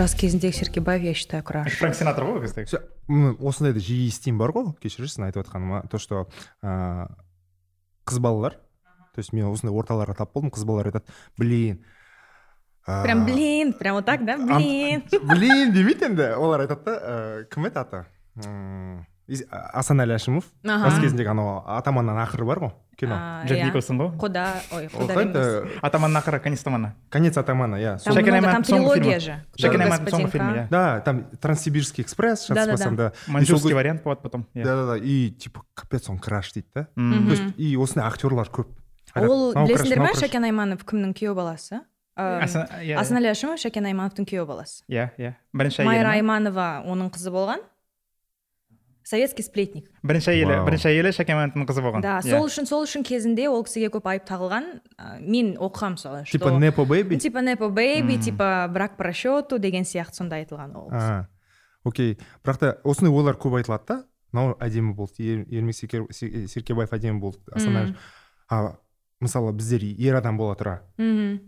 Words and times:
жас 0.00 0.14
кезіндегі 0.14 0.56
серкебаев 0.56 1.02
я 1.04 1.12
считаю 1.14 1.44
краш. 1.44 1.76
Фрэнк 1.76 1.94
синатра 1.94 2.24
ғой 2.24 2.40
осындайды 3.44 3.82
жиі 3.84 4.06
естимін 4.08 4.38
бар 4.40 4.54
ғой 4.56 4.70
кешірерсің 4.80 5.26
айтып 5.26 5.44
жатқаныма 5.44 5.82
то 5.92 6.00
что 6.00 6.22
ыыы 6.64 7.04
қыз 8.08 8.20
балалар 8.24 8.56
то 9.12 9.20
есть 9.20 9.34
мен 9.36 9.50
осындай 9.50 9.76
орталарға 9.76 10.16
тап 10.16 10.32
болдым 10.32 10.54
қыз 10.54 10.64
балалар 10.64 10.88
айтады 10.88 11.04
блин 11.36 11.84
прям 12.86 13.26
блин 13.26 13.74
прям 13.74 13.96
вот 13.96 14.06
так 14.06 14.24
да? 14.24 14.38
Блин 14.38 15.04
блин 15.34 15.72
демейді 15.76 16.08
енді? 16.08 16.32
Олар 16.38 16.64
айтады 16.64 16.84
да 16.86 16.96
ә, 16.96 17.44
кім 17.52 17.68
еді 17.68 17.84
аты? 17.84 18.04
Асанәлі 19.50 20.16
әшімов 20.16 20.48
жас 20.64 20.96
кезіндегі 20.96 21.34
анау 21.34 21.60
атаманнан 21.76 22.24
ақыры 22.24 22.48
бар 22.48 22.64
ғой. 22.64 22.72
Кино. 23.00 23.16
А, 23.16 23.44
джек 23.48 23.64
николсон 23.64 23.98
ғой 24.00 24.10
құда 24.20 24.44
ой 24.76 24.84
еді? 24.86 25.42
атаманның 25.80 26.20
ақыры 26.20 26.40
конец 26.44 26.62
тамана 26.62 26.92
конец 27.08 27.38
атамана 27.40 27.80
иә 27.80 27.96
там 28.04 28.14
Шәкен 28.14 28.30
много, 28.30 28.40
там 28.40 28.50
Аймановтың 28.50 28.70
соңғы 28.70 28.92
трилогия 28.94 29.18
фильмі. 29.18 29.20
же. 29.20 29.36
Шәкен 29.56 29.70
Дорога 29.70 29.84
аймановтың 29.84 30.14
соңғы 30.18 30.30
фильмі 30.30 30.50
Спасенка. 30.50 30.60
иә 30.60 30.68
да 30.70 31.00
там 31.00 31.24
транссибирский 31.40 32.04
экспресс 32.04 32.46
Да-да-да. 32.48 32.76
жатыспасам 32.76 32.96
да. 32.96 33.12
Маньчжурский 33.26 33.74
вариант 33.74 34.02
болады 34.04 34.20
потом 34.22 34.46
иә 34.54 34.64
да 34.64 34.76
да 34.76 34.86
да 34.92 34.96
и 34.98 35.30
типа 35.30 35.62
капец 35.74 36.08
он 36.10 36.18
краш 36.18 36.52
дейді 36.52 36.68
да 36.74 36.84
то 36.94 37.30
есть 37.32 37.42
и 37.56 37.76
осындай 37.76 38.06
актерлар 38.08 38.48
көп 38.52 38.68
ол 39.16 39.54
білесіңдер 39.54 39.98
ма 39.98 40.12
шәкен 40.14 40.44
айманов 40.44 40.84
кімнің 40.84 41.14
күйеу 41.16 41.34
баласы 41.34 41.80
Ә, 42.20 42.42
иә, 42.84 42.98
асанәлі 43.00 43.30
әшімов 43.30 43.56
шәкен 43.62 43.86
аймановтың 43.86 44.26
күйеу 44.28 44.44
баласы 44.44 44.82
иә 44.90 45.06
иә 45.16 45.30
бірінші 45.56 45.86
майра 45.86 46.10
айманова 46.18 46.82
оның 46.84 47.08
қызы 47.14 47.30
болған 47.32 47.62
советский 49.04 49.42
сплетник. 49.42 49.90
Бірінші 50.02 50.30
әйелі 50.30 50.56
Вау. 50.60 50.66
бірінші 50.66 50.88
әйелі 50.90 51.10
шәкен 51.16 51.36
аймановтың 51.38 51.66
қызы 51.66 51.82
болған. 51.82 52.00
Да 52.02 52.20
Иә. 52.20 52.30
сол 52.30 52.46
үшін 52.46 52.66
сол 52.66 52.84
үшін 52.84 53.02
кезінде 53.02 53.48
ол 53.48 53.64
кісіге 53.64 53.88
көп 53.90 54.06
айып 54.06 54.24
тағылған. 54.28 54.80
Ә, 54.98 55.20
мен 55.20 55.56
оқығанмын 55.56 55.96
мысалы 55.96 56.24
типа 56.30 56.50
непо 56.58 56.84
бэйби 56.86 57.18
типа 57.18 57.40
непо 57.42 57.68
бэйби 57.70 58.18
типа 58.22 58.68
брак 58.72 58.96
по 58.96 59.04
расчету 59.04 59.58
деген 59.58 59.82
сияқты 59.84 60.14
сонда 60.14 60.36
айтылған 60.36 60.74
ол 60.76 60.90
кісі. 60.90 61.26
окей. 61.84 62.18
Бірақ 62.44 62.58
та 62.58 62.76
осындай 62.84 63.12
ойлар 63.14 63.36
көп 63.36 63.56
айтылады 63.62 63.86
да. 63.88 64.04
Мынау 64.32 64.56
әдемі 64.60 64.94
болды. 64.94 65.18
Ер- 65.18 65.46
ермек 65.50 65.74
Серке- 65.74 66.06
Се- 66.12 66.46
серкебаев 66.46 66.90
әдемі 66.92 67.18
болды. 67.20 67.38
Астана 67.52 67.96
а 68.48 68.76
мысалы 69.20 69.52
біздер 69.52 69.82
ер 69.98 70.16
адам 70.16 70.36
бола 70.36 70.54
тұра. 70.54 70.80
Мхм. 70.98 71.40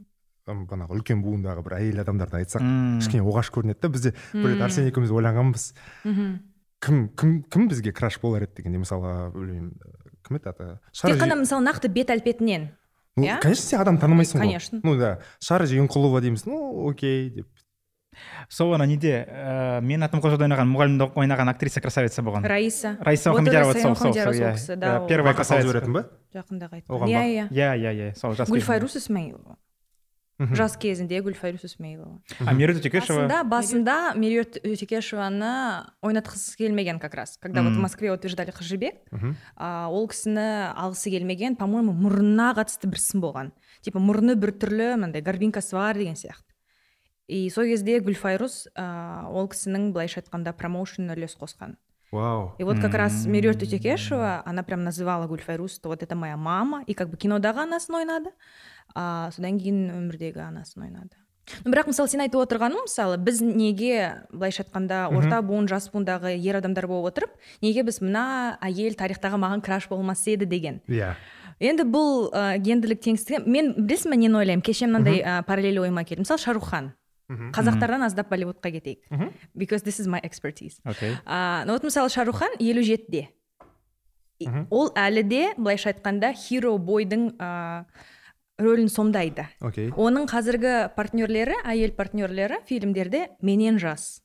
Бағанағы 0.46 0.90
үлкен 0.98 1.22
буындағы 1.22 1.62
бір 1.62 1.76
әйел 1.78 2.00
адамдарды 2.02 2.40
айтсақ 2.42 2.64
кішкене 2.98 3.22
оғаш 3.22 3.52
көрінеді 3.54 3.80
да 3.80 3.88
бізде. 3.88 4.14
Бір 4.32 4.56
рет 4.56 4.62
арсен 4.62 4.88
екеуміз 4.90 5.10
ойланғанбыз 5.14 5.72
мхм. 6.04 6.40
Кім 6.82 7.08
кім 7.16 7.42
кім 7.46 7.68
бізге 7.70 7.92
краш 7.94 8.18
болар 8.22 8.48
еді 8.48 8.58
дегенде 8.58 8.82
мысалы 8.82 9.30
білмеймін 9.32 9.72
кім 10.26 10.38
еді 10.38 10.50
аты? 10.50 10.68
Тек 10.92 11.20
қана 11.20 11.38
мысалы 11.38 11.62
нақты 11.64 11.88
бет 11.92 12.10
әлпетінен. 12.10 12.70
Ну, 13.16 13.26
иә? 13.26 13.38
конечно 13.44 13.64
сен 13.64 13.80
адам 13.80 13.98
танымайсың 14.00 14.40
ғой. 14.40 14.48
Конечно. 14.48 14.80
ну 14.82 14.96
да 14.98 15.18
шара 15.38 15.68
жиенқұлова 15.68 16.22
дейміз. 16.24 16.46
Ну 16.46 16.88
окей 16.88 17.30
деп. 17.30 17.48
Сол 18.48 18.74
ана 18.74 18.84
неде 18.84 19.24
ә, 19.24 19.80
мен 19.80 20.02
атым 20.04 20.20
қожада 20.20 20.44
ойнаған 20.44 20.68
мұғалімді 20.68 21.06
ойнаған 21.16 21.48
актриса 21.52 21.80
красавица 21.80 22.20
болған. 22.24 22.44
Раиса. 22.44 22.96
Раиса 23.00 23.32
Мұхамедиярова 23.32 23.72
сол 23.80 23.96
сол 23.96 24.12
иә. 24.12 25.00
ол- 25.00 25.08
первая 25.08 25.34
красавица. 25.34 25.68
жіберетін 25.68 25.92
ба? 25.92 26.04
Жақында 26.34 26.68
Оған 26.88 27.08
иә 27.08 27.22
иә. 27.24 27.48
Иә 27.48 27.70
иә 27.78 27.92
иә 27.94 28.14
сол 28.16 28.34
жас 28.34 28.50
гүлфайрус 28.50 28.96
исмаилова. 28.96 29.56
Жас 30.50 30.76
кезінде 30.76 31.20
гүлфайрус 31.22 31.62
кезінде. 31.62 32.20
а 32.40 32.52
меруерт 32.52 32.82
өтекешева 32.82 33.26
басында 33.28 33.44
басында 33.44 34.14
меруерт 34.16 34.58
өтекешеваны 34.64 35.86
ойнатқысы 36.02 36.56
келмеген 36.56 36.98
как 36.98 37.14
раз. 37.14 37.38
Когда 37.40 37.62
вот 37.62 37.72
в 37.72 37.80
москве 37.80 38.10
утверждали 38.12 38.50
қыз 38.50 38.62
жібек 38.66 38.94
Мгм. 39.10 39.36
а, 39.56 39.88
ол 39.90 40.08
кісіні 40.08 40.74
алғысы 40.76 41.10
келмеген 41.10 41.56
по 41.56 41.66
моему 41.66 41.92
мұрнына 41.92 42.54
қатысты 42.56 42.86
бір 42.90 42.98
сын 42.98 43.20
болған. 43.20 43.52
Типа 43.82 43.98
мұрны 43.98 44.34
біртүрлі 44.34 44.96
мындай 44.96 45.22
горбинкасы 45.22 45.76
бар 45.76 45.94
деген 45.94 46.14
сияқты. 46.14 46.50
И 47.28 47.48
сол 47.50 47.64
кезде 47.64 48.00
гүлфайрус 48.00 48.68
а, 48.74 49.28
ол 49.30 49.48
кісінің 49.48 49.92
былайша 49.92 50.20
айтқанда 50.20 50.52
промоушенына 50.52 51.14
үлес 51.14 51.36
қосқан. 51.38 51.76
Вау. 52.12 52.54
И 52.58 52.64
вот 52.64 52.78
как 52.78 52.92
раз 52.92 53.24
меруерт 53.24 53.62
өтекешева 53.62 54.42
она 54.44 54.62
прям 54.62 54.84
называла 54.84 55.26
гүлфайрус 55.26 55.76
что 55.76 55.88
вот 55.88 56.02
это 56.02 56.14
моя 56.14 56.36
мама 56.36 56.82
и 56.86 56.92
как 56.92 57.08
бы 57.08 57.16
кинодағы 57.16 57.62
анасын 57.62 57.94
ойнады. 57.94 58.30
А 58.94 59.30
содан 59.32 59.58
кейін 59.58 59.90
өмірдегі 59.94 60.42
анасын 60.44 60.86
ойнады. 60.86 61.16
Ну 61.64 61.72
бірақ 61.72 61.90
мысалы 61.90 62.08
сен 62.08 62.22
айтып 62.22 62.38
отырғаның 62.44 62.86
мысалы 62.86 63.18
біз 63.18 63.40
неге 63.42 64.24
былайша 64.30 64.62
айтқанда 64.62 65.08
орта 65.10 65.42
буын 65.42 65.66
жас 65.68 65.88
буындағы 65.90 66.36
ер 66.38 66.60
адамдар 66.60 66.86
болып 66.86 67.10
отырып 67.10 67.34
неге 67.64 67.82
біз 67.82 67.98
мына 68.00 68.56
әйел 68.62 68.94
тарихтағы 68.94 69.40
маған 69.42 69.64
краш 69.64 69.88
болмас 69.90 70.22
еді 70.30 70.46
деген. 70.46 70.80
Иә. 70.86 71.16
Енді 71.62 71.84
бұл 71.86 72.30
ә, 72.30 72.56
гендерлік 72.62 73.02
теңсіздік 73.02 73.46
мен 73.46 73.74
білесің 73.76 74.14
ба 74.14 74.18
нені 74.18 74.38
ойлаймын? 74.38 74.64
Кеше 74.66 74.86
мынандай 74.86 75.20
ә, 75.20 75.42
параллель 75.46 75.82
ойыма 75.82 76.06
келді. 76.06 76.24
Мысалы 76.24 76.42
шарухан 76.42 76.92
қазақтардан 77.28 78.06
аздап 78.06 78.30
болливудқа 78.30 78.70
кетейік. 78.70 79.02
Because 79.54 79.82
this 79.82 80.00
is 80.00 80.06
my 80.06 80.20
expertise. 80.22 80.80
А, 81.26 81.64
ну 81.66 81.72
вот 81.72 81.82
мысалы 81.82 82.08
шарухан 82.08 82.50
елу 82.58 82.82
жетіде. 82.82 83.28
Ол 84.70 84.90
әлі 84.94 85.22
де 85.22 85.42
былайша 85.56 85.92
айтқанда 85.92 86.32
хиро 86.34 86.76
бойдың 86.78 87.36
ә, 87.38 87.84
рөлін 88.58 88.88
сомдайды. 88.88 89.48
Окей. 89.60 89.90
Оның 89.92 90.28
қазіргі 90.30 90.90
партнерлері 90.96 91.56
әйел 91.64 91.94
партнерлері 91.96 92.62
фильмдерде 92.68 93.28
менен 93.40 93.78
жас 93.78 94.22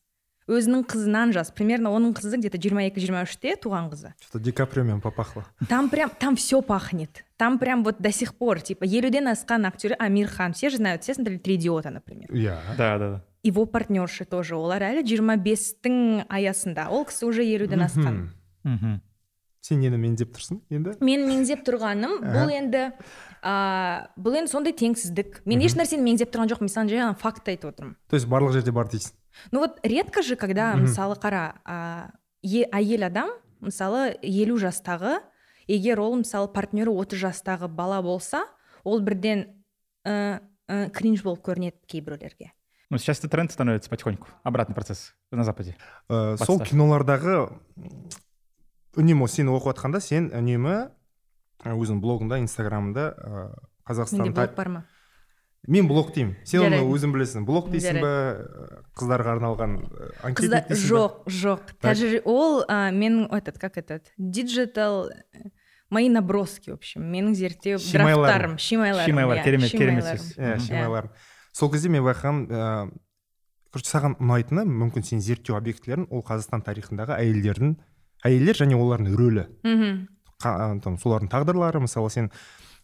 өзінің 0.47 0.85
қызынан 0.87 1.33
жас. 1.35 1.51
Примерно 1.51 1.91
оның 1.91 2.15
қызы 2.15 2.39
где 2.39 2.49
то 2.49 2.57
жиырма 2.57 2.87
екі 2.87 3.03
жиырма 3.03 3.25
үште 3.27 3.55
туған 3.59 3.91
қызы. 3.91 4.13
Что 4.23 4.39
то 4.39 4.39
ди 4.39 4.51
каприомен 4.51 5.01
попахло. 5.01 5.45
Там 5.67 5.89
прям 5.89 6.09
там 6.19 6.35
все 6.35 6.61
пахнет. 6.61 7.25
Там 7.35 7.59
прям 7.59 7.83
вот 7.83 7.99
до 7.99 8.11
сих 8.11 8.35
пор 8.35 8.61
типа 8.61 8.85
елуден 8.85 9.27
асқан 9.27 9.67
актер 9.67 9.95
амир 9.99 10.27
хан. 10.27 10.53
Все 10.53 10.69
же 10.69 10.77
знают 10.77 11.03
все 11.03 11.13
смотрели 11.13 11.37
три 11.37 11.55
идиота 11.55 11.89
например. 11.89 12.31
Иә 12.31 12.57
да 12.77 12.97
да 12.97 13.09
да. 13.09 13.23
Его 13.43 13.65
партнерші 13.65 14.25
тоже. 14.25 14.55
Олар 14.55 14.81
әлі 14.81 15.03
жиырма 15.05 15.35
бестің 15.35 16.25
аясында. 16.27 16.89
Ол 16.89 17.05
кісі 17.05 17.27
уже 17.27 17.43
елуден 17.43 17.83
асқан 17.83 18.31
мхм 18.63 19.01
сен 19.67 19.81
нені 19.83 19.99
меңзеп 20.01 20.33
тұрсың 20.35 20.61
енді? 20.73 20.95
Мен 21.03 21.25
меңзеп 21.27 21.63
тұрғаным 21.67 22.17
бұл 22.23 22.51
енді 22.55 22.83
а, 23.41 24.07
бұл 24.17 24.39
енді 24.39 24.51
сондай 24.51 24.75
теңсіздік. 24.77 25.41
Мен 25.45 25.63
еш 25.65 25.75
нәрсені 25.77 26.05
меңзеп 26.07 26.31
тұрған 26.33 26.51
жоқпын. 26.53 26.67
Мен 26.67 26.73
саған 26.73 26.91
жай 26.91 27.03
ғана 27.03 27.17
факт 27.19 27.51
айтып 27.51 27.73
отырмын. 27.73 27.95
То 28.09 28.17
есть 28.19 28.27
барлық 28.31 28.55
жерде 28.55 28.71
бар 28.71 28.89
дейсің? 28.91 29.13
Ну 29.51 29.59
вот 29.59 29.79
редко 29.83 30.23
же 30.23 30.35
когда 30.35 30.73
мысалы 30.75 31.15
қара 31.15 31.59
а, 31.65 32.11
е- 32.41 32.67
әйел 32.71 33.05
адам 33.05 33.29
мысалы 33.61 34.15
елу 34.21 34.57
жастағы 34.57 35.19
егер 35.67 35.99
ол 35.99 36.17
мысалы 36.23 36.49
партнері 36.53 36.93
отыз 36.95 37.21
жастағы 37.21 37.67
бала 37.67 38.01
болса 38.01 38.45
ол 38.83 39.01
бірден 39.01 39.45
ә, 40.05 40.39
ә, 40.67 40.89
кринж 40.89 41.23
болып 41.23 41.43
көрінеді 41.45 41.77
кейбіреулерге. 41.87 42.53
Ну 42.89 42.97
сейчас 42.97 43.19
это 43.19 43.27
тренд 43.27 43.51
становится 43.51 43.89
потихоньку. 43.89 44.27
Обратный 44.43 44.73
процесс 44.73 45.13
на 45.31 45.43
западе. 45.43 45.75
Ә, 46.09 46.37
сол 46.37 46.59
кинолардағы 46.59 47.51
үнемі 48.97 49.27
сені 49.31 49.53
оқып 49.55 49.73
жатқанда 49.75 50.01
сен 50.03 50.29
үнемі 50.35 50.75
өзіңнің 51.67 52.01
блогыңда 52.03 52.39
инстаграмында 52.43 53.07
ә, 53.13 53.31
менде 53.31 53.65
қазақстан 53.87 54.31
блог 54.33 54.55
бар 54.55 54.69
ма? 54.69 54.85
Мен 55.67 55.87
блог 55.89 56.13
деймін. 56.15 56.35
Сен 56.47 56.63
оны 56.63 56.79
өзің 56.85 57.11
білесің. 57.11 57.45
Блог 57.47 57.67
дейсің 57.73 57.97
ба? 57.99 58.11
Қыздарға 58.95 59.33
арналған 59.35 59.73
ба? 59.81 60.61
жоқ 60.71 61.25
жоқ. 61.27 61.73
Тәжір... 61.83 62.21
ол 62.23 62.61
ә, 62.69 62.91
менің 62.95 63.27
этот 63.35 63.57
как 63.59 63.77
этот 63.77 64.13
диджитал 64.17 65.09
мои 65.89 66.07
наброски 66.09 66.69
в 66.69 66.75
общем. 66.75 67.03
Менің 67.11 67.33
зерттеу 67.35 67.79
Шимайларым. 67.79 68.23
графтарым. 68.23 68.57
Шимайларым 68.57 69.11
шимайлар 69.11 69.43
керемет 69.43 69.71
керемет 69.71 70.03
шимайларым. 70.03 70.23
сөз. 70.23 70.37
Иә 70.37 70.55
Мгм. 70.55 70.65
шимайлар 70.67 71.09
сол 71.51 71.71
кезде 71.71 71.89
мен 71.89 72.03
байқағанмын 72.03 72.47
ә, 72.47 72.91
короче 73.73 73.91
саған 73.91 74.15
ұнайтыны 74.21 74.63
мүмкін 74.67 75.03
сен 75.03 75.19
зерттеу 75.19 75.57
объектілерін 75.57 76.07
ол 76.11 76.23
қазақстан 76.23 76.63
тарихындағы 76.63 77.17
әйелдердің 77.17 77.75
әйелдер 78.25 78.63
және 78.63 78.79
олардың 78.79 79.17
рөлі. 79.17 79.49
Мхм 79.67 80.07
ә, 80.43 80.79
там 80.83 80.97
солардың 81.01 81.31
тағдырлары 81.31 81.81
мысалы 81.81 82.11
сен 82.13 82.29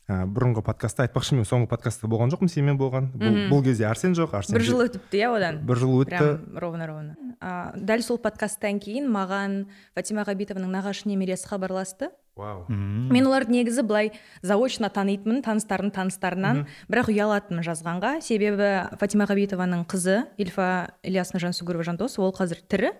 ә, 0.09 0.23
бұрынғы 0.25 0.63
подкастта 0.65 1.05
айтпақшы 1.05 1.37
мен 1.37 1.47
соңғы 1.47 1.69
подкастта 1.71 2.09
болған 2.11 2.33
жоқпын 2.33 2.49
сенімен 2.51 2.79
болған. 2.79 3.11
Бұл, 3.13 3.37
бұл 3.51 3.63
кезде 3.65 3.85
арсен 3.87 4.15
жоқ 4.17 4.33
арсен 4.39 4.57
бір 4.57 4.65
жыл 4.65 4.83
өтіпті 4.87 5.21
иә 5.21 5.29
одан? 5.37 5.61
Бір 5.67 5.81
жыл 5.83 5.93
өтті. 6.01 6.17
Прям 6.17 6.59
ровно 6.63 6.87
ровно. 6.89 7.15
А, 7.39 7.71
дәл 7.77 8.03
сол 8.05 8.19
подкасттан 8.23 8.81
кейін 8.83 9.09
маған 9.13 9.63
фатима 9.95 10.25
ғабитованың 10.27 10.73
нағашы 10.73 11.07
немересі 11.11 11.47
хабарласты. 11.51 12.09
Вау. 12.35 12.63
Мен 12.67 13.27
оларды 13.29 13.53
негізі 13.53 13.83
былай 13.85 14.09
заочно 14.41 14.89
танитынмын 14.89 15.43
таныстардың 15.45 15.91
таныстарынан. 15.93 16.63
Бірақ 16.89 17.11
ұялатынмын 17.13 17.61
жазғанға. 17.67 18.15
Себебі 18.25 18.71
фатима 18.97 19.27
ғабитованың 19.29 19.85
қызы 19.85 20.23
ильфа 20.41 20.95
ильясовна 21.05 21.43
жансүгірова 21.45 21.85
жандос 21.91 22.17
ол 22.17 22.33
қазір 22.33 22.65
тірі. 22.65 22.95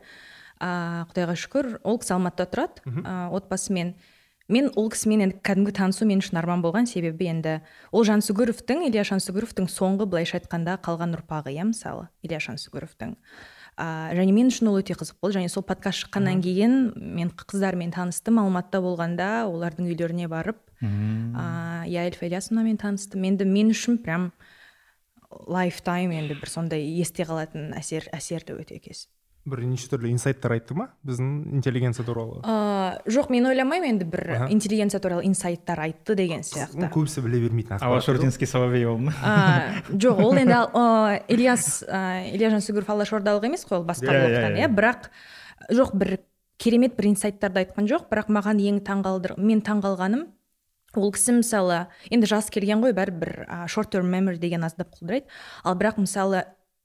А, 0.60 1.06
құдайға 1.12 1.38
шүкір 1.40 1.70
ол 1.84 2.00
кісі 2.02 2.18
алматыда 2.18 2.50
тұрады. 2.52 2.84
А, 3.06 3.30
отбасымен. 3.34 3.96
Мен 4.52 4.68
ол 4.76 4.90
кісімен 4.92 5.24
енді 5.24 5.40
кәдімгі 5.40 5.72
танысу 5.72 6.06
мен 6.06 6.20
үшін 6.20 6.38
арман 6.42 6.62
болған 6.62 6.86
себебі 6.90 7.30
енді 7.32 7.54
ол 7.96 8.04
жансүгіровтің 8.04 8.84
ильяс 8.90 9.08
жансүгіровтің 9.14 9.70
соңғы 9.72 10.06
былайша 10.12 10.42
айтқанда 10.42 10.76
қалған 10.84 11.16
ұрпағы 11.16 11.54
иә 11.56 11.64
мысалы 11.70 12.10
ильяс 12.28 12.50
жансүгіровтің. 12.50 13.16
А, 13.78 14.12
және 14.14 14.34
мен 14.36 14.52
үшін 14.52 14.70
ол 14.70 14.82
өте 14.82 14.98
қызық 15.00 15.18
болды. 15.22 15.40
Және 15.40 15.50
сол 15.50 15.64
подкаст 15.66 16.04
шыққаннан 16.04 16.44
кейін 16.44 16.92
мен 16.94 17.32
қыздармен 17.32 17.96
таныстым. 17.96 18.38
Алматыда 18.44 18.84
болғанда 18.84 19.30
олардың 19.48 19.88
үйлеріне 19.90 20.28
барып 20.28 20.60
а, 20.84 21.84
я 21.88 22.06
эльфа 22.06 22.28
ильясовнамен 22.28 22.78
таныстым. 22.78 23.24
Енді 23.24 23.48
мен 23.50 23.72
үшін 23.72 23.98
прям 24.04 24.32
лайфтайм 25.48 26.12
енді 26.14 26.38
бір 26.38 26.52
сондай 26.52 26.86
есте 27.00 27.26
қалатын 27.26 27.72
әсер 27.80 28.12
әсерлі 28.14 28.60
өте 28.62 28.78
кез. 28.84 29.08
Бір 29.46 29.60
неше 29.68 29.90
түрлі 29.92 30.12
инсайттар 30.14 30.54
айтты 30.56 30.76
ма 30.78 30.86
біздің 31.04 31.32
интеллигенция 31.60 32.06
туралы? 32.08 32.40
Ә, 32.48 33.02
жоқ 33.12 33.28
мен 33.34 33.46
ойламаймын 33.50 33.90
енді 33.98 34.06
бір 34.08 34.24
Аха. 34.38 34.48
интеллигенция 34.54 35.02
туралы 35.04 35.26
инсайттар 35.28 35.82
айтты 35.84 36.16
деген 36.16 36.46
сияқты. 36.48 36.88
көбісі 36.94 37.24
біле 37.26 37.42
бермейтін 37.44 37.76
ақпарат 37.76 37.92
алашординский 37.92 38.48
соловей 38.48 38.86
ол 38.88 38.98
ма 39.04 39.12
А, 39.24 39.82
жоқ 39.92 40.22
ол 40.24 40.38
енді 40.40 40.62
ильяс 41.34 41.84
илья 41.84 42.50
жансүгіров 42.56 42.88
алашордалық 42.96 43.46
емес 43.50 43.66
қой 43.68 43.82
ол 43.82 43.86
басқа 43.88 44.14
Иә, 44.16 44.30
иә, 44.30 44.46
иә. 44.54 44.64
иә? 44.64 44.72
Бірақ 44.72 45.10
жоқ 45.72 45.92
бір 45.98 46.18
керемет 46.58 46.96
бір 46.96 47.12
инсайттарды 47.12 47.66
айтқан 47.66 47.88
жоқ 47.92 48.08
бірақ 48.12 48.32
маған 48.32 48.64
ең 48.64 48.80
таңғалдыр 48.88 49.36
мен 49.38 49.60
таңғалғаным 49.62 50.28
ол 50.96 51.12
кісі 51.12 51.34
мысалы 51.42 51.88
енді 52.14 52.28
жас 52.30 52.48
келген 52.54 52.80
ғой 52.84 52.94
бәрібір 52.94 53.68
шорт 53.68 53.90
терм 53.92 54.08
memory 54.14 54.38
деген 54.38 54.64
аздап 54.64 54.94
құлдырайды. 54.94 55.26
Ал 55.66 55.74
бірақ 55.76 55.98
мысалы 55.98 56.44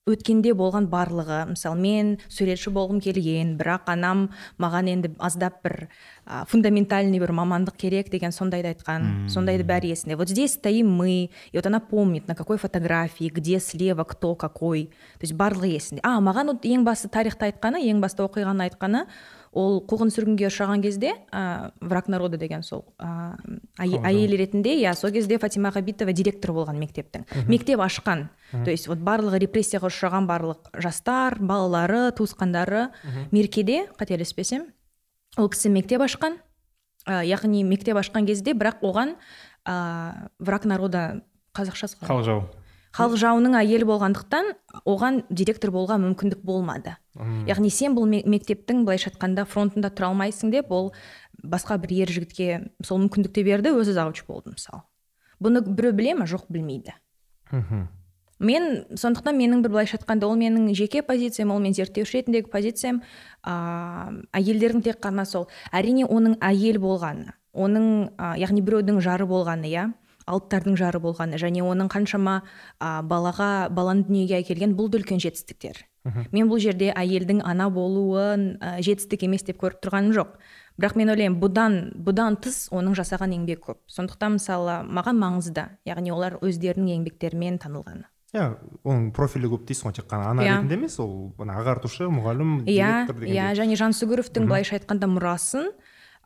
өткенде 0.09 0.55
болған 0.57 0.89
барлығы. 0.91 1.45
Мысалы 1.53 1.81
мен 1.81 2.13
суретші 2.33 2.73
болғым 2.75 3.01
келген 3.05 3.57
бірақ 3.61 3.91
анам 3.93 4.29
маған 4.59 4.91
енді 4.95 5.13
аздап 5.23 5.61
бір 5.65 5.89
а, 6.25 6.45
фундаментальный 6.49 7.21
бір 7.21 7.35
мамандық 7.37 7.77
керек 7.79 8.11
деген 8.11 8.33
сондайды 8.33 8.73
айтқан 8.73 9.29
сондайды 9.33 9.67
бәрі 9.69 9.93
есінде. 9.93 10.17
Вот 10.17 10.29
здесь 10.29 10.55
стоим 10.55 10.91
мы 10.91 11.31
и 11.53 11.57
вот 11.57 11.67
она 11.67 11.81
помнит 11.81 12.29
на 12.29 12.35
какой 12.35 12.59
фотографии 12.59 13.29
где 13.29 13.61
слева 13.61 14.05
кто 14.05 14.35
какой. 14.35 14.87
То 15.19 15.27
есть 15.27 15.35
барлығы 15.35 15.73
есінде. 15.77 16.01
А 16.03 16.19
маған 16.21 16.55
вот 16.55 16.65
ең 16.65 16.85
басты 16.85 17.09
тарихты 17.09 17.53
айтқаны 17.53 17.83
ең 17.85 18.01
басты 18.01 18.23
оқиғаны 18.25 18.69
айтқаны 18.69 19.07
ол 19.53 19.79
қуғын 19.89 20.11
сүргінге 20.13 20.49
ұшыраған 20.49 20.83
кезде 20.85 21.15
ә, 21.33 21.71
враг 21.81 22.09
народа 22.09 22.39
деген 22.41 22.63
сол 22.63 22.85
ә, 22.99 23.37
әйел 23.79 24.35
ретінде 24.37 24.75
иә 24.83 24.95
сол 24.99 25.13
кезде 25.15 25.39
фатима 25.39 25.71
ғабитова 25.75 26.13
директор 26.13 26.53
болған 26.57 26.79
мектептің. 26.81 27.25
Мектеп 27.49 27.81
ашқан. 27.81 28.29
То 28.53 28.71
есть 28.71 28.89
вот 28.89 28.99
барлығы 28.99 29.41
репрессияға 29.45 29.89
ұшыраған 29.89 30.29
барлық 30.29 30.71
жастар 30.81 31.39
балалары 31.41 32.11
туысқандары 32.17 32.89
меркеде 33.31 33.87
қателеспесем 33.99 34.69
ол 35.37 35.49
кісі 35.49 35.73
мектеп 35.73 36.05
ашқан. 36.05 36.39
Ә, 37.07 37.25
яғни 37.25 37.65
мектеп 37.65 37.97
ашқан 37.97 38.27
кезде 38.29 38.53
бірақ 38.53 38.83
оған 38.85 39.17
ә, 39.65 40.29
враг 40.39 40.65
народа 40.65 41.23
қазақшасы 41.57 42.01
халық 42.05 42.25
жау 42.25 42.43
халық 42.97 43.19
жауының 43.21 43.57
әйелі 43.59 43.87
болғандықтан 43.89 44.53
оған 44.89 45.23
директор 45.31 45.71
болуға 45.75 45.99
мүмкіндік 46.01 46.41
болмады. 46.47 46.97
Яғни 47.49 47.71
сен 47.71 47.95
бұл 47.97 48.07
ме- 48.09 48.25
мектептің 48.25 48.85
былайша 48.87 49.11
айтқанда 49.11 49.45
фронтында 49.47 49.91
тұра 49.91 50.13
алмайсың 50.13 50.53
деп 50.55 50.71
ол 50.73 50.93
басқа 51.43 51.79
бір 51.83 51.93
ер 52.05 52.09
жігітке 52.09 52.71
сол 52.83 53.03
мүмкіндікті 53.05 53.45
берді 53.45 53.75
өзі 53.77 53.93
завуч 53.93 54.25
болды 54.27 54.55
мысалы. 54.55 54.83
Бұны 55.43 55.63
біреу 55.63 55.93
біле 55.93 56.15
ма 56.15 56.27
жоқ 56.27 56.49
білмейді. 56.49 56.95
Мхм. 57.53 57.89
Мен 58.39 58.85
сондықтан 58.95 59.35
менің 59.35 59.63
бір 59.63 59.73
былайша 59.75 59.99
айтқанда 59.99 60.27
ол 60.27 60.37
менің 60.39 60.71
жеке 60.75 61.03
позициям 61.03 61.51
ол 61.51 61.59
мен 61.59 61.75
зерттеуші 61.75 62.21
ретіндегі 62.21 62.51
позициям. 62.51 63.03
Ә, 63.43 64.23
әйелдердің 64.33 64.83
тек 64.83 65.01
қана 65.03 65.27
сол 65.27 65.49
әрине 65.73 66.07
оның 66.07 66.39
әйел 66.39 66.79
болғаны 66.79 67.35
оның 67.53 68.15
ә, 68.15 68.37
яғни 68.39 68.63
біреудің 68.63 69.01
жары 69.03 69.27
болғаны 69.27 69.67
иә? 69.67 69.89
Алыптардың 70.29 70.77
жары 70.79 71.01
болғаны 71.03 71.41
және 71.41 71.65
оның 71.65 71.89
қаншама 71.93 72.43
ә, 72.79 73.03
балаға 73.03 73.69
баланы 73.75 74.05
дүниеге 74.09 74.43
әкелген 74.43 74.77
бұл 74.79 74.91
да 74.93 75.01
үлкен 75.01 75.21
жетістіктер. 75.25 75.85
Мен 76.33 76.49
бұл 76.49 76.61
жерде 76.63 76.93
әйелдің 76.97 77.43
ана 77.45 77.69
болуын 77.73 78.55
ә, 78.61 78.79
жетістік 78.85 79.27
емес 79.27 79.45
деп 79.45 79.59
көріп 79.61 79.83
тұрғаным 79.85 80.15
жоқ. 80.17 80.37
Бірақ 80.79 80.95
мен 80.97 81.11
ойлаймын 81.13 81.41
бұдан 81.43 81.79
бұдан 82.07 82.39
тыс 82.41 82.69
оның 82.73 82.95
жасаған 82.97 83.35
еңбегі 83.35 83.61
көп. 83.67 83.81
Сондықтан 83.91 84.37
мысалы 84.39 84.79
маған 84.87 85.19
маңызды 85.19 85.67
яғни 85.89 86.15
олар 86.15 86.39
өздерінің 86.39 86.95
еңбектерімен 87.01 87.59
танылғаны. 87.65 88.07
Иә 88.37 88.47
оның 88.85 89.09
профилі 89.17 89.49
көп 89.55 89.65
дейсің 89.69 89.89
ғой 89.89 89.97
тек 89.97 90.07
қана 90.11 90.31
ана 90.35 90.45
Иә. 90.45 90.59
ретінде 90.59 90.77
емес 90.77 90.99
ол 91.01 91.33
ағартушы 91.41 92.11
мұғалім 92.13 92.59
иә 92.69 93.09
иә 93.25 93.47
және 93.57 93.79
жансүгіровтің 93.81 94.45
былайша 94.51 94.77
айтқанда 94.77 95.09
мұрасын 95.09 95.71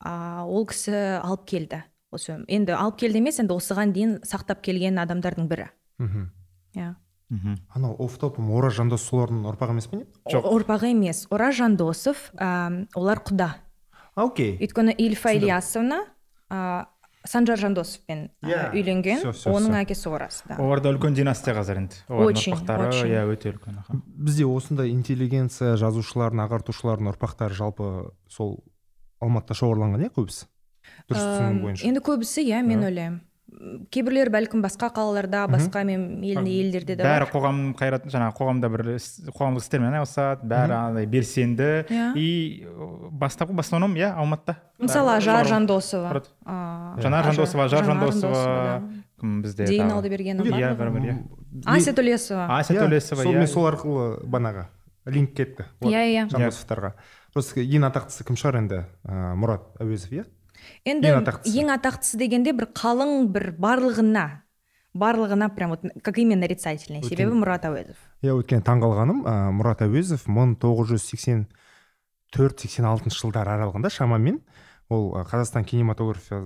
а, 0.02 0.42
ол 0.44 0.66
кісі 0.66 1.22
алып 1.22 1.46
келді. 1.46 1.84
Осы 2.12 2.38
енді 2.48 2.76
алып 2.76 2.98
келді 3.02 3.18
емес 3.22 3.40
енді 3.42 3.56
осыған 3.56 3.92
дейін 3.96 4.18
сақтап 4.28 4.60
келген 4.62 5.00
адамдардың 5.02 5.48
бірі. 5.50 5.66
Мхм. 5.98 6.28
Иә. 6.76 6.94
Мхм. 7.32 7.56
Анау 7.72 7.96
оф 8.04 8.18
топым 8.20 8.50
ораз 8.52 8.76
жандос 8.76 9.06
солардың 9.08 9.46
ұрпағы 9.48 9.72
емес 9.72 9.86
пе 9.88 10.02
не? 10.02 10.06
Жоқ. 10.28 10.44
Ұрпағы 10.52 10.90
емес. 10.92 11.24
Ораз 11.32 11.56
жандосов 11.56 12.30
а, 12.36 12.70
олар 12.94 13.22
құда. 13.24 13.54
А, 14.14 14.26
окей. 14.26 14.58
Өйткені 14.60 14.92
ильфа 15.00 15.32
ильясовна 15.32 16.02
а, 16.50 16.88
санжар 17.24 17.56
жандосовпен 17.56 18.28
а, 18.42 18.46
Иә. 18.46 18.60
үйленген. 18.76 19.22
Всё, 19.24 19.32
всё, 19.32 19.54
оның 19.56 19.78
әкесі 19.80 20.10
ораз 20.12 20.42
да. 20.44 20.58
Оларда 20.60 20.92
үлкен 20.92 21.14
династия 21.16 21.54
қазір 21.56 21.80
енді. 21.86 21.96
Очень, 22.12 22.52
иә 22.52 23.24
өте 23.32 23.54
үлкен 23.54 23.78
аха. 23.80 23.96
бізде 24.04 24.44
осындай 24.44 24.90
интеллигенция 24.92 25.76
жазушылардың 25.80 26.44
ағартушылардың 26.44 27.14
ұрпақтары 27.14 27.56
жалпы 27.56 28.12
сол 28.28 28.58
алматыда 29.22 29.54
шоғырланған 29.56 30.04
иә 30.04 30.12
көбісі? 30.12 30.51
Дұрыс 31.10 31.26
түсінігім 31.26 31.60
бойынша. 31.62 31.86
енді 31.88 32.00
көбісі 32.00 32.40
иә 32.46 32.62
мен 32.66 32.80
Иә. 32.80 32.86
ойлаймын. 32.90 33.20
М, 33.52 33.86
кейбіреулері 33.92 34.30
бәлкім 34.32 34.62
басқа 34.64 34.88
қалаларда 34.90 35.44
басқа 35.46 35.84
мен 35.84 36.22
елді 36.24 36.50
елдерде 36.62 36.96
де 36.96 37.02
бәрі 37.04 37.26
қоғам 37.30 37.74
қайрат 37.76 38.06
жаңағы 38.10 38.34
қоғамда 38.38 38.70
бір 38.72 38.82
қоғамдық 39.36 39.60
істермен 39.62 39.92
айналысады 39.92 40.42
бәрі 40.48 40.72
андай 40.72 41.06
белсенді. 41.06 41.84
Иә. 41.88 42.16
и 42.16 42.66
бастапқы 43.12 43.54
в 43.54 43.60
основном 43.60 43.94
иә 43.94 44.14
алматыда. 44.16 44.56
Мысалы 44.78 45.16
ажар 45.16 45.46
жандосова. 45.46 46.22
Жанар 46.46 46.98
Ажар- 46.98 47.24
жандосова 47.34 47.68
жар 47.68 47.84
Жанар 47.84 48.10
жандосова. 48.10 48.82
Кім 49.20 49.42
бізде 49.42 49.66
зейін 49.66 49.86
тағы? 49.86 49.92
алдабергенова 50.00 50.46
иә 50.58 50.74
бәрібір 50.74 51.02
иә 51.06 51.16
ася 51.66 51.92
төлесова. 51.92 52.46
Ася 52.58 52.74
Иә, 52.74 52.80
төлесова 52.88 53.22
иә. 53.22 53.46
сол 53.46 53.68
арқылы 53.70 54.24
банағы 54.26 54.66
линк 55.06 55.34
кетті. 55.34 55.66
Олар 55.80 55.94
Иә, 55.94 56.26
иә. 56.26 56.28
жандосовтарға. 56.30 56.92
Просто 57.32 57.60
ең 57.60 57.86
атақтысы 57.92 58.24
кім 58.26 58.34
шығар 58.36 58.58
енді? 58.58 58.84
Мұрат 59.06 59.60
әуезов 59.78 60.10
иә? 60.10 60.24
Енді 60.84 61.08
ең 61.08 61.22
атақтысы. 61.22 61.56
ең 61.62 61.74
атақтысы 61.76 62.18
дегенде 62.20 62.52
бір 62.52 62.70
қалың 62.76 63.28
бір 63.32 63.52
барлығына 63.58 64.42
барлығына 64.94 65.48
прям 65.56 65.70
вот 65.70 65.80
как 66.02 66.18
имя 66.18 66.36
нарицательный 66.36 67.02
себебі 67.02 67.32
мұрат 67.32 67.64
әуезов. 67.64 67.96
Иә 68.20 68.34
өйткені 68.36 68.60
таңғалғаным 68.66 69.22
ә, 69.24 69.36
мұрат 69.56 69.80
әуезов 69.86 70.26
мың 70.28 70.58
тоғыз 70.60 70.92
жүз 70.92 71.06
сексен 71.14 71.46
төрт 72.32 72.60
сексен 72.60 72.84
алтыншы 72.84 73.22
жылдар 73.22 73.48
аралығында 73.48 73.88
шамамен 73.88 74.42
ол 74.92 75.14
қазақстан 75.24 75.64
кинематография 75.64 76.44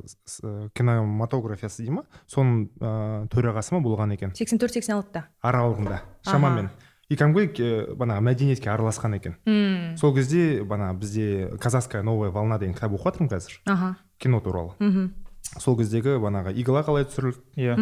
кинематографиясы 0.78 1.82
дей 1.82 1.90
ма? 1.90 2.04
Соның 2.30 2.68
ә, 2.78 3.26
төрағасы 3.34 3.74
ма 3.74 3.82
болған 3.82 4.14
екен? 4.14 4.34
сексен 4.38 4.62
төрт 4.62 4.78
сексен 4.78 5.00
алтыда. 5.00 5.26
Аралығында 5.42 6.00
шамамен. 6.22 6.70
И 7.08 7.16
кәдімгі 7.16 7.46
ә, 7.62 7.94
банағы 7.98 8.24
мәдениетке 8.26 8.70
араласқан 8.72 9.16
екен. 9.18 9.36
Мм 9.46 9.96
сол 10.00 10.14
кезде 10.14 10.64
бана 10.64 10.92
бізде 10.94 11.52
казахская 11.60 12.02
новая 12.02 12.30
волна 12.30 12.58
деген 12.58 12.74
кітап 12.74 12.92
оқып 12.92 13.20
жатырмын 13.20 13.30
қазір. 13.30 13.60
Аха. 13.66 13.96
Кино 14.18 14.40
туралы. 14.40 14.74
Мхм 14.80 15.12
сол 15.58 15.76
кездегі 15.78 16.18
банағы 16.22 16.54
игла 16.58 16.82
қалай 16.82 17.06
түсірілді? 17.06 17.42
Иә. 17.56 17.76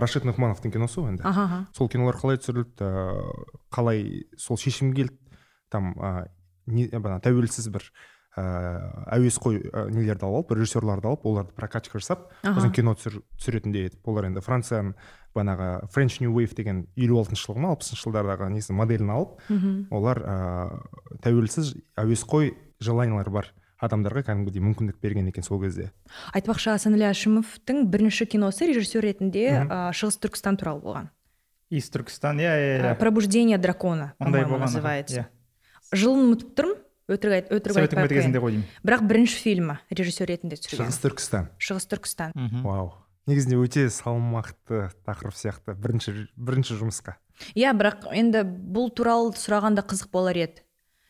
Рашид 0.00 0.24
нұғмановтың 0.24 0.72
киносы 0.72 1.00
ғой 1.00 1.12
енді. 1.14 1.24
Аха 1.28 1.66
сол 1.76 1.90
кинолар 1.92 2.16
қалай 2.16 2.40
түсірілді? 2.40 2.80
Ә, 2.80 3.20
қалай 3.70 4.24
сол 4.38 4.56
шешім 4.56 4.94
келді? 4.96 5.18
Там 5.70 5.92
ә, 6.00 6.30
не, 6.66 6.88
бана 6.96 7.20
тәуелсіз 7.20 7.68
бір 7.70 7.84
ә, 8.38 8.42
әуесқой 9.16 9.60
ә, 9.68 9.86
нелерді 9.92 10.26
алып 10.26 10.50
алып 10.50 10.56
режиссерларды 10.58 11.10
алып 11.10 11.26
оларды 11.26 11.54
прокачка 11.56 12.00
жасап 12.00 12.30
сосын 12.42 12.72
кино 12.74 12.94
түсір, 12.98 13.20
түсіретіндей 13.38 13.90
етіп 13.90 14.08
олар 14.10 14.30
енді 14.30 14.42
францияның 14.44 14.94
банағы 15.36 15.86
френч 15.94 16.20
нью 16.20 16.32
вейв 16.36 16.54
деген 16.58 16.86
елу 16.96 17.20
алтыншы 17.20 17.46
жылғы 17.46 17.62
ма 17.62 17.72
алпысыншы 17.74 18.02
жылдардағы 18.08 18.50
несін 18.50 18.76
моделін 18.80 19.12
алып 19.14 19.38
мхм 19.48 19.86
олар 19.94 20.20
ә, 20.24 20.36
тәуелсіз 21.22 21.74
әуесқой 22.00 22.54
желаниялары 22.80 23.30
бар 23.30 23.52
адамдарға 23.80 24.24
кәдімгідей 24.28 24.60
мүмкіндік 24.60 24.98
берген 25.00 25.30
екен 25.30 25.44
сол 25.46 25.60
кезде. 25.62 25.90
Айтпақшы 26.36 26.74
асанәлі 26.74 27.06
әшімовтың 27.08 27.86
бірінші 27.88 28.26
киносы 28.28 28.68
режиссер 28.68 29.06
ретінде 29.06 29.46
а, 29.62 29.88
шығыс 29.96 30.20
түркістан 30.20 30.58
туралы 30.60 30.84
болған. 30.84 31.08
Иіс 31.72 31.88
түркістан 31.94 32.42
иә 32.42 32.52
иә 32.60 32.76
иә. 32.82 32.94
Пробуждение 33.00 33.56
дракона 33.56 34.12
по 34.18 34.26
ондай 34.26 34.44
моему 34.44 34.66
называется. 34.66 35.24
иә. 35.24 35.96
Жылын 35.96 36.26
ұмытып 36.28 36.52
тұрмын 36.58 36.76
өтірік 37.10 37.36
айт 37.38 37.48
өтірік 37.50 37.74
совет 37.78 37.88
айтпай 37.88 38.04
үкіметі 38.04 38.14
ақ 38.14 38.20
кезінде 38.20 38.42
ғой 38.42 38.52
деймін 38.54 38.66
бірақ 38.84 39.06
бірінші 39.10 39.38
фильмі 39.42 39.78
режиссер 39.90 40.28
ретінде 40.30 40.58
түсірген. 40.60 40.90
Шығыс 40.90 41.00
түркістан 41.06 41.48
шығыс 41.58 41.88
түркістан 41.90 42.34
мхм. 42.36 42.62
вау. 42.66 42.92
Негізінде 43.28 43.58
өте 43.60 43.86
салмақты 43.92 44.88
тақырып 45.06 45.36
сияқты 45.36 45.74
бірінші 45.76 46.14
бірінші 46.36 46.78
жұмысқа. 46.80 47.16
Иә 47.56 47.72
бірақ 47.76 48.08
енді 48.16 48.42
бұл 48.44 48.90
туралы 48.94 49.32
сұрағанда 49.36 49.84
қызық 49.88 50.10
болар 50.12 50.36
еді. 50.36 50.62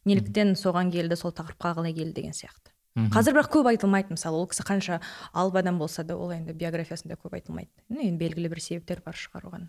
Неліктен 0.08 0.54
соған 0.56 0.90
келді 0.94 1.16
сол 1.16 1.32
тақырыпқа 1.36 1.74
қалай 1.78 1.94
келді 1.94 2.14
деген 2.22 2.32
сияқты. 2.36 2.72
Қазір 3.14 3.36
бірақ 3.38 3.50
көп 3.54 3.68
айтылмайды 3.70 4.16
мысалы 4.16 4.36
ол 4.40 4.48
кісі 4.50 4.64
қанша 4.66 5.00
алып 5.32 5.60
адам 5.60 5.78
болса 5.78 6.02
да 6.04 6.16
ол 6.16 6.32
енді 6.34 6.52
биографиясында 6.52 7.14
көп 7.20 7.36
айтылмайды. 7.38 7.70
Ну 7.88 8.00
енді 8.02 8.18
белгілі 8.18 8.50
бір 8.50 8.60
себептер 8.60 9.02
бар 9.04 9.14
шығар 9.14 9.46
оған 9.50 9.68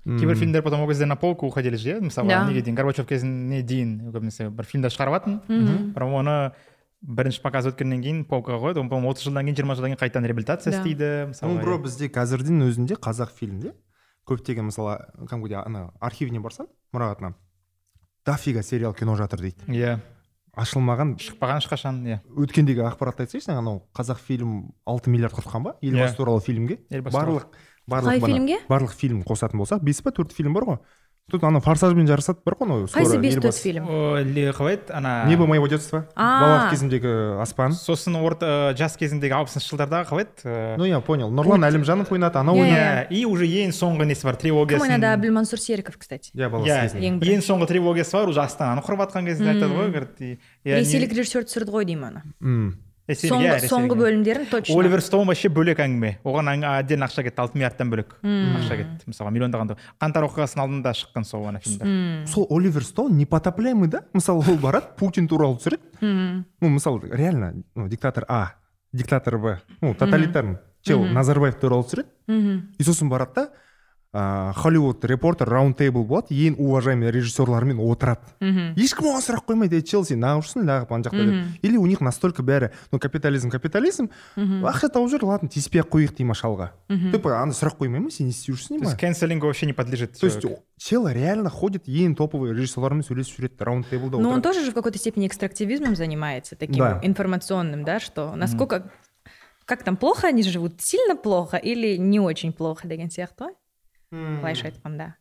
кейбір 0.00 0.34
фильмдер 0.34 0.62
потом 0.62 0.80
ол 0.80 0.88
кезде 0.88 1.04
на 1.04 1.14
полку 1.14 1.46
уходили 1.46 1.76
же 1.76 1.90
иә? 1.92 2.00
Мысалы 2.00 2.28
неге 2.48 2.62
дейін? 2.62 2.74
Горбачев 2.74 3.06
кезіне 3.06 3.62
дейін 3.62 4.10
көбінесе 4.10 4.48
бір 4.48 4.64
фильмдер 4.64 4.90
шығарыватын 4.90 5.42
Мгм. 5.46 5.92
бірақ 5.92 6.14
оны 6.16 6.36
бірінші 7.00 7.40
показ 7.42 7.66
өткеннен 7.70 8.02
кейін 8.04 8.24
полкаға 8.28 8.60
қояды 8.60 8.80
оны 8.82 8.90
по 8.92 8.98
отыз 9.08 9.24
жылдан 9.28 9.46
кейін 9.48 9.56
жиырма 9.56 9.74
жылдан 9.78 9.94
кейін 9.94 10.00
қайтадан 10.02 10.26
реабилитация 10.28 10.72
істейді 10.76 11.10
мысалы 11.32 11.60
бро 11.62 11.78
бізде 11.80 12.08
қазірдің 12.12 12.60
өзінде 12.68 12.98
қазақ 13.00 13.32
фильмде 13.36 13.72
көптеген 14.28 14.68
мысалы 14.68 14.98
кәдімгідей 15.24 15.62
ана 15.64 15.86
архивіне 16.00 16.42
барсаң 16.44 16.68
мұрағатына 16.92 17.32
дофига 18.26 18.62
сериал 18.62 18.92
кино 18.94 19.16
жатыр 19.16 19.40
дейді. 19.40 19.64
Иә. 19.72 19.96
Ашылмаған 20.60 21.14
шықпаған 21.22 21.60
ешқашан 21.62 22.02
иә. 22.04 22.18
өткендегі 22.36 22.82
ақпаратты 22.84 23.24
айтсайшы 23.24 23.52
анау 23.54 23.86
қазақфильм 23.96 24.74
алты 24.84 25.08
миллиард 25.10 25.32
құртқан 25.38 25.62
ба? 25.62 25.76
Елбасы 25.80 26.12
Иә. 26.12 26.16
туралы 26.18 26.40
фильмге? 26.44 26.80
Елбасы 26.90 27.16
барлық 27.16 27.46
барлық 27.88 28.10
Қай 28.12 28.20
фильмге? 28.20 28.58
барлық 28.68 28.92
фильм 28.92 29.22
қосатын 29.22 29.56
болсақ 29.62 29.80
бес 29.82 30.02
па 30.02 30.10
төрт 30.10 30.32
фильм 30.34 30.52
бар 30.52 30.64
ғой? 30.64 30.78
Тут 31.30 31.44
ана 31.44 31.60
форсажбен 31.64 32.06
жарысады 32.10 32.40
бар 32.44 32.54
ғой 32.58 32.66
анау 32.66 32.84
қайсы 32.90 33.18
бес 33.22 33.36
төрт 33.40 33.56
фильм. 33.56 33.86
Қалай 33.86 34.74
еді? 34.76 34.90
Ана 34.92 35.24
небо 35.28 35.46
моего 35.46 35.68
детства 35.68 36.06
А. 36.14 36.26
балалық 36.42 36.70
кезімдегі 36.74 37.40
аспан 37.40 37.72
сосын 37.72 38.16
орта 38.20 38.74
жас 38.76 38.96
кезіндегі 39.00 39.32
алпысыншы 39.38 39.70
жылдардағы 39.72 40.08
қалай 40.10 40.26
еді? 40.26 40.76
Ну 40.76 40.84
я 40.84 41.00
понял. 41.00 41.30
Нұрлан 41.30 41.64
әлімжанов 41.70 42.10
ойнады 42.12 42.38
анау 42.42 42.56
Иә, 42.56 42.66
ойнады. 42.66 43.06
иә. 43.06 43.06
И 43.10 43.24
уже 43.24 43.46
ең 43.46 43.70
соңғы 43.72 44.04
несі 44.10 44.24
бар? 44.28 44.36
Кім 44.36 44.50
трилогиясын 44.50 44.86
ойнады? 44.90 45.10
Әбілмансұр 45.14 45.58
серіков 45.62 45.96
кстати. 45.98 46.30
Иә 46.34 46.50
балалық 46.50 46.66
иә 46.66 46.82
кезінде 46.90 47.34
Ең 47.36 47.40
соңғы 47.46 47.66
трилогиясы 47.70 48.12
бар 48.18 48.28
уже 48.28 48.40
астананы 48.42 48.82
құрып 48.82 49.06
жатқан 49.06 49.24
кезінде 49.30 49.54
айтады 49.54 49.74
ғой 49.74 49.90
говорит, 49.90 50.20
и- 50.20 50.38
ресейлік 50.64 51.12
режиссер 51.14 51.44
түсірді 51.46 51.70
ғой 51.70 51.84
деймін 51.84 52.20
оны. 52.40 52.74
Соңғы 53.18 53.46
иә, 53.48 53.68
соңғы 53.70 53.96
бөлімдерін 53.98 54.46
точно. 54.50 54.76
Оливер 54.78 55.02
стоун 55.04 55.28
вообще 55.28 55.50
бөлек 55.52 55.80
әңгіме. 55.82 56.12
Оған 56.24 56.50
отдельно 56.52 57.06
ақша 57.08 57.24
кетті 57.26 57.42
алты 57.42 57.58
миллиардтан 57.58 57.90
бөлек. 57.92 58.14
Ақша 58.22 58.78
кетті 58.80 59.10
мысалға 59.10 59.32
миллиондаған 59.34 59.72
қаңтар 60.00 60.26
оқиғасының 60.28 60.64
алдында 60.64 60.94
шыққан 60.98 61.26
сол 61.28 61.46
ана 61.50 61.60
фильмдер 61.60 62.26
сол 62.30 62.46
оливер 62.50 62.84
стоун 62.84 63.16
непотопляемый 63.18 63.88
да? 63.88 64.04
Мысалы 64.12 64.44
ол 64.46 64.58
барады 64.58 64.94
путин 64.98 65.28
туралы 65.28 65.58
түсіреді. 65.58 66.44
Ну 66.60 66.68
мысалы 66.68 67.10
реально 67.10 67.54
ну, 67.74 67.88
диктатор 67.88 68.24
а 68.28 68.54
диктатор 68.92 69.38
б. 69.38 69.58
Ну 69.80 69.94
тоталитарный 69.94 70.58
чел 70.82 71.04
назарбаев 71.04 71.58
туралы 71.60 71.84
түсіреді. 71.84 72.66
И 72.78 72.82
сосын 72.82 73.08
барады 73.08 73.34
да 73.34 73.50
ыыы 74.15 74.53
холливуд 74.55 75.03
репортер 75.03 75.49
раунд 75.49 75.75
тейбл 75.75 76.05
болады 76.07 76.31
ең 76.31 76.53
уважаемый 76.55 77.11
режиссерлармен 77.11 77.81
отырады 77.83 78.21
Мгм. 78.39 78.71
ешкім 78.79 79.09
оған 79.11 79.19
сұрақ 79.25 79.43
қоймайды 79.49 79.75
ей 79.75 79.81
чел 79.83 80.05
сен 80.07 80.21
неғып 80.23 80.45
жүрсің 80.47 80.63
лағып 80.63 80.91
ана 80.95 81.03
жақта 81.03 81.25
деп 81.25 81.65
или 81.67 81.75
у 81.75 81.85
них 81.85 81.99
настолько 81.99 82.39
бәрі 82.41 82.69
ну 82.93 82.99
капитализм 82.99 83.49
капитализм 83.51 84.07
ақша 84.37 84.87
тауып 84.87 85.11
жүр 85.11 85.25
ладно 85.27 85.49
тиіспей 85.51 85.81
ақ 85.83 85.89
қояйық 85.91 86.15
дей 86.15 86.23
ма 86.23 86.31
шалға 86.33 86.69
типа 87.11 87.35
ана 87.41 87.51
сұрақ 87.51 87.75
қоймай 87.75 87.99
ма 87.99 88.09
сен 88.09 88.27
не 88.27 88.31
істеп 88.31 88.55
жүрсің 88.55 88.67
то 88.67 88.73
дей 88.79 88.87
есть 88.87 88.93
ма 88.95 88.99
кэнселингу 89.03 89.47
вообще 89.51 89.65
не 89.65 89.73
подлежит 89.73 90.15
то 90.17 90.25
есть 90.27 90.39
человек. 90.39 90.63
чел 90.79 91.07
реально 91.09 91.49
ходит 91.49 91.83
ең 91.89 92.15
топовый 92.15 92.53
режиссерлармен 92.55 93.03
сөйлесіп 93.03 93.35
жүреді 93.43 93.63
раунд 93.67 93.89
тейблда 93.89 94.15
Но 94.15 94.23
Ну, 94.23 94.29
он 94.29 94.39
отырады 94.39 94.55
тоже 94.55 94.63
же 94.63 94.71
в 94.71 94.75
какой-то 94.75 94.97
степени 94.97 95.27
экстрактивизмом 95.27 95.97
занимается, 95.97 96.55
таким 96.55 96.79
Да. 96.79 96.99
информационным, 97.03 97.83
да, 97.83 97.99
что 97.99 98.33
насколько, 98.37 98.89
как 99.65 99.83
там 99.83 99.97
плохо 99.97 100.27
они 100.27 100.41
живут, 100.41 100.79
сильно 100.79 101.17
плохо 101.17 101.57
или 101.57 101.97
не 101.97 102.21
очень 102.21 102.53
плохо 102.53 102.87
деген 102.87 103.09
сияқты 103.09 103.43
ғой 103.51 103.53
былайша 104.11 104.67
айтқанда 104.67 105.15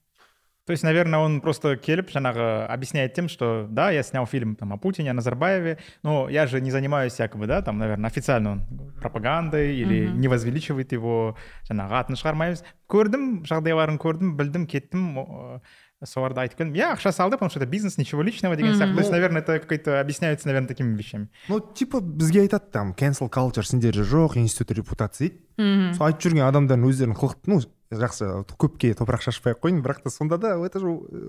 То 0.66 0.70
есть, 0.70 0.82
наверное, 0.82 1.20
он 1.20 1.42
просто 1.42 1.76
келіп 1.76 2.08
жаңағы 2.08 2.64
объясняет 2.72 3.12
тем, 3.12 3.28
что 3.28 3.66
да, 3.68 3.90
я 3.90 4.02
снял 4.02 4.24
фильм 4.24 4.56
там 4.56 4.72
о 4.72 4.78
Путине, 4.78 5.10
о 5.10 5.14
Назарбаеве, 5.14 5.78
но 6.02 6.30
я 6.30 6.46
же 6.46 6.62
не 6.62 6.70
занимаюсь 6.70 7.18
якобы, 7.18 7.46
да, 7.46 7.60
там, 7.60 7.76
наверное, 7.76 8.08
официально 8.08 8.52
он 8.52 8.62
пропагандой 8.98 9.76
или 9.76 10.08
не 10.08 10.26
возвеличивает 10.26 10.92
его, 10.92 11.36
жаңағы 11.68 12.00
атын 12.00 12.16
шығармаймыз. 12.16 12.64
Көрдім, 12.88 13.44
жағдайларын 13.44 14.00
көрдім, 14.00 14.38
білдім, 14.38 14.64
кеттім, 14.66 15.18
о, 15.18 15.60
соларды 16.05 16.39
айтып 16.41 16.57
келдім. 16.59 16.75
Я 16.75 16.93
ақша 16.93 17.11
салды, 17.11 17.35
потому 17.37 17.49
что 17.49 17.59
это 17.59 17.65
бизнес, 17.69 17.97
ничего 17.97 18.21
личного 18.21 18.55
деген 18.55 18.73
сияқты. 18.75 18.93
То 18.93 18.99
есть, 18.99 19.11
наверное, 19.11 19.41
это 19.41 19.59
какой-то 19.59 19.99
объясняется, 19.99 20.47
наверное, 20.47 20.67
такими 20.67 20.95
вещами. 20.95 21.27
ну 21.49 21.59
типа 21.59 21.99
бізге 21.99 22.41
айтады 22.47 22.71
там 22.71 22.93
cancel 22.97 23.29
culture 23.29 23.63
сендерде 23.63 24.01
жоқ 24.01 24.37
институт 24.37 24.77
репутация. 24.77 25.31
Дейді 25.57 25.93
сол 25.97 26.07
айтып 26.07 26.21
жүрген 26.31 26.47
адамдардың 26.47 26.87
өздерінің 26.87 27.17
қылық 27.19 27.35
ну 27.47 27.59
жақсы 27.91 28.45
көпке 28.55 28.93
топырақ 28.93 29.21
шашпай 29.25 29.53
ақ 29.53 29.59
қояйын 29.65 29.81
бірақ 29.81 30.03
та 30.03 30.09
сонда 30.09 30.37
да 30.37 30.53
это 30.63 30.79
же 30.79 30.85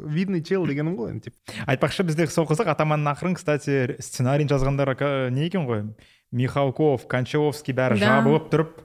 видный 0.07 0.43
чел 0.45 0.67
дегенім 0.67 0.95
ғой 0.95 1.11
енді 1.17 1.31
типа 1.33 1.37
айтпақшы 1.67 2.05
бізде 2.05 2.27
сол 2.29 2.45
қызық 2.47 2.69
атаманның 2.69 3.11
ақырын 3.17 3.35
кстати 3.35 3.97
сценарийін 3.99 4.47
жазғандар 4.53 4.95
ка- 4.95 5.31
не 5.33 5.47
екен 5.49 5.65
ғой? 5.67 5.95
Михалков 6.31 7.09
кончаловский 7.09 7.75
бәрі 7.75 7.97
жабылып 7.99 8.50
тұрып 8.53 8.77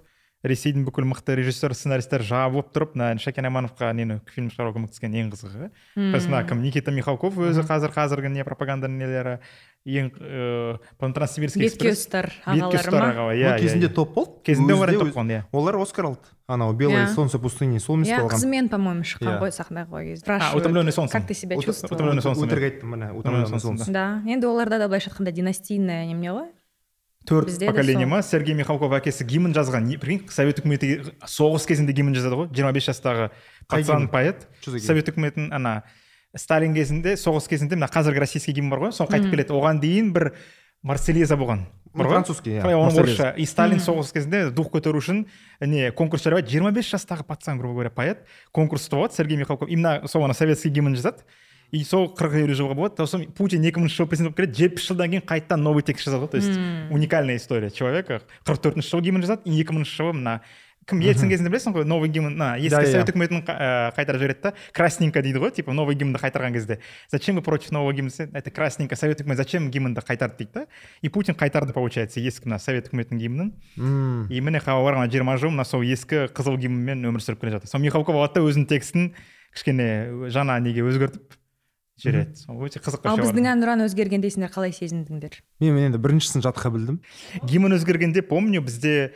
ресейдің 0.45 0.85
бүкіл 0.87 1.07
мықты 1.09 1.35
режиссер 1.39 1.73
сценаристер 1.75 2.23
жабылып 2.25 2.71
тұрып 2.75 2.95
мына 2.95 3.13
шәкен 3.21 3.47
аймановқа 3.49 3.91
нені 3.97 4.19
фильм 4.31 4.51
шығаруға 4.53 4.77
көмектескен 4.77 5.15
ең 5.17 5.31
қызығы 5.33 5.69
сосын 5.95 6.33
мына 6.33 6.43
кім 6.49 6.61
никита 6.65 6.93
михалков 6.95 7.37
өзі 7.41 7.65
қазір 7.67 7.93
қазіргі 7.95 8.31
не 8.35 8.45
пропаганданың 8.47 9.01
нелері 9.01 9.37
ең 9.85 10.11
ыыы 10.17 10.77
по 10.97 11.09
транссибирский 11.13 11.67
бетке 11.67 11.91
ұстар 11.93 12.31
ағалары 12.45 12.89
ағалар, 12.89 13.35
иә 13.37 13.57
кезінде 13.61 13.85
иә, 13.85 13.91
иә. 13.91 13.93
топ 13.93 14.15
болды 14.15 14.41
кезінде 14.49 14.73
олар 14.73 14.93
топ 14.95 15.03
болған 15.11 15.29
иә 15.29 15.41
олар 15.53 15.77
оскар 15.77 16.09
алды 16.09 16.33
анау 16.47 16.73
белое 16.73 17.05
Иә. 17.05 17.13
солнце 17.13 17.37
пустыни 17.37 17.77
сол 17.77 17.99
емес 17.99 18.09
иә 18.09 18.25
қызымен 18.25 18.69
по 18.69 18.77
моему 18.81 19.05
шыққан 19.05 19.37
Иә. 19.37 19.39
ғой 19.41 19.53
сахнаға 19.53 19.93
ғой 19.93 20.09
кезде 20.09 20.39
а 20.41 20.57
утомленный 20.57 20.91
солнцем 20.91 21.19
как 21.19 21.27
ты 21.27 21.33
себя 21.35 21.61
чувствовал 21.61 21.95
утомленный 21.95 22.21
солнцем 22.25 22.49
өтірік 22.49 22.63
айттым 22.63 22.91
міне 22.95 23.11
утомленный 23.13 23.47
солнцем, 23.47 23.77
солнце 23.77 23.91
да 23.91 24.21
енді 24.25 24.47
оларда 24.47 24.79
да 24.79 24.87
былайша 24.87 25.11
айтқанда 25.11 25.31
династийный 25.31 26.07
неме 26.07 26.33
ғой 26.33 26.49
төрт 27.25 27.59
поколение 27.65 28.05
ма? 28.05 28.21
Сергей 28.21 28.55
михалков 28.55 28.93
әкесі 28.93 29.25
гимн 29.25 29.53
жазған. 29.53 29.85
Не- 29.85 29.97
прикинь 29.97 30.29
совет 30.29 30.59
үкіметі 30.61 31.13
соғыс 31.25 31.65
кезінде 31.67 31.93
гимн 31.93 32.13
жазады 32.13 32.35
ғой. 32.35 32.49
жиырма 32.53 32.71
бес 32.71 32.87
жастағы 32.87 33.31
пацан 33.67 34.07
поэт. 34.07 34.47
Совет 34.61 35.09
үкіметінің 35.09 35.51
ана 35.51 35.83
сталин 36.35 36.73
кезінде 36.73 37.15
соғыс 37.15 37.47
кезінде 37.49 37.75
мына 37.75 37.89
қазіргі 37.89 38.19
российский 38.19 38.53
гимн 38.53 38.69
бар 38.69 38.79
ғой. 38.79 38.91
Соны 38.91 39.09
қайтып 39.09 39.31
келеді. 39.31 39.53
Оған 39.53 39.81
дейін 39.81 40.13
бір 40.13 40.33
марселеза 40.83 41.35
болған. 41.35 41.65
Бар 41.95 42.07
ғой? 42.07 42.11
французский, 42.11 42.59
иә, 42.59 42.75
орысша. 42.75 43.33
И 43.37 43.45
сталин 43.45 43.79
соғыс 43.79 44.11
кезінде 44.13 44.51
дух 44.51 44.69
көтеру 44.69 44.99
үшін 44.99 45.25
не 45.61 45.91
конкурс 45.91 46.23
жариялайды. 46.23 46.51
жиырма 46.51 46.71
бес 46.71 46.85
жастағы 46.91 47.23
пацан 47.23 47.57
грубо 47.57 47.73
говоря 47.73 47.89
поэт. 47.89 48.25
Конкурс 48.51 48.87
ұтып 48.89 48.99
алады. 48.99 49.15
Сергей 49.15 49.37
михалков 49.37 49.69
именно 49.69 50.07
сол 50.07 50.25
ана 50.25 50.33
советский 50.33 50.69
гимн 50.69 50.95
жазады. 50.95 51.23
И 51.75 51.83
сол 51.83 52.07
қырық 52.15 52.39
елу 52.45 52.55
жылға 52.55 52.75
болады. 52.79 53.03
Сосын 53.03 53.27
путин 53.35 53.65
екі 53.67 53.83
мыңыншы 53.83 53.99
жылы 53.99 54.11
президент 54.11 54.31
болып 54.31 54.41
келеді. 54.41 54.59
Жетпіс 54.63 54.89
жылдан 54.89 55.11
кейін 55.11 55.25
қайтадан 55.27 55.65
новый 55.65 55.83
текст 55.83 56.07
жазады 56.07 56.23
ғой 56.23 56.31
то 56.31 56.37
есть 56.39 56.59
уникальная 56.89 57.35
история 57.35 57.69
человека. 57.69 58.21
Қырық 58.45 58.63
төртінші 58.63 58.95
жылы 58.95 59.09
гимн 59.09 59.25
жазады 59.25 59.49
и 59.49 59.59
екі 59.59 59.75
мыңыншы 59.75 59.99
жылы 59.99 60.15
мына. 60.15 60.39
Кім 60.85 60.99
ельцин 61.01 61.31
кезінде 61.31 61.49
білесің 61.49 61.73
ғой 61.73 61.85
новый 61.89 62.11
гимн 62.13 62.35
мына 62.35 62.51
ескі 62.61 62.85
совет 62.85 63.09
үкіметін 63.09 63.39
ә, 63.49 63.89
қайтарып 63.97 64.21
жібереді 64.21 64.41
да. 64.43 64.51
Красненько 64.69 65.23
дейді 65.25 65.41
ғой 65.41 65.49
типа 65.49 65.73
новый 65.73 65.97
гимнді 65.97 66.21
қайтарған 66.21 66.53
кезде. 66.53 66.77
Зачем 67.09 67.39
вы 67.39 67.41
против 67.41 67.71
нового 67.71 67.91
гимна? 67.91 68.11
Десе, 68.13 68.29
это 68.31 68.51
красненько 68.53 68.95
совет 68.95 69.23
үкіметі 69.23 69.41
зачем 69.41 69.71
гимнді 69.73 70.05
қайтарды 70.05 70.37
дейді 70.37 70.51
да. 70.53 70.67
И 71.01 71.09
путин 71.09 71.33
қайтарды 71.33 71.73
получается 71.73 72.21
ескі 72.21 72.51
мына 72.51 72.59
совет 72.61 72.93
үкіметінің 72.93 73.17
гимнін. 73.17 73.49
И 74.29 74.41
міне 74.45 74.61
барған 74.61 75.09
жиырма 75.09 75.39
жыл 75.41 75.49
мына 75.57 75.65
сол 75.65 75.81
ескі 75.81 76.29
қызыл 76.29 76.59
гимнмен 76.61 77.01
өмір 77.01 77.17
сүріп 77.17 77.41
келе 77.41 77.57
жатыр. 77.57 77.67
Сол 77.73 77.81
михалков 77.81 78.21
алады 78.21 78.37
да 78.37 78.45
өзінің 78.45 78.69
текстін 78.69 79.15
кішкене 79.57 80.29
жаңа 80.29 80.59
неге 80.61 80.85
өзгертіп 80.85 81.33
жібереді 82.01 82.35
сол 82.41 82.59
өте 82.65 82.81
қызық 82.83 83.05
ал 83.07 83.21
біздің 83.21 83.47
әнұран 83.53 83.85
өзгергенде 83.85 84.31
сендер 84.33 84.51
қалай 84.51 84.73
сезіндіңдер? 84.75 85.39
Мен 85.63 85.77
мен 85.77 85.87
енді 85.91 86.01
біріншісін 86.03 86.43
жатқа 86.43 86.73
білдім. 86.73 86.99
Гимн 87.47 87.77
өзгергенде 87.77 88.25
помню 88.25 88.61
бізде 88.65 89.13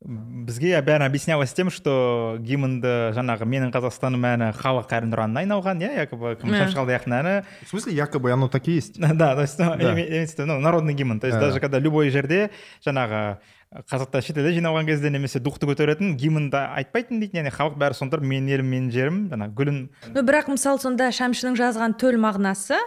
бізге 0.00 0.78
бәрін 0.80 1.04
объяснялось 1.04 1.52
тем 1.52 1.68
что 1.68 2.38
гимнді 2.40 3.12
жаңағы 3.12 3.44
менің 3.44 3.72
қазақстаным 3.74 4.22
әні 4.30 4.48
халық 4.56 4.94
әнұранына 4.96 5.42
айналған 5.42 5.82
иә 5.84 5.90
якобы 6.06 6.38
кім 6.40 6.54
шамшықалдаяқтың 6.56 7.16
әні. 7.18 7.34
В 7.66 7.68
смысле 7.68 7.92
якобы 7.98 8.32
оно 8.32 8.48
так 8.48 8.66
и 8.68 8.78
есть? 8.78 8.96
Да 9.20 9.34
то 9.34 9.42
есть 9.42 9.58
ну, 9.58 10.60
народный 10.60 10.94
гимн. 10.94 11.20
То 11.20 11.26
есть 11.26 11.38
Да. 11.38 11.48
даже 11.48 11.60
когда 11.60 11.78
любой 11.78 12.08
жерде 12.08 12.50
жаңағы 12.86 13.38
қазақта 13.70 14.18
шетелде 14.24 14.50
жиналған 14.56 14.88
кезде 14.88 15.12
немесе 15.14 15.38
духты 15.38 15.68
көтеретін 15.70 16.16
гимнді 16.18 16.58
айтпайтын 16.58 17.20
дейді. 17.22 17.38
Яғни 17.38 17.52
халық 17.54 17.76
бәрі 17.78 17.98
тұрып 18.00 18.24
менің 18.26 18.48
елім 18.56 18.72
менің 18.72 18.88
жерім 18.90 19.20
жаңағы 19.30 19.54
гүлін. 19.60 19.76
Ну 20.10 20.24
бірақ 20.26 20.50
мысалы 20.50 20.82
сонда 20.82 21.12
шәмшінің 21.14 21.58
жазған 21.60 21.94
төл 22.00 22.18
мағынасы 22.18 22.80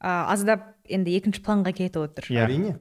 а, 0.00 0.26
аздап 0.32 0.66
енді 0.90 1.14
екінші 1.20 1.44
планға 1.46 1.76
кетіп 1.78 2.00
отыр. 2.02 2.26
Иә. 2.26 2.42
Әрине 2.42 2.74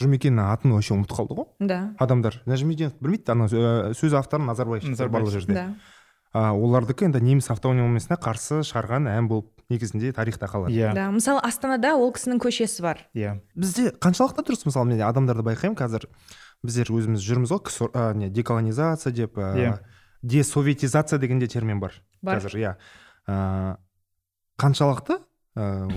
жұмекеннің 0.00 0.52
атын 0.52 0.76
вообще 0.76 0.92
ұмытып 0.98 1.16
қалды 1.16 1.38
ғой. 1.40 1.48
Да. 1.72 1.80
Адамдар 2.00 2.36
нәжімеденов 2.48 3.00
білмейді 3.00 3.32
ана 3.32 3.48
ә, 3.48 3.94
сөз 3.96 4.18
авторы 4.20 4.44
назарбаев 4.44 4.84
барлық 4.84 5.32
жерде. 5.32 5.56
Да. 5.56 5.66
А, 6.32 6.52
олардікі 6.52 7.08
енді 7.08 7.24
неміс 7.24 7.48
автономиясына 7.52 8.20
қарсы 8.20 8.60
шығарған 8.68 9.08
ән 9.08 9.28
болып 9.32 9.59
негізінде 9.70 10.12
тарихта 10.12 10.46
қалады. 10.50 10.74
Иә. 10.74 10.92
Да 10.94 11.08
мысалы 11.14 11.40
астанада 11.46 11.94
ол 11.96 12.10
кісінің 12.12 12.40
көшесі 12.42 12.82
бар. 12.82 13.04
Иә. 13.14 13.38
Бізде 13.54 13.90
қаншалықты 13.96 14.42
дұрыс 14.44 14.66
мысалы 14.66 14.90
мен 14.92 15.00
адамдарды 15.06 15.42
байқаймын 15.46 15.78
қазір 15.78 16.08
біздер 16.62 16.90
өзіміз 16.92 17.22
жүрміз 17.24 17.54
ғой 17.54 17.62
кср- 17.70 17.92
ә, 17.94 18.14
не 18.14 18.28
деколонизация 18.28 19.12
деп 19.12 19.38
ә, 19.38 19.54
Иә. 19.56 19.78
десоветизация 20.22 21.18
деген 21.18 21.38
де 21.38 21.46
термин 21.46 21.80
бар 21.80 21.94
Бар. 22.22 22.38
қазір 22.42 22.58
иә. 22.58 22.74
Ә, 23.28 23.76
қаншалықты? 24.58 25.20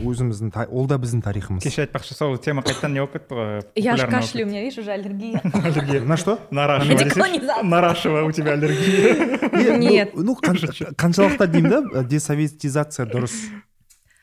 Өзіміздің 0.03 0.51
та- 0.51 0.67
ол 0.69 0.87
да 0.87 0.97
біздің 0.97 1.21
тарихымыз. 1.23 1.63
Кеше 1.63 1.85
айтпақшы 1.85 2.13
сол 2.17 2.37
тема 2.37 2.61
қайтадан 2.61 2.93
не 2.93 2.99
болып 2.99 3.13
кетті 3.13 3.33
ғой? 3.37 3.61
Я 3.75 3.93
аж 3.93 4.05
кашлю 4.09 4.45
у 4.45 4.49
меня 4.49 4.61
видишь 4.61 4.77
уже 4.77 4.91
аллергия. 4.91 5.41
Аллергия. 5.53 6.01
на 6.01 6.17
что? 6.17 6.39
Нарашева. 6.51 7.63
Нарашева 7.63 8.23
у 8.23 8.31
тебя 8.31 8.53
аллергия. 8.53 9.77
Нет. 9.77 10.11
ну 10.15 10.35
қанша- 10.35 10.93
қаншалықты 10.95 11.47
деймін 11.47 11.69
да? 11.93 12.03
Десоветизация 12.03 13.05
дұрыс. 13.05 13.33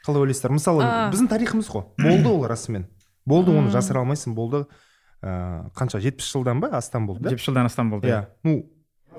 Қалай 0.06 0.20
ойлайсыздар? 0.26 0.52
Мысалы 0.52 0.84
біздің 1.12 1.28
тарихымыз 1.28 1.68
ғой 1.70 1.84
болды 1.98 2.28
ол 2.28 2.46
расымен. 2.46 2.86
Болды 3.26 3.52
оны 3.52 3.70
жасыра 3.70 4.00
алмайсың 4.00 4.34
болды. 4.34 4.66
Ә, 5.22 5.68
қанша 5.76 6.00
жетпіс 6.00 6.32
жылдан 6.32 6.60
ба 6.60 6.68
астам 6.72 7.06
болды 7.06 7.24
да? 7.24 7.30
Жетпіс 7.30 7.44
жылдан 7.44 7.66
астам 7.66 7.90
болды 7.90 8.08
иә. 8.08 8.26
Ну 8.42 8.70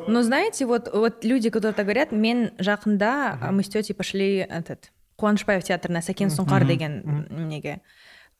но 0.08 0.24
знаете 0.24 0.66
вот 0.66 0.90
вот 0.94 1.24
люди 1.24 1.50
которые 1.50 1.74
так 1.75 1.86
говорят 1.86 2.12
мен 2.12 2.51
жақында 2.58 3.38
а, 3.40 3.51
мы 3.51 3.63
с 3.63 3.70
тетей 3.70 3.94
пошли 3.94 4.38
этот 4.38 4.92
қуанышбаев 5.22 5.63
театрына 5.68 6.01
сәкен 6.04 6.34
сұңқар 6.34 6.66
деген 6.68 7.01
неге? 7.50 7.80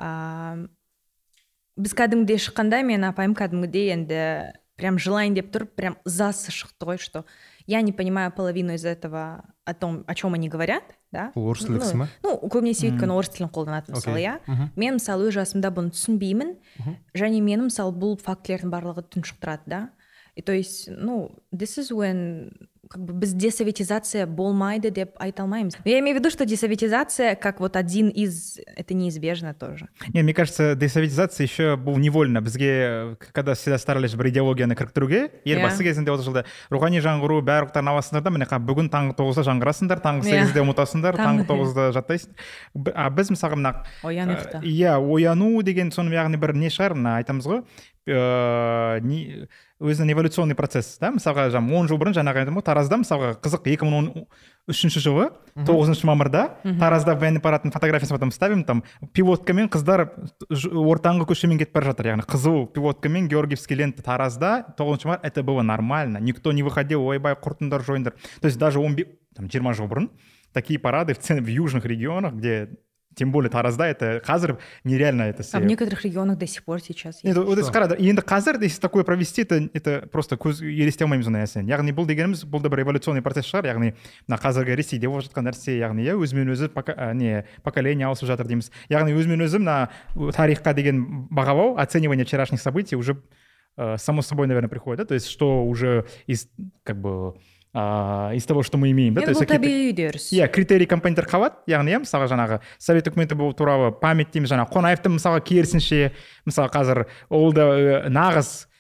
Ыыы 0.02 0.70
біз 1.82 1.94
кәдімгідей 1.96 2.42
шыққанда 2.42 2.82
мен 2.86 3.06
апайым 3.08 3.34
кәдімгідей 3.38 3.94
енді 3.96 4.22
прям 4.80 4.98
жылайын 5.02 5.38
деп 5.38 5.52
тұрып 5.54 5.76
прям 5.78 5.96
ызасы 6.08 6.52
шықты 6.52 6.90
ғой 6.90 7.00
что 7.02 7.24
я 7.66 7.82
не 7.82 7.94
понимаю 7.94 8.32
половину 8.32 8.74
из 8.74 8.86
этого 8.86 9.46
о 9.64 9.74
том 9.74 10.04
о 10.08 10.16
чем 10.16 10.34
они 10.34 10.50
говорят 10.50 10.84
да? 11.12 11.32
Бұл 11.36 11.52
орыс 11.52 11.66
тілі 11.68 11.80
кісі 11.84 12.00
ма? 12.00 12.08
ну 12.24 12.36
көбінесе 12.42 12.90
өйткені 12.90 13.16
орыс 13.16 13.32
тілін 13.36 13.52
қолданады 13.54 13.94
мысалы 13.96 14.22
иә. 14.24 14.36
Мен 14.76 14.98
мысалы 14.98 15.28
өз 15.30 15.36
жасымда 15.36 15.72
бұны 15.76 15.92
түсінбеймін. 15.96 16.56
Және 17.14 17.42
мені 17.44 17.68
мысалы 17.68 17.92
бұл 17.92 18.16
фактілердің 18.22 18.72
барлығы 18.72 19.04
тұншықтырады 19.12 19.68
да. 19.68 19.82
И 20.36 20.42
то 20.42 20.54
есть 20.54 20.88
ну 20.88 21.36
this 21.52 21.78
is 21.78 21.92
when 21.92 22.52
как 22.92 23.06
бы 23.06 23.14
біз 23.14 23.34
десоветизация 23.34 24.28
болмайды 24.28 24.92
деп 24.92 25.16
айта 25.18 25.44
алмаймыз 25.44 25.78
я 25.86 26.00
имею 26.00 26.18
в 26.18 26.20
виду 26.20 26.30
что 26.30 26.46
десоветизация 26.46 27.36
как 27.36 27.62
вот 27.62 27.78
один 27.78 28.10
из 28.10 28.60
это 28.76 28.94
неизбежно 28.94 29.54
тоже. 29.54 29.88
Не 30.14 30.24
мне 30.24 30.34
кажется 30.34 30.76
десоветизация 30.76 31.46
еще 31.46 31.76
бұл 31.78 31.98
невольно. 31.98 32.42
Бізге 32.42 33.16
когда 33.32 33.54
всегда 33.54 33.78
старались 33.78 34.14
бір 34.16 34.28
идеологияны 34.30 34.76
кіріктіруге 34.76 35.32
елбасы 35.46 35.84
кезінде 35.84 36.12
осы 36.12 36.28
жылда 36.28 36.44
рухани 36.70 37.00
жаңғыру 37.00 37.42
барлықтарын 37.42 37.94
аласыңдар 37.94 38.26
да 38.28 38.34
міне 38.36 38.46
бүгін 38.46 38.92
таңғы 38.92 39.16
тоғызда 39.16 39.46
жаңғырасыңдар 39.48 40.04
таңғы 40.04 40.28
сегізде 40.28 40.64
ұмытасыңдар 40.66 41.16
таңғы 41.16 41.48
тоғызда 41.48 41.92
жаттайсың. 41.96 42.36
А 42.94 43.10
біз 43.10 43.32
мысалға 43.32 43.56
мына 43.56 43.74
оян 44.04 44.36
ұйықта 44.36 44.62
иә 44.68 44.98
ояну 45.00 45.64
деген 45.64 45.92
соның 45.96 46.18
яғни 46.20 46.42
бір 46.42 46.54
не 46.60 46.68
шығар 46.68 46.98
мына 46.98 47.16
айтамыз 47.22 47.48
ғой. 47.48 47.64
Ыыы 48.08 49.48
өзінің 49.82 50.14
эволюционный 50.14 50.56
процесс 50.56 50.98
да? 51.02 51.10
Мысалға 51.14 51.48
жаңағы 51.54 51.78
он 51.78 51.88
жыл 51.90 51.98
бұрын 52.02 52.14
жаңағы 52.14 52.44
айтдым 52.44 52.58
ғой 52.60 52.66
таразда 52.66 53.00
мысалға 53.02 53.32
қызық 53.42 53.70
екі 53.72 53.88
мың 53.88 53.98
он 53.98 54.10
үшінші 54.70 55.02
жылы 55.02 55.30
тоғызыншы 55.58 56.06
мамырда 56.06 56.44
таразда 56.80 57.16
военный 57.16 57.42
парадтың 57.42 57.74
фотографиясын 57.74 58.18
потом 58.18 58.32
ставим 58.32 58.64
там 58.64 58.84
пилоткамен 59.14 59.72
қыздар 59.74 60.12
ортаңғы 60.50 61.26
көшемен 61.32 61.62
кетіп 61.62 61.74
бара 61.80 61.92
жатыр. 61.92 62.12
Яғни 62.14 62.28
қызыл 62.30 62.68
пилоткамен 62.74 63.30
георгиевский 63.32 63.80
лента 63.82 64.06
таразда 64.06 64.76
тоғызыншы 64.78 65.10
мамыр 65.10 65.26
это 65.26 65.44
было 65.44 65.62
нормально. 65.62 66.20
Никто 66.20 66.52
не 66.52 66.62
выходил 66.62 67.02
ойбай 67.06 67.34
құртыңдар 67.34 67.82
жойыңдар. 67.82 68.14
То 68.42 68.46
есть 68.46 68.60
даже 68.60 68.80
он 68.80 68.96
там 69.36 69.50
жиырма 69.50 69.74
жыл 69.74 69.90
бұрын 69.90 70.12
такие 70.54 70.80
парады 70.80 71.16
в, 71.16 71.20
в 71.20 71.48
южных 71.48 71.86
регионах 71.86 72.34
где 72.34 72.70
тем 73.17 73.33
более 73.33 73.51
таразда 73.51 73.89
это 73.89 74.21
қазір 74.25 74.59
нереально 74.85 75.23
это 75.23 75.43
а 75.53 75.61
в 75.61 75.65
некоторых 75.65 76.05
регионах 76.05 76.39
до 76.39 76.47
сих 76.47 76.63
пор 76.65 76.81
сейчас 76.81 77.25
есть 77.25 77.37
вот 77.37 77.59
қара 77.59 77.97
енді 77.99 78.23
қазір 78.23 78.63
если 78.63 78.81
такое 78.81 79.05
провести 79.05 79.43
это 79.43 79.69
это 79.73 80.07
просто 80.07 80.37
көз 80.37 80.63
елестете 80.63 81.05
алмаймыз 81.05 81.27
ондай 81.27 81.47
нәрсені 81.47 81.71
яғни 81.71 81.97
бұл 81.97 82.07
дегеніміз 82.07 82.45
бұл 82.45 82.61
да 82.61 82.69
бір 82.69 82.85
эволюционный 82.85 83.23
процесс 83.23 83.49
шығар 83.49 83.73
яғни 83.73 83.95
мына 84.29 84.39
қазіргі 84.39 84.77
ресейде 84.77 85.09
болып 85.09 85.25
жатқан 85.25 85.49
нәрсе 85.49 85.79
яғни 85.81 86.05
иә 86.05 86.15
өзімен 86.21 86.53
өзі 86.53 86.69
не 87.17 87.47
поколение 87.65 88.07
ауысып 88.07 88.29
жатыр 88.29 88.47
дейміз 88.53 88.71
яғни 88.93 89.17
өзімен 89.17 89.49
өзі 89.49 89.65
мына 89.65 89.89
тарихқа 90.37 90.75
деген 90.75 91.29
бағалау 91.33 91.79
оценивание 91.81 92.27
вчерашних 92.27 92.61
событий 92.61 92.97
уже 92.97 93.17
э, 93.79 93.97
само 93.97 94.21
собой 94.21 94.47
наверное 94.47 94.69
приходит 94.69 94.99
да 94.99 95.05
то 95.07 95.15
есть 95.15 95.29
что 95.29 95.65
уже 95.65 96.05
из 96.27 96.49
как 96.85 97.01
бы 97.01 97.35
ыыы 97.74 98.38
из 98.38 98.46
того 98.46 98.64
что 98.64 98.78
мы 98.78 98.92
имеем 98.92 99.14
да? 99.14 99.22
То 99.22 99.32
есть 99.32 99.48
табиғи 99.48 99.92
үдеріс 99.92 100.32
иә 100.36 100.48
критерий 100.52 100.86
компоненттер 100.86 101.28
қалады 101.30 101.62
яғни 101.72 101.96
иә 101.96 102.02
мысалға 102.04 102.28
жаңағы 102.32 102.60
совет 102.78 103.08
үкіметі 103.08 103.38
бұл 103.40 103.54
туралы 103.56 103.94
память 103.96 104.34
дейміз 104.34 104.52
жаңағы 104.52 104.76
қонаевты 104.76 105.14
мысалға 105.14 105.40
керісінше 105.46 106.12
мысалы 106.46 106.74
қазір 106.74 107.06
ол 107.30 107.54
да 107.56 108.10
нағыз 108.12 108.52
Э, 108.66 108.71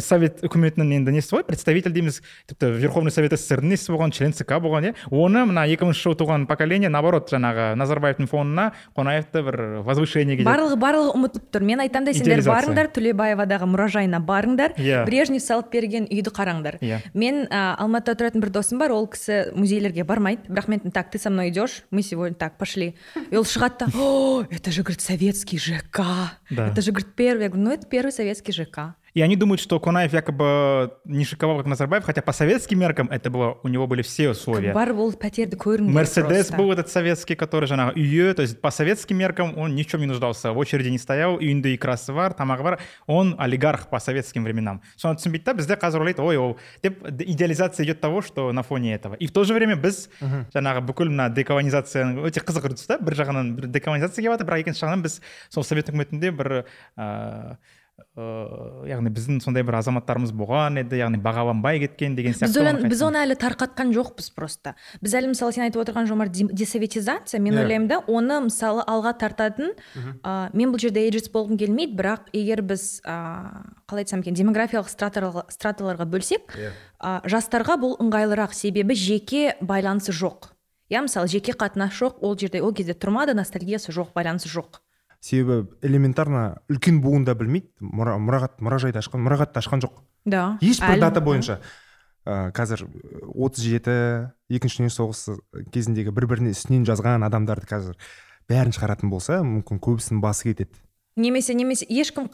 совет 0.00 0.40
үкіметінің 0.46 0.94
енді 0.96 1.12
несі 1.12 1.36
ғой 1.36 1.44
представитель 1.44 1.92
дейміз 1.92 2.22
тіпті 2.48 2.70
верховный 2.80 3.12
совет 3.12 3.34
сссрдің 3.36 3.74
несі 3.74 3.92
болған 3.92 4.12
член 4.14 4.32
цк 4.32 4.48
болған 4.48 4.88
иә 4.88 4.94
оны 5.12 5.44
мына 5.50 5.66
екі 5.68 5.84
мыңыншы 5.84 6.06
жылы 6.06 6.16
туған 6.22 6.46
поколение 6.48 6.88
наоборот 6.88 7.28
жаңағы 7.28 7.74
назарбаевтың 7.76 8.30
фонына 8.30 8.70
қонаевты 8.96 9.42
бір 9.44 9.60
возвышениеге 9.84 10.48
барлығы 10.48 10.78
барлығы 10.80 11.12
ұмытып 11.12 11.50
тұр 11.52 11.66
мен 11.68 11.84
айтамын 11.84 12.08
да 12.08 12.14
сендер 12.16 12.40
барыңдар 12.48 12.88
төлебаевадағы 12.96 13.68
мұражайына 13.68 14.22
барыңдар 14.24 14.74
иә. 14.80 15.04
Брежнев 15.04 15.42
салып 15.44 15.70
берген 15.72 16.08
үйді 16.08 16.32
қараңдар. 16.34 16.78
Иә. 16.80 17.00
Мен 17.12 17.44
ә, 17.46 17.76
алматыда 17.78 18.16
тұратын 18.22 18.44
бір 18.44 18.52
досым 18.54 18.80
бар 18.80 18.94
ол 18.96 19.08
кісі 19.12 19.52
музейлерге 19.56 20.04
бармайды. 20.08 20.48
Бірақ 20.48 20.70
мен 20.72 20.92
так 20.92 21.10
ты 21.10 21.18
со 21.18 21.30
мной 21.30 21.50
идешь 21.50 21.82
мы 21.90 22.02
сегодня 22.02 22.34
так 22.34 22.56
пошли. 22.58 22.94
И 23.30 23.36
ол 23.36 23.44
шығады 23.44 23.84
да 23.84 23.92
о 23.94 24.44
это 24.50 24.72
же 24.72 24.82
говорит 24.82 25.00
советский 25.00 25.58
жк 25.58 26.00
это 26.50 26.80
же 26.80 26.92
говорит 26.92 27.14
первый 27.14 27.44
я 27.44 27.48
говорю 27.48 27.64
ну 27.64 27.72
это 27.72 27.86
первый 27.86 28.12
советский 28.12 28.52
жк 28.52 28.94
И 29.17 29.21
они 29.21 29.35
думают, 29.35 29.61
что 29.61 29.79
Кунаев 29.79 30.11
якобы 30.11 30.97
не 31.05 31.23
шиковал, 31.23 31.57
как 31.57 31.67
Назарбаев, 31.67 32.03
хотя 32.03 32.23
по 32.23 32.33
советским 32.33 32.79
меркам 32.79 33.07
это 33.11 33.29
было, 33.29 33.59
у 33.61 33.67
него 33.67 33.85
были 33.85 34.01
все 34.01 34.31
условия. 34.31 34.73
бар 34.73 34.93
был 34.93 35.13
пәтерді 35.13 35.55
көргім 35.55 35.91
Мерседес 35.93 36.49
был 36.49 36.71
этот 36.71 36.89
советский, 36.89 37.35
который 37.35 37.69
жаңағы 37.69 37.93
үйі, 37.93 38.33
то 38.33 38.41
есть 38.41 38.59
по 38.59 38.71
советским 38.71 39.17
меркам 39.17 39.55
он 39.55 39.75
ни 39.75 39.83
в 39.83 39.87
чем 39.87 40.01
не 40.01 40.07
нуждался, 40.07 40.51
в 40.51 40.57
очереди 40.57 40.89
не 40.89 40.97
стоял, 40.97 41.35
үйінде 41.35 41.75
икрасы 41.75 42.11
бар, 42.11 42.33
тамағы 42.33 42.63
бар, 42.63 42.79
он 43.05 43.35
олигарх 43.37 43.89
по 43.89 43.99
советским 43.99 44.43
временам. 44.43 44.81
соны 44.97 45.17
түсінбейді 45.19 45.45
да 45.45 45.53
бізде 45.53 45.75
қазір 45.75 46.01
ойлайды 46.01 46.21
ой 46.21 46.37
ол 46.37 46.57
деп 46.81 47.05
идеализация 47.05 47.85
идет 47.85 48.01
того 48.01 48.21
что 48.21 48.51
на 48.51 48.63
фоне 48.63 48.95
этого 48.95 49.13
и 49.15 49.27
в 49.27 49.31
то 49.31 49.43
же 49.43 49.53
время 49.53 49.75
біз 49.75 50.09
жаңағы 50.53 50.81
бүкіл 50.81 51.09
мына 51.13 51.29
деколонизацияның 51.29 52.25
өте 52.25 52.41
қызық 52.41 52.71
үрдіс 52.71 52.87
та 52.87 52.97
бір 52.97 53.13
жағынан 53.13 53.53
бір 53.57 53.67
деколонизация 53.67 54.23
келіп 54.23 54.37
жатыр 54.37 54.47
бірақ 54.47 54.65
екінші 54.65 54.85
жағынан 54.85 55.03
біз 55.03 55.21
сол 55.49 55.63
совет 55.63 55.89
үкіметінде 55.89 56.31
бір 56.31 56.65
ыыы 56.97 57.57
ыыы 58.18 58.88
яғни 58.90 59.10
біздің 59.14 59.38
сондай 59.44 59.62
бір 59.66 59.78
азаматтарымыз 59.78 60.32
болған 60.34 60.80
еді 60.82 60.98
яғни 60.98 61.20
бағаланбай 61.22 61.78
кеткен 61.84 62.16
деген 62.18 62.34
сияқты 62.34 62.64
біз, 62.66 62.88
біз 62.90 63.02
оны 63.06 63.20
әлі 63.22 63.36
тарқатқан 63.38 63.92
жоқпыз 63.94 64.32
просто 64.34 64.74
біз 65.04 65.14
әлі 65.20 65.30
мысалы 65.32 65.54
сен 65.54 65.66
айтып 65.68 65.84
отырған 65.84 66.08
жомарт 66.10 66.34
десоветизация 66.34 67.40
мен 67.40 67.54
yeah. 67.54 67.60
Иә. 67.60 67.64
ойлаймын 67.64 67.88
да 67.92 68.00
оны 68.06 68.40
мысалы 68.48 68.82
алға 68.90 69.14
тартатын 69.22 69.70
ә, 70.24 70.50
мен 70.52 70.74
бұл 70.74 70.82
жерде 70.82 71.04
эйджист 71.06 71.30
болғым 71.34 71.60
келмейді 71.60 71.94
бірақ 72.00 72.28
егер 72.32 72.64
біз 72.66 73.00
ә, 73.06 73.18
қалай 73.86 74.02
айтсам 74.02 74.26
екен 74.26 74.38
демографиялық 74.38 74.90
страталарға 74.90 76.08
бөлсек 76.10 76.58
yeah. 76.58 76.74
Иә. 76.98 77.20
жастарға 77.30 77.78
бұл 77.78 77.98
ыңғайлырақ 78.02 78.56
себебі 78.56 78.98
жеке 78.98 79.54
байланысы 79.60 80.16
жоқ 80.16 80.50
иә 80.90 81.04
мысалы 81.06 81.30
жеке 81.30 81.52
қатынас 81.52 81.94
жоқ 81.94 82.22
ол 82.24 82.36
жерде 82.38 82.62
ол 82.64 82.74
кезде 82.74 82.96
тұрмады 82.98 83.36
ностальгиясы 83.36 83.92
жоқ 83.92 84.14
байланысы 84.16 84.50
жоқ 84.50 84.80
себебі 85.20 85.68
элементарно 85.82 86.60
үлкен 86.70 87.00
буын 87.02 87.24
да 87.26 87.34
білмейді. 87.38 87.70
Мұра, 87.80 88.16
мұрағат 88.22 88.60
мұражайды 88.62 89.00
ашқан 89.00 89.24
мұрағатты 89.26 89.62
ашқан 89.62 89.82
жоқ. 89.84 90.00
Да 90.28 90.58
ешбір 90.62 91.00
дата 91.02 91.22
бойынша 91.24 91.58
ә, 92.28 92.50
қазір 92.54 92.86
отыз 93.34 93.64
жеті 93.64 93.96
екінші 94.52 94.82
дүние 94.82 94.94
соғысы 94.94 95.38
кезіндегі 95.72 96.12
бір 96.14 96.28
біріне 96.30 96.52
үстінен 96.54 96.86
жазған 96.88 97.26
адамдарды 97.26 97.68
қазір 97.70 97.98
бәрін 98.48 98.76
шығаратын 98.76 99.10
болса 99.12 99.40
мүмкін 99.42 99.80
көбісінің 99.84 100.22
басы 100.24 100.50
кетеді. 100.50 100.78
Немесе 101.18 101.56
немесе 101.56 101.86
ешкім 101.88 102.28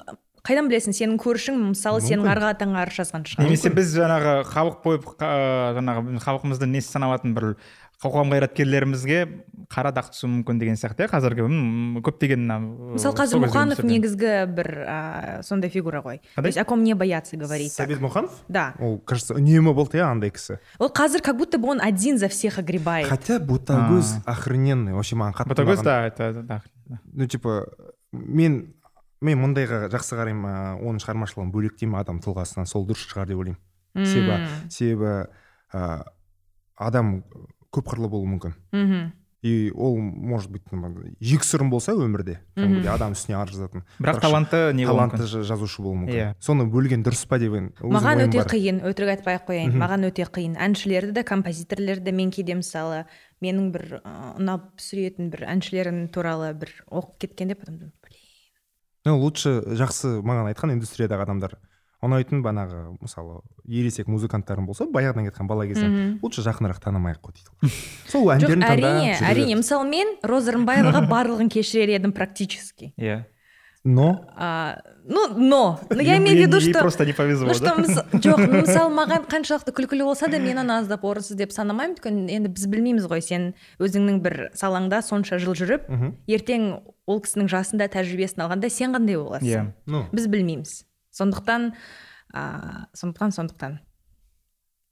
қайдан 0.44 0.68
білесің 0.68 0.92
сенің 0.92 1.16
көршің 1.22 1.60
мысалы 1.70 2.02
сенің 2.04 2.28
арғы 2.28 2.50
атаңа 2.52 2.82
арыз 2.82 2.98
жазған 3.00 3.24
шығар. 3.30 3.46
Немесе 3.46 3.70
біз 3.72 3.94
жаңағы 3.96 4.34
халық 4.50 4.76
қойып 4.84 5.06
жаңағы 5.78 6.20
халқымыздың 6.26 6.74
несі 6.74 6.92
саналатын 6.92 7.32
бір 7.36 7.46
қоғам 8.02 8.32
қайраткерлерімізге 8.34 9.18
қара 9.72 9.92
дақ 9.94 10.10
түсуі 10.12 10.30
мүмкін 10.30 10.60
деген 10.60 10.78
сияқты 10.78 11.06
иә 11.06 11.10
қазіргі 11.12 11.46
көптеген 12.04 12.42
мына 12.44 12.58
мысалы 12.94 13.16
қазір 13.16 13.42
мұқанов 13.44 13.82
негізгі 13.86 14.34
бір 14.54 14.68
ә, 14.84 15.42
сондай 15.46 15.70
фигура 15.70 16.02
ғой. 16.04 16.20
То 16.34 16.44
есть 16.44 16.58
о 16.58 16.64
ком 16.64 16.84
не 16.84 16.94
бояться 16.94 17.36
говорить 17.36 17.72
сәбит 17.72 18.00
мұқанов 18.02 18.30
да. 18.48 18.74
Ол 18.78 18.98
кажется 18.98 19.34
үнемі 19.34 19.74
болды 19.74 19.98
иә 19.98 20.10
андай 20.10 20.30
кісі. 20.30 20.58
Ол 20.78 20.90
қазір 20.92 21.22
как 21.22 21.36
будто 21.36 21.58
бы 21.58 21.70
он 21.70 21.80
один 21.80 22.18
за 22.18 22.28
всех 22.28 22.58
огребает. 22.58 23.08
Хотя 23.08 23.38
ботагөз 23.38 24.24
охрененный 24.26 24.92
вообще 24.92 25.16
маған 25.16 25.34
қатты 25.38 25.54
ботагөз 25.54 25.82
да 25.82 26.06
это 26.06 26.32
да 26.42 26.62
ну 27.12 27.26
типа 27.26 27.66
мен 28.12 28.74
мен 29.24 29.40
мұндайға 29.40 29.88
жақсы 29.92 30.18
қараймын 30.18 30.82
оның 30.84 31.00
шығармашылығын 31.00 31.52
бөлектеймін 31.54 32.00
адам 32.00 32.20
тұлғасынан 32.24 32.68
сол 32.68 32.84
дұрыс 32.88 33.06
шығар 33.08 33.30
деп 33.30 33.40
ойлаймын. 33.40 33.60
Себебі 33.94 34.68
себебі 34.68 35.12
ә, 35.72 36.04
адам 36.76 37.22
көп 37.74 37.92
қырлы 37.92 38.08
болуы 38.08 38.30
мүмкін. 38.34 38.56
Мхм. 38.72 39.12
И 39.44 39.70
ол 39.76 39.98
может 39.98 40.50
быть 40.50 40.62
жексұрын 41.20 41.68
болса 41.68 41.92
өмірде 41.92 42.38
кәдімгідей 42.56 42.88
адам 42.88 43.12
үстіне 43.12 43.36
арыз 43.36 43.58
жазатын. 43.58 43.82
Бірақ 44.00 44.22
талантты 44.22 44.72
не 44.72 44.86
талантты 44.88 45.26
жазушы 45.28 45.82
болуы 45.84 45.98
мүмкін. 46.00 46.16
Иә. 46.16 46.28
Соны 46.40 46.64
бөлген 46.64 47.04
дұрыс 47.04 47.26
па 47.28 47.36
деп 47.36 47.52
маған 47.84 48.24
өте 48.24 48.40
қиын 48.48 48.80
өтірік 48.88 49.18
айтпай 49.18 49.36
ақ 49.36 49.44
қояйын. 49.50 49.76
Маған 49.76 50.08
өте 50.08 50.24
қиын. 50.24 50.56
Әншілерді 50.56 51.12
де 51.12 51.26
композиторлерді 51.28 52.08
де 52.08 52.16
мен 52.16 52.32
кейде 52.32 52.56
мысалы 52.56 53.04
менің 53.44 53.68
бір 53.74 53.98
ұнап 54.40 54.80
сүйетін 54.80 55.28
бір 55.28 55.44
әншілерім 55.52 56.06
туралы 56.08 56.54
бір 56.56 56.72
оқып 56.88 57.26
кеткенде 57.26 57.60
потом 57.60 57.76
блин 57.76 57.92
ну 59.04 59.18
лучше 59.20 59.60
жақсы 59.76 60.22
маған 60.24 60.48
айтқан 60.54 60.72
индустриядағы 60.72 61.28
адамдар. 61.28 61.58
Ұнайтын 62.04 62.42
бағанағы 62.44 62.80
мысалы 63.00 63.40
ересек 63.64 64.08
музыканттарым 64.12 64.66
болса 64.68 64.86
баяғыдан 64.86 65.28
кеткен 65.28 65.48
бала 65.50 65.66
кезден 65.66 66.18
лучше 66.22 66.44
жақынырақ 66.46 66.80
танымай 66.84 67.16
ақ 67.16 67.28
қой 67.28 67.38
дейді 67.38 67.74
сол 68.10 68.30
әндерін 68.34 68.64
әрине 68.68 69.14
әрине 69.20 69.60
мысалы 69.60 69.88
мен 69.88 70.16
роза 70.22 70.54
рымбаеваға 70.56 71.06
барлығын 71.12 71.52
кешірер 71.52 71.96
едім 71.96 72.12
практически. 72.12 72.92
Иә. 72.98 73.24
Но? 73.84 74.24
А, 74.34 74.80
ну 75.04 75.28
но. 75.36 75.78
Но 75.90 76.00
я 76.00 76.16
имею 76.16 76.38
в 76.38 76.40
виду 76.40 76.60
что 76.60 76.80
просто 76.80 77.04
не 77.04 77.12
повезло 77.12 77.48
ну 77.48 77.52
да? 77.52 77.54
что 77.54 77.82
мыс- 77.82 78.04
жоқ 78.16 78.62
мысалы 78.62 78.94
маған 78.96 79.26
қаншалықты 79.28 79.74
күлкілі 79.76 80.04
болса 80.08 80.28
да 80.32 80.38
мен 80.38 80.58
аны 80.58 80.78
аздап 80.78 81.04
орынсыз 81.04 81.36
деп 81.36 81.52
санамаймын 81.52 81.98
өйткені 81.98 82.32
енді 82.32 82.48
біз 82.48 82.64
білмейміз 82.72 83.04
ғой 83.12 83.20
сен 83.20 83.52
өзіңнің 83.76 84.22
бір 84.24 84.38
салаңда 84.56 85.02
сонша 85.04 85.36
жыл 85.36 85.52
жүріп 85.52 85.84
ертең 86.24 86.80
ол 87.04 87.20
кісінің 87.20 87.52
жасында 87.52 87.90
тәжірибесін 87.92 88.46
алғанда 88.46 88.72
сен 88.72 88.96
қандай 88.96 89.20
боласың? 89.20 89.52
Иә. 89.52 89.66
Ну. 89.84 90.06
Біз 90.16 90.32
білмейміз. 90.32 90.86
Сондықтан 91.14 91.72
ә, 92.34 92.44
сондықтан 92.92 93.36
сондықтан. 93.38 93.82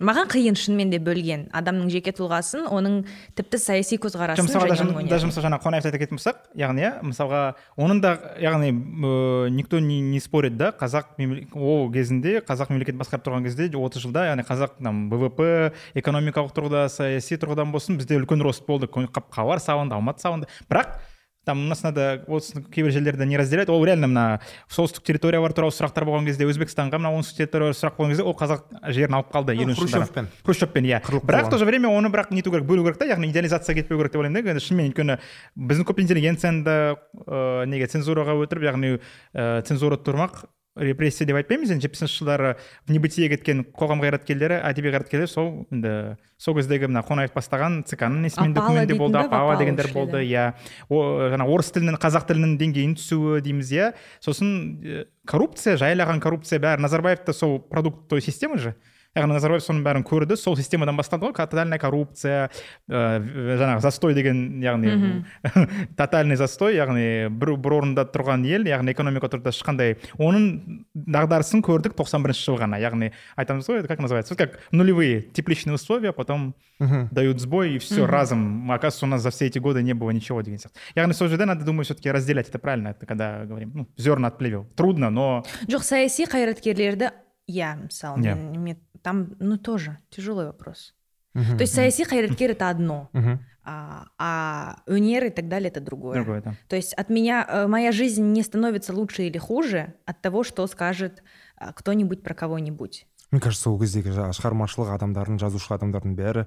Маған 0.03 0.27
қиын 0.33 0.57
шынымен 0.59 0.91
де 0.91 0.99
бөлген 0.99 1.45
адамның 1.55 1.87
жеке 1.93 2.11
тұлғасын 2.17 2.65
оның 2.75 3.05
тіпті 3.39 3.59
саяси 3.63 3.99
көзқарасын 4.03 4.49
және 4.51 5.05
даже, 5.07 5.29
мысалы 5.29 5.45
жаңағы 5.47 5.63
қонаевты 5.63 5.91
айта 5.93 6.01
кететін 6.01 6.19
болсақ 6.19 6.41
яғни 6.59 6.83
иә 6.83 6.91
мысалға 7.07 7.43
оның 7.79 8.01
да 8.03 8.17
яғни 8.43 8.73
э, 8.73 9.53
никто 9.55 9.79
не, 9.79 10.01
не 10.01 10.19
спорит 10.19 10.57
да? 10.59 10.73
Қазақ 10.75 11.15
ол 11.55 11.87
кезінде 11.95 12.41
қазақ 12.43 12.75
мемлекет 12.75 12.99
басқарып 12.99 13.29
тұрған 13.29 13.47
кезде 13.47 13.71
отыз 13.79 14.03
жылда 14.03 14.27
яғни 14.33 14.47
қазақ 14.49 14.83
там 14.83 15.07
бвп 15.13 15.71
экономикалық 16.03 16.51
тұрғыда 16.57 16.89
саяси 16.91 17.39
тұрғыдан 17.39 17.71
болсын 17.71 18.01
бізде 18.01 18.19
үлкен 18.19 18.43
рост 18.43 18.67
болды. 18.67 18.91
Қап- 18.91 19.31
хабар 19.31 19.63
салынды 19.63 19.95
алматы 19.95 20.27
салынды 20.27 20.51
бірақ 20.67 20.99
там 21.45 21.65
у 21.65 21.69
нас 21.69 21.83
надо 21.83 22.25
осы 22.29 22.63
кейбір 22.63 22.93
жерлерде 22.93 23.27
не 23.27 23.37
разделять 23.37 23.69
ол 23.69 23.85
реально 23.85 24.07
мына 24.07 24.41
солтүстік 24.71 25.03
территориялар 25.03 25.53
туралы 25.53 25.75
сұрақтар 25.75 26.07
болған 26.07 26.27
кезде 26.29 26.47
өзбекстанға 26.47 27.01
мына 27.01 27.11
оңтүстік 27.17 27.43
территория 27.43 27.75
сұрақ 27.75 27.99
болған 27.99 28.15
кезде 28.15 28.23
ол 28.23 28.37
қазақ 28.39 28.93
жерін 28.95 29.19
алып 29.19 29.33
қалды 29.35 29.57
елуінші 29.57 29.83
жылдары 29.83 30.07
хрущевпен. 30.07 30.29
хрущевпен 30.45 30.85
иә. 30.87 31.03
Бірақ 31.03 31.47
в 31.47 31.51
то 31.51 31.59
же 31.59 31.65
время 31.65 31.89
оны 31.89 32.09
бірақ 32.15 32.31
нету 32.31 32.51
керек 32.51 32.67
бөлу 32.67 32.85
керек 32.85 32.99
та 32.99 33.11
яғни 33.11 33.31
идеализация 33.31 33.75
кетпеу 33.75 33.99
керек 33.99 34.13
деп 34.13 34.23
ойлаймын 34.23 34.39
да 34.39 34.41
өйткені 34.41 34.67
шынымен 34.67 34.91
өйткені 34.93 35.19
біздің 35.59 35.89
көп 35.91 36.03
интеллигенцияны 36.03 36.63
да 36.63 36.97
ыыы 37.27 37.67
неге 37.67 37.91
цензураға 37.91 38.39
өтіріп 38.39 38.71
яғни 38.71 38.99
ыыы 39.35 39.63
цензура 39.67 39.99
тұрмақ 39.99 40.45
репрессия 40.77 41.27
деп 41.27 41.37
айтпаймыз. 41.37 41.73
Енді 41.75 41.87
жетпісінші 41.87 42.23
жылдары 42.23 42.55
в 42.87 42.93
небытие 42.93 43.29
кеткен 43.33 43.65
қоғам 43.77 44.01
қайраткерлері 44.03 44.61
әдеби 44.65 44.93
қайраткерлер 44.95 45.29
сол 45.31 45.67
енді 45.73 46.17
сол 46.41 46.57
кездегі 46.57 46.89
мына 46.91 47.03
қонаев 47.07 47.35
бастаған 47.35 47.83
цк 47.89 48.07
ның 48.09 48.25
несімен 48.27 48.55
документі 48.57 48.97
болды 48.99 49.21
апала 49.21 49.59
дегендер 49.61 49.91
болды 49.93 50.23
иә. 50.25 50.53
Жаңа 50.89 51.47
орыс 51.47 51.73
тілінің 51.77 52.01
қазақ 52.03 52.27
тілінің 52.31 52.57
деңгейінің 52.63 52.97
түсуі 52.99 53.43
дейміз 53.45 53.75
иә. 53.77 53.93
Сосын 54.25 55.07
коррупция 55.29 55.77
жайлаған 55.81 56.23
коррупция 56.25 56.59
бәрі. 56.63 56.83
Назарбаев 56.83 57.25
та 57.27 57.33
сол 57.37 57.61
продукт 57.61 58.09
той 58.09 58.23
системы 58.23 58.59
же? 58.59 58.75
Яғни 59.17 59.35
назарбаев 59.37 59.63
соның 59.65 59.83
бәрін 59.85 60.05
көрді. 60.09 60.37
Сол 60.41 60.57
системадан 60.57 60.97
басталды 60.97 61.27
ғой. 61.29 61.35
Тотальная 61.37 61.79
коррупция 61.79 62.51
ыыы 62.89 63.57
жаңағы 63.61 63.81
застой 63.85 64.15
деген 64.15 64.61
яғни 64.63 65.25
тотальный 65.97 66.37
застой 66.37 66.77
яғни 66.79 67.29
бір, 67.29 67.57
бір 67.61 67.77
орында 67.81 68.07
тұрған 68.09 68.47
ел 68.49 68.65
яғни 68.69 68.95
экономика 68.95 69.29
тұрғыда 69.33 69.53
ешқандай. 69.53 69.97
Оның 70.19 70.85
дағдарысын 70.95 71.63
көрдік 71.65 71.97
91 71.99 72.25
бірінші 72.27 72.47
жылы 72.47 72.63
ғана. 72.65 72.81
Яғни 72.81 73.13
айтамыз 73.37 73.69
ғой 73.69 73.85
как 73.87 74.01
называется? 74.01 74.35
Как 74.37 74.59
нулевые 74.73 75.21
тепличные 75.23 75.75
условия 75.75 76.13
потом 76.13 76.55
дают 76.79 77.41
сбой 77.41 77.75
и 77.75 77.79
все 77.79 78.07
разом. 78.07 78.71
Оказывается 78.73 79.07
у 79.07 79.09
нас 79.09 79.23
за 79.23 79.31
все 79.31 79.47
эти 79.47 79.59
годы 79.59 79.83
не 79.83 79.93
было 79.95 80.11
ничего 80.11 80.41
деген 80.43 80.59
сияқты 80.59 80.79
яғни 80.97 81.13
сол 81.13 81.29
жерде 81.29 81.45
надо 81.45 81.65
думаю 81.65 81.85
все 81.85 81.95
таки 81.95 82.11
разделять. 82.11 82.49
Это 82.49 82.59
правильно 82.59 82.89
это 82.89 83.07
когда 83.07 83.45
говорим 83.45 83.73
ну 83.75 83.89
зерна 83.97 84.29
от 84.29 84.39
плевел 84.39 84.67
трудно 84.77 85.11
но 85.11 85.45
жоқ 85.69 85.83
саяси 85.83 86.25
қайраткерлерді 86.27 87.11
иә 87.49 87.77
мысалы 87.87 88.19
мен- 88.19 88.63
мен- 88.63 88.79
там 89.03 89.35
ну 89.41 89.57
тоже 89.59 89.99
тяжелый 90.11 90.47
вопрос 90.47 90.95
Мгм. 91.35 91.57
то 91.57 91.63
есть 91.63 91.75
саяси 91.75 92.05
қайраткер 92.05 92.51
это 92.53 92.69
одно 92.69 93.09
Мгм. 93.13 93.41
а, 93.65 94.05
а 94.19 94.77
өнер 94.87 95.25
и 95.25 95.31
так 95.31 95.49
далее 95.49 95.71
это 95.71 95.81
другое 95.81 96.15
другое 96.15 96.43
да 96.43 96.55
То 96.69 96.77
есть 96.77 96.93
от 96.95 97.09
меня 97.11 97.47
э, 97.49 97.67
моя 97.67 97.91
жизнь 97.93 98.25
не 98.33 98.43
становится 98.43 98.93
лучше 98.93 99.23
или 99.25 99.39
хуже 99.39 99.95
от 100.05 100.21
того, 100.21 100.45
что 100.45 100.67
скажет 100.67 101.23
э, 101.59 101.73
кто-нибудь 101.75 102.23
про 102.23 102.35
кого-нибудь. 102.35 103.07
мне 103.31 103.41
кажется 103.41 103.63
сол 103.65 103.79
кездегі 103.81 104.11
шығармашылық 104.13 104.93
адамдардың 104.99 105.39
жазушы 105.41 105.73
адамдардың 105.73 106.13
бәрі 106.15 106.47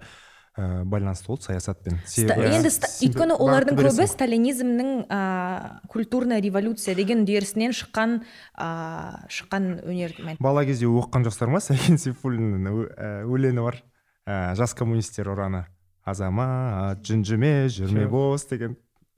ә, 0.57 0.83
байланысты 0.87 1.27
болды 1.27 1.43
саясатпен 1.49 1.99
себебі 2.07 2.47
енді 2.47 2.71
өйткені 3.03 3.35
олардың 3.35 3.79
көбі 3.79 4.07
сталинизмнің 4.07 4.91
ә, 5.09 5.19
культурная 5.91 6.39
революция 6.43 6.95
деген 6.95 7.25
үдерісінен 7.25 7.75
шыққан 7.75 8.21
ә, 8.57 8.69
шыққан 9.27 9.67
өнер 9.83 10.15
бала 10.39 10.65
кезде 10.65 10.87
оқыған 10.87 11.27
жоқсыздар 11.27 11.51
ма? 11.51 11.59
Сәкен 11.67 11.99
сейфуллиннің 11.99 12.81
ә, 12.95 13.11
өлеңі 13.27 13.65
бар. 13.67 13.81
Ә, 14.25 14.55
жас 14.57 14.73
коммунистер 14.73 15.27
ұраны 15.33 15.65
азамат 16.05 17.03
жүнжіме 17.05 17.67
жүрме 17.73 18.07
бос 18.09 18.47
деген. 18.49 18.77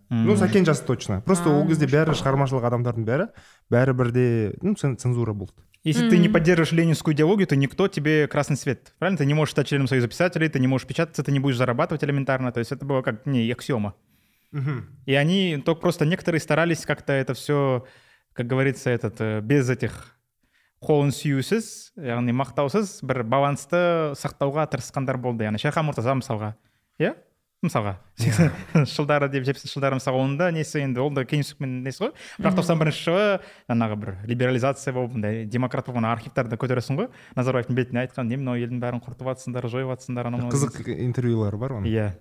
Ну 0.09 0.37
сәкен 0.39 0.63
жазды 0.63 0.87
точно. 0.87 1.19
Просто 1.21 1.51
ол 1.51 1.65
кезде 1.67 1.87
бәрі 1.91 2.15
шығармашылық 2.15 2.63
адамдардың 2.69 3.03
бәрі 3.07 3.25
бәрі 3.71 3.93
бірде 3.97 4.27
ну 4.63 4.73
цен- 4.79 4.95
цензура 4.95 5.33
болды. 5.35 5.51
Если 5.87 6.09
ты 6.09 6.17
не 6.17 6.29
поддерживаешь 6.29 6.71
ленинскую 6.73 7.15
идеологию, 7.15 7.47
то 7.47 7.55
никто 7.55 7.87
тебе 7.87 8.27
красный 8.27 8.57
свет. 8.57 8.93
Правильно? 8.99 9.17
Ты 9.17 9.25
не 9.25 9.33
можешь 9.33 9.53
стать 9.53 9.67
членом 9.67 9.87
Союза 9.87 10.07
писателей, 10.07 10.49
ты 10.49 10.59
не 10.59 10.67
можешь 10.67 10.87
печататься, 10.87 11.23
ты 11.23 11.31
не 11.31 11.39
будешь 11.39 11.57
зарабатывать 11.57 12.03
элементарно. 12.03 12.51
То 12.51 12.59
есть 12.59 12.71
это 12.71 12.85
было 12.85 13.01
как 13.01 13.25
не 13.25 13.49
аксиома. 13.51 13.95
И 15.05 15.13
они 15.13 15.61
только 15.63 15.81
просто 15.81 16.05
некоторые 16.05 16.41
старались 16.41 16.85
как-то 16.85 17.13
это 17.13 17.33
все, 17.33 17.85
как 18.33 18.47
говорится, 18.47 18.89
этот 18.89 19.15
э, 19.19 19.41
без 19.41 19.69
этих 19.69 20.17
қолын 20.81 21.09
яғни 21.97 22.33
мақтаусыз 22.37 22.99
бір 23.01 23.23
балансты 23.25 24.13
сақтауға 24.17 24.67
тырысқандар 24.69 25.17
болды 25.17 25.47
яғни 25.47 25.57
шерхан 25.61 25.87
мұртаза 25.87 26.13
мысалға 26.13 26.53
иә 27.01 27.15
мысалға 27.65 27.95
жылдары 28.85 29.29
деп 29.33 29.45
жетпісінші 29.47 29.73
жылдары 29.73 29.97
мысалы 29.97 30.19
оның 30.21 30.35
да 30.37 30.49
несі 30.53 30.83
енді 30.83 31.01
ол 31.01 31.09
да 31.15 31.23
кеңестік 31.25 31.63
несі 31.65 32.03
ғой. 32.03 32.11
Бірақ 32.37 32.57
тоқсан 32.59 32.77
бірінші 32.77 33.01
жылы 33.07 33.23
жаңағы 33.71 33.97
бір 34.03 34.11
либерализация 34.29 34.93
болып 34.93 35.15
мындай 35.17 35.45
демократ 35.49 35.89
болып 35.89 36.03
ана 36.03 36.11
архивтарды 36.13 36.59
көтересің 36.61 36.99
ғой. 37.01 37.09
Назарбаевтың 37.39 37.79
бетіне 37.79 38.03
айтқан 38.05 38.29
не 38.29 38.37
мынау 38.37 38.61
елдің 38.61 38.83
бәрін 38.83 39.01
құртып 39.01 39.31
жатсыңдар 39.31 39.69
жойып 39.73 39.89
жатсыңдар 39.95 40.29
анау 40.29 40.45
мынау 40.45 40.53
қызық 40.53 40.93
интервьюлар 40.93 41.57
бар 41.57 41.79
оның. 41.79 41.89
Иә. 41.89 42.11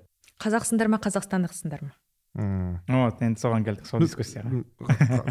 Қазақсыңдар 0.41 0.89
ма 0.89 1.01
қазақстандықсыңдар 1.05 1.85
ма? 1.85 1.93
М. 2.37 2.81
вот 2.89 3.21
енді 3.25 3.41
соған 3.41 3.65
келдік 3.65 3.87
сол 3.89 4.01
дискуссияға. 4.01 4.65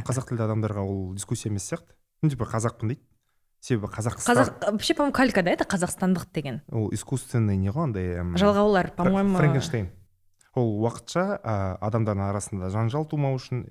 қазақ 0.06 0.30
тілді 0.30 0.46
адамдарға 0.48 0.86
ол 0.86 1.14
дискуссия 1.18 1.50
емес 1.50 1.66
сияқты. 1.70 1.98
Ну 2.22 2.30
типа 2.30 2.46
қазақпын 2.50 2.94
дейді. 2.94 3.02
Себебі 3.66 3.90
қазақстан 3.90 4.30
қазақ 4.30 4.72
вообще 4.72 4.94
по 4.94 5.04
моему 5.04 5.14
калька 5.14 5.42
да 5.44 5.52
это 5.52 5.66
қазақстандық 5.66 6.30
деген? 6.34 6.62
Ол 6.72 6.92
искусственный 6.94 7.58
не 7.58 7.70
ғой 7.74 7.90
андай 7.90 8.22
жалғаулар 8.38 8.92
по 8.96 9.06
моему 9.10 9.38
франкенштейн. 9.38 9.90
Ол 10.54 10.70
уақытша 10.86 11.24
ә, 11.42 11.78
адамдардың 11.82 12.30
арасында 12.30 12.70
жанжал 12.70 13.08
тумау 13.10 13.36
үшін 13.36 13.66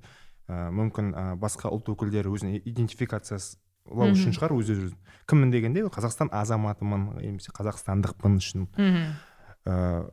ә, 0.48 0.68
мүмкін 0.74 1.14
ә, 1.14 1.22
басқа 1.40 1.70
ұлт 1.72 1.88
өкілдері 1.94 2.32
өзін 2.34 2.58
идентификациясылау 2.58 4.12
үшін 4.12 4.34
шығар 4.36 4.52
өз 4.58 4.74
өзін. 4.74 4.98
Кіммін 5.30 5.54
дегенде 5.54 5.86
қазақстан 5.88 6.28
азаматымын 6.34 7.14
немесе 7.22 7.54
қазақстандықпын 7.56 8.36
үшін. 8.42 8.68
Мгм. 8.76 10.10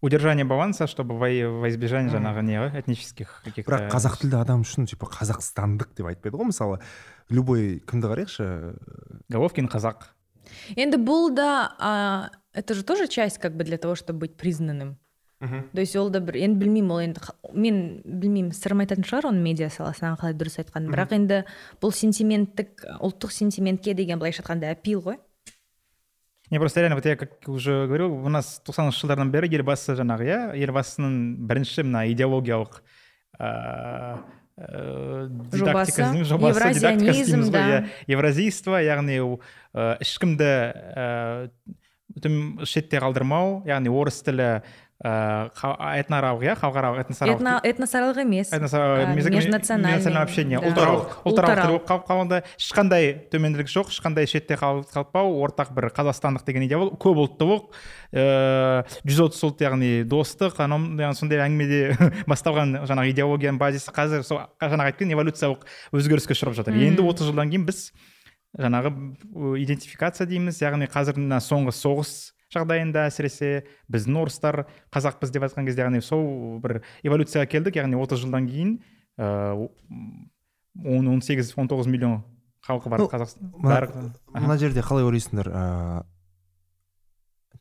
Удержание 0.00 0.44
баланса 0.44 0.86
чтобы 0.86 1.18
во, 1.18 1.28
во 1.60 1.68
избежание 1.68 2.12
жаңағы 2.12 2.42
не 2.42 2.58
ғой 2.60 2.80
этнических 2.80 3.42
каких 3.44 3.66
то 3.66 3.72
бірақ 3.72 3.90
қазақ 3.92 4.20
тілді 4.22 4.40
адам 4.40 4.64
үшін 4.64 4.88
типа 4.90 5.10
қазақстандық 5.12 5.94
деп 5.96 6.08
айтпайды 6.10 6.36
ғой 6.36 6.50
мысалы. 6.52 6.80
Любой 7.28 7.82
кімді 7.86 8.10
қарайықшы? 8.10 8.48
Головкин 9.28 9.68
қазақ. 9.70 10.08
Енді 10.74 10.98
бұл 10.98 11.30
да 11.34 11.76
а, 11.78 12.30
это 12.52 12.74
же 12.74 12.82
тоже 12.82 13.08
часть 13.08 13.38
как 13.38 13.56
бы 13.56 13.64
для 13.64 13.78
того 13.78 13.94
чтобы 13.94 14.20
быть 14.20 14.36
признанным. 14.36 14.96
То 15.40 15.80
есть 15.80 15.96
ол 15.96 16.10
да 16.10 16.20
бір 16.20 16.36
енді 16.36 16.58
білмеймін 16.60 16.90
ол 16.92 17.00
енді 17.00 17.20
мен 17.54 18.02
білмеймін 18.04 18.52
сырым 18.52 18.82
айтатын 18.84 19.06
шығар 19.08 19.30
оның 19.30 19.40
медиа 19.40 19.70
саласынан 19.72 20.18
қалай 20.20 20.34
дұрыс 20.36 20.58
айтқанын. 20.60 20.92
Бірақ 20.92 21.14
енді 21.16 21.38
бұл 21.80 21.94
сентименттік 21.96 22.84
ұлттық 23.00 23.32
сентиментке 23.32 23.94
деген 23.96 24.20
былайша 24.20 24.42
айтқанда 24.42 24.74
апил 24.74 25.00
ғой. 25.00 25.16
Не 26.50 26.58
просто 26.58 26.80
реально 26.80 26.96
вот 26.96 27.06
я 27.06 27.16
как 27.16 27.48
уже 27.48 27.86
говорил 27.86 28.12
у 28.12 28.28
нас 28.28 28.60
тоқсаныншы 28.66 29.04
жылдардан 29.04 29.30
бері 29.30 29.50
елбасы 29.50 29.94
жаңағы 29.98 30.26
иә 30.26 30.40
елбасының 30.58 31.46
бірінші 31.46 31.86
мына 31.86 32.04
идеологиялық 32.12 32.82
ыыы 33.40 34.38
Жобасы, 34.60 36.02
ғой, 37.48 37.50
да. 37.54 37.62
иә. 37.64 37.84
евразийство 38.12 38.76
яғни 38.82 39.16
ешкімді 40.04 40.50
өтім 42.18 42.66
шетте 42.68 43.00
қалдырмау 43.00 43.62
яғни 43.64 43.88
орыс 43.88 44.20
тілі 44.26 44.50
ыыы 45.00 45.50
ха- 45.56 45.96
этноаралық 45.96 46.42
иә 46.44 46.54
халықаралық 46.60 46.98
этносаралық 47.06 47.38
Этно, 47.40 47.52
этносаралық 47.64 48.18
емес 48.20 48.50
этносаралық 48.52 48.98
а, 49.00 49.14
язык- 49.16 49.32
межнациональный, 49.32 50.22
общение. 50.22 50.58
Ұлтаралық 50.60 51.14
ұлтаралық 51.24 51.62
тіл 51.62 51.70
болып 51.72 51.86
қалып 51.88 52.04
қалғанда 52.10 52.42
ешқандай 52.60 53.08
төменділік 53.32 53.70
жоқ 53.72 53.88
ешқандай 53.94 54.28
шетте 54.28 54.58
қал- 54.60 54.84
қалпау 54.92 55.32
ортақ 55.40 55.72
бір 55.72 55.88
қазақстандық 55.96 56.44
деген 56.44 56.66
идея 56.68 56.78
бол 56.82 56.92
көп 57.00 57.16
ұлттылық 57.24 57.72
ыыы 58.12 58.84
жүз 59.08 59.22
отыз 59.24 59.40
ұлт 59.48 59.64
яғни 59.64 59.90
достық 60.04 60.60
анау 60.60 61.14
сондай 61.16 61.40
әңгімеде 61.46 61.96
басталған 62.30 62.82
жаңағы 62.84 63.14
идеологияның 63.14 63.58
базисі 63.62 63.94
қазір 63.96 64.22
сол 64.26 64.42
жаңағы 64.60 64.92
айтқан 64.92 65.14
эволюциялық 65.16 65.64
өзгеріске 65.96 66.36
ұшырап 66.36 66.58
жатыр. 66.60 66.76
Енді 66.76 67.00
отыз 67.08 67.30
жылдан 67.30 67.48
кейін 67.48 67.64
біз 67.70 67.86
жаңағы 68.58 68.92
идентификация 69.62 70.26
дейміз. 70.26 70.60
Яғни 70.60 70.88
қазір 70.90 71.16
мына 71.20 71.38
соңғы 71.40 71.72
соғыс 71.76 72.12
жағдайында 72.54 73.06
әсіресе 73.10 73.64
біздің 73.92 74.18
орыстар 74.22 74.64
қазақпыз 74.94 75.32
деп 75.34 75.46
айтқан 75.46 75.68
кезде 75.68 75.84
яғни 75.84 76.02
сол 76.02 76.58
бір 76.62 76.80
эволюцияға 77.06 77.46
келдік 77.50 77.78
яғни 77.80 77.98
отыз 78.00 78.24
жылдан 78.24 78.48
кейін 78.50 78.78
он 79.20 81.08
он 81.14 81.20
сегіз 81.22 81.54
он 81.56 81.68
тоғыз 81.70 81.90
миллион 81.90 82.22
халқы 82.66 82.90
бар 82.92 83.06
қазақстан 83.10 83.52
мына 84.34 84.58
жерде 84.58 84.82
қалай 84.84 85.06
ойлайсыңдар 85.06 85.50
ыыы 85.50 86.02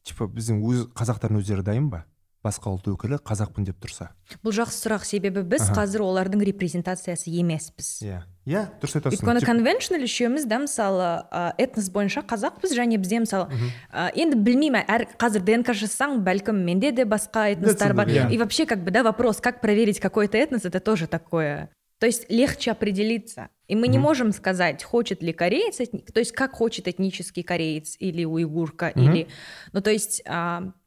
типа 0.07 0.29
біздің 0.31 0.61
өз 0.63 0.85
қазақтардың 0.97 1.41
өздері 1.41 1.65
дайын 1.65 1.89
ба? 1.91 2.05
Басқа 2.45 2.71
ұлт 2.71 2.87
өкілі 2.87 3.19
қазақпын 3.25 3.65
деп 3.67 3.79
тұрса? 3.83 4.11
Бұл 4.45 4.53
жақсы 4.55 4.79
сұрақ. 4.79 5.03
Себебі 5.07 5.43
біз 5.43 5.65
Аха. 5.67 5.81
қазір 5.81 6.05
олардың 6.05 6.43
репрезентациясы 6.47 7.31
емеспіз. 7.33 7.89
Иә. 8.05 8.21
Иә 8.47 8.63
дұрыс 8.79 8.95
айтасың. 8.99 9.19
Өйткені 9.19 9.43
конвеншнл 9.45 10.05
үшеуміз 10.07 10.47
да 10.47 10.61
мысалы 10.63 11.09
ә, 11.27 11.51
этнос 11.59 11.89
бойынша 11.91 12.23
қазақпыз 12.23 12.73
және 12.77 12.97
бізде 12.97 13.19
мысалы 13.25 13.51
ә, 13.91 14.07
енді 14.15 14.39
білмеймін 14.39 14.87
әр 14.87 15.05
қазір 15.19 15.43
днк 15.43 15.73
жазсаң 15.75 16.21
бәлкім 16.23 16.63
менде 16.63 16.93
де 16.95 17.03
басқа 17.03 17.49
этностар 17.53 17.93
бар. 17.93 18.07
Иә. 18.07 18.31
и 18.31 18.37
вообще 18.37 18.65
как 18.65 18.83
бы 18.83 18.91
да 18.91 19.03
вопрос 19.03 19.41
как 19.41 19.59
проверить 19.61 19.99
какой 19.99 20.27
то 20.27 20.37
этнос 20.37 20.63
это 20.65 20.79
тоже 20.79 21.07
такое. 21.07 21.69
То 21.99 22.05
есть 22.05 22.31
легче 22.31 22.71
определиться. 22.71 23.49
И 23.67 23.75
мы 23.75 23.87
не 23.87 23.99
можем 23.99 24.31
сказать 24.31 24.83
хочет 24.83 25.21
ли 25.21 25.33
кореец 25.33 25.77
то 25.77 26.19
есть 26.19 26.31
как 26.31 26.53
хочет 26.53 26.87
этнический 26.87 27.43
кореец 27.43 27.97
или 27.99 28.23
уйгурка 28.23 28.87
или 28.87 29.27
ну 29.73 29.81
то 29.81 29.91
есть 29.91 30.23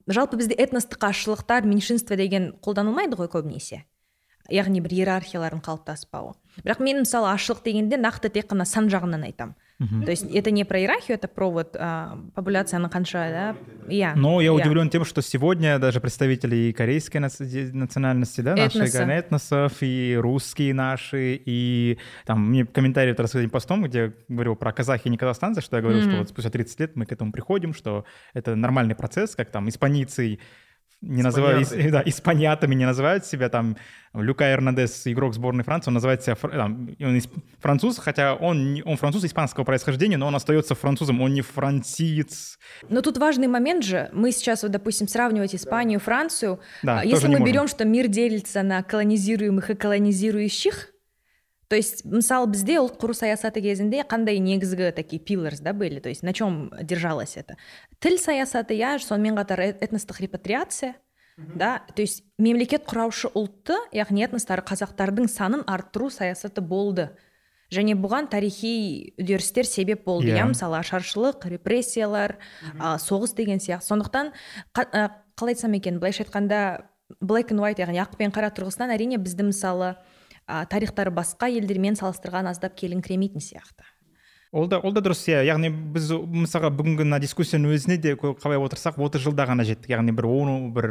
жалпы 0.07 0.39
бізде 0.41 0.57
этностық 0.59 1.05
азшылықтар 1.09 1.67
меньшинство 1.69 2.17
деген 2.17 2.53
қолданылмайды 2.65 3.19
ғой 3.19 3.31
көбінесе. 3.33 3.85
Яғни 4.51 4.83
бір 4.83 4.97
иерархиялардың 4.97 5.63
қалыптаспауы. 5.63 6.35
Бірақ 6.65 6.83
мен 6.83 7.05
мысалы 7.05 7.31
азшылық 7.31 7.63
дегенде 7.65 7.97
нақты 8.01 8.33
тек 8.33 8.51
қана 8.51 8.67
сан 8.67 8.91
жағынан 8.91 9.29
айтамын 9.29 9.55
то 10.05 10.11
есть 10.11 10.25
это 10.35 10.51
не 10.51 10.65
про 10.65 10.79
иерархию 10.81 11.17
это 11.17 11.29
про 11.29 11.51
вот 11.51 11.77
а, 11.79 12.19
популяцияның 12.35 12.91
қанша 12.91 13.31
да 13.31 13.57
иә 13.89 14.13
Но 14.17 14.41
я 14.41 14.51
иә. 14.51 14.55
удивлен 14.55 14.91
тем, 14.91 15.05
что 15.05 15.23
сегодня 15.23 15.79
даже 15.79 16.01
представители 16.01 16.57
и 16.57 16.73
корейской 16.73 17.19
наци- 17.19 17.73
национальности, 17.73 18.41
да, 18.43 18.55
наших 18.55 18.83
Этноса. 18.83 19.13
этносов, 19.13 19.73
и 19.83 20.17
русские 20.19 20.75
наши, 20.75 21.41
и 21.45 21.99
там 22.27 22.49
мне 22.51 22.65
комментарий 22.65 23.13
вот 23.13 23.21
раз 23.21 23.35
этим 23.35 23.51
постом, 23.51 23.83
где 23.83 23.99
я 23.99 24.13
говорил 24.29 24.57
про 24.57 24.73
казахи 24.73 25.09
и 25.09 25.11
не 25.11 25.17
казахстанцы, 25.19 25.61
что 25.61 25.77
я 25.77 25.83
говорил, 25.83 26.03
что 26.03 26.17
вот 26.19 26.29
спустя 26.29 26.51
30 26.51 26.81
лет 26.81 26.97
мы 26.97 27.07
к 27.07 27.13
этому 27.13 27.33
приходим, 27.33 27.75
что 27.75 28.05
это 28.35 28.55
нормальный 28.55 28.95
процесс, 28.95 29.35
как 29.35 29.51
там 29.51 29.69
испанийцы 29.69 30.39
не 31.03 31.23
называют, 31.23 31.69
да, 31.91 32.03
испаньятами 32.07 32.75
не 32.75 32.87
называют 32.87 33.27
себя, 33.27 33.49
там, 33.49 33.77
Люка 34.15 34.53
Эрнандес, 34.53 35.07
игрок 35.07 35.35
сборной 35.35 35.65
Франции, 35.65 35.89
он 35.91 35.95
называет 35.95 36.23
себя, 36.23 36.35
там, 36.37 36.91
он 37.01 37.17
исп- 37.17 37.43
француз, 37.61 37.99
хотя 37.99 38.35
он, 38.35 38.75
не- 38.75 38.83
он 38.83 38.97
француз 38.97 39.25
испанского 39.25 39.65
происхождения, 39.65 40.17
но 40.19 40.27
он 40.27 40.35
остается 40.37 40.75
французом, 40.75 41.21
он 41.23 41.33
не 41.35 41.41
франциец, 41.43 42.59
Но 42.89 43.01
тут 43.03 43.19
важный 43.19 43.49
момент 43.49 43.85
же, 43.85 44.11
мы 44.13 44.31
сейчас 44.33 44.63
вот, 44.63 44.71
допустим, 44.73 45.09
сравнивать 45.09 45.55
Испанию, 45.55 45.99
Францию, 45.99 46.61
Да, 46.83 47.01
а 47.01 47.05
если 47.05 47.27
мы 47.27 47.39
можем. 47.39 47.47
берем, 47.47 47.69
что 47.69 47.85
мир 47.85 48.09
делится 48.09 48.63
на 48.63 48.83
колонизируемых 48.83 49.71
и 49.71 49.75
колонизирующих, 49.75 50.89
то 51.73 51.77
есть 51.81 52.05
мысалы 52.05 52.51
бізде 52.53 52.75
ұлт 52.83 52.99
құру 53.01 53.15
саясаты 53.17 53.63
кезінде 53.65 54.03
қандай 54.05 54.37
негізгі 54.45 54.91
такие 54.93 55.17
пилларс 55.17 55.65
да 55.65 55.73
были? 55.73 56.01
То 56.01 56.11
есть 56.11 56.23
на 56.23 56.35
чем 56.35 56.69
держалось 56.83 57.39
это? 57.39 57.57
Тіл 57.99 58.19
саясаты 58.21 58.77
иә 58.77 58.99
сонымен 59.01 59.33
қатар 59.41 59.73
э- 59.73 59.79
этностық 59.81 60.21
репатриация 60.21 60.97
да. 61.39 61.81
То 61.97 62.03
есть 62.03 62.25
мемлекет 62.37 62.85
құраушы 62.85 63.33
ұлтты 63.33 63.79
яғни 63.91 64.21
этностар 64.21 64.61
қазақтардың 64.61 65.33
санын 65.33 65.65
арттыру 65.65 66.11
саясаты 66.11 66.61
болды. 66.61 67.17
Және 67.73 67.97
бұған 67.97 68.29
тарихи 68.29 69.15
үдерістер 69.17 69.65
себеп 69.65 70.05
болды. 70.05 70.29
Иә. 70.29 70.45
иә 70.45 70.53
мысалы 70.53 70.77
ашаршылық 70.77 71.49
репрессиялар 71.57 72.37
а, 72.79 72.99
соғыс 72.99 73.33
деген 73.33 73.65
сияқты. 73.65 73.89
Сондықтан 73.89 74.35
қа- 74.77 75.11
қалай 75.41 75.57
айтсам 75.57 75.73
екен? 75.73 75.97
Былайша 75.99 76.25
айтқанда 76.25 76.85
black 77.23 77.49
and 77.49 77.65
white 77.65 77.81
яғни 77.81 77.97
ақ 77.97 78.19
пен 78.19 78.31
қара 78.31 78.53
тұрғысынан 78.53 78.93
әрине 78.93 79.17
бізді 79.17 79.49
мысалы 79.49 79.97
а, 80.47 80.65
тарихтары 80.67 81.11
басқа 81.15 81.49
елдермен 81.53 81.95
салыстырған 81.99 82.49
аздап 82.51 82.75
келіңкіремейтін 82.79 83.41
сияқты. 83.41 83.87
Ол 84.53 84.67
да 84.69 84.77
ол 84.85 84.93
да 84.93 85.01
дұрыс 85.01 85.23
иә. 85.33 85.39
Яғни 85.49 85.71
біз 85.73 86.11
мысалға 86.13 86.69
бүгінгі 86.77 87.07
мына 87.07 87.17
дискуссияның 87.23 87.73
өзіне 87.73 87.97
де 87.97 88.11
қалай 88.21 88.59
отырсақ 88.61 88.99
отыз 89.01 89.23
жылда 89.25 89.47
ғана 89.49 89.65
жеттік. 89.65 89.89
Яғни 89.89 90.13
бір 90.13 90.27
он 90.29 90.67
бір 90.77 90.89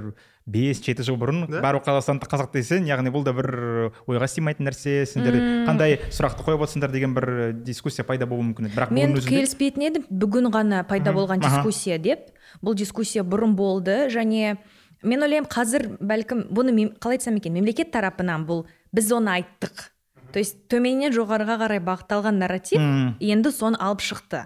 бес 0.50 0.82
жеті 0.82 1.06
жыл 1.06 1.20
бұрын 1.22 1.44
Да. 1.46 1.62
барлық 1.62 1.86
қазақстандық 1.86 2.26
қазақ 2.32 2.50
десең 2.58 2.88
яғни 2.90 3.14
бұл 3.14 3.22
да 3.24 3.36
бір 3.38 3.92
ойға 4.10 4.26
сыймайтын 4.34 4.66
нәрсе 4.66 5.06
сендер 5.06 5.38
қандай 5.70 6.00
сұрақты 6.10 6.42
қойып 6.42 6.66
отырсыңдар 6.66 6.90
деген 6.92 7.14
бір 7.14 7.54
дискуссия 7.62 8.02
пайда 8.04 8.26
болуы 8.26 8.50
мүмкін 8.50 8.66
еді. 8.72 8.76
Бірақ 8.80 8.92
мен 8.98 9.14
өзінде 9.14 9.30
келіспейтін 9.38 9.86
едім 9.92 10.10
бүгін 10.10 10.50
ғана 10.50 10.82
пайда 10.90 11.14
болған 11.14 11.46
дискуссия 11.46 12.00
деп. 12.02 12.32
Бұл 12.66 12.74
дискуссия 12.74 13.22
бұрын 13.22 13.54
болды 13.54 14.08
және 14.10 14.58
мен 15.04 15.22
ойлаймын 15.22 15.46
қазір 15.46 16.00
бәлкім 16.02 16.48
бұны 16.50 16.74
мем- 16.74 16.96
қалай 16.98 17.22
айтсам 17.22 17.38
екен 17.38 17.54
мемлекет 17.54 17.92
тарапынан 17.94 18.44
бұл 18.50 18.66
біз 18.91 19.12
оны 19.15 19.39
айттық. 19.39 19.91
То 20.32 20.39
есть 20.39 20.67
төменнен 20.71 21.13
жоғарыға 21.15 21.58
қарай 21.65 21.82
бағытталған 21.84 22.39
нарратив 22.39 22.82
енді 23.19 23.51
соны 23.51 23.80
алып 23.80 24.04
шықты. 24.04 24.45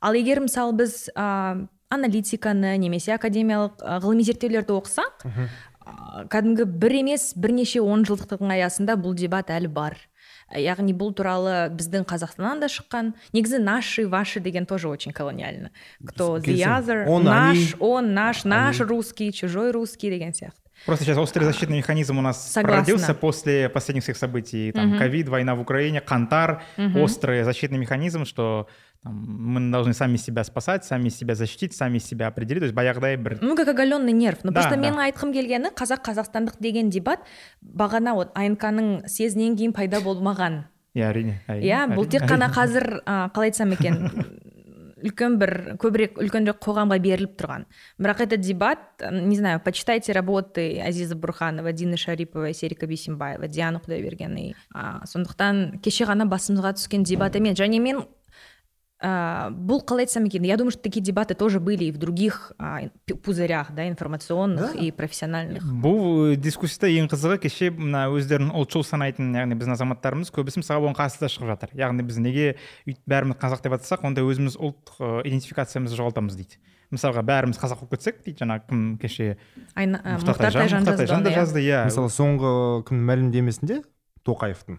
Ал 0.00 0.16
егер 0.16 0.40
мысалы 0.44 0.76
біз 0.76 1.08
ә, 1.12 1.68
аналитиканы 1.92 2.76
немесе 2.80 3.14
академиялық 3.16 3.80
ә, 3.80 4.00
ғылыми 4.04 4.24
зерттеулерді 4.26 4.76
оқысақ 4.76 5.24
ә, 5.24 6.26
кәдімгі 6.32 6.66
бір 6.66 6.98
емес 7.02 7.30
бірнеше 7.36 7.84
онжылдықтың 7.84 8.52
аясында 8.56 8.96
бұл 9.00 9.16
дебат 9.16 9.52
әлі 9.52 9.72
бар. 9.72 9.96
Яғни 10.54 10.94
бұл 10.94 11.10
туралы 11.16 11.72
біздің 11.74 12.04
қазақстаннан 12.06 12.60
да 12.62 12.68
шыққан 12.70 13.14
негізі 13.34 13.58
наши 13.58 14.06
ваши 14.06 14.40
деген 14.40 14.66
тоже 14.66 14.88
очень 14.88 15.12
колониально. 15.12 15.70
Кто 16.06 16.38
the 16.38 16.54
other? 16.62 17.04
Он, 17.06 17.24
наш 17.24 17.56
они. 17.56 17.80
он 17.80 18.14
наш 18.14 18.44
наш 18.44 18.80
русский 18.80 19.32
чужой 19.32 19.72
русский 19.72 20.08
деген 20.08 20.30
сияқты. 20.30 20.65
Просто 20.86 21.04
сейчас 21.04 21.18
острый 21.18 21.44
защитный 21.44 21.78
механизм 21.78 22.18
у 22.18 22.22
нас 22.22 22.52
Согласна. 22.52 22.80
родился 22.80 23.14
после 23.14 23.68
последних 23.68 24.04
всех 24.04 24.16
событий. 24.16 24.72
Там 24.72 24.96
ковид, 24.98 25.28
война 25.28 25.54
в 25.54 25.60
Украине, 25.60 26.00
Кантар. 26.00 26.62
Острый 26.94 27.42
защитный 27.42 27.78
механизм, 27.78 28.24
что 28.24 28.68
там, 29.02 29.12
мы 29.14 29.70
должны 29.70 29.94
сами 29.94 30.16
себя 30.16 30.42
спасать, 30.44 30.84
сами 30.84 31.10
себя 31.10 31.34
защитить, 31.34 31.74
сами 31.74 31.98
себя 31.98 32.28
определить. 32.28 32.60
То 32.60 32.66
есть 32.66 32.74
баяғыдай 32.74 33.16
бір 33.16 33.38
ну 33.42 33.54
как 33.56 33.68
оголенный 33.68 34.12
нерв 34.12 34.38
но 34.42 34.50
Да, 34.52 34.62
просто 34.62 34.76
да. 34.76 34.82
менің 34.82 34.98
айтқым 35.10 35.32
келгені 35.34 35.70
қазақ 35.76 36.02
қазақстандық 36.06 36.56
деген 36.60 36.88
дебат 36.90 37.20
бағана 37.62 38.14
вот 38.14 38.32
анкның 38.34 39.06
съезінен 39.06 39.56
кейін 39.56 39.72
пайда 39.76 40.00
болмаған 40.00 40.64
иә 40.96 41.10
әрине 41.12 41.40
иә 41.48 41.86
бұл 41.94 42.08
тек 42.08 42.22
қана 42.26 42.48
қазір 42.50 43.02
ә, 43.04 43.30
қалай 43.34 43.50
айтсам 43.52 43.72
екен 43.72 44.10
үлкен 44.96 45.36
бір 45.40 45.52
көбірек 45.80 46.16
үлкенірек 46.20 46.60
қоғамға 46.64 46.98
беріліп 47.04 47.34
тұрған. 47.36 47.66
Бірақ 48.00 48.22
этот 48.24 48.40
дебат 48.40 49.02
не 49.12 49.36
знаю 49.36 49.60
почитайте 49.64 50.12
работы 50.12 50.80
азиза 50.80 51.16
бурханова 51.16 51.72
дины 51.72 51.96
шариповой 51.96 52.54
серика 52.54 52.86
бейсенбаева 52.86 53.48
диана 53.48 53.78
құдайбергеновой 53.84 54.54
а, 54.72 55.04
сондықтан 55.04 55.80
кеше 55.84 56.08
ғана 56.08 56.24
басымызға 56.24 56.76
түскен 56.80 57.04
дебат 57.04 57.36
емес 57.36 57.58
және 57.60 57.80
мен 57.80 58.06
бұл 59.02 59.82
қалай 59.84 60.06
айтсам 60.06 60.24
екен 60.24 60.44
я 60.48 60.56
думаю 60.56 60.70
что 60.72 60.80
такие 60.80 61.02
дебаты 61.04 61.34
тоже 61.34 61.60
были 61.60 61.84
и 61.84 61.92
в 61.92 61.98
других 61.98 62.52
пузырях 63.22 63.72
да 63.74 63.86
информационных 63.88 64.74
и 64.74 64.90
профессиональных. 64.90 65.62
Бұл 65.64 66.34
дискуссияда 66.36 66.88
ең 66.88 67.10
қызығы 67.12 67.38
кеше 67.44 67.70
мына 67.76 68.06
өздерін 68.08 68.48
ұлтшыл 68.56 68.86
санайтын 68.88 69.34
яғни 69.36 69.58
біздің 69.58 69.76
азаматтарымыз 69.76 70.32
көбісі 70.32 70.62
мысалға 70.62 70.88
оған 70.88 70.96
қарсы 70.96 71.20
да 71.20 71.28
шығып 71.28 71.52
жатыр. 71.52 71.74
Яғни 71.76 72.06
біз 72.08 72.22
неге 72.24 72.56
бәріміз 73.04 73.36
қазақ 73.36 73.66
деп 73.66 73.76
атасақ 73.76 74.06
онда 74.08 74.24
өзіміз 74.24 74.56
ұлттық 74.56 74.96
э, 74.96 75.28
идентификациямызды 75.28 76.00
жоғалтамыз 76.00 76.40
дейді. 76.40 76.56
Мысалға 76.94 77.20
бәріміз 77.26 77.60
қазақ 77.60 77.82
болып 77.82 77.98
кетсек 77.98 78.24
дейді 78.24 78.44
жаңағы 78.46 78.64
кім 78.70 78.82
кеше 79.02 79.36
Айна- 79.74 80.00
мұхтар 80.22 80.54
тайжан 80.56 80.84
да 80.86 80.96
жазды 80.96 81.34
жазды 81.34 81.60
иә. 81.60 81.84
иә. 81.84 81.84
Мысалы 81.90 82.08
соңғы 82.14 82.84
күн 82.86 83.04
мәлімдемесінде 83.10 83.82
тоқаевтың 84.24 84.78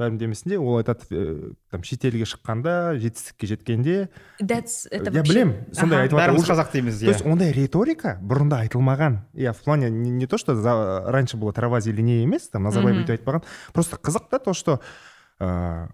мәлімдемесінде 0.00 0.56
ол 0.58 0.78
айтады 0.80 1.04
э, 1.10 1.52
там 1.70 1.82
шетелге 1.84 2.24
шыққанда 2.24 2.96
жетістікке 2.98 3.46
жеткенде 3.46 4.08
That's- 4.40 4.88
это 4.90 5.12
я 5.12 5.22
білемін 5.22 5.72
сондай 5.72 6.06
айтып 6.08 6.18
жатыр. 6.18 6.32
бәріміз 6.32 6.48
қазақ 6.48 6.72
дейміз 6.72 6.98
то 7.00 7.04
иә. 7.04 7.08
есть 7.12 7.26
ондай 7.26 7.52
риторика 7.52 8.18
бұрында 8.22 8.62
айтылмаған. 8.66 9.18
Иә 9.36 9.52
в 9.52 9.60
плане 9.62 9.90
не, 9.90 10.10
не 10.10 10.26
то 10.26 10.38
что 10.38 10.54
за- 10.56 11.04
раньше 11.12 11.36
было 11.36 11.52
трава 11.52 11.80
зеленее 11.80 12.22
емес 12.24 12.48
там 12.48 12.62
назарбаев 12.64 13.04
бүйтіп 13.04 13.20
айтпаған 13.20 13.42
просто 13.74 13.96
қызық 13.96 14.28
та 14.30 14.38
то 14.38 14.54
что 14.54 14.80
ыыы 15.40 15.88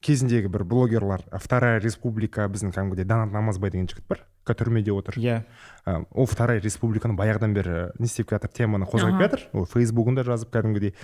кезіндегі 0.00 0.48
бір 0.48 0.64
блогерлар 0.64 1.20
вторая 1.44 1.78
республика 1.78 2.46
біздің 2.48 2.72
кәдімгідей 2.72 3.04
данат 3.04 3.32
намазбай 3.34 3.70
деген 3.70 3.88
жігіт 3.88 4.06
бар 4.08 4.22
қазір 4.48 4.56
түрмеде 4.64 4.92
отыр. 4.96 5.14
Иә. 5.20 5.44
Ә, 5.84 6.06
ол 6.10 6.24
вторая 6.26 6.58
республиканы 6.58 7.14
баяғыдан 7.18 7.52
бері 7.52 7.92
не 8.00 8.06
істеп 8.08 8.30
жатыр 8.32 8.48
теманы 8.48 8.86
қозғап 8.88 9.12
Ага. 9.12 9.28
жатыр 9.28 9.40
ол 9.52 9.66
фейсбугында 9.68 10.24
жазып 10.24 10.48
кәдімгідей. 10.56 10.94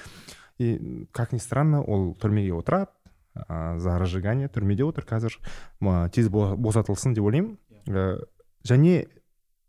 И 0.59 1.07
как 1.13 1.33
ни 1.33 1.39
странно 1.39 1.83
ол 1.83 2.15
түрмеге 2.15 2.53
отырады 2.57 2.91
ә, 3.37 3.79
за 3.79 3.99
разжигание 3.99 4.49
түрмеде 4.49 4.85
отыр 4.89 5.05
қазір 5.05 5.37
тез 6.13 6.29
бо- 6.29 6.57
босатылсын 6.57 7.15
деп 7.15 7.25
ойлаймын. 7.25 7.59
Ә, 7.89 8.25
және 8.67 9.07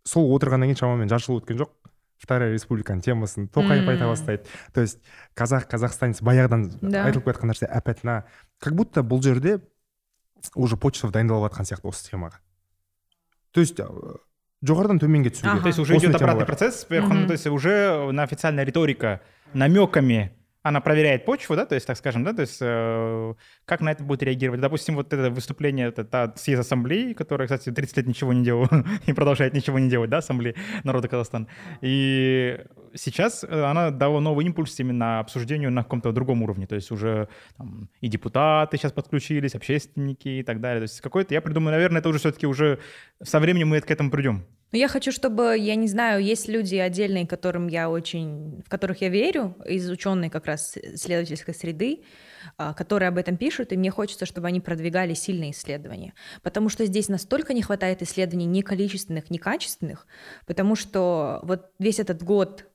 сол 0.07 0.31
отырғаннан 0.35 0.69
кейін 0.71 0.77
шамамен 0.79 1.09
жарты 1.09 1.25
жыл 1.27 1.41
өткен 1.41 1.57
жоқ. 1.59 1.69
Вторая 2.17 2.49
республиканың 2.55 3.03
темасын 3.05 3.45
тоқаев 3.53 3.85
айта 3.91 4.07
бастайды. 4.09 4.43
То 4.73 4.81
есть 4.81 4.97
казах 5.35 5.67
казахстанец 5.67 6.21
баяғыдан 6.21 6.71
Да. 6.81 7.03
айтылып 7.05 7.25
келе 7.27 7.35
жатқан 7.37 7.51
нәрсе 7.51 7.67
әпәтна 7.69 8.23
как 8.59 8.73
будто 8.73 9.01
бұл 9.03 9.21
жерде 9.21 9.59
уже 10.55 10.77
почтов 10.77 11.11
дайындалып 11.11 11.51
жатқан 11.51 11.65
сияқты 11.69 11.85
осы 11.89 12.09
темаға 12.09 12.39
то 13.51 13.59
есть 13.61 13.79
ә, 13.79 13.85
жоғарыдан 14.63 14.97
төменге 14.99 15.29
түсуге 15.29 15.49
Ага. 15.51 15.61
То 15.61 15.67
есть 15.67 15.79
уже 15.79 15.97
идет 15.97 16.15
обратный 16.15 16.45
процесс, 16.45 16.85
то 16.85 16.95
есть 16.95 17.45
уже 17.47 18.11
на 18.11 18.23
официальная 18.23 18.63
риторика 18.65 19.21
намеками 19.53 20.31
она 20.67 20.81
проверяет 20.81 21.25
почву, 21.25 21.55
да, 21.55 21.65
то 21.65 21.75
есть, 21.75 21.87
так 21.87 21.97
скажем, 21.97 22.23
да, 22.23 22.33
то 22.33 22.41
есть 22.41 22.57
э, 22.61 23.33
как 23.65 23.81
на 23.81 23.91
это 23.91 24.03
будет 24.03 24.23
реагировать. 24.23 24.61
Допустим, 24.61 24.95
вот 24.95 25.13
это 25.13 25.29
выступление, 25.29 25.87
это 25.87 26.03
та 26.03 26.33
съезд 26.35 26.61
ассамблеи, 26.61 27.13
которая, 27.13 27.47
кстати, 27.47 27.71
30 27.71 27.97
лет 27.97 28.07
ничего 28.07 28.33
не 28.33 28.43
делала 28.43 28.69
и 29.05 29.13
продолжает 29.13 29.53
ничего 29.53 29.79
не 29.79 29.89
делать, 29.89 30.09
да, 30.09 30.17
ассамблеи 30.17 30.55
народа 30.83 31.07
Казахстана. 31.07 31.47
И 31.81 32.59
сейчас 32.95 33.43
э, 33.43 33.63
она 33.63 33.91
дала 33.91 34.19
новый 34.19 34.45
импульс 34.45 34.79
именно 34.79 35.19
обсуждению 35.19 35.71
на 35.71 35.83
каком-то 35.83 36.11
другом 36.11 36.43
уровне, 36.43 36.67
то 36.67 36.75
есть 36.75 36.91
уже 36.91 37.29
там, 37.57 37.89
и 38.01 38.07
депутаты 38.07 38.77
сейчас 38.77 38.91
подключились, 38.91 39.55
общественники 39.55 40.27
и 40.27 40.43
так 40.43 40.59
далее. 40.59 40.81
То 40.81 40.91
есть 40.91 41.01
какой-то, 41.01 41.33
я 41.33 41.41
придумаю, 41.41 41.71
наверное, 41.71 41.99
это 41.99 42.09
уже 42.09 42.19
все-таки 42.19 42.47
уже 42.47 42.79
со 43.23 43.39
временем 43.39 43.69
мы 43.69 43.81
к 43.81 43.91
этому 43.91 44.11
придем. 44.11 44.45
Но 44.71 44.77
я 44.77 44.87
хочу, 44.87 45.11
чтобы, 45.11 45.57
я 45.57 45.75
не 45.75 45.87
знаю, 45.87 46.21
есть 46.21 46.47
люди 46.47 46.75
отдельные, 46.75 47.25
которым 47.25 47.67
я 47.67 47.89
очень, 47.89 48.61
в 48.65 48.69
которых 48.69 49.01
я 49.01 49.09
верю, 49.09 49.55
из 49.65 49.89
ученой 49.89 50.29
как 50.29 50.45
раз 50.45 50.75
исследовательской 50.75 51.53
среды, 51.53 52.03
а, 52.57 52.73
которые 52.73 53.09
об 53.09 53.17
этом 53.17 53.37
пишут, 53.37 53.71
и 53.71 53.77
мне 53.77 53.91
хочется, 53.91 54.25
чтобы 54.25 54.47
они 54.47 54.59
продвигали 54.59 55.13
сильные 55.13 55.51
исследования. 55.51 56.13
Потому 56.43 56.67
что 56.69 56.85
здесь 56.85 57.07
настолько 57.07 57.53
не 57.53 57.61
хватает 57.61 58.01
исследований 58.01 58.45
ни 58.45 58.61
количественных, 58.61 59.29
ни 59.29 59.37
качественных, 59.37 60.05
потому 60.45 60.75
что 60.75 61.39
вот 61.43 61.71
весь 61.79 61.99
этот 61.99 62.21
год 62.23 62.65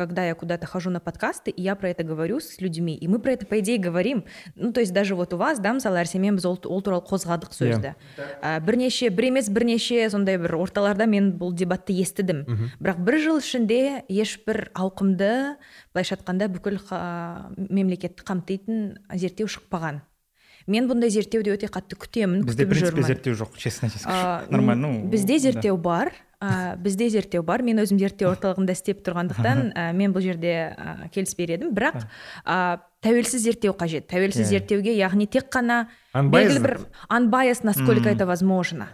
когда 0.00 0.24
я 0.24 0.34
куда-то 0.34 0.66
хожу 0.66 0.88
на 0.88 0.98
подкасты, 0.98 1.50
и 1.50 1.60
я 1.60 1.74
про 1.74 1.90
это 1.90 2.04
говорю 2.04 2.40
с 2.40 2.58
людьми, 2.62 2.96
и 2.96 3.06
мы 3.06 3.18
про 3.18 3.32
это, 3.32 3.44
по 3.44 3.60
идее, 3.60 3.76
говорим. 3.76 4.24
Ну, 4.54 4.72
то 4.72 4.80
есть 4.80 4.94
даже 4.94 5.14
вот 5.14 5.34
у 5.34 5.36
вас, 5.36 5.58
да, 5.58 5.74
мысалы 5.74 6.00
арсенмен 6.00 6.36
біз 6.36 6.46
ол, 6.46 6.56
ол 6.64 6.80
туралы 6.80 7.04
қозғадық 7.04 7.52
сөзді 7.52 7.92
yeah. 8.16 8.64
бірнеше 8.64 9.10
бір 9.12 9.28
емес 9.28 9.50
бірнеше 9.52 10.08
сондай 10.08 10.38
бір 10.40 10.56
орталарда 10.56 11.04
мен 11.04 11.36
бұл 11.36 11.52
дебатты 11.52 11.92
естідім. 11.92 12.48
Mm 12.48 12.56
-hmm. 12.56 12.68
бірақ 12.80 12.98
бір 13.04 13.14
жыл 13.20 13.38
ішінде 13.44 14.02
ешбір 14.08 14.70
ауқымды 14.72 15.60
былайша 15.92 16.16
айтқанда 16.16 16.48
бүкіл 16.48 16.80
мемлекетті 17.68 18.24
қамтитын 18.24 18.96
зерттеу 19.12 19.52
шықпаған. 19.52 20.00
Мен 20.66 20.88
бұндай 20.88 21.10
зерттеуді 21.10 21.52
өте 21.52 21.68
қатты 21.68 21.92
күтемін 21.92 22.44
бізде 22.44 22.64
принципе 22.64 23.02
зерттеу 23.02 23.34
жоқ 23.34 23.56
честно 23.56 23.88
нормально 24.48 24.88
ну 24.88 25.08
бізде 25.08 25.38
зерттеу 25.38 25.76
бар 25.76 26.12
ә, 26.41 26.75
бізде 26.77 27.09
зерттеу 27.09 27.43
бар 27.43 27.63
мен 27.65 27.79
өзім 27.83 27.99
зерттеу 28.01 28.29
орталығында 28.33 28.75
істеп 28.75 29.01
тұрғандықтан 29.05 29.71
ә, 29.71 29.87
мен 29.95 30.13
бұл 30.15 30.25
жерде 30.25 30.75
ә, 30.75 31.09
келіспер 31.13 31.55
едім 31.57 31.73
бірақ 31.75 32.03
ә, 32.43 32.81
тәуелсіз 33.05 33.45
зерттеу 33.47 33.75
қажет 33.77 34.09
тәуелсіз 34.11 34.45
yeah. 34.45 34.53
зерттеуге 34.57 34.95
яғни 34.97 35.27
тек 35.31 35.49
қана 35.53 35.85
белгілі 36.13 36.63
бір 36.65 36.77
unbiased 37.09 37.63
насколько 37.63 38.09
mm. 38.09 38.15
это 38.15 38.25
возможно 38.25 38.89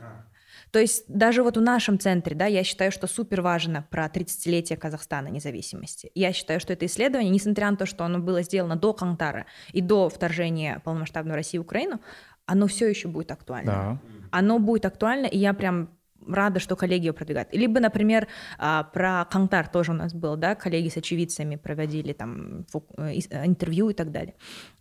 то 0.71 0.79
есть 0.79 1.03
даже 1.07 1.43
вот 1.43 1.57
в 1.57 1.61
нашем 1.61 1.99
центре, 1.99 2.33
да, 2.33 2.45
я 2.45 2.63
считаю, 2.63 2.93
что 2.93 3.05
супер 3.05 3.41
важно 3.41 3.85
про 3.89 4.05
30-летие 4.05 4.77
Казахстана 4.77 5.27
независимости. 5.27 6.11
Я 6.15 6.31
считаю, 6.31 6.61
что 6.61 6.71
это 6.71 6.85
исследование, 6.85 7.29
несмотря 7.29 7.69
на 7.69 7.75
то, 7.75 7.85
что 7.85 8.05
оно 8.05 8.19
было 8.19 8.41
сделано 8.41 8.77
до 8.77 8.93
Кантара 8.93 9.47
и 9.73 9.81
до 9.81 10.07
вторжения 10.07 10.79
полномасштабной 10.85 11.35
России 11.35 11.57
в 11.57 11.63
Украину, 11.63 11.99
оно 12.45 12.67
все 12.67 12.87
еще 12.87 13.09
будет 13.09 13.31
актуально. 13.31 13.71
Да. 13.71 13.99
Оно 14.31 14.59
будет 14.59 14.85
актуально, 14.85 15.25
и 15.25 15.37
я 15.37 15.53
прям 15.53 15.89
рада, 16.27 16.59
что 16.59 16.75
коллеги 16.75 17.07
ее 17.07 17.13
продвигают. 17.13 17.49
Либо, 17.53 17.79
например, 17.79 18.27
а, 18.57 18.83
про 18.83 19.25
Кантар 19.25 19.67
тоже 19.67 19.91
у 19.91 19.95
нас 19.95 20.13
был, 20.13 20.35
да, 20.35 20.55
коллеги 20.55 20.89
с 20.89 20.97
очевидцами 20.97 21.55
проводили 21.55 22.13
там 22.13 22.65
э, 22.97 23.13
интервью 23.45 23.89
и 23.89 23.93
так 23.93 24.11
далее. 24.11 24.35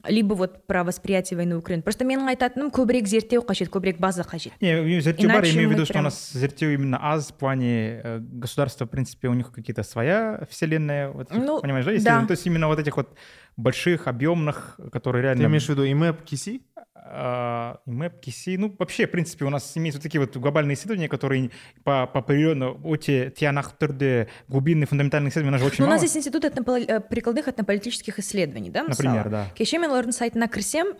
Либо 0.07 0.35
вот 0.35 0.66
про 0.66 0.85
восприятие 0.85 1.37
войны 1.37 1.57
в 1.57 1.59
Украине. 1.59 1.83
Просто 1.83 2.05
менің 2.05 2.29
айтатыным 2.33 2.70
көбірек 2.73 3.07
зерттеу 3.07 3.42
қажет, 3.44 3.68
көбірек 3.68 3.99
база 4.01 4.23
қажет. 4.23 4.53
Не, 4.61 5.01
зерттеу 5.01 5.29
бар, 5.29 5.44
я 5.44 5.53
имею 5.53 5.68
в 5.68 5.73
виду, 5.73 5.85
что 5.85 5.99
у 5.99 6.03
нас 6.03 6.33
зерттеу 6.33 6.73
именно 6.73 6.99
аз 7.01 7.29
в 7.29 7.35
плане 7.35 8.01
э, 8.03 8.18
государства, 8.20 8.87
в 8.87 8.90
принципе, 8.90 9.29
у 9.29 9.35
них 9.35 9.53
какие-то 9.53 9.83
своя 9.83 10.46
вселенная, 10.51 11.11
вот, 11.11 11.31
ну, 11.31 11.61
понимаешь, 11.61 11.85
да? 11.85 11.92
Если, 11.92 12.07
да. 12.07 12.25
То 12.27 12.33
есть 12.33 12.46
именно 12.46 12.68
вот 12.68 12.79
этих 12.79 12.96
вот 12.96 13.14
больших, 13.58 14.08
объемных, 14.08 14.80
которые 14.91 15.24
реально... 15.24 15.44
Ты 15.44 15.50
имеешь 15.50 15.65
в 15.65 15.70
виду 15.70 16.18
КИСИ? 16.26 16.62
Uh, 17.06 17.78
МЭП, 17.86 18.20
КИСИ, 18.20 18.58
ну, 18.58 18.76
вообще, 18.80 19.06
в 19.06 19.12
принципе, 19.12 19.46
у 19.46 19.52
нас 19.52 19.78
имеются 19.78 20.02
такие 20.02 20.20
вот 20.20 20.36
глобальные 20.36 20.74
исследования, 20.74 21.08
которые 21.08 21.52
по, 21.84 22.08
по 22.08 22.24
периоду 22.24 22.80
өте 22.84 23.30
тиянақты 23.30 24.28
глубинные 24.48 24.88
фундаментальные 24.88 25.30
исследования, 25.30 25.60
же 25.60 25.65
очень 25.65 25.84
ну, 25.84 25.86
У 25.86 25.89
нас 25.89 26.02
есть 26.02 26.18
институт 26.18 26.46
этнополи... 26.46 26.84
Э, 26.88 27.00
прикладных 27.00 27.48
этнополитических 27.48 28.18
исследований, 28.18 28.72
да, 28.72 28.84
Например, 28.84 29.30
да. 29.30 29.46
кеше 29.56 29.78
мен 29.78 29.91
олардың 29.91 30.13
сайтына 30.18 30.48
кірсем 30.48 30.98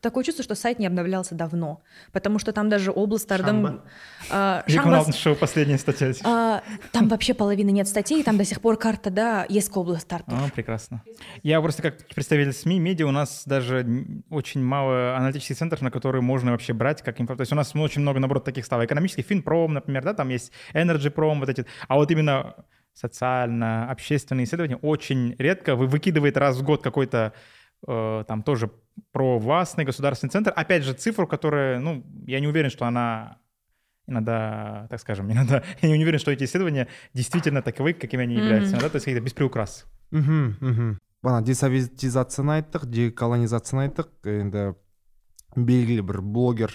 такое 0.00 0.24
чувство 0.24 0.44
что 0.44 0.54
сайт 0.54 0.78
не 0.78 0.86
обновлялся 0.86 1.34
давно 1.34 1.80
потому 2.12 2.38
что 2.38 2.52
там 2.52 2.68
даже 2.68 2.90
облыстардың 2.90 3.80
ә, 4.30 5.12
шоу 5.12 5.34
последняя 5.34 5.78
статья 5.78 6.10
ә, 6.10 6.62
там 6.92 7.08
вообще 7.08 7.34
половины 7.34 7.70
нет 7.70 7.88
статей 7.88 8.22
там 8.22 8.36
до 8.36 8.44
сих 8.44 8.60
пор 8.60 8.76
карта 8.76 9.10
да 9.10 9.46
ескі 9.48 9.78
облыстардың 9.80 10.34
а, 10.34 10.50
прекрасно. 10.54 11.02
Я 11.42 11.60
просто 11.60 11.82
как 11.82 12.06
представитель 12.14 12.52
СМИ 12.52 12.78
медиа 12.80 13.06
у 13.06 13.12
нас 13.12 13.44
даже 13.46 13.86
очень 14.30 14.62
мало 14.62 15.16
аналитических 15.16 15.56
центров 15.56 15.82
на 15.82 15.90
которые 15.90 16.22
можно 16.22 16.52
вообще 16.52 16.72
брать 16.72 17.02
как 17.02 17.20
информацию 17.20 17.36
то 17.36 17.42
есть 17.42 17.52
у 17.52 17.56
нас 17.56 17.74
очень 17.74 18.02
много 18.02 18.20
наоборот 18.20 18.44
таких 18.44 18.64
стало. 18.64 18.84
Экономический 18.84 19.22
Финпром 19.22 19.74
например 19.74 20.04
да 20.04 20.14
там 20.14 20.28
есть 20.28 20.52
Energy 20.74 21.12
Prom 21.12 21.40
вот 21.40 21.48
эти. 21.48 21.66
А 21.88 21.96
вот 21.96 22.10
именно 22.10 22.54
социально-общественные 22.94 24.44
исследования 24.44 24.76
очень 24.76 25.34
редко 25.38 25.74
вы 25.74 25.86
выкидывает 25.86 26.36
раз 26.36 26.56
в 26.56 26.62
год 26.62 26.82
какой-то 26.82 27.32
там 27.85 28.43
тоже 28.43 28.71
про 29.11 29.39
властный 29.39 29.85
государственный 29.85 30.31
центр. 30.31 30.51
Опять 30.55 30.83
же, 30.83 30.93
цифру, 30.93 31.27
которая, 31.27 31.79
ну, 31.79 32.05
я 32.27 32.39
не 32.39 32.47
уверен, 32.47 32.69
что 32.69 32.85
она 32.85 33.37
иногда, 34.07 34.87
так 34.89 34.99
скажем, 34.99 35.31
иногда, 35.31 35.63
я 35.81 35.89
не 35.89 36.03
уверен, 36.03 36.19
что 36.19 36.31
эти 36.31 36.43
исследования 36.43 36.87
действительно 37.13 37.61
таковы, 37.61 37.93
какими 37.93 38.23
они 38.23 38.35
являются, 38.35 38.75
mm-hmm. 38.75 38.79
иногда, 38.79 38.89
то 38.89 39.09
есть 39.09 39.23
без 39.23 39.33
приукрас. 39.33 39.85
мхм 40.11 40.57
мхм 40.59 40.97
бағана 41.21 41.45
десоветизацияны 41.45 42.59
айттық 42.59 42.87
деколонизацияны 42.89 43.87
айттық 43.87 44.29
енді 44.31 44.63
белгілі 45.55 46.05
бір 46.07 46.21
блогер 46.23 46.73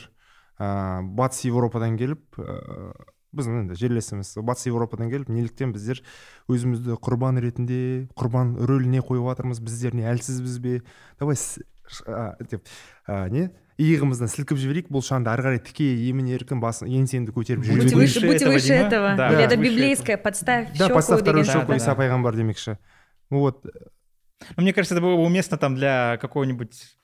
ә, 0.59 1.01
батыс 1.03 1.47
европадан 1.49 1.97
келіп 1.99 2.38
ә, 2.38 2.93
біздің 3.36 3.63
енді 3.63 3.78
жерлесіміз 3.80 4.34
батыс 4.42 4.68
еуропадан 4.72 5.12
келіп 5.12 5.30
неліктен 5.30 5.74
біздер 5.76 6.02
өзімізді 6.50 6.98
құрбан 6.98 7.39
ретінде 7.44 8.10
құрбан 8.18 8.56
рөліне 8.58 9.04
қойып 9.06 9.28
жатырмыз 9.30 9.62
біздер 9.62 9.98
не 9.98 10.08
әлсізбіз 10.10 10.60
бе? 10.63 10.82
Давай 11.20 11.38
деп 12.50 12.65
не? 13.08 13.50
Иығымыздан 13.80 14.28
сілкіп 14.28 14.60
жіберейік 14.60 14.89
бұл 14.92 15.04
шаңды 15.06 15.32
ары 15.32 15.46
қарай 15.46 15.62
тіке 15.63 15.86
емін 16.10 16.28
еркін 16.36 16.60
басын 16.60 16.89
еңсеңді 16.92 17.32
көтеріп 17.32 17.63
жүре 17.63 17.86
будь 17.86 17.94
выше, 17.96 18.26
будь 18.28 18.44
выше 18.44 18.74
этого. 18.76 19.15
да, 19.15 19.30
или 19.32 19.46
это 19.46 19.56
библейское 19.56 20.18
подставь 20.18 20.76
да 20.78 20.89
подставь 20.89 21.22
вторую 21.22 21.46
щеку 21.46 21.74
иса 21.78 21.96
пайғамбар 21.96 22.36
демекші 22.36 22.76
вот. 23.30 23.63
Ну, 24.58 24.63
мне 24.63 24.74
кажется 24.74 24.96
это 24.96 25.02
было 25.02 25.15
бы 25.15 25.24
уместно 25.24 25.58
там 25.58 25.76
для 25.76 26.18
какого-нибудь 26.18 26.99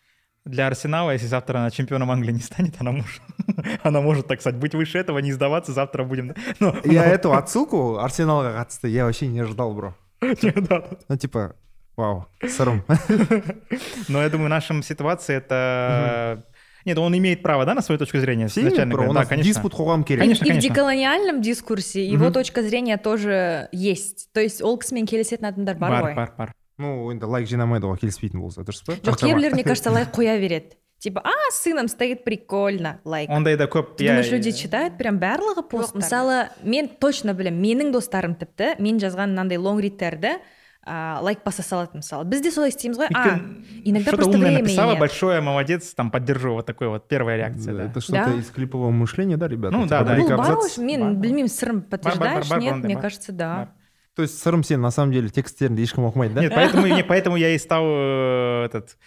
для 0.45 0.67
Арсенала, 0.67 1.11
если 1.13 1.27
завтра 1.27 1.59
она 1.59 1.71
чемпионом 1.71 2.11
Англии 2.11 2.33
не 2.33 2.41
станет, 2.41 2.75
она 2.81 2.93
может, 2.93 3.23
она 3.83 4.01
может, 4.01 4.27
так 4.27 4.41
сказать, 4.41 4.59
быть 4.59 4.75
выше 4.75 4.99
этого, 4.99 5.19
не 5.19 5.33
сдаваться, 5.33 5.73
завтра 5.73 6.05
будем... 6.05 6.35
Но, 6.61 6.75
я 6.85 7.05
но... 7.05 7.13
эту 7.13 7.33
отсылку 7.35 7.99
Арсеналға 7.99 8.57
қатысты 8.57 8.89
я 8.89 9.05
вообще 9.05 9.27
не 9.27 9.41
ожидал, 9.41 9.75
бро. 9.75 9.95
ну, 10.21 11.17
типа, 11.17 11.55
Вау, 12.01 12.27
сырым. 12.49 12.83
Но 14.09 14.23
я 14.23 14.31
думаю, 14.31 14.47
в 14.47 14.51
нашем 14.51 14.83
ситуации 14.83 15.37
это... 15.37 16.45
Нет, 16.87 16.97
он 16.97 17.15
имеет 17.15 17.43
право, 17.43 17.67
да, 17.67 17.75
на 17.75 17.83
свою 17.83 17.99
точку 17.99 18.19
зрения? 18.19 18.49
Все 18.49 18.63
имеют 18.63 18.91
право, 18.91 19.11
у 19.11 19.13
нас 19.13 19.29
да, 19.29 19.37
диспут 19.37 19.75
қоғам 19.75 20.03
керек. 20.03 20.23
Конечно, 20.23 20.45
и 20.47 20.49
конечно. 20.49 20.71
в 20.71 20.73
деколониальном 20.73 21.43
дискурсе 21.43 22.07
его 22.07 22.31
точка 22.31 22.63
зрения 22.63 22.97
тоже 22.97 23.69
есть. 23.73 24.33
То 24.33 24.41
есть 24.41 24.63
ол 24.63 24.79
кісімен 24.79 25.05
келісетін 25.05 25.45
адамдар 25.53 25.77
бар 25.77 25.93
ғой. 25.93 26.01
Бар, 26.01 26.15
бар, 26.15 26.33
бар. 26.39 26.53
Ну, 26.78 27.12
енді 27.12 27.30
лайк 27.32 27.48
жинамайды 27.48 27.88
ғой 27.88 28.00
келіспейтін 28.02 28.42
болса, 28.44 28.66
дұрыс 28.68 28.84
па? 28.86 28.98
Жоқ, 29.00 29.22
кейбіреулер, 29.22 29.56
мне 29.56 29.64
кажется, 29.64 29.92
лайк 29.96 30.12
қоя 30.16 30.36
береді. 30.40 30.76
Типа, 31.00 31.22
а, 31.24 31.52
сыном 31.52 31.88
стоит 31.88 32.24
прикольно, 32.24 33.00
лайк. 33.06 33.30
Ондай 33.30 33.58
да 33.58 33.68
көп. 33.68 33.96
Ты 33.96 34.08
думаешь, 34.08 34.32
люди 34.32 34.52
читают 34.52 34.98
прям 34.98 35.20
барлығы 35.20 35.64
пост? 35.70 35.96
Мысалы, 35.96 36.50
мен 36.64 36.88
точно 36.88 37.36
білем, 37.36 37.60
менің 37.62 37.92
достарым 37.94 38.36
тіпті, 38.36 38.76
мен 38.80 38.98
жазған 39.00 39.36
мынандай 39.36 39.60
лонгридтерді, 39.60 40.40
а, 40.86 41.20
лайк 41.22 41.44
баса 41.44 41.64
салады 41.64 42.00
мысалы. 42.00 42.26
Біз 42.30 42.42
де 42.42 42.52
солай 42.52 42.70
істейміз 42.70 43.00
ғой. 43.00 43.10
А 43.14 43.40
иногда 43.84 44.12
что 44.12 44.18
просто 44.18 44.38
время 44.38 44.60
написала 44.60 44.96
большое 44.96 45.42
молодец 45.42 45.94
там 45.94 46.12
поддержу 46.12 46.54
вот 46.54 46.66
такой 46.66 46.88
вот 46.90 47.08
первая 47.08 47.38
реакция 47.38 47.74
да, 47.74 47.84
это 47.86 48.02
что-то 48.02 48.32
из 48.38 48.50
клипового 48.52 48.92
мышления 48.92 49.38
да 49.38 49.48
ребята? 49.48 49.76
Ну 49.76 49.88
да 49.88 50.04
да. 50.04 50.16
бұл 50.16 50.30
бар 50.38 50.58
мен 50.78 51.18
білмеймін 51.18 51.50
сырым 51.50 51.82
подтверждаешь 51.82 52.50
нет 52.62 52.84
мне 52.84 52.96
кажется 52.98 53.32
да. 53.32 53.74
То 54.16 54.22
есть 54.22 54.42
сырым 54.42 54.64
сен 54.64 54.82
на 54.82 54.92
самом 54.92 55.12
деле 55.12 55.30
тексттерінде 55.30 55.84
ешкім 55.84 56.06
оқымайды 56.08 56.34
да 56.34 56.42
нет 56.42 56.54
поэтому 56.56 56.88
не 56.88 57.04
поэтому 57.04 57.36
я 57.36 57.50
и 57.50 57.58
стал 57.58 57.84
э, 57.86 58.66
этот 58.66 58.98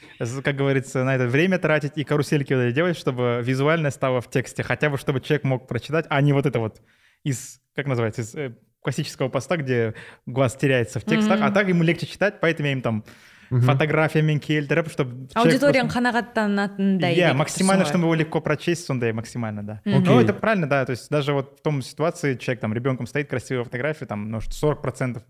как 0.45 0.57
говорится 0.57 1.05
на 1.05 1.17
это 1.17 1.27
время 1.27 1.59
тратить 1.59 1.93
и 1.97 2.05
карусельки 2.05 2.55
вот 2.55 2.73
делать 2.73 2.97
чтобы 2.97 3.41
визуально 3.43 3.91
стало 3.91 4.21
в 4.21 4.31
тексте 4.31 4.63
хотя 4.63 4.91
бы 4.91 4.99
чтобы 4.99 5.21
человек 5.21 5.45
мог 5.45 5.67
прочитать 5.67 6.07
а 6.09 6.21
не 6.21 6.33
вот 6.33 6.47
это 6.47 6.59
вот 6.59 6.81
из 7.25 7.61
как 7.75 7.87
называется 7.87 8.23
из 8.23 8.35
э, 8.35 8.55
классического 8.83 9.29
поста, 9.29 9.57
где 9.57 9.95
глаз 10.27 10.57
теряется 10.57 11.01
в 11.01 11.05
текстах, 11.05 11.41
mm-hmm. 11.41 11.47
а 11.47 11.51
так 11.51 11.69
ему 11.69 11.83
легче 11.83 12.07
читать, 12.07 12.41
поэтому 12.41 12.69
я 12.69 12.73
им 12.73 12.83
там 12.83 13.05
mm-hmm. 13.52 13.62
фотографиямен 13.66 14.40
келтіріп 14.40 14.90
чтобы 14.90 15.28
аудиторияң 15.36 15.90
қанағаттанатындай 15.94 17.16
иә 17.16 17.34
максимально 17.34 17.86
чтобы 17.86 18.06
его 18.06 18.16
легко 18.16 18.42
прочесть 18.42 18.86
сондай 18.86 19.14
максимально 19.14 19.64
да 19.64 19.82
mm-hmm. 19.86 20.04
ну 20.06 20.20
это 20.20 20.34
правильно 20.34 20.68
да 20.68 20.86
то 20.86 20.92
есть 20.92 21.10
даже 21.10 21.34
вот 21.34 21.60
в 21.60 21.62
том 21.62 21.82
ситуации 21.82 22.36
человек 22.36 22.62
там 22.62 22.74
ребенком 22.74 23.08
стоит 23.08 23.30
красивая 23.30 23.64
фотография 23.64 24.06
там 24.06 24.30
ну 24.30 24.42
40 24.42 24.82
процентов 24.82 25.24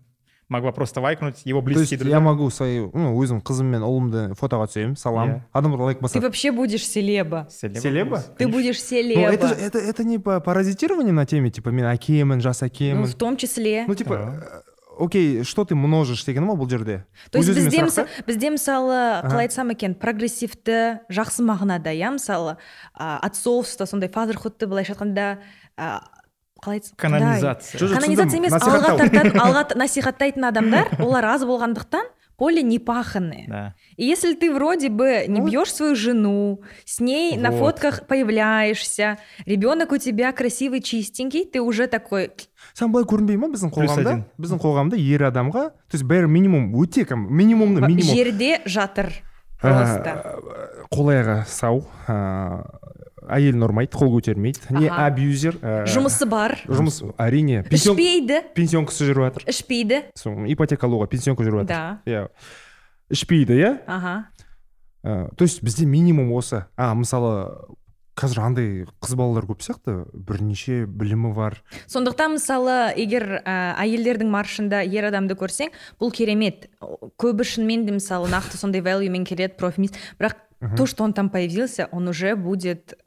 могла 0.48 0.72
просто 0.72 1.00
лайкнуть 1.00 1.42
его 1.44 1.60
то 1.60 1.66
близкие 1.66 1.82
есть 1.82 1.98
друзья. 1.98 2.16
я 2.16 2.20
могу 2.20 2.50
свою 2.50 2.90
ну 2.94 3.16
өзім 3.16 3.40
қызым 3.40 3.72
мен 3.72 3.82
ұлымды 3.82 4.34
фотоға 4.36 4.68
түсемін 4.68 4.96
саламын 4.96 5.36
Иә. 5.36 5.40
адамдар 5.52 5.80
лайк 5.80 5.98
Ты 5.98 6.02
басады 6.02 6.26
вообще 6.26 6.52
будешь 6.52 6.86
селеба. 6.86 7.48
Селеба. 7.50 7.80
Селеба? 7.80 8.18
Ты 8.18 8.44
Конечно. 8.44 8.52
будешь 8.52 8.76
ну 8.76 8.86
селеба. 8.88 9.32
это 9.32 9.48
же- 9.48 9.54
это 9.54 9.78
это 9.78 10.04
не 10.04 10.18
по 10.18 10.40
паразитирование 10.40 11.12
на 11.12 11.24
теме 11.24 11.50
типа 11.50 11.70
мен 11.70 11.86
әкемін 11.86 12.40
жас 12.40 12.60
Ну, 12.60 12.68
әкемін 12.68 13.04
в 13.06 13.14
том 13.14 13.36
числе. 13.36 13.84
ну 13.88 13.94
типа 13.94 14.14
э, 14.14 14.60
окей 14.99 15.43
что 15.43 15.65
ты 15.65 15.75
множишь 15.75 16.25
деген 16.27 16.45
ғой 16.45 16.59
бұл 16.59 16.69
жерде? 16.69 17.05
То 17.31 17.39
есть 17.39 17.49
бізде, 17.49 18.05
бізде 18.27 18.49
мысалы 18.51 19.23
қалай 19.23 19.47
айтсам 19.47 19.71
екен 19.71 19.95
прогрессивті 19.95 21.07
жақсы 21.09 21.41
мағынада 21.47 21.95
иә? 21.95 22.11
Мысалы 22.19 22.57
отцовство 22.93 23.85
сондай 23.85 24.11
фазерхудты 24.11 24.67
былайша 24.67 24.93
айтқанда 24.93 25.39
қалай 26.59 26.83
айтсам 26.83 26.95
Канонизация. 26.99 27.79
Канонизация 27.79 28.37
емес 28.43 28.53
алға 28.59 28.97
тартатын 28.99 29.39
алға 29.39 29.65
насихаттайтын 29.79 30.51
адамдар 30.51 30.91
олар 30.99 31.31
аз 31.31 31.47
болғандықтан 31.47 32.03
поле 32.39 32.63
непаханные 32.63 33.45
Да. 33.47 33.75
И 33.97 34.05
если 34.05 34.33
ты 34.33 34.53
вроде 34.53 34.89
бы 34.89 35.25
не 35.27 35.41
Ну, 35.41 35.47
бьешь 35.47 35.73
свою 35.73 35.95
жену, 35.95 36.61
с 36.85 36.99
ней 36.99 37.37
на 37.37 37.51
Вот. 37.51 37.59
фотках 37.59 38.07
появляешься, 38.07 39.17
ребенок 39.45 39.91
у 39.91 39.97
тебя 39.97 40.31
красивый, 40.31 40.81
чистенький, 40.81 41.45
ты 41.45 41.59
уже 41.61 41.87
такой, 41.87 42.31
саған 42.73 42.91
былай 42.95 43.05
көрінбей 43.05 43.37
ма 43.37 43.47
біздің 43.51 43.71
қоғамда 43.75 44.13
біздің 44.39 44.59
қоғамда 44.63 44.95
ер 44.97 45.23
адамға 45.29 45.63
то 45.91 45.93
есть 45.97 46.05
бәрі 46.07 46.27
минимум 46.31 46.71
өте 46.79 47.03
кәдімгі 47.03 47.29
минимумды 47.31 47.81
минимум 47.85 48.15
жерде 48.15 48.61
жатыр 48.65 49.11
Ә, 49.59 49.67
просто. 49.75 50.39
қол 50.87 51.09
аяғы 51.11 51.43
сау 51.51 51.81
ә, 52.07 52.78
әйелін 53.29 53.65
ұрмайды 53.67 53.93
қол 53.95 54.11
көтермейді 54.17 54.73
не 54.79 54.89
Аха. 54.89 55.05
абьюзер 55.07 55.59
ә, 55.61 55.85
жұмысы 55.87 56.25
бар. 56.29 56.57
жұмыс 56.67 57.01
әрине 57.17 57.63
пенсион 57.69 57.97
ішпейді. 57.97 58.41
пенсионкасы 58.55 59.07
жүріп 59.09 59.29
жатыр. 59.29 59.47
Ішпейді. 59.49 60.01
Ипотека 60.51 60.87
алуға 60.87 61.07
пенсионка 61.07 61.43
жүріп 61.45 61.63
жатыр. 61.63 61.69
Да. 61.69 62.01
Иә. 62.05 62.27
Ішпейді 63.09 63.53
иә? 63.59 63.77
Ага 63.87 64.29
Ә, 65.01 65.29
то 65.35 65.43
есть 65.45 65.63
бізде 65.63 65.85
минимум 65.85 66.33
осы 66.33 66.65
а 66.75 66.93
мысалы 66.93 67.55
қазір 68.19 68.41
андай 68.43 68.65
қыз 68.99 69.13
балалар 69.15 69.45
көп 69.47 69.61
сияқты 69.63 69.93
бірнеше 70.11 70.83
білімі 70.83 71.31
бар. 71.31 71.61
Сондықтан 71.87 72.33
мысалы 72.35 72.91
егер 72.99 73.39
ә, 73.39 73.77
әйелдердің 73.79 74.27
маршында 74.27 74.81
ер 74.83 75.07
адамды 75.07 75.37
көрсең 75.39 75.71
бұл 76.01 76.11
керемет. 76.11 76.67
Көбі 77.15 77.47
шынымен 77.47 77.85
де 77.87 77.95
мысалы 77.95 78.27
нақты 78.27 78.59
сондай 78.59 78.83
валюмен 78.83 79.23
келеді 79.23 79.55
профемист 79.55 79.95
бірақ 80.19 80.35
то 80.75 80.85
что 80.85 81.05
он 81.05 81.13
там 81.13 81.29
появился 81.29 81.87
он 81.93 82.09
уже 82.09 82.35
будет 82.35 82.99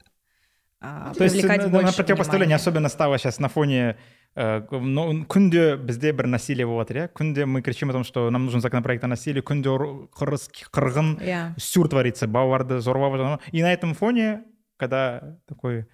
а, 0.83 1.13
То 1.13 1.23
есть 1.23 1.35
привлекать 1.35 1.71
на, 1.71 1.79
больше 1.79 1.95
противопоставление 1.95 2.57
внимания. 2.57 2.61
особенно 2.61 2.89
стало 2.89 3.17
сейчас 3.17 3.39
на 3.39 3.47
фоне 3.47 3.95
э, 4.35 4.61
ну, 4.69 5.23
күнде 5.23 5.77
бізде 5.77 6.11
бір 6.11 6.27
насилие 6.27 6.67
болып 6.67 6.89
жатыр 6.89 6.97
иә 6.97 7.07
күнде 7.15 7.45
мы 7.45 7.61
кричим 7.61 7.89
о 7.89 7.93
том 7.93 8.03
что 8.03 8.29
нам 8.29 8.45
нужен 8.45 8.59
законопроект 8.59 9.03
о 9.03 9.07
насилии 9.07 9.41
күнде 9.41 9.69
қырыс 10.11 10.49
қырғын 10.75 11.23
Иә. 11.23 11.53
сюр 11.57 11.87
творится 11.87 12.27
балаларды 12.27 12.79
зорлап 12.79 13.15
жатыр 13.15 13.39
и 13.53 13.61
на 13.61 13.71
этом 13.71 13.93
фоне 13.93 14.43
когда 14.75 15.37
такой 15.47 15.85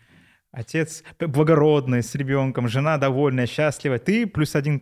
отец 0.51 1.03
благородный 1.19 2.01
с 2.01 2.15
ребенком 2.15 2.67
жена 2.67 2.97
довольная 2.97 3.45
счастливая 3.45 3.99
ты 3.99 4.25
плюс 4.25 4.55
один 4.55 4.81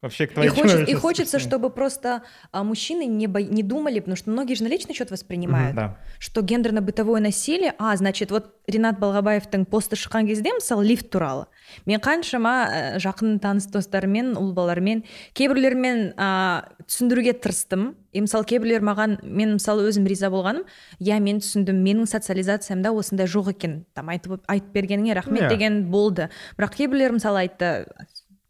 вообще 0.00 0.26
к 0.26 0.30
И, 0.30 0.34
твоей 0.34 0.50
и 0.50 0.54
человечности. 0.54 0.94
хочется, 0.94 1.38
чтобы 1.38 1.70
просто 1.70 2.22
а, 2.52 2.62
мужчины 2.62 3.04
не, 3.06 3.26
бо- 3.26 3.42
не 3.42 3.62
думали, 3.62 3.98
потому 4.00 4.16
что 4.16 4.30
многие 4.30 4.54
же 4.54 4.62
на 4.64 4.68
личный 4.68 4.94
счет 4.94 5.10
воспринимают, 5.10 5.74
да 5.76 5.96
что 6.20 6.40
гендерно-бытовое 6.42 7.20
насилие, 7.20 7.74
а, 7.78 7.96
значит, 7.96 8.30
вот 8.30 8.54
Ренат 8.68 8.98
Балғабаевтың 8.98 9.64
посты 9.64 9.96
шыққан 9.96 10.26
кезде 10.26 10.52
мысалы 10.52 10.84
лифт 10.84 11.08
туралы 11.10 11.46
мен 11.86 12.00
қаншама 12.00 12.98
жақын 13.00 13.38
таныс 13.40 13.64
достарыммен 13.72 14.34
ұл 14.36 14.52
балалармен 14.52 15.04
кейбіреулермен 15.32 16.12
ә, 16.20 16.68
түсіндіруге 16.84 17.32
тырыстым 17.40 17.94
и 18.12 18.20
мысалы 18.20 18.44
кейбіреулер 18.44 18.84
маған 18.84 19.16
мен 19.24 19.54
мысалы 19.56 19.88
өзім 19.88 20.04
риза 20.06 20.28
болғаным 20.28 20.66
иә 21.00 21.16
мен 21.18 21.40
түсіндім 21.40 21.80
менің 21.80 22.04
социализациямда 22.12 22.92
осындай 22.92 23.26
жоқ 23.26 23.54
екен 23.56 23.86
там 23.94 24.10
айтып 24.12 24.42
айтып 24.46 24.68
бергеніңе 24.76 25.14
рахмет 25.16 25.42
Иә. 25.46 25.48
деген 25.48 25.86
болды 25.90 26.28
бірақ 26.58 26.76
кейбіреулер 26.76 27.16
мысалы 27.16 27.46
айтты 27.48 27.86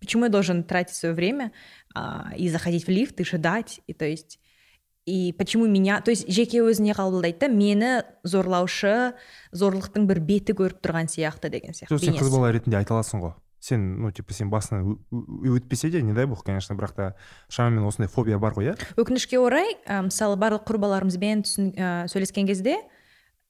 почему 0.01 0.25
я 0.25 0.31
должен 0.31 0.65
тратить 0.65 0.97
свое 0.97 1.15
время 1.15 1.53
а, 1.95 2.33
и 2.37 2.49
заходить 2.49 2.87
в 2.87 2.89
лифт 2.89 3.21
и 3.21 3.25
ждать 3.25 3.81
и 3.87 3.93
то 3.93 4.05
есть 4.05 4.39
и 5.09 5.33
почему 5.33 5.67
меня 5.67 6.01
то 6.03 6.11
есть 6.13 6.29
жеке 6.29 6.61
өзіне 6.61 6.93
қабылдайды 6.93 7.41
да 7.41 7.49
мені 7.49 8.05
зорлаушы 8.29 9.17
зорлықтың 9.57 10.05
бір 10.05 10.21
беті 10.21 10.53
көріп 10.53 10.83
тұрған 10.85 11.09
сияқты 11.09 11.49
деген 11.49 11.73
сияқты 11.73 11.97
сен 11.97 12.19
қыз 12.19 12.29
бала 12.29 12.53
ретінде 12.53 12.77
айта 12.77 12.93
аласың 12.93 13.25
ғой. 13.25 13.33
Сен 13.59 13.87
ну 14.05 14.13
типа 14.13 14.37
сен 14.37 14.53
басынан 14.53 15.01
өтпесе 15.11 15.89
де 15.91 16.03
не 16.03 16.13
дай 16.13 16.29
бог 16.29 16.45
конечно 16.45 16.77
бірақ 16.77 16.93
та 16.95 17.09
шамамен 17.49 17.89
осындай 17.89 18.13
фобия 18.13 18.39
бар 18.39 18.53
ғой 18.53 18.75
иә? 18.75 18.77
Өкінішке 19.01 19.41
орай 19.41 19.73
ә, 19.89 20.05
мысалы 20.05 20.37
барлық 20.37 20.69
құрбыларымызбен 20.69 21.43
түсін, 21.49 21.73
ә, 21.73 22.07
сөйлескен 22.13 22.47
кезде 22.47 22.77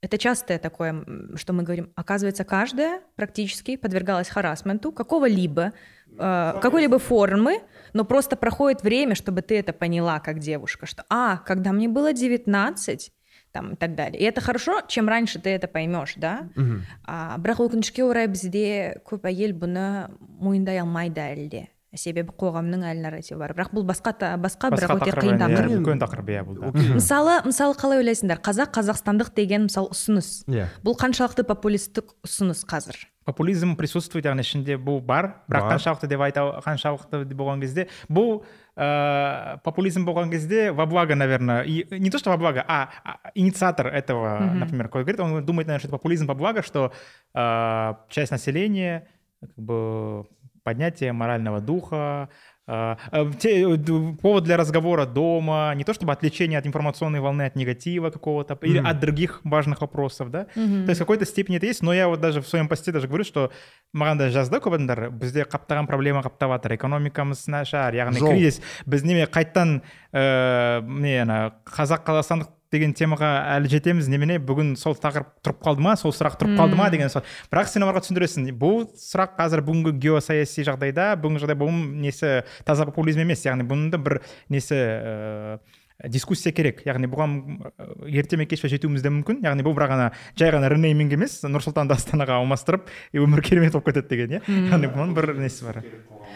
это 0.00 0.16
частое 0.16 0.58
такое, 0.58 1.04
что 1.34 1.52
мы 1.52 1.64
говорим, 1.64 1.90
оказывается, 1.96 2.44
каждая 2.44 3.02
практически 3.16 3.76
подвергалась 3.76 4.28
харасменту 4.28 4.92
какого-либо, 4.92 5.62
э, 5.62 5.72
какой-либо 6.17 6.99
формы, 6.99 7.61
но 7.93 8.05
просто 8.05 8.35
проходит 8.35 8.83
время, 8.83 9.15
чтобы 9.15 9.41
ты 9.41 9.57
это 9.57 9.73
поняла 9.73 10.19
как 10.19 10.39
девушка, 10.39 10.85
что, 10.85 11.03
а, 11.09 11.37
когда 11.37 11.71
мне 11.71 11.87
было 11.87 12.13
19, 12.13 13.11
там, 13.51 13.73
и 13.73 13.75
так 13.75 13.95
далее. 13.95 14.19
И 14.19 14.23
это 14.23 14.41
хорошо, 14.41 14.81
чем 14.87 15.07
раньше 15.07 15.39
ты 15.39 15.51
это 15.51 15.67
поймешь, 15.67 16.15
да? 16.17 16.49
мхм 16.55 16.81
а, 17.05 17.37
бірақ 17.37 17.61
өкінішке 17.69 18.03
орай 18.03 18.27
бізде 18.27 18.97
көп 19.05 19.27
әйел 19.29 19.53
бұны 19.53 20.09
мойындай 20.19 20.81
алмайды 20.81 21.21
әлі 21.21 21.47
де 21.49 21.67
себебі 21.96 22.34
қоғамның 22.36 22.84
әлі 22.90 23.04
нарративі 23.04 23.38
бар. 23.40 23.54
Бірақ 23.56 23.72
бұл 23.72 23.86
басқа 23.88 24.12
та, 24.18 24.32
басқа, 24.36 24.68
басқа 24.74 24.98
бірақ 24.98 25.04
өте 25.06 25.14
қиын 25.16 25.36
иә, 25.36 25.40
тақырып 25.44 25.76
үлкен 25.78 26.02
тақырып 26.02 26.32
иә 26.34 26.42
бұл 26.44 26.58
да. 26.60 26.86
мысалы 26.98 27.36
мысалы 27.48 27.76
қалай 27.80 28.02
ойлайсыңдар? 28.02 28.42
Қазақ 28.44 28.74
қазақстандық 28.76 29.32
деген 29.36 29.68
мысалы 29.70 29.88
ұсыныс. 29.94 30.42
Иә. 30.52 30.68
Бұл 30.84 30.98
қаншалықты 31.00 31.46
популистік 31.48 32.12
ұсыныс 32.26 32.66
қазір? 32.68 33.08
Популизм 33.28 33.74
присутствует 33.76 34.24
яғни 34.24 34.44
ішінде 34.44 34.78
бұл 34.80 35.02
бар. 35.04 35.44
Бірақ 35.48 35.64
Бар. 35.64 35.72
қаншалықты 35.76 36.08
деп 36.08 36.22
айта 36.24 36.44
қаншалықты 36.64 37.24
болған 37.36 37.60
кезде 37.60 37.88
бұл 38.08 38.42
ә, 38.76 39.58
популизм 39.64 40.06
болған 40.08 40.30
кезде 40.32 40.72
во 40.72 40.86
благо 40.86 41.14
наверное. 41.14 41.62
И 41.62 41.86
не 41.98 42.10
то 42.10 42.18
что 42.18 42.30
во 42.30 42.38
благо 42.38 42.64
а, 42.66 42.88
а 43.04 43.30
инициатор 43.34 43.88
этого 43.88 44.38
Мгм. 44.38 44.58
например 44.60 44.86
какой 44.86 45.02
говорит 45.02 45.20
он 45.20 45.44
думает 45.44 45.66
наверное 45.68 45.80
что 45.80 45.88
это 45.88 45.96
популизм 45.98 46.26
во 46.26 46.34
благо 46.34 46.62
что 46.62 46.92
э, 47.34 47.94
часть 48.08 48.30
населения 48.30 49.08
как 49.40 49.54
бы 49.56 50.24
поднятие 50.68 51.12
морального 51.12 51.60
духа 51.60 52.28
э, 52.70 52.96
э, 53.12 53.30
те- 53.40 53.62
э, 53.64 54.16
повод 54.22 54.44
для 54.44 54.56
разговора 54.58 55.06
дома, 55.06 55.72
не 55.74 55.84
то 55.84 55.94
чтобы 55.94 56.12
отвлечение 56.12 56.58
от 56.58 56.66
информационной 56.66 57.20
волны, 57.20 57.46
от 57.46 57.56
негатива 57.56 58.10
какого-то 58.10 58.58
или 58.66 58.78
Мгм. 58.80 58.86
от 58.90 59.00
других 59.00 59.40
важных 59.44 59.80
вопросов, 59.80 60.30
да, 60.30 60.46
Мгм. 60.56 60.84
то 60.84 60.90
есть 60.90 61.00
в 61.00 61.04
какой-то 61.04 61.24
степени 61.24 61.56
это 61.56 61.66
есть 61.66 61.82
но 61.82 61.94
я 61.94 62.08
вот 62.08 62.20
даже 62.20 62.40
в 62.42 62.46
своем 62.46 62.68
посте 62.68 62.92
даже 62.92 63.06
говорю 63.08 63.24
что 63.24 63.50
маған 63.96 64.18
да 64.18 64.28
жазды 64.28 64.60
көп 64.60 64.74
адамдар 64.74 65.08
бізде 65.10 65.44
қаптаған 65.48 65.86
проблема 65.86 66.20
қаптап 66.20 66.50
жатыр 66.52 66.76
экономикамыз 66.76 67.46
нашар 67.48 67.94
яғни 67.94 68.20
кризис 68.20 68.60
біз 68.86 69.02
неме 69.04 69.24
қайтадан 69.24 69.80
ыыы 70.12 71.00
не 71.00 71.16
ана 71.22 71.54
қазақ 71.64 72.04
қазақстандық 72.04 72.48
деген 72.72 72.92
темаға 72.96 73.30
әлі 73.56 73.70
жетеміз 73.72 74.08
немене? 74.12 74.38
Бүгін 74.42 74.74
сол 74.80 74.96
тақырып 74.98 75.32
тұрып 75.46 75.60
қалды 75.64 75.84
ма? 75.84 75.96
Сол 76.00 76.14
сұрақ 76.16 76.38
тұрып 76.40 76.54
қалды 76.58 76.78
ма? 76.78 76.90
Деген 76.92 77.12
сол 77.12 77.24
бірақ 77.52 77.72
сен 77.72 77.86
оларға 77.86 78.04
түсіндіресің 78.04 78.48
бұл 78.60 78.86
сұрақ 79.00 79.36
қазір 79.40 79.64
бүгінгі 79.66 79.96
геосаяси 80.04 80.66
жағдайда 80.68 81.10
бүгінгі 81.22 81.44
жағдай 81.44 81.60
бұл 81.60 81.74
несі 82.04 82.32
таза 82.68 82.88
популизм 82.88 83.24
емес 83.24 83.44
яғни 83.48 83.66
бұның 83.68 83.92
да 83.94 84.02
бір 84.02 84.20
несі 84.52 84.78
ыыы 84.78 85.58
дискуссия 86.06 86.52
керек. 86.54 86.84
Яғни 86.86 87.08
бұған 87.10 87.32
ы, 87.74 87.86
ерте 88.14 88.38
ме 88.38 88.46
кеш 88.46 88.62
пе 88.62 88.70
жетуіміз 88.70 89.02
де 89.02 89.10
мүмкін. 89.10 89.40
Яғни 89.42 89.64
бұл 89.66 89.74
бірақ 89.74 89.96
ана 89.96 90.04
жай 90.38 90.52
ғана 90.54 90.70
ренейминг 90.70 91.16
емес 91.16 91.40
нұр 91.42 91.64
сұлтанды 91.64 91.96
астанаға 91.96 92.38
алмастырып 92.38 92.86
өмір 93.18 93.42
керемет 93.42 93.74
болып 93.74 93.90
кетеді 93.90 94.14
деген 94.14 94.36
иә? 94.38 94.42
Яғни 94.70 94.92
бұның 94.94 95.16
бір 95.18 95.32
несі 95.42 95.66
бар? 95.66 95.82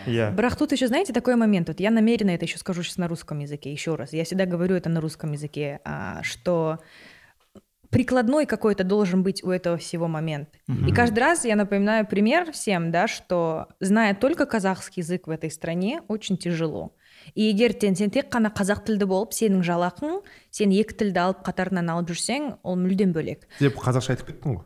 Иә 0.07 0.30
Брах, 0.30 0.57
тут 0.57 0.72
еще, 0.72 0.86
знаете, 0.88 1.12
такой 1.12 1.36
момент. 1.36 1.68
Вот 1.68 1.80
я 1.80 1.90
намеренно 1.90 2.30
это 2.30 2.44
еще 2.44 2.59
скажу 2.59 2.82
сейчас 2.82 2.96
на 2.96 3.09
русском 3.09 3.38
языке, 3.38 3.72
еще 3.72 3.94
раз. 3.94 4.12
Я 4.12 4.24
всегда 4.24 4.46
говорю 4.46 4.76
это 4.76 4.88
на 4.88 5.00
русском 5.00 5.32
языке, 5.32 5.80
а, 5.84 6.22
что 6.22 6.78
прикладной 7.90 8.46
какой-то 8.46 8.84
должен 8.84 9.22
быть 9.22 9.44
у 9.44 9.50
этого 9.50 9.76
всего 9.76 10.09
момент. 10.09 10.48
И 10.88 10.92
каждый 10.92 11.20
раз 11.20 11.44
я 11.44 11.57
напоминаю 11.57 12.07
пример 12.07 12.50
всем, 12.50 12.90
да, 12.90 13.07
что 13.07 13.68
зная 13.80 14.14
только 14.14 14.46
казахский 14.46 15.03
язык 15.03 15.26
в 15.26 15.30
этой 15.30 15.50
стране, 15.50 16.00
очень 16.09 16.38
тяжело. 16.38 16.94
И 17.34 17.48
егер 17.50 17.74
сен 17.80 17.96
сен 17.96 18.10
тек 18.10 18.28
қана 18.32 18.52
қазақ 18.52 18.84
тілді 18.86 19.06
болып 19.08 19.32
сенің 19.32 19.62
жалақың 19.66 20.20
сен 20.50 20.70
екі 20.70 20.94
тілді 20.94 21.18
алып 21.18 21.44
қатарынан 21.46 21.88
алып 21.94 22.10
жүрсең 22.12 22.58
ол 22.62 22.76
мүлдем 22.76 23.12
бөлек. 23.12 23.46
Деп 23.60 23.76
қазақша 23.80 24.16
айтып 24.16 24.28
кеттің 24.32 24.58
ғой. 24.58 24.64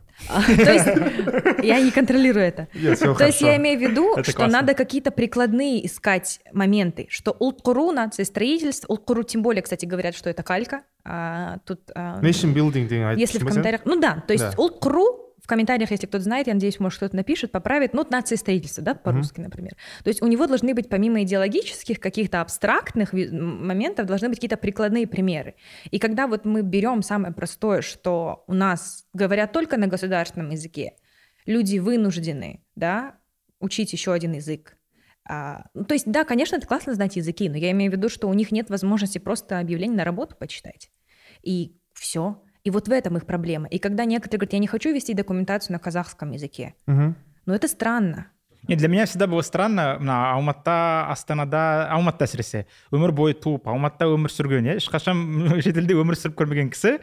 То 0.65 0.73
есть 0.73 1.63
я 1.63 1.79
не 1.79 1.91
контролирую 1.91 2.43
это. 2.43 2.67
То 3.17 3.25
есть 3.25 3.41
я 3.41 3.55
имею 3.57 3.77
в 3.77 3.81
виду, 3.81 4.23
что 4.23 4.47
надо 4.47 4.73
какие-то 4.73 5.11
прикладные 5.11 5.85
искать 5.85 6.39
моменты, 6.51 7.05
что 7.09 7.35
улткуру, 7.37 7.91
нациостроительство, 7.91 8.87
улткуру 8.93 9.23
тем 9.23 9.43
более, 9.43 9.61
кстати, 9.61 9.85
говорят, 9.85 10.15
что 10.15 10.29
это 10.29 10.41
калька. 10.43 10.81
Тут, 11.65 11.81
а, 11.95 12.19
nation 12.21 12.53
building 12.53 12.87
деген 12.87 13.07
айтып 13.07 13.19
если 13.19 13.39
в 13.39 13.45
комментариях, 13.45 13.81
ну 13.85 13.99
да, 13.99 14.23
то 14.27 14.33
есть 14.33 14.43
Да. 14.43 14.53
улткуру 14.57 15.26
в 15.47 15.49
комментариях, 15.49 15.91
если 15.91 16.07
кто-то 16.07 16.25
знает, 16.25 16.47
я 16.47 16.53
надеюсь, 16.55 16.77
может 16.81 16.97
кто-то 16.97 17.15
напишет, 17.15 17.53
поправит, 17.53 17.93
ну, 17.93 18.05
нации 18.09 18.35
строительства, 18.35 18.83
да, 18.83 18.95
по-русски, 18.95 19.39
например. 19.39 19.77
То 20.03 20.09
есть 20.09 20.21
у 20.21 20.27
него 20.27 20.45
должны 20.45 20.73
быть, 20.73 20.89
помимо 20.89 21.23
идеологических 21.23 22.01
каких-то 22.01 22.41
абстрактных 22.41 23.13
моментов, 23.13 24.07
должны 24.07 24.27
быть 24.27 24.39
какие-то 24.39 24.57
прикладные 24.57 25.07
примеры. 25.07 25.55
И 25.89 25.99
когда 25.99 26.27
вот 26.27 26.43
мы 26.43 26.63
берем 26.63 27.01
самое 27.01 27.33
простое, 27.33 27.81
что 27.81 28.43
у 28.47 28.53
нас 28.53 29.05
говорят 29.13 29.53
только 29.53 29.77
на 29.77 29.87
государственном 29.87 30.49
языке, 30.49 30.95
люди 31.45 31.79
вынуждены, 31.79 32.61
да, 32.75 33.15
учить 33.61 33.93
еще 33.93 34.11
один 34.11 34.33
язык, 34.33 34.75
а, 35.29 35.63
ну, 35.73 35.85
то 35.85 35.93
есть, 35.93 36.11
да, 36.11 36.25
конечно, 36.25 36.57
это 36.57 36.67
классно 36.67 36.93
знать 36.93 37.15
языки, 37.15 37.47
но 37.47 37.55
я 37.55 37.71
имею 37.71 37.89
в 37.89 37.95
виду, 37.95 38.09
что 38.09 38.27
у 38.27 38.33
них 38.33 38.51
нет 38.51 38.69
возможности 38.69 39.17
просто 39.17 39.59
объявление 39.59 39.95
на 39.95 40.03
работу 40.03 40.35
почитать. 40.35 40.91
И 41.41 41.77
все. 41.93 42.43
И 42.67 42.69
вот 42.69 42.89
в 42.89 42.91
этом 42.91 43.15
их 43.15 43.25
проблема. 43.25 43.69
И 43.69 43.79
когда 43.79 44.03
некоторые 44.03 44.39
говорят, 44.39 44.51
я 44.51 44.59
не 44.59 44.67
хочу 44.67 44.93
вести 44.93 45.13
документацию 45.13 45.71
на 45.71 45.79
казахском 45.79 46.31
языке, 46.31 46.75
угу. 46.85 47.15
ну 47.45 47.53
это 47.53 47.69
странно. 47.69 48.27
Не, 48.67 48.75
для 48.75 48.89
меня 48.89 49.05
всегда 49.05 49.25
было 49.25 49.39
странно 49.41 49.95
мына 50.01 50.33
алматыда 50.33 51.07
астанада 51.09 51.87
алматыда 51.87 52.27
әсіресе 52.27 52.65
өмір 52.91 53.13
бойы 53.15 53.37
туып 53.39 53.69
алматыда 53.71 54.09
өмір 54.11 54.33
сүрген 54.33 54.67
иә 54.67 54.75
ешқашан 54.81 55.61
шетелде 55.63 55.95
өмір 56.01 56.19
сүріп 56.19 56.35
көрмеген 56.41 56.73
кісі 56.73 56.97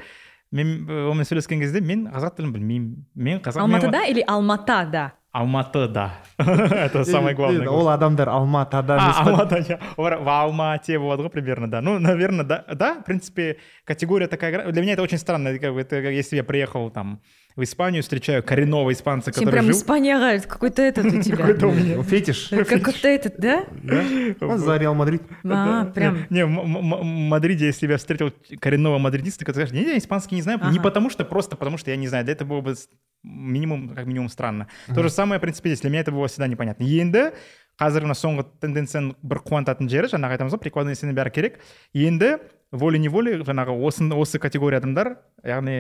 мен 0.53 0.85
онымен 0.85 1.25
сөйлескен 1.31 1.65
кезде 1.65 1.81
мен 1.81 2.11
қазақ 2.13 2.37
тілін 2.37 2.53
білмеймін 2.59 3.07
мен 3.17 3.41
қазақ 3.41 3.65
алматыда 3.65 4.05
или 4.13 4.27
алматада 4.29 5.15
алматыда 5.35 6.13
это 6.39 7.05
самое 7.05 7.35
главное. 7.35 7.69
ол 7.69 7.89
адамдар 7.89 8.29
алматыда 8.29 8.97
а 9.01 9.23
алматы 9.23 9.57
иә 9.57 9.81
олар 9.97 10.19
в 10.23 10.29
алмате 10.29 10.99
болады 10.99 11.25
ғой 11.25 11.31
примерно 11.31 11.69
да. 11.69 11.81
Ну 11.81 11.99
наверное 11.99 12.45
да. 12.45 12.65
Да 12.75 12.95
в 12.95 13.05
принципе 13.05 13.57
категория 13.85 14.29
такая 14.29 14.71
для 14.71 14.83
меня 14.83 14.93
это 14.93 15.03
очень 15.03 15.19
странно 15.19 15.49
это 15.49 15.99
если 15.99 16.37
я 16.37 16.45
приехал 16.45 16.91
там 16.91 17.21
в 17.56 17.64
Испанию, 17.64 18.04
встречаю 18.04 18.42
коренного 18.42 18.94
испанца, 18.94 19.32
который 19.32 19.52
прям 19.52 19.66
жил... 19.66 19.76
Испания, 19.76 20.40
какой-то 20.40 20.82
этот 20.82 21.06
у 21.06 21.22
тебя. 21.22 21.38
Какой-то 21.38 21.68
у 21.68 21.74
меня. 21.74 22.02
Фетиш. 22.04 22.50
Как-то 22.50 23.08
этот, 23.08 23.36
да? 23.38 23.66
Да. 23.84 24.58
За 24.58 24.78
Реал 24.78 24.96
Мадрид. 24.96 25.24
А, 25.44 25.86
прям. 25.86 26.26
Не, 26.30 26.46
в 26.46 27.04
Мадриде, 27.04 27.66
если 27.66 27.88
я 27.88 27.98
встретил 27.98 28.32
коренного 28.60 28.98
мадридиста, 28.98 29.44
который 29.44 29.66
скажет, 29.66 29.76
не, 29.76 29.92
я 29.92 29.98
испанский 29.98 30.36
не 30.36 30.42
знаю, 30.42 30.60
не 30.72 30.80
потому 30.80 31.10
что, 31.10 31.26
просто 31.26 31.58
потому 31.58 31.78
что 31.78 31.92
я 31.92 31.98
не 31.98 32.08
знаю. 32.08 32.24
Для 32.24 32.34
этого 32.34 32.48
было 32.48 32.62
бы 32.62 32.76
минимум, 33.24 33.90
как 33.90 34.06
минимум 34.06 34.30
странно. 34.30 34.68
То 34.94 35.04
же 35.04 35.10
самое, 35.10 35.40
в 35.40 35.42
принципе, 35.42 35.70
здесь. 35.70 35.82
Для 35.82 35.90
меня 35.90 36.02
это 36.02 36.12
было 36.12 36.28
всегда 36.28 36.48
непонятно. 36.48 36.84
Енді 36.84 37.32
қазір 37.80 38.04
мына 38.08 38.16
соңғы 38.18 38.46
тенденцияның 38.60 39.14
бір 39.24 39.42
қуантатын 39.46 39.90
жері 39.92 40.12
жаңағы 40.12 40.36
айтамыз 40.36 40.56
ғой 40.56 40.64
прикладной 40.66 40.98
сенің 41.00 41.16
бәрі 41.16 41.32
керек 41.32 41.60
енді 41.96 42.36
волей 42.72 43.00
неволей 43.00 43.40
жаңағы 43.40 43.78
осы 43.88 44.08
осы 44.20 44.40
категория 44.44 44.82
адамдар 44.82 45.16
яғни 45.48 45.78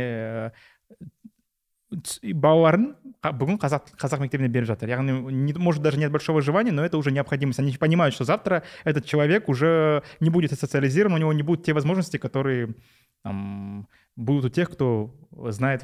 балаларын 1.94 2.92
бүгін 3.20 3.58
қазақ 3.60 3.96
қазақ 3.98 4.22
мектебіне 4.22 4.50
беріп 4.54 4.68
жатыр 4.70 4.92
яғни 4.92 5.16
не, 5.34 5.54
может 5.58 5.82
даже 5.82 5.98
нет 5.98 6.12
большого 6.12 6.42
желания 6.42 6.72
но 6.72 6.86
это 6.86 6.98
уже 6.98 7.12
необходимость 7.12 7.60
они 7.60 7.72
понимают 7.78 8.14
что 8.14 8.26
завтра 8.26 8.64
этот 8.84 9.06
человек 9.06 9.50
уже 9.50 10.04
не 10.20 10.30
будет 10.30 10.52
социализирован 10.54 11.16
у 11.16 11.18
него 11.18 11.34
не 11.34 11.42
будут 11.42 11.66
те 11.66 11.74
возможности 11.74 12.18
которые 12.18 12.76
там, 13.24 13.88
будут 14.16 14.46
у 14.46 14.50
тех 14.50 14.70
кто 14.70 15.16
знает 15.50 15.84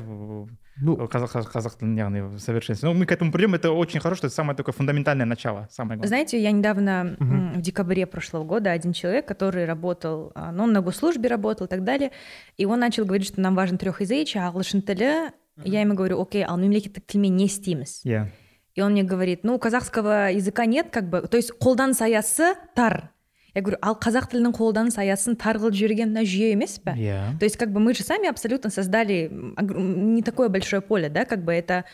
ну, 0.78 1.08
казах, 1.08 1.52
казах 1.52 1.78
яғни 1.82 2.22
в 2.22 2.40
совершенстве 2.40 2.88
но 2.88 2.94
мы 2.94 3.08
к 3.08 3.12
этому 3.12 3.32
придем 3.32 3.56
это 3.56 3.72
очень 3.72 4.00
хорошо 4.00 4.28
это 4.28 4.36
самое 4.36 4.56
такое 4.56 4.74
фундаментальное 4.74 5.26
начало 5.26 5.68
самое 5.72 5.98
главное 5.98 6.08
знаете 6.08 6.40
я 6.40 6.52
недавно 6.52 7.16
угу. 7.20 7.60
в 7.60 7.62
декабре 7.62 8.06
прошлого 8.06 8.44
года 8.44 8.72
один 8.72 8.94
человек 8.94 9.28
который 9.28 9.66
работал 9.66 10.32
ну 10.36 10.66
он 10.66 10.74
на 10.74 10.82
госслужбе 10.82 11.30
работал 11.30 11.66
и 11.66 11.70
так 11.70 11.84
далее 11.84 12.12
и 12.58 12.66
он 12.66 12.80
начал 12.80 13.06
говорить 13.06 13.28
что 13.28 13.42
нам 13.42 13.56
важен 13.56 13.80
трехязычие 13.80 14.44
ағылшын 14.46 14.86
тілі 14.86 15.34
я 15.65 15.81
ему 15.81 15.95
говорю, 15.95 16.21
окей, 16.21 16.43
ал 16.43 16.59
мемлекеттік 16.59 17.07
тілмен 17.07 17.37
не 17.37 17.45
істейміз? 17.45 18.03
Иә. 18.05 18.29
И 18.75 18.83
он 18.83 18.93
мне 18.93 19.03
говорит, 19.03 19.45
ну, 19.45 19.59
казахского 19.59 20.31
языка 20.31 20.65
нет, 20.67 20.91
как 20.91 21.11
бы, 21.11 21.23
то 21.23 21.37
есть 21.37 21.53
қолданыс 21.61 22.01
аясы 22.01 22.55
тар. 22.75 23.11
Я 23.55 23.63
говорю, 23.63 23.79
ал 23.83 23.97
қазақ 23.99 24.31
тілінің 24.31 24.55
қолданыс 24.55 24.99
аясын 25.01 25.35
тар 25.37 25.59
қылып 25.59 25.75
жіберген 25.75 26.13
мына 26.13 26.23
жүйе 26.23 26.53
емес 26.55 26.79
пе 26.79 26.95
yeah. 26.95 27.37
то 27.39 27.45
есть 27.45 27.57
как 27.57 27.73
бы 27.73 27.81
мы 27.81 27.95
же 27.95 28.05
сами 28.05 28.29
абсолютно 28.29 28.71
создали 28.71 29.29
не 29.31 30.23
такое 30.23 30.49
большое 30.49 30.83
поле 30.83 31.09
да 31.09 31.25
как 31.25 31.45
бы 31.45 31.53
это 31.53 31.85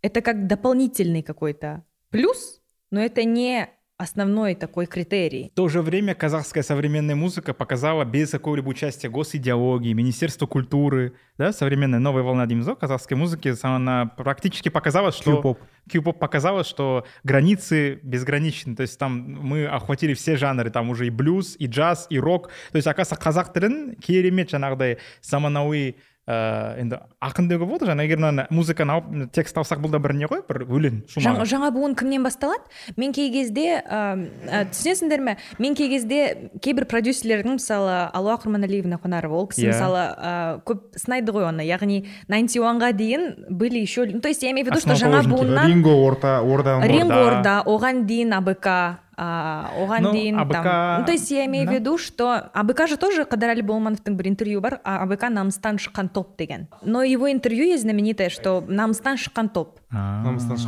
это 0.00 0.22
как 0.22 0.46
дополнительный 0.46 1.22
какой-то 1.22 1.84
плюс 2.08 2.62
но 2.90 3.00
это 3.00 3.24
не 3.24 3.68
основной 4.02 4.54
такой 4.54 4.86
критерий. 4.86 5.50
В 5.52 5.56
то 5.56 5.68
же 5.68 5.80
время 5.80 6.14
казахская 6.14 6.62
современная 6.62 7.14
музыка 7.14 7.54
показала 7.54 8.04
без 8.04 8.30
какого-либо 8.30 8.68
участия 8.68 9.08
госидеологии, 9.08 9.92
Министерства 9.92 10.46
культуры, 10.46 11.14
да, 11.38 11.52
современная 11.52 12.00
новая 12.00 12.22
волна 12.22 12.46
Димзо 12.46 12.74
казахской 12.74 13.16
музыки, 13.16 13.54
она 13.62 14.06
практически 14.06 14.68
показала, 14.68 15.12
что... 15.12 15.36
Q-поп. 15.36 15.58
Q-поп 15.90 16.18
показала, 16.18 16.62
что 16.62 17.06
границы 17.24 17.98
безграничны, 18.02 18.76
то 18.76 18.82
есть 18.82 18.98
там 18.98 19.12
мы 19.42 19.66
охватили 19.66 20.14
все 20.14 20.36
жанры, 20.36 20.70
там 20.70 20.90
уже 20.90 21.06
и 21.06 21.10
блюз, 21.10 21.56
и 21.58 21.66
джаз, 21.66 22.06
и 22.08 22.20
рок, 22.20 22.50
то 22.70 22.76
есть 22.76 22.86
оказывается 22.86 23.22
қазақ 23.22 23.52
тілін 23.54 23.76
керемет 24.02 24.52
жаңағыдай 24.52 24.98
заманауи 25.22 25.96
ә, 26.26 26.78
енді 26.78 26.98
ақын 27.22 27.48
деуге 27.50 27.66
болады. 27.66 27.88
Жаңа 27.90 28.04
егер 28.06 28.20
мына 28.22 28.46
музыканы 28.54 28.94
алып 28.94 29.32
текст 29.34 29.56
алсақ 29.58 29.82
бұл 29.82 29.92
да 29.94 30.00
бір 30.02 30.14
не 30.18 30.28
ғой 30.30 30.42
бір 30.46 30.64
өлең 30.68 31.02
жаңа, 31.10 31.46
жаңа 31.48 31.70
буын 31.74 31.96
кімнен 31.98 32.22
басталады? 32.22 32.62
Мен 32.96 33.14
кей 33.16 33.32
кезде 33.34 33.80
ә, 33.82 34.62
түсінесіңдер 34.70 35.24
ме? 35.24 35.36
Мен 35.58 35.74
кей 35.78 35.90
кезде 35.90 36.50
кейбір 36.62 36.86
продюсерлердің 36.90 37.58
мысалы 37.58 37.98
алуа 38.14 38.38
құрманалиевна 38.42 39.00
қонарова 39.02 39.42
ол 39.42 39.50
кісі 39.50 39.66
yeah. 39.66 39.72
Иә. 39.72 39.74
мысалы 39.74 40.04
ә, 40.06 40.32
көп 40.68 40.98
сынайды 41.00 41.34
ғой 41.34 41.48
оны. 41.50 41.66
Яғни 41.66 42.04
найнти 42.30 42.62
уанға 42.62 42.92
дейін 42.94 43.48
были 43.50 43.82
еще 43.82 44.06
ну 44.06 44.20
то 44.20 44.28
есть 44.28 44.42
я 44.42 44.50
имею 44.52 44.66
в 44.66 44.70
виду 44.70 44.80
что 44.80 44.94
жаңа 44.94 45.26
буыннан 45.26 45.66
ринго 45.66 45.90
орта 45.90 46.38
орда 46.40 46.80
ринго 46.86 47.26
орда. 47.26 47.62
оған 47.66 48.06
дейін 48.06 48.34
абк 48.38 48.66
а, 49.22 49.70
оған 49.78 50.02
ну, 50.02 50.12
дейін 50.12 50.38
АБК... 50.42 50.52
там. 50.52 51.00
Ну, 51.00 51.06
то 51.06 51.12
есть 51.12 51.30
я 51.30 51.46
имею 51.46 51.68
в 51.68 51.72
виду 51.72 51.96
что 51.98 52.50
абк 52.52 52.88
же 52.88 52.96
тоже 52.98 53.22
қадырәлі 53.22 53.62
болмановтың 53.62 54.16
бір 54.18 54.32
интервью 54.32 54.60
бар 54.60 54.80
абк 54.82 55.22
намыстан 55.30 55.78
шыққан 55.78 56.10
топ 56.10 56.34
деген. 56.36 56.66
Но 56.82 57.02
его 57.02 57.30
интервью 57.30 57.64
есть 57.64 57.84
знаменитое 57.84 58.30
что 58.30 58.64
намыстан 58.66 59.16
шыққан 59.16 59.52
топ 59.54 59.78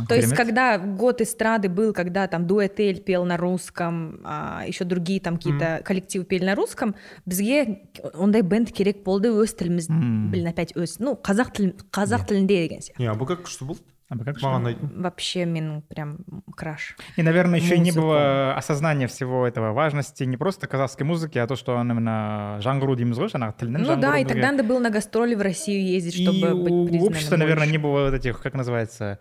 то 0.07 0.15
есть 0.15 0.35
когда 0.35 0.77
год 0.77 1.19
эстрады 1.21 1.67
был 1.67 1.93
когда 1.93 2.27
там 2.27 2.45
дуэт 2.45 2.79
эль 2.79 3.01
пел 3.01 3.25
на 3.25 3.37
русском 3.37 4.21
а, 4.23 4.63
еще 4.65 4.85
другие 4.85 5.19
там 5.19 5.37
какие-то 5.37 5.81
коллективы 5.83 6.25
пели 6.25 6.45
на 6.45 6.55
русском 6.55 6.95
бізге 7.25 7.81
ондай 8.13 8.41
бенд 8.41 8.71
керек 8.71 9.03
болды 9.03 9.33
өз 9.33 9.57
тіліміз 9.57 9.89
блин 9.89 10.47
опять 10.47 10.75
өз. 10.77 10.99
Ну 10.99 11.17
қазақ 11.17 11.51
тіл 11.51 11.73
қазақ 11.91 12.27
тілінде 12.29 12.61
деген 12.67 12.79
сияқты. 12.85 13.09
Абк 13.09 13.33
күшті 13.43 13.65
болды 13.65 13.81
а 14.10 14.18
как 14.18 14.40
маған 14.42 14.64
ұнайтын 14.64 14.88
вообще 15.04 15.44
мен 15.46 15.82
прям 15.86 16.18
краш 16.56 16.96
и 17.16 17.22
наверное 17.22 17.60
еще 17.60 17.76
и 17.76 17.78
не 17.78 17.92
было 17.92 18.54
осознания 18.56 19.06
всего 19.06 19.46
этого 19.46 19.72
важности 19.72 20.24
не 20.24 20.36
просто 20.36 20.66
казахской 20.66 21.06
музыки 21.06 21.38
а 21.38 21.46
то 21.46 21.54
что 21.54 21.76
он 21.76 21.92
именно 21.92 22.58
жаңғыру 22.58 22.96
дейміз 22.98 23.22
ғой 23.22 23.30
жаңағы 23.30 23.54
тілінің 23.62 23.86
ну 23.86 23.96
да 24.02 24.18
и 24.18 24.24
тогда 24.24 24.50
надо 24.50 24.64
было 24.64 24.80
на 24.80 24.90
гастроли 24.90 25.36
в 25.36 25.42
россию 25.42 25.86
ездить 25.86 26.18
чтобы 26.22 26.54
быть 26.58 26.90
признанным 26.90 27.02
у 27.02 27.06
общества 27.06 27.36
наверное 27.36 27.68
не 27.68 27.78
было 27.78 28.10
вот 28.10 28.14
этих 28.14 28.42
как 28.42 28.54
называется 28.54 29.20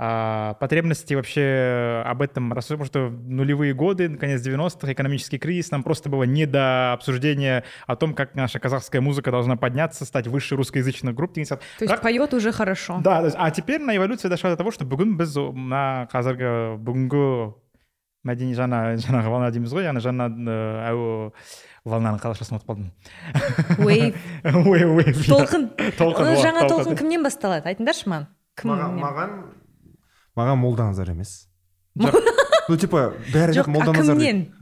а, 0.00 0.54
потребности 0.54 1.14
вообще 1.14 2.02
об 2.04 2.20
этом 2.20 2.52
рассуждать, 2.52 2.90
потому 2.90 3.08
что 3.08 3.16
нулевые 3.16 3.72
годы, 3.72 4.14
конец 4.16 4.46
90-х, 4.46 4.92
экономический 4.92 5.38
кризис, 5.38 5.70
нам 5.70 5.82
просто 5.82 6.10
было 6.10 6.24
не 6.24 6.44
до 6.44 6.92
обсуждения 6.92 7.64
о 7.86 7.96
том, 7.96 8.14
как 8.14 8.34
наша 8.34 8.58
казахская 8.58 9.00
музыка 9.00 9.30
должна 9.30 9.56
подняться, 9.56 10.04
стать 10.04 10.26
выше 10.26 10.54
русскоязычных 10.56 11.14
групп. 11.14 11.32
То 11.34 11.40
есть 11.40 11.52
как... 11.88 12.02
поет 12.02 12.34
уже 12.34 12.52
хорошо. 12.52 13.00
Да, 13.02 13.26
а 13.36 13.50
теперь 13.50 13.80
на 13.80 13.96
эволюция 13.96 14.28
дошла 14.28 14.50
до 14.50 14.56
того, 14.56 14.70
что 14.70 14.84
бүгін 14.84 15.16
біз 15.16 15.36
на 15.54 16.06
қазіргі 16.12 16.76
бүгінгі 16.84 17.24
мәдени 18.26 18.54
жаңа 18.58 18.96
жаңағы 19.00 19.32
волна 19.32 19.50
дейміз 19.54 19.74
ғой 19.74 19.86
яғни 19.86 20.02
жаңа 20.04 20.28
әу 20.90 21.32
волнаны 21.86 22.20
қалайшасын 22.22 22.56
ұмытып 22.56 22.68
қалдым 22.70 22.88
уэйв 23.82 24.94
уэйв 24.96 25.20
толқын 25.26 25.68
толқын 25.98 26.32
жаңа 26.42 26.66
толқын 26.70 26.98
кімнен 26.98 27.26
басталады 27.26 27.70
айтыңдаршы 27.72 28.10
маған 28.10 28.28
кім 28.58 28.74
маған 29.02 29.36
маған 30.37 30.59
молданазар 30.61 31.11
емес. 31.11 31.47
Ну 32.69 32.77
типа 32.77 33.11
бәрі 33.33 33.57
жоқ 33.57 33.67
молданазар 33.67 34.15
кімнен 34.15 34.53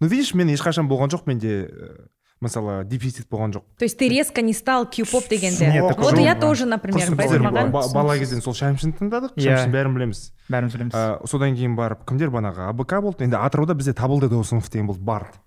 ну 0.00 0.08
видишь 0.08 0.32
мен 0.34 0.48
ешқашан 0.50 0.88
болған 0.90 1.12
жоқ 1.12 1.28
менде 1.28 1.68
мысалы 2.42 2.84
дефицит 2.84 3.28
болған 3.30 3.54
жоқ. 3.54 3.62
То 3.78 3.84
есть 3.84 3.98
ты 3.98 4.08
резко 4.08 4.42
не 4.42 4.52
стал 4.52 4.88
кью 4.90 5.06
поп 5.06 5.28
дегенде 5.28 5.80
вот 5.80 6.18
я 6.18 6.34
тоже 6.34 6.66
например 6.66 7.14
бала 7.70 8.18
кезден 8.18 8.42
сол 8.42 8.54
шәмшіні 8.56 8.96
тыңдадық 8.98 9.36
иә. 9.36 9.46
шәмшіні 9.46 9.72
бәрін 9.72 9.94
білеміз. 9.94 10.32
Бәріміз 10.50 10.74
білеміз. 10.74 10.98
Содан 11.30 11.54
кейін 11.54 11.76
барып 11.76 12.04
кімдер 12.08 12.32
бағанағы 12.34 12.68
абк 12.68 12.96
болды. 13.00 13.24
Енді 13.28 13.38
атырауда 13.38 13.74
бізде 13.78 13.94
табылды 13.94 14.28
досымов 14.28 14.68
деген 14.70 14.90
болды 14.90 15.04
бард 15.04 15.38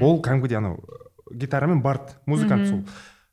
ол 0.00 0.22
кәдімгідей 0.22 0.58
анау 0.58 0.80
гитарамен 1.30 1.82
бард 1.82 2.16
музыкант 2.26 2.68
сол. 2.68 2.84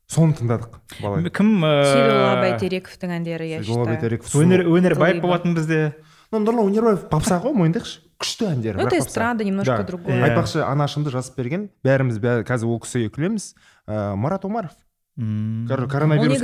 Соны 0.08 0.36
тыңдадық 0.38 0.78
бала 1.02 1.30
кім 1.30 1.54
сейдолла 1.62 2.34
бәйтерековтің 2.42 3.14
әндері 3.18 3.48
я 3.52 3.62
сейдолла 3.62 3.92
бәйтереков 3.92 4.36
өнер 4.40 4.64
өнербаев 4.66 5.20
болатын 5.24 5.56
бізде. 5.58 5.94
Ну 6.32 6.42
нұрлан 6.44 6.68
өнербаев 6.68 7.06
попса 7.08 7.38
ғой 7.40 7.54
мойындайықшы. 7.56 8.02
Күшті 8.20 8.48
әндері 8.50 8.80
ну 8.80 8.88
это 8.88 8.98
эстрада 8.98 9.44
немножко 9.44 9.78
другое. 9.86 10.18
Айтпақшы 10.26 10.60
анашымды 10.64 11.12
жазып 11.14 11.38
берген. 11.38 11.68
Бәріміз 11.86 12.18
қазір 12.48 12.68
ол 12.68 12.80
кісіге 12.84 13.12
күлеміз. 13.14 13.54
Марат 13.86 14.44
омаров. 14.44 14.74
М. 15.18 15.66
Кор- 15.68 15.84
ол 15.84 15.88
коронавирус 15.90 16.42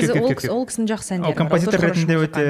ол, 0.50 0.64
кісінің 0.66 0.88
жақсы 0.90 1.14
әндері. 1.18 1.36
композитор 1.38 1.80
ретінде 1.84 2.16
өте 2.18 2.46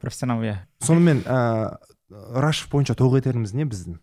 профессионал 0.00 0.42
иә 0.42 0.56
сонымен 0.82 1.22
ә, 1.22 1.76
рашев 2.10 2.72
бойынша 2.72 2.96
тоқетеріміз 2.98 3.54
не 3.54 3.68
біздің? 3.70 4.00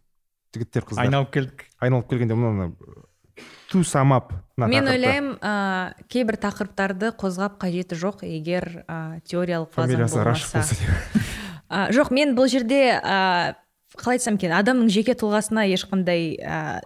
Жігіттер 0.56 0.86
қыздар. 0.88 1.04
Айналып 1.04 1.34
келдік. 1.34 1.66
Айналып 1.84 2.08
келгенде 2.08 2.38
мынаны 2.40 2.72
ту 3.72 3.84
самап 3.84 4.34
мен 4.58 4.88
ойлаймын 4.88 5.38
ә, 5.42 5.94
кейбір 6.10 6.40
тақырыптарды 6.42 7.12
қозғап 7.20 7.60
қажеті 7.62 7.98
жоқ 8.00 8.24
егер 8.26 8.84
ә, 8.88 9.20
теориялық 9.28 9.74
базаң 9.76 9.94
фамилиясы 9.94 10.24
рашев 10.24 10.54
болмаса. 10.54 10.76
болса 11.70 11.92
жоқ 11.98 12.14
мен 12.16 12.34
бұл 12.38 12.48
жерде 12.50 12.98
ә, 12.98 13.56
қалай 13.98 14.18
айтсам 14.18 14.40
екен 14.40 14.56
адамның 14.58 14.90
жеке 14.94 15.14
тұлғасына 15.20 15.68
ешқандай 15.74 16.38
ә, 16.42 16.80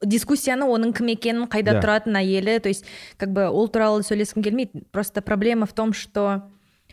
дискуссияны 0.00 0.64
оның 0.70 0.94
кім 0.96 1.12
екенін 1.12 1.48
қайда 1.50 1.76
Да. 1.76 1.80
тұратын 1.82 2.16
әйелі 2.16 2.60
то 2.60 2.68
есть 2.68 2.84
как 3.18 3.32
бы 3.32 3.48
ол 3.48 3.68
туралы 3.68 4.02
сөйлескім 4.02 4.42
келмейді. 4.42 4.84
Просто 4.92 5.20
проблема 5.20 5.66
в 5.66 5.72
том 5.74 5.92
что 5.92 6.48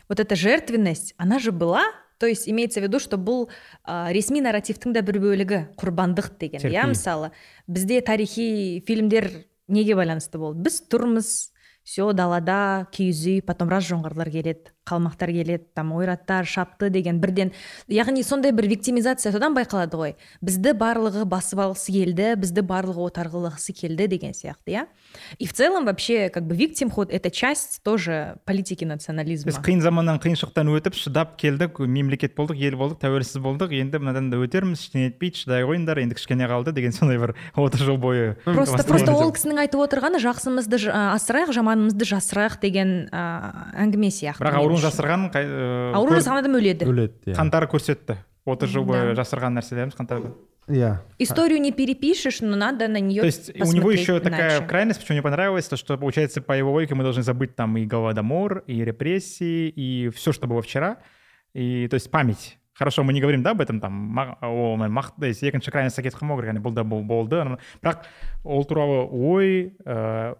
вот 0.08 0.20
эта 0.20 0.36
жертвенность 0.36 1.14
она 1.16 1.38
же 1.38 1.52
была 1.52 1.84
то 2.22 2.28
есть 2.28 2.48
имеется 2.48 2.78
в 2.78 2.84
виду 2.84 3.00
что 3.02 3.18
бұл 3.18 3.48
ә, 3.82 4.12
ресми 4.14 4.38
нарративтің 4.38 4.92
да 4.94 5.02
бір 5.02 5.18
бөлігі 5.18 5.58
құрбандық 5.74 6.28
деген 6.38 6.62
иә 6.70 6.84
мысалы. 6.86 7.32
Бізде 7.66 7.98
тарихи 8.00 8.78
фильмдер 8.86 9.26
неге 9.66 9.96
байланысты 9.98 10.38
болды? 10.38 10.62
Біз 10.62 10.76
тұрмыз 10.86 11.50
все 11.82 12.12
далада 12.14 12.86
киіз 12.94 13.24
үй 13.26 13.42
потом 13.42 13.74
раз 13.74 13.88
жоңғарлар 13.90 14.30
келеді. 14.30 14.70
Қалмақтар 14.88 15.32
келеді 15.32 15.64
там 15.74 15.92
ойраттар 15.92 16.46
шапты 16.46 16.90
деген 16.90 17.20
бірден 17.20 17.52
яғни 17.88 18.22
сондай 18.22 18.52
бір 18.52 18.68
виктимизация 18.68 19.32
содан 19.32 19.56
байқалады 19.56 19.96
ғой. 19.96 20.14
Бізді 20.42 20.74
барлығы 20.78 21.24
басып 21.24 21.62
алғысы 21.64 21.92
келді 21.94 22.34
бізді 22.42 22.64
барлығы 22.66 23.08
отарғылағысы 23.08 23.74
келді 23.76 24.08
деген 24.08 24.32
сияқты 24.34 24.76
иә. 24.76 24.86
И 25.38 25.46
в 25.46 25.52
целом 25.52 25.84
вообще 25.84 26.28
как 26.30 26.46
бы 26.46 26.54
виктимхуд 26.56 27.10
это 27.10 27.30
часть 27.30 27.82
тоже 27.82 28.36
политики 28.44 28.84
национализма. 28.84 29.50
Біз 29.50 29.60
қиын 29.62 29.80
заманнан 29.80 30.18
қиыншылықтан 30.18 30.72
өтіп 30.76 30.94
шыдап 30.98 31.36
келдік 31.36 31.80
мемлекет 31.80 32.36
болдық 32.36 32.58
ел 32.58 32.76
болдық 32.76 33.00
тәуелсіз 33.02 33.42
болдық. 33.42 33.72
Енді 33.72 33.98
мынадан 34.02 34.30
да 34.30 34.40
өтерміз 34.42 34.82
ештеңе 34.82 35.10
етпейді 35.10 35.44
шыдай 35.44 35.64
қойыңдар 35.66 36.00
енді 36.02 36.16
кішкене 36.18 36.48
қалды 36.50 36.72
деген 36.74 36.92
сондай 36.92 37.18
бір 37.20 37.34
отыз 37.56 37.84
жыл 37.86 37.98
бойы 38.00 38.34
просто 38.44 38.84
просто 38.86 39.14
ол 39.14 39.32
кісінің 39.34 39.62
айтып 39.64 39.82
отырғаны 39.84 40.20
жақсымызды 40.22 40.80
асырайық 40.90 41.52
жаманымызды 41.56 42.08
жасырайық 42.08 42.58
деген 42.62 42.92
ә, 43.12 43.72
әңгіме 43.84 44.10
сияқты 44.14 44.42
бірақ 44.42 44.58
ауруын 44.72 44.84
жасырған 44.86 45.26
қай- 45.32 45.48
ә, 45.48 46.14
жасаған 46.16 46.42
адам 46.42 46.56
өледі. 46.58 46.88
Өледі 46.88 47.32
иә. 47.32 47.36
Қандары 47.36 47.68
көрсетті. 47.70 48.18
отыз 48.44 48.72
жыл 48.72 48.84
бойы 48.86 49.14
жасырған 49.14 49.54
нәрселеріміз 49.58 49.94
қантар 49.98 50.24
иә. 50.68 50.98
Историю 51.18 51.60
не 51.60 51.72
перепишешь 51.72 52.40
но 52.40 52.56
надо 52.56 52.88
на 52.88 53.00
нее 53.00 53.20
То 53.20 53.26
есть 53.26 53.50
у 53.60 53.72
него 53.72 53.90
еще 53.90 54.20
такая 54.20 54.66
крайность, 54.66 55.00
почему 55.00 55.16
мне 55.16 55.22
понравилось, 55.22 55.68
то 55.68 55.76
что, 55.76 55.96
получается, 55.96 56.40
по 56.40 56.52
его 56.52 56.72
логике 56.72 56.94
мы 56.94 57.04
должны 57.04 57.22
забыть 57.22 57.54
там 57.54 57.76
и 57.76 57.84
голодомор, 57.84 58.64
и 58.66 58.84
репрессии, 58.84 59.68
и 59.68 60.08
все, 60.10 60.32
что 60.32 60.46
было 60.46 60.62
вчера. 60.62 60.98
И, 61.54 61.86
то 61.88 61.94
есть 61.94 62.10
память. 62.10 62.58
Хорошо, 62.74 63.02
мы 63.04 63.12
не 63.12 63.20
говорим, 63.20 63.42
да, 63.42 63.50
об 63.50 63.60
этом 63.60 63.80
там, 63.80 64.18
о, 64.40 64.76
мен 64.76 64.96
екінші 65.20 65.70
крайностьқа 65.70 66.02
кетіп 66.02 66.18
қалмау 66.22 66.40
керек 66.40 66.54
яғни 66.54 66.62
бұл 66.64 66.72
да 66.72 66.82
бұл 66.82 67.02
болды 67.04 67.36
бірақ 67.82 68.06
ол 68.44 68.64
туралы 68.64 69.04
ой 69.12 69.76
ә, 69.84 70.34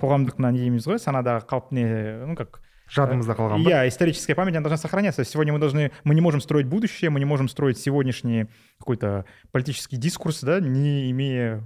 қоғамдық 0.00 0.40
мына 0.40 0.50
не 0.52 0.64
дейміз 0.64 0.88
ғой 0.90 0.98
санадағы 0.98 1.46
қалып 1.46 1.70
не 1.70 1.86
ну 2.26 2.34
как 2.34 2.60
жадымызда 2.90 3.34
қалған 3.38 3.62
ба 3.64 3.70
Я, 3.70 3.88
историческая 3.88 4.34
память, 4.34 4.54
она 4.54 4.62
должна 4.62 4.76
сохраняться. 4.76 5.24
Сегодня 5.24 5.52
мы 5.52 5.58
должны, 5.58 5.92
мы 6.04 6.14
не 6.14 6.20
можем 6.20 6.40
строить 6.40 6.66
будущее, 6.66 7.10
мы 7.10 7.18
не 7.20 7.24
можем 7.24 7.48
строить 7.48 7.78
сегодняшний 7.78 8.46
какой-то 8.78 9.24
политический 9.52 9.96
дискурс, 9.96 10.40
да, 10.42 10.60
не 10.60 11.10
имея, 11.10 11.62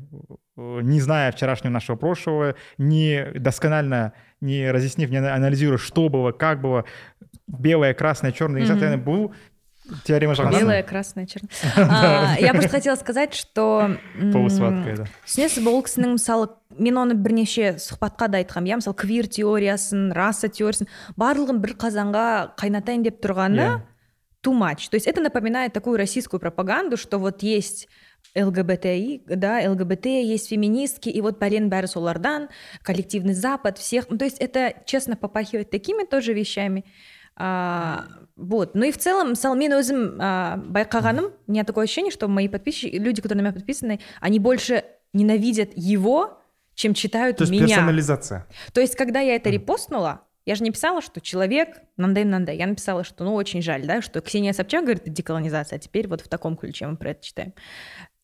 э, 0.56 0.80
не 0.82 1.00
зная 1.00 1.32
вчерашнего 1.32 1.72
нашего 1.72 1.96
прошлого, 1.96 2.54
не 2.78 3.26
досконально, 3.34 4.12
не 4.40 4.70
разъяснив, 4.70 5.10
не 5.10 5.18
анализируя, 5.18 5.78
что 5.78 6.08
было, 6.08 6.32
как 6.32 6.60
было, 6.60 6.84
белое, 7.46 7.94
красное, 7.94 8.32
черное, 8.32 8.62
Мгм. 8.62 9.02
был 9.02 9.34
теорема 10.05 10.35
Жаргана. 10.35 10.59
белое 10.59 10.83
красное 10.83 11.25
черное 11.25 11.49
А, 11.75 12.35
я 12.39 12.53
просто 12.53 12.69
хотела 12.69 12.95
сказать 12.95 13.33
что 13.33 13.97
м, 14.15 14.31
Полусладкое, 14.31 14.95
да. 14.97 15.05
түсінесіз 15.25 15.63
бе 15.65 15.71
ол 15.71 15.81
кісінің 15.81 16.13
мысалы 16.13 16.49
мен 16.77 16.97
оны 17.01 17.15
бірнеше 17.17 17.79
сұхбатқа 17.81 18.27
да 18.29 18.37
айтқанмын 18.43 18.69
иә 18.69 18.77
мысалы 18.83 18.95
квир 18.95 19.25
теориясын 19.27 20.11
раса 20.13 20.47
теориясын 20.47 20.87
барлығын 21.17 21.57
бір 21.63 21.73
қазанға 21.81 22.25
қайнатайын 22.59 23.01
деп 23.07 23.17
тұрғаны 23.23 23.65
Иә. 23.65 23.81
too 24.45 24.53
much 24.53 24.89
то 24.91 24.95
есть 24.95 25.07
это 25.07 25.21
напоминает 25.21 25.73
такую 25.73 25.97
российскую 25.97 26.39
пропаганду 26.39 26.95
что 26.97 27.17
вот 27.17 27.41
есть 27.41 27.87
ЛГБТИ, 28.35 29.23
да, 29.27 29.61
ЛГБТ, 29.65 30.05
есть 30.05 30.49
феминистки, 30.49 31.09
и 31.09 31.21
вот 31.21 31.39
бәлен 31.39 31.69
бәрі 31.69 31.87
солардан, 31.87 32.49
коллективный 32.83 33.33
Запад, 33.33 33.77
всех. 33.79 34.09
Ну, 34.09 34.17
то 34.17 34.25
есть 34.25 34.37
это, 34.39 34.73
честно, 34.85 35.15
попахивает 35.15 35.71
такими 35.71 36.03
тоже 36.03 36.33
вещами. 36.33 36.85
а, 37.36 38.06
вот. 38.36 38.74
Ну 38.74 38.84
и 38.84 38.92
в 38.92 38.98
целом, 38.98 39.30
мысалы 39.30 39.56
мен 39.58 39.72
өзім 39.72 40.18
а, 40.20 40.56
байқағаным, 40.58 41.32
у 41.46 41.50
меня 41.50 41.64
такое 41.64 41.84
ощущение, 41.84 42.12
что 42.12 42.28
мои 42.28 42.48
подписчики, 42.48 42.96
люди, 42.96 43.22
которые 43.22 43.42
на 43.42 43.46
меня 43.48 43.54
подписаны, 43.54 44.00
они 44.20 44.38
больше 44.38 44.84
ненавидят 45.12 45.70
его, 45.74 46.40
чем 46.74 46.94
читают 46.94 47.38
то 47.38 47.42
есть 47.42 47.52
меня. 47.52 47.66
персонализация 47.66 48.46
То 48.72 48.80
есть, 48.80 48.96
когда 48.96 49.20
я 49.20 49.36
это 49.36 49.50
репостнула, 49.50 50.22
я 50.46 50.54
же 50.56 50.62
не 50.62 50.70
писала, 50.70 51.00
что 51.00 51.20
человек 51.20 51.80
нандай 51.96 52.24
нандай. 52.24 52.56
Я 52.56 52.66
написала, 52.66 53.02
что 53.02 53.24
ну 53.24 53.34
очень 53.34 53.62
жаль, 53.62 53.86
да, 53.86 54.02
что 54.02 54.20
Ксения 54.20 54.52
Собчак 54.52 54.84
говорит, 54.84 55.02
деколонизация, 55.06 55.76
а 55.76 55.80
теперь 55.80 56.06
вот 56.06 56.20
в 56.20 56.28
таком 56.28 56.56
ключе 56.56 56.86
мы 56.86 56.96
про 56.96 57.10
это 57.10 57.24
читаем. 57.24 57.54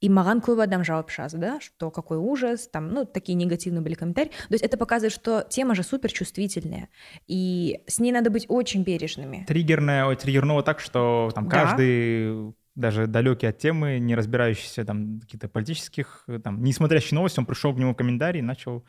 И 0.01 0.09
маған 0.09 0.41
көп 0.41 0.63
адам 0.63 0.83
жауап 0.83 1.11
жазды, 1.11 1.39
да, 1.39 1.61
что 1.61 1.91
какой 1.91 2.17
ужас, 2.17 2.69
там, 2.69 2.89
ну, 2.89 3.05
такие 3.05 3.35
негативные 3.35 3.83
были 3.83 3.95
комментарии. 3.95 4.31
То 4.49 4.55
есть 4.55 4.65
это 4.65 4.79
показывает, 4.79 5.13
что 5.13 5.45
тема 5.49 5.75
же 5.75 5.83
супер 5.83 6.11
чувствительная, 6.11 6.89
и 7.27 7.83
с 7.87 7.99
ней 8.01 8.13
надо 8.13 8.31
быть 8.31 8.47
очень 8.49 8.83
бережными. 8.83 9.45
Триггерное, 9.47 10.07
ой, 10.07 10.17
триггернуло 10.17 10.63
так, 10.63 10.81
что 10.81 11.31
там 11.35 11.49
Да. 11.49 11.51
каждый 11.51 12.55
даже 12.77 13.07
далекий 13.07 13.47
от 13.49 13.59
темы, 13.59 13.99
не 13.99 14.15
разбирающийся 14.15 14.85
там 14.85 15.19
в 15.19 15.21
каких-то 15.23 15.49
политических, 15.49 16.25
э, 16.29 16.39
там, 16.39 16.63
не 16.63 16.73
смотрящий 16.73 17.15
новости, 17.17 17.41
он 17.41 17.47
пришел 17.47 17.75
к 17.75 17.79
нему 17.79 17.93
в 17.93 17.97
комментарий 17.97 18.39
и 18.41 18.43
начал 18.43 18.85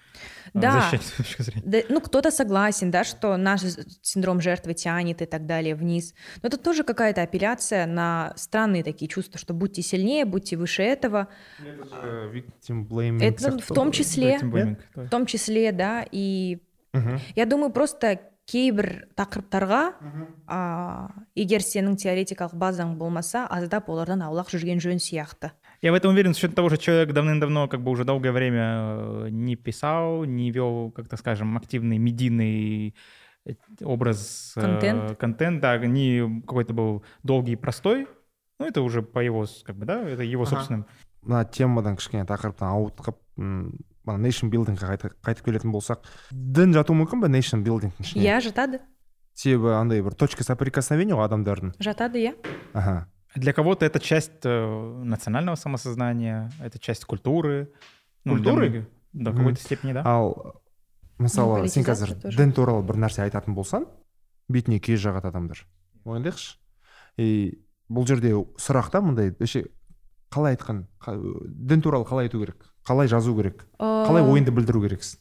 э, 0.54 0.60
Да. 0.60 0.72
защищать 0.72 1.02
свою 1.04 1.26
точку 1.26 1.44
зрения. 1.44 1.64
Да, 1.66 1.80
ну, 1.90 2.00
кто-то 2.02 2.32
согласен, 2.32 2.92
да, 2.92 3.04
что 3.04 3.38
наш 3.38 3.62
синдром 4.02 4.40
жертвы 4.42 4.74
тянет 4.76 5.22
и 5.22 5.26
так 5.26 5.46
далее 5.46 5.76
вниз. 5.76 6.14
Но 6.44 6.48
это 6.48 6.58
тоже 6.58 6.84
какая-то 6.84 7.22
апелляция 7.24 7.86
на 7.88 8.34
странные 8.38 8.84
такие 8.84 9.10
чувства, 9.10 9.40
что 9.40 9.54
будьте 9.54 9.82
сильнее, 9.82 10.26
будьте 10.26 10.58
выше 10.58 10.84
этого. 10.84 11.28
Э, 11.60 12.30
victim 12.32 12.88
blaming 12.88 13.24
Это 13.24 13.58
в 13.58 13.68
том 13.68 13.92
числе, 13.92 14.36
Victim 14.38 14.52
blaming. 14.52 14.78
в 14.96 15.10
том 15.10 15.26
числе, 15.26 15.72
да, 15.72 16.06
и 16.12 16.60
Мгм. 16.94 17.20
я 17.36 17.46
думаю, 17.46 17.72
просто 17.72 18.20
кейбір 18.50 19.08
тақырыптарға 19.16 19.82
а, 20.48 21.10
егер 21.36 21.62
сенің 21.62 21.96
теоретикалық 22.02 22.56
базаң 22.58 22.96
болмаса 22.98 23.46
аздап 23.48 23.90
олардан 23.90 24.22
аулақ 24.26 24.50
жүрген 24.52 24.82
жөн 24.82 25.00
сияқты 25.00 25.52
Я 25.82 25.92
в 25.92 25.96
этом 25.96 26.12
уверен, 26.12 26.36
с 26.36 26.38
учетом 26.38 26.56
того, 26.56 26.70
что 26.70 26.78
человек 26.78 27.12
давным-давно, 27.12 27.68
как 27.68 27.82
бы 27.82 27.90
уже 27.90 28.06
долгое 28.06 28.32
время 28.32 29.26
э, 29.26 29.28
не 29.32 29.56
писал, 29.56 30.26
не 30.26 30.52
вел, 30.52 30.92
как-то 30.92 31.18
скажем, 31.18 31.58
активный 31.58 31.98
медийный 31.98 32.94
э, 33.46 33.54
образ, 33.82 34.54
э, 34.58 34.62
Контент. 34.62 35.18
контент, 35.18 35.60
да, 35.60 35.80
не 35.80 36.42
какой-то 36.42 36.74
был 36.76 37.04
долгий 37.24 37.54
и 37.54 37.56
простой. 37.56 38.08
Ну, 38.60 38.68
это 38.68 38.84
уже 38.84 39.02
по 39.02 39.18
его, 39.18 39.48
как 39.64 39.76
бы, 39.76 39.86
да, 39.86 40.04
это 40.08 40.22
его 40.22 40.44
Ага. 40.44 40.52
собственным. 40.52 40.86
мына 41.24 41.46
темадан 41.46 41.98
кішкене 41.98 42.26
тақырыптан 42.26 42.70
ауытқып 42.74 43.18
м, 44.06 44.14
мына 44.14 44.24
нейшн 44.28 44.48
билдингке 44.50 44.86
қайтып 44.86 45.44
келетін 45.46 45.72
болсақ 45.72 46.04
дін 46.32 46.74
жатуы 46.74 46.96
мүмкін 47.02 47.22
ба 47.22 47.28
нейшн 47.30 47.62
билдингтің 47.64 48.02
ішіне? 48.06 48.24
Иә 48.26 48.40
жатады. 48.42 48.80
Себебі 49.34 49.74
андай 49.78 50.02
бір 50.02 50.14
точка 50.14 50.44
соприкосновения 50.44 51.16
ғой 51.16 51.26
адамдардың. 51.30 51.76
Жатады 51.80 52.20
иә. 52.20 52.36
Аха. 52.74 53.08
Для 53.36 53.54
кого-то 53.54 53.86
это 53.86 54.00
часть 54.00 54.44
э, 54.44 55.02
национального 55.04 55.56
самосознания, 55.56 56.52
это 56.60 56.80
часть 56.80 57.06
культуры. 57.06 57.72
Ну, 58.26 58.36
Культуры? 58.36 58.88
в 59.14 59.18
Мгм. 59.18 59.36
какой-то 59.38 59.62
степени, 59.62 59.94
да. 59.94 60.04
ал 60.06 60.62
мысалы 61.20 61.62
Ну, 61.62 61.68
сен 61.68 61.84
қазір 61.84 62.36
дін 62.36 62.52
туралы 62.54 62.84
бір 62.84 62.96
нәрсе 62.96 63.24
айтатын 63.30 63.54
болсаң 63.56 63.86
бетіне 64.50 64.80
кез 64.80 65.00
жағады 65.04 65.28
адамдар. 65.28 65.66
Ойлайықшы 66.06 66.58
и 67.18 67.60
бұл 67.90 68.08
жерде 68.08 68.32
сұрақ 68.58 68.90
та 68.92 69.02
мындай. 69.02 69.32
Вообще 69.32 69.66
қалай 70.32 70.56
айтқан 70.56 70.86
қа- 71.00 71.48
дін 71.48 71.82
туралы 71.82 72.06
қалай 72.06 72.28
айту 72.30 72.40
керек? 72.40 72.66
Қалай 72.88 73.08
жазу 73.12 73.36
керек? 73.38 73.66
қалай 73.80 74.24
ойыңды 74.26 74.54
білдіру 74.56 74.84
керексің? 74.86 75.20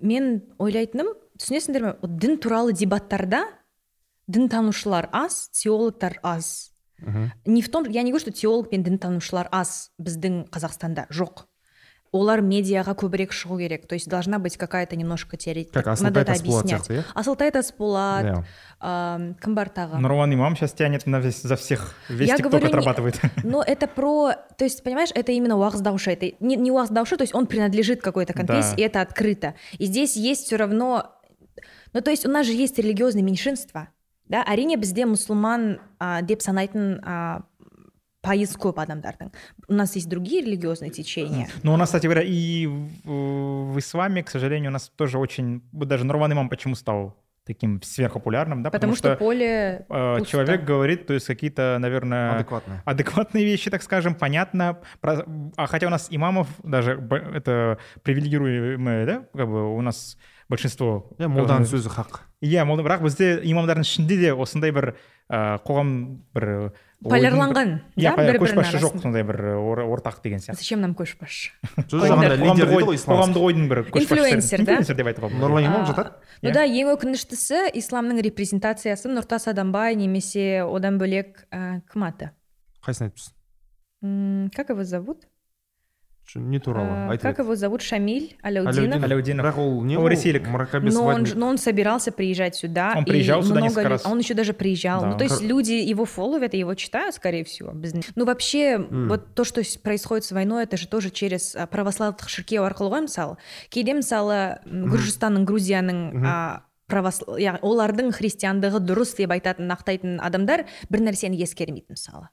Мен 0.00 0.42
ойлайтыным 0.58 1.12
түсінесіңдер 1.40 1.84
ме 1.84 1.94
дін 2.20 2.38
туралы 2.40 2.72
дебаттарда 2.72 3.44
дінтанушылар 4.28 5.10
аз 5.12 5.48
теологтар 5.52 6.18
аз. 6.22 6.72
Мгм. 7.00 7.32
не 7.46 7.62
в 7.62 7.70
том 7.70 7.84
я 7.88 8.02
не 8.02 8.10
говорю 8.10 8.20
что 8.20 8.32
теолог 8.32 8.68
пен 8.70 8.82
дінтанушылар 8.82 9.48
аз 9.52 9.90
біздің 9.98 10.50
қазақстанда 10.50 11.08
жоқ. 11.10 11.46
олар 12.15 12.39
медиаға 12.39 12.93
көбірек 12.95 13.33
шығу 13.35 13.57
керек 13.59 13.87
то 13.87 13.95
есть 13.95 14.07
должна 14.07 14.39
быть 14.39 14.55
какая 14.55 14.85
то 14.85 14.95
немножко 14.95 15.35
теоретика 15.35 15.83
Как 15.83 15.99
надо 15.99 16.21
это 16.21 16.31
Асылтай 16.31 16.35
Тасболат 16.35 16.63
объяснять 16.63 16.81
сияқты, 16.87 16.93
иә? 16.95 17.03
асылтай 17.13 17.51
тасболат 17.51 18.25
Иә. 18.25 18.43
ам, 18.79 19.33
кім 19.35 19.55
бар 19.55 19.67
тағы 19.67 19.97
Нурлан 19.99 20.33
Имам 20.33 20.55
сейчас 20.55 20.71
тянет 20.71 21.05
на 21.07 21.19
весь, 21.19 21.41
за 21.41 21.55
всех. 21.57 21.93
Весь 22.07 22.29
Я 22.29 22.37
ТикТок 22.37 22.51
говорю, 22.53 22.67
не- 22.67 22.71
отрабатывает. 22.71 23.19
Но 23.43 23.61
это 23.61 23.87
про, 23.87 24.31
то 24.57 24.63
есть, 24.63 24.81
понимаешь, 24.83 25.09
это 25.13 25.33
именно 25.33 25.55
уағыздаушы, 25.57 26.11
это 26.11 26.31
не, 26.39 26.55
не 26.55 26.71
уағыздаушы, 26.71 27.17
то 27.17 27.23
есть 27.23 27.35
он 27.35 27.47
принадлежит 27.47 28.01
какой-то 28.01 28.31
конфессии, 28.33 28.75
Да. 28.77 28.81
и 28.81 28.85
это 28.85 29.01
открыто. 29.01 29.55
И 29.77 29.85
здесь 29.85 30.15
есть 30.15 30.45
все 30.45 30.55
равно, 30.55 31.11
ну 31.91 31.99
то 32.01 32.11
есть 32.11 32.25
у 32.25 32.29
нас 32.31 32.45
же 32.45 32.53
есть 32.53 32.79
религиозные 32.79 33.23
меньшинства, 33.23 33.89
да, 34.29 34.41
әрине 34.47 34.77
бізде 34.77 35.03
мұсылман 35.05 35.79
а, 35.99 36.21
деп 36.21 36.41
санайтын 36.41 37.01
а, 37.05 37.41
пайыз 38.25 38.55
көп 38.57 38.79
адамдардың. 38.81 39.29
У 39.69 39.73
нас 39.73 39.95
есть 39.95 40.09
другие 40.09 40.41
религиозные 40.41 40.89
течения. 40.89 41.47
Но 41.63 41.73
у 41.73 41.77
нас, 41.77 41.89
кстати 41.89 42.07
говоря, 42.07 42.23
и 42.23 42.65
в, 42.65 43.73
в 43.73 43.77
исламе, 43.79 44.23
к 44.23 44.29
сожалению, 44.29 44.71
у 44.71 44.73
нас 44.73 44.89
тоже 44.95 45.19
очень... 45.19 45.61
Вот 45.71 45.87
даже 45.87 46.05
Нурлан 46.05 46.33
Имам 46.33 46.49
почему 46.49 46.73
стал 46.75 47.13
таким 47.45 47.79
сверхпопулярным, 47.83 48.63
да? 48.63 48.71
Потому, 48.71 48.95
что, 48.95 49.15
поле 49.15 49.85
э, 49.87 50.15
пусто. 50.17 50.25
человек 50.25 50.63
говорит, 50.63 51.05
то 51.05 51.13
есть 51.13 51.27
какие-то, 51.27 51.77
наверное, 51.79 52.37
Адекватно. 52.37 52.81
адекватные 52.85 53.45
вещи, 53.45 53.69
так 53.69 53.83
скажем, 53.83 54.15
понятно. 54.15 54.79
Про- 54.99 55.25
А 55.55 55.67
хотя 55.67 55.85
у 55.85 55.91
нас 55.91 56.07
имамов 56.09 56.47
даже 56.63 56.97
б- 56.97 57.17
это 57.35 57.77
привилегируемое, 58.01 59.05
да, 59.05 59.25
как 59.37 59.47
бы 59.47 59.75
у 59.75 59.81
нас 59.81 60.17
большинство. 60.49 61.11
иә 61.19 61.27
молданың 61.27 61.65
сөзі 61.65 61.89
хақ 61.89 62.19
Иә, 62.41 62.65
молда 62.65 62.83
бірақ 62.83 63.01
бізде 63.01 63.41
имамдардың 63.45 63.81
ішінде 63.81 64.17
де 64.17 64.33
осындай 64.33 64.71
бір 64.71 64.95
ә, 65.29 65.57
қоғам 65.65 66.21
бір 66.33 66.45
ойдың 66.45 66.61
бір- 66.61 66.73
Полярланған, 67.00 67.70
иә 67.96 68.10
көшбасшы 68.36 68.76
жоқ 68.82 68.98
сондай 69.00 69.22
бір 69.24 69.38
ор- 69.56 69.86
ортақ 69.88 70.18
деген 70.22 70.38
сияқты. 70.38 70.60
Зачем 70.60 70.82
нам 70.84 70.92
көшбасшы? 70.92 71.48
қоғамдық 71.88 73.40
ойдың 73.46 73.68
бір 73.70 73.80
Инфлюенсер, 73.94 74.64
да? 74.64 74.76
инфлюенсер 74.76 74.98
деп 74.98 75.08
айтуға 75.08 75.30
болады 75.30 75.40
нұрлан 75.40 75.64
имам 75.70 75.86
жатады 75.88 76.12
Ну 76.42 76.48
Иә. 76.50 76.52
да, 76.52 76.64
ең 76.68 76.90
өкініштісі 76.92 77.62
исламның 77.80 78.20
репрезентациясы 78.24 79.08
нұртас 79.12 79.48
адамбай 79.48 79.96
немесе 79.96 80.60
одан 80.64 80.98
бөлек 81.00 81.46
кім 81.92 82.04
аты? 82.04 82.30
Қайсысын 82.84 83.08
айтыпсыз? 83.08 83.32
М, 84.02 84.50
как 84.54 84.68
его 84.68 84.84
зовут? 84.84 85.24
не 86.35 86.59
туралы 86.59 86.89
А, 86.89 87.09
айтып 87.11 87.21
как 87.21 87.35
еді. 87.39 87.43
его 87.45 87.55
зовут 87.55 87.81
шамиль 87.81 88.35
аляудинов 88.41 89.03
Аляудинов. 89.03 89.45
бірақ 89.45 89.57
ол 89.59 89.83
не 89.85 89.95
Ол 89.95 90.03
ғой 90.03 90.09
ресейлік. 90.09 90.47
мракобес 90.49 90.93
но 90.93 90.99
он, 91.01 91.05
Владимир. 91.05 91.27
ж- 91.29 91.35
но 91.35 91.47
он 91.47 91.57
собирался 91.57 92.11
приезжать 92.11 92.55
сюда. 92.55 92.93
Он 92.97 93.03
и 93.03 93.07
приезжал 93.09 93.41
сюда 93.41 93.53
много 93.53 93.67
несколько 93.67 93.81
лю- 93.83 93.89
раз. 93.89 94.05
Он 94.05 94.19
еще 94.19 94.33
даже 94.33 94.53
приезжал. 94.53 95.01
Да. 95.01 95.07
Ну, 95.11 95.17
то 95.17 95.23
есть 95.23 95.37
Кор- 95.37 95.45
люди 95.47 95.71
его 95.73 96.03
фолловят 96.05 96.53
и 96.53 96.57
его 96.57 96.73
читают, 96.73 97.15
скорее 97.15 97.43
всего. 97.45 97.71
без- 97.71 97.93
Ну, 98.15 98.25
вообще, 98.25 98.77
вот 98.79 99.33
то, 99.35 99.43
что 99.45 99.63
с- 99.63 99.77
происходит 99.77 100.25
с 100.25 100.31
войной, 100.33 100.63
это 100.63 100.75
же 100.77 100.87
тоже 100.89 101.09
через 101.09 101.55
а, 101.55 101.67
православных 101.67 102.27
шіркеу 102.27 102.63
арқылы 102.63 102.89
ғой 102.91 103.01
мысалы 103.07 103.37
кейде 103.69 103.93
мысалы 103.93 104.59
м, 104.65 104.89
гүржістанның 104.91 105.45
грузияның 105.45 106.25
а, 106.25 106.63
правосл- 106.89 107.39
яғни 107.39 107.61
олардың 107.61 108.11
христиандығы 108.11 108.79
дұрыс 108.83 109.15
деп 109.15 109.31
айтатын 109.31 109.71
ақтайтын 109.71 110.19
адамдар 110.19 110.65
бір 110.89 110.99
нәрсені 110.99 111.39
ескермейді 111.41 111.85
мысалы 111.91 112.27
А, 112.27 112.29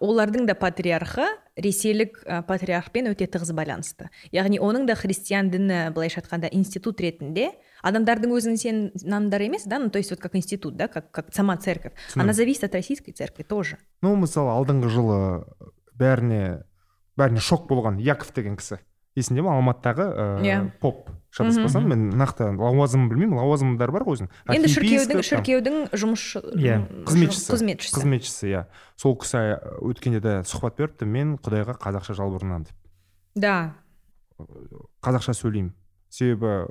олардың 0.00 0.46
да 0.48 0.54
патриархы 0.58 1.24
ресейлік 1.56 2.20
патриархпен 2.48 3.08
өте 3.10 3.26
тығыз 3.30 3.52
байланысты. 3.56 4.10
Яғни 4.34 4.60
оның 4.60 4.86
да 4.88 4.96
христиан 4.98 5.50
діні 5.50 5.90
былайша 5.96 6.20
айтқанда 6.20 6.50
институт 6.52 7.00
ретінде 7.00 7.50
адамдардың 7.82 8.34
өзінің 8.36 8.60
сен 8.60 8.82
нанымдары 9.00 9.48
емес 9.48 9.64
да? 9.64 9.78
Ну 9.78 9.90
то 9.90 9.98
есть 9.98 10.10
вот 10.10 10.20
как 10.20 10.36
институт 10.36 10.76
да? 10.76 10.88
Как, 10.88 11.10
как 11.10 11.32
сама 11.34 11.56
церковь. 11.56 11.92
Она 12.14 12.32
зависит 12.32 12.64
от 12.64 12.74
российской 12.74 13.12
церкви 13.12 13.42
тоже. 13.42 13.78
Ну 14.02 14.16
мысалы 14.16 14.52
алдыңғы 14.52 14.92
жылы 14.92 15.20
бәріне 15.96 16.64
бәріне 17.16 17.40
шок 17.40 17.68
болған 17.68 18.00
яков 18.00 18.34
деген 18.36 18.56
кісі. 18.60 18.80
Есіңде 19.18 19.42
ма 19.42 19.56
алматыдағы 19.58 20.06
ә, 20.06 20.26
Иә. 20.46 20.58
поп 20.80 21.08
шатаспасам 21.34 21.86
мен 21.90 22.08
нақты 22.18 22.46
лауазымын 22.58 23.08
білмеймін 23.10 23.38
лауазымдары 23.38 23.92
бар 23.94 24.04
ғой 24.06 24.16
өзінің. 24.18 24.30
Енді 24.54 24.70
шіркеудің 24.74 25.22
шіркеудің 25.26 25.76
жұмысшы 25.94 26.42
Иә, 26.58 26.78
қызметшісі. 27.06 27.52
қызметшісі. 27.54 27.94
Қызметшісі 27.98 28.50
иә. 28.50 28.62
Сол 28.96 29.16
кісі 29.18 29.36
ә, 29.38 29.58
өткенде 29.82 30.20
де 30.22 30.34
сұхбат 30.46 30.78
беріпті 30.78 31.06
мен 31.06 31.36
құдайға 31.38 31.76
қазақша 31.78 32.14
жалбарынамын 32.18 32.66
деп. 32.70 32.76
Да. 33.34 33.74
Қазақша 35.02 35.34
сөйлеймін. 35.38 35.72
Себебі 36.10 36.66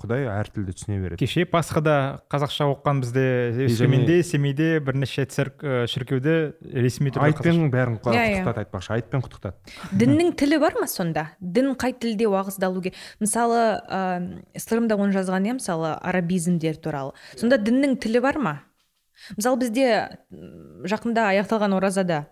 құдай 0.00 0.24
әр 0.30 0.48
тілді 0.48 0.72
түсіне 0.76 0.96
береді. 1.02 1.18
Кеше 1.20 1.44
пасхада 1.50 2.22
қазақша 2.32 2.68
оқыған 2.72 3.00
бізде 3.02 3.24
өскеменде 3.66 4.20
семейде 4.24 4.68
бірнеше 4.80 5.26
церк 5.28 5.64
ә, 5.66 5.84
шіркеуде 5.90 6.54
ресми 6.62 7.10
түрде 7.12 7.26
айтпен 7.32 7.68
бәрін 7.72 7.98
Иә, 7.98 8.14
иә. 8.14 8.38
құттықтады 8.40 8.62
айтпақшы. 8.64 8.92
Айтпен 8.96 9.24
құттықтады. 9.26 9.76
Діннің 9.92 10.32
тілі 10.40 10.60
бар 10.62 10.78
ма 10.80 10.86
сонда? 10.88 11.26
Дін 11.40 11.74
қай 11.74 11.92
тілде 11.98 12.30
уағыздалу 12.30 12.80
керек? 12.86 12.96
Мысалы 13.20 13.60
ә, 13.84 14.40
сырымда 14.56 14.96
оны 14.96 15.12
жазған 15.12 15.50
иә 15.50 15.58
мысалы 15.58 15.92
арабизмдер 16.00 16.76
туралы. 16.80 17.12
Сонда 17.36 17.58
діннің 17.58 17.98
тілі 18.00 18.22
бар 18.24 18.38
ма? 18.38 18.56
Мысалы 19.36 19.58
бізде 19.60 19.88
жақында 20.88 21.26
аяқталған 21.34 21.74
оразада 21.76 22.22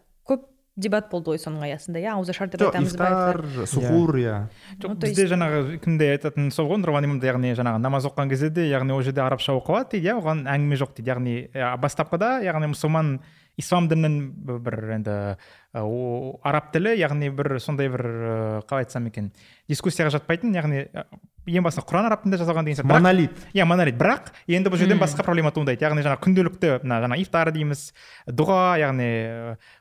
дебат 0.79 1.09
болды 1.11 1.35
ғой 1.35 1.41
соның 1.43 1.67
аясында 1.67 2.01
иә? 2.01 2.15
Ауызашар 2.15 2.51
деп 2.53 2.63
айтамыз 2.69 2.95
ба 2.99 3.09
ифтар 3.11 3.67
сухур 3.67 4.15
иә. 4.21 4.37
Жоқ 4.79 4.95
бізде 5.03 5.27
жаңағы 5.33 5.79
кімде 5.83 6.13
айтатын 6.15 6.53
сол 6.55 6.71
ғой 6.71 6.81
нұрлан 6.83 7.09
имамда 7.09 7.29
яғни 7.29 7.53
жаңағы 7.59 7.83
намаз 7.83 8.07
оқыған 8.09 8.31
кезде 8.31 8.51
де 8.55 8.69
яғни 8.71 8.95
ол 8.95 9.03
жерде 9.03 9.25
арабша 9.25 9.57
оқылады 9.59 9.97
дейді 9.97 10.13
иә? 10.13 10.19
Оған 10.23 10.47
әңгіме 10.47 10.81
жоқ 10.81 10.95
дейді. 10.97 11.13
Яғни 11.13 11.37
бастапқыда 11.83 12.39
яғни 12.47 12.73
мұсылман 12.75 13.19
ислам 13.59 13.89
дінінің 13.91 14.19
бір 14.63 14.77
енді 14.99 15.17
араб 15.75 16.71
тілі 16.73 16.95
яғни 16.97 17.33
бір 17.35 17.59
сондай 17.61 17.91
бір 17.91 18.05
қалай 18.71 18.87
айтсам 18.87 19.09
екен 19.11 19.33
дискуссияға 19.69 20.15
жатпайтын 20.15 20.55
яғни 20.55 20.85
ең 21.49 21.65
басында 21.65 21.87
құран 21.89 22.09
араб 22.09 22.23
тілінде 22.23 22.39
жазылған 22.43 22.67
деген 22.69 22.79
сияқты. 22.79 22.93
Монолит. 22.93 23.37
иә 23.55 23.65
монолит. 23.65 23.97
Бірақ 23.99 24.31
енді 24.47 24.71
бұл 24.71 24.81
жерден 24.81 25.01
басқа 25.01 25.25
проблема 25.25 25.53
туындайды. 25.55 25.85
Яғни 25.85 26.05
жаңағы 26.05 26.21
күнделікті 26.27 26.73
мына 26.85 27.01
жаңағы 27.05 27.25
ифтар 27.25 27.51
дейміз 27.57 27.85
дұға 28.29 28.61
яғни 28.83 29.09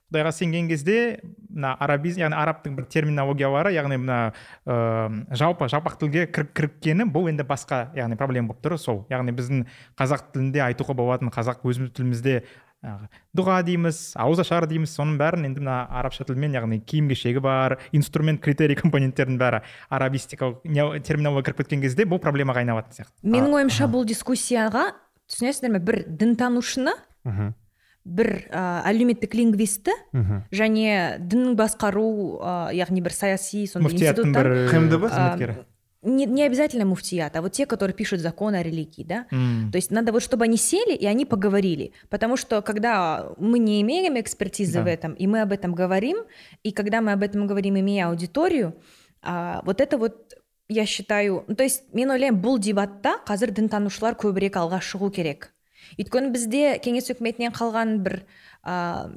құдайға 0.08 0.32
сенген 0.32 0.70
кезде 0.70 1.20
мына 1.50 1.74
арабизм 1.84 2.22
яғни 2.22 2.38
арабтың 2.40 2.78
бір 2.78 2.86
терминологиялары 2.92 3.74
яғни 3.76 3.98
мына 4.00 4.20
ә, 4.64 5.10
жалпы 5.36 5.68
жалпақ 5.72 5.98
тілге 6.00 6.28
кіріп 6.32 6.54
кіріккені 6.56 7.10
бұл 7.12 7.28
енді 7.32 7.44
басқа 7.48 7.88
яғни 7.98 8.16
проблема 8.20 8.54
болып 8.54 8.64
тұр 8.64 8.78
сол. 8.80 9.04
Яғни 9.12 9.36
біздің 9.36 9.66
қазақ 10.00 10.30
тілінде 10.32 10.64
айтуға 10.70 10.96
болатын 10.96 11.34
қазақ 11.34 11.66
өзіміз 11.68 11.92
тілімізде 11.98 12.42
дұға 13.36 13.58
дейміз 13.66 14.14
ауызашар 14.22 14.68
дейміз 14.70 14.92
соның 14.94 15.18
бәрін 15.18 15.48
енді 15.50 15.64
мына 15.64 15.80
арабша 16.00 16.28
тілмен 16.30 16.54
яғни 16.54 16.78
киім 16.86 17.10
кешегі 17.10 17.42
бар 17.42 17.80
инструмент 17.92 18.40
критерий 18.44 18.78
компоненттердің 18.78 19.40
бәрі 19.42 19.64
арабистикалық 19.90 21.02
терминология 21.04 21.50
кіріп 21.50 21.64
кеткен 21.64 21.82
кезде 21.82 22.06
бұл 22.06 22.22
проблемаға 22.22 22.62
айналатын 22.62 23.00
сияқты. 23.00 23.18
Менің 23.26 23.58
ойымша 23.58 23.90
бұл 23.90 24.06
дискуссияға 24.08 24.92
түсінесіздер 25.26 25.74
ме 25.74 25.82
бір 25.82 26.04
дінтанушыны 26.06 26.94
мхм. 27.26 27.56
бір 28.07 28.51
ә, 28.51 28.83
әлеуметтік 28.91 29.35
лингвистті 29.35 29.95
мхм 30.13 30.47
және 30.51 31.19
діннің 31.23 31.55
басқару 31.59 32.41
ә, 32.43 32.75
яғни 32.75 33.03
бір 33.03 33.15
саяси 33.15 33.67
сондай 33.67 33.93
муфтияттың 33.93 34.33
институттан 34.33 34.43
бір 34.43 34.69
ХМДБ? 34.73 35.13
қызметкері 35.13 35.57
не, 36.03 36.27
не 36.27 36.43
обязательно 36.43 36.85
муфтият, 36.85 37.37
а 37.37 37.43
вот 37.43 37.53
те, 37.53 37.65
которые 37.65 37.95
пишут 37.95 38.21
закон 38.21 38.55
о 38.55 38.63
религии, 38.63 39.05
да. 39.05 39.27
М. 39.31 39.71
То 39.71 39.77
есть 39.77 39.91
надо 39.93 40.11
вот, 40.13 40.23
чтобы 40.23 40.45
они 40.45 40.57
сели 40.57 40.95
и 40.95 41.07
они 41.07 41.25
поговорили. 41.25 41.93
Потому 42.11 42.37
что 42.37 42.61
когда 42.61 43.29
мы 43.39 43.61
не 43.61 43.81
имеем 43.83 44.19
экспертизы 44.19 44.79
Да. 44.79 44.83
в 44.83 44.87
этом, 44.89 45.13
и 45.13 45.27
мы 45.29 45.43
об 45.43 45.53
этом 45.53 45.75
говорим, 45.75 46.19
и 46.65 46.73
когда 46.73 47.01
мы 47.01 47.13
об 47.13 47.23
этом 47.23 47.47
говорим, 47.47 47.79
имея 47.79 48.09
аудиторию, 48.09 48.75
а, 49.23 49.63
вот 49.65 49.81
это 49.81 49.97
вот 49.97 50.35
я 50.69 50.87
считаю 50.87 51.45
ну, 51.47 51.55
то 51.55 51.63
есть 51.63 51.85
мен 51.93 52.11
ойлаймын 52.11 52.41
бұл 52.41 52.59
дебатта 52.59 53.21
қазір 53.27 53.53
дінтанушылар 53.53 54.17
көбірек 54.17 54.57
алға 54.57 54.81
шығу 54.81 55.11
керек 55.13 55.53
өйткені 55.99 56.31
бізде 56.33 56.79
кеңес 56.83 57.11
үкіметінен 57.13 57.53
қалған 57.53 57.99
бір 58.05 58.23
а, 58.63 59.11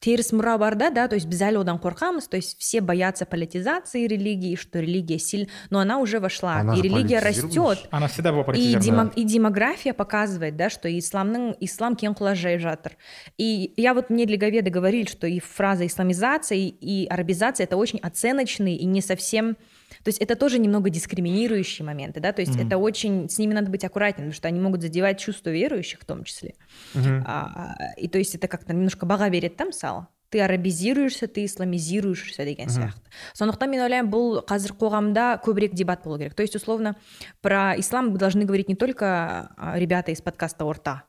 теріс 0.00 0.28
мұра 0.36 0.58
бар 0.60 0.76
да, 0.76 0.90
да, 0.90 1.08
то 1.08 1.16
есть 1.16 1.26
біз 1.26 1.40
әлі 1.42 1.62
одан 1.64 1.78
қорқамыз, 1.82 2.28
то 2.30 2.36
есть 2.36 2.58
все 2.60 2.80
боятся 2.80 3.24
политизации 3.26 4.06
религии, 4.06 4.54
что 4.54 4.78
религия 4.78 5.18
сильно, 5.18 5.48
но 5.70 5.80
она 5.80 5.98
уже 5.98 6.20
вошла, 6.20 6.56
Она 6.60 6.74
и 6.74 6.76
же 6.76 6.82
религия 6.82 7.20
политизировалась. 7.20 7.78
растет. 7.80 7.88
она 7.90 8.06
всегда 8.06 8.30
была 8.32 8.42
И, 8.42 8.46
политизирована. 8.46 9.08
демо- 9.08 9.12
и 9.16 9.24
демография 9.24 9.94
показывает, 9.94 10.56
да, 10.56 10.70
что 10.70 10.88
исламның 10.88 11.56
ислам 11.60 11.96
кең 11.96 12.14
құлажай 12.14 12.58
жатыр. 12.58 12.96
И 13.38 13.72
я 13.76 13.94
вот 13.94 14.10
мне 14.10 14.26
леговеды 14.26 14.70
говорили, 14.70 15.06
что 15.06 15.26
и 15.26 15.40
фраза 15.40 15.86
исламизация 15.86 16.58
и, 16.58 16.68
и 16.68 17.06
арабизация 17.08 17.64
это 17.64 17.76
очень 17.76 17.98
оценочные 17.98 18.76
и 18.76 18.84
не 18.84 19.00
совсем 19.00 19.56
то 20.02 20.08
есть 20.08 20.18
это 20.18 20.36
тоже 20.36 20.58
немного 20.58 20.90
дискриминирующие 20.90 21.84
моменты, 21.84 22.20
да, 22.20 22.32
то 22.32 22.40
есть 22.40 22.56
это 22.56 22.78
очень, 22.78 23.28
с 23.28 23.38
ними 23.38 23.54
надо 23.54 23.70
быть 23.70 23.84
аккуратным, 23.84 24.26
потому 24.26 24.32
что 24.32 24.48
они 24.48 24.60
могут 24.60 24.82
задевать 24.82 25.18
чувства 25.18 25.50
верующих 25.50 26.00
в 26.00 26.04
том 26.04 26.24
числе. 26.24 26.54
мхм 26.94 27.24
А, 27.26 27.74
а, 27.78 28.00
и 28.00 28.08
то 28.08 28.18
есть 28.18 28.34
это 28.34 28.48
как-то 28.48 28.72
немножко 28.72 29.06
баға 29.06 29.30
береді 29.30 29.56
да 29.58 29.64
мысалы 29.64 30.06
ты 30.30 30.40
арабизируешься 30.40 31.26
ты 31.28 31.44
исламизируешься 31.44 32.44
деген 32.44 32.68
сияқты 32.68 33.10
сондықтан 33.34 33.70
мен 33.70 33.82
ойлаймын 33.86 34.10
бұл 34.10 34.42
қазір 34.46 34.74
қоғамда 34.78 35.40
көбірек 35.44 35.74
дебат 35.74 36.02
болу 36.04 36.18
керек 36.18 36.34
то 36.34 36.42
есть 36.42 36.56
условно 36.56 36.96
про 37.40 37.78
ислам 37.78 38.10
мы 38.10 38.18
должны 38.18 38.44
говорить 38.44 38.68
не 38.68 38.74
только 38.74 39.50
а, 39.56 39.78
ребята 39.78 40.10
из 40.10 40.20
подкаста 40.20 40.64
орта 40.64 41.04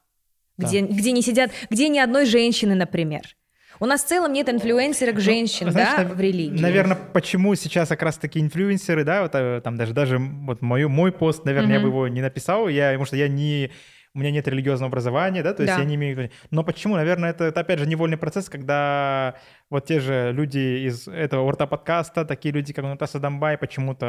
где, 0.58 0.82
где 0.82 1.12
не 1.12 1.22
сидят 1.22 1.52
где 1.70 1.90
ни 1.90 2.00
одной 2.00 2.26
женщины 2.26 2.76
например 2.76 3.36
У 3.83 3.87
нас 3.87 4.05
в 4.05 4.07
целом 4.07 4.33
нет 4.33 4.49
инфлюенсерок 4.49 5.19
женщин, 5.19 5.67
Ну, 5.67 5.73
знаешь, 5.73 5.97
да, 5.97 6.05
нав- 6.05 6.13
в 6.15 6.21
религии. 6.21 6.61
Наверное, 6.63 6.97
почему 7.13 7.57
сейчас 7.57 7.89
как 7.89 8.01
раз 8.03 8.17
таки 8.17 8.39
инфлюенсеры, 8.39 9.03
да, 9.03 9.23
вот 9.23 9.33
э, 9.35 9.61
там 9.61 9.77
даже 9.77 9.93
даже 9.93 10.19
вот 10.21 10.63
мой 10.63 10.87
мой 10.87 11.11
пост, 11.11 11.45
наверное, 11.45 11.75
я 11.75 11.81
бы 11.81 11.89
его 11.89 12.07
не 12.07 12.21
написал, 12.21 12.69
я 12.69 12.91
потому 12.91 13.07
что 13.07 13.17
я 13.17 13.27
не 13.27 13.73
у 14.15 14.21
меня 14.21 14.31
нет 14.31 14.47
религиозного 14.47 14.89
образования, 14.89 15.43
да, 15.43 15.53
то 15.53 15.63
есть 15.65 15.75
Да. 15.75 15.81
я 15.81 15.85
не 15.85 15.97
имею. 15.97 16.31
Но 16.53 16.63
почему? 16.63 16.95
Наверное, 16.95 17.31
это, 17.31 17.43
это 17.45 17.61
опять 17.61 17.81
же 17.81 17.87
невольный 17.89 18.19
процесс, 18.19 18.49
когда 18.49 19.35
вот 19.69 19.87
те 19.87 19.99
же 19.99 20.31
люди 20.33 20.87
из 20.87 21.09
этого 21.09 21.43
орта 21.43 21.67
подкаста, 21.67 22.25
такие 22.25 22.55
люди, 22.55 22.73
как 22.73 22.85
Наташа 22.85 23.19
Дамбай, 23.19 23.59
почему-то 23.59 24.07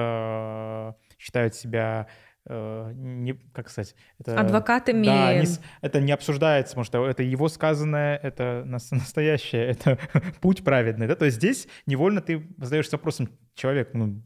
э, 0.99 1.13
считают 1.17 1.55
себя 1.55 2.05
не, 2.49 3.33
как 3.53 3.69
сказать, 3.69 3.95
это, 4.19 4.39
Адвокатами. 4.39 5.05
Да, 5.05 5.33
не 5.33 5.47
это 5.81 6.01
не 6.01 6.11
обсуждается, 6.11 6.73
потому 6.73 6.83
что 6.85 7.07
это 7.07 7.23
его 7.23 7.47
сказанное, 7.47 8.17
это 8.17 8.63
нас- 8.65 8.91
настоящее, 8.91 9.65
это 9.71 9.97
путь 10.41 10.63
праведный, 10.63 11.07
да, 11.07 11.15
то 11.15 11.25
есть 11.25 11.37
здесь 11.37 11.67
невольно 11.85 12.21
ты 12.21 12.45
задаешься 12.57 12.97
вопросом, 12.97 13.29
человек, 13.55 13.91
ну, 13.93 14.21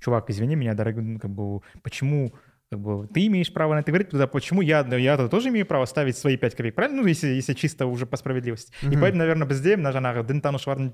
чувак, 0.00 0.30
извини 0.30 0.56
меня, 0.56 0.74
дорогой, 0.74 1.02
ну, 1.02 1.18
как 1.20 1.30
бы, 1.30 1.60
почему 1.82 2.32
как 2.70 2.78
бы, 2.80 3.08
ты 3.08 3.26
имеешь 3.26 3.52
право 3.52 3.74
на 3.74 3.80
это 3.80 3.90
говорить, 3.90 4.10
тогда 4.10 4.28
почему 4.28 4.62
я, 4.62 4.84
да, 4.84 4.96
я 4.96 5.16
тоже 5.28 5.48
имею 5.48 5.66
право 5.66 5.86
ставить 5.86 6.16
свои 6.16 6.36
пять 6.36 6.54
копеек, 6.54 6.76
правильно? 6.76 7.02
Ну, 7.02 7.08
если, 7.08 7.26
если 7.26 7.52
чисто 7.54 7.86
уже 7.86 8.06
по 8.06 8.16
справедливости. 8.16 8.72
И 8.82 8.86
Мгм. 8.86 9.00
поэтому, 9.00 9.18
наверное, 9.18 9.48
бізде 9.48 9.76
мына 9.76 9.90
жаңағы 9.90 10.22
дінтанушылардың 10.26 10.92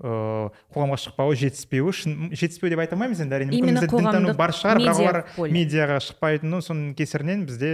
ыыы 0.00 0.48
қоғамға 0.72 0.96
шықпауы 1.02 1.36
жетіспеуі 1.36 1.92
шын 1.92 2.14
жетіспеу 2.32 2.70
деп 2.72 2.80
айта 2.80 2.96
алмаймыз 2.96 3.20
енді 3.20 3.36
әрине 3.36 3.52
мүмкін 3.52 3.60
Именно 3.60 3.82
бізде 3.84 3.98
дінтану 3.98 4.34
бар 4.38 4.54
шығар 4.56 4.80
бірақ 4.80 4.88
медиа 4.88 5.04
олар 5.04 5.52
медиаға 5.52 5.98
шықпайтыны 6.06 6.60
соның 6.64 6.94
кесірінен 6.96 7.44
бізде 7.46 7.72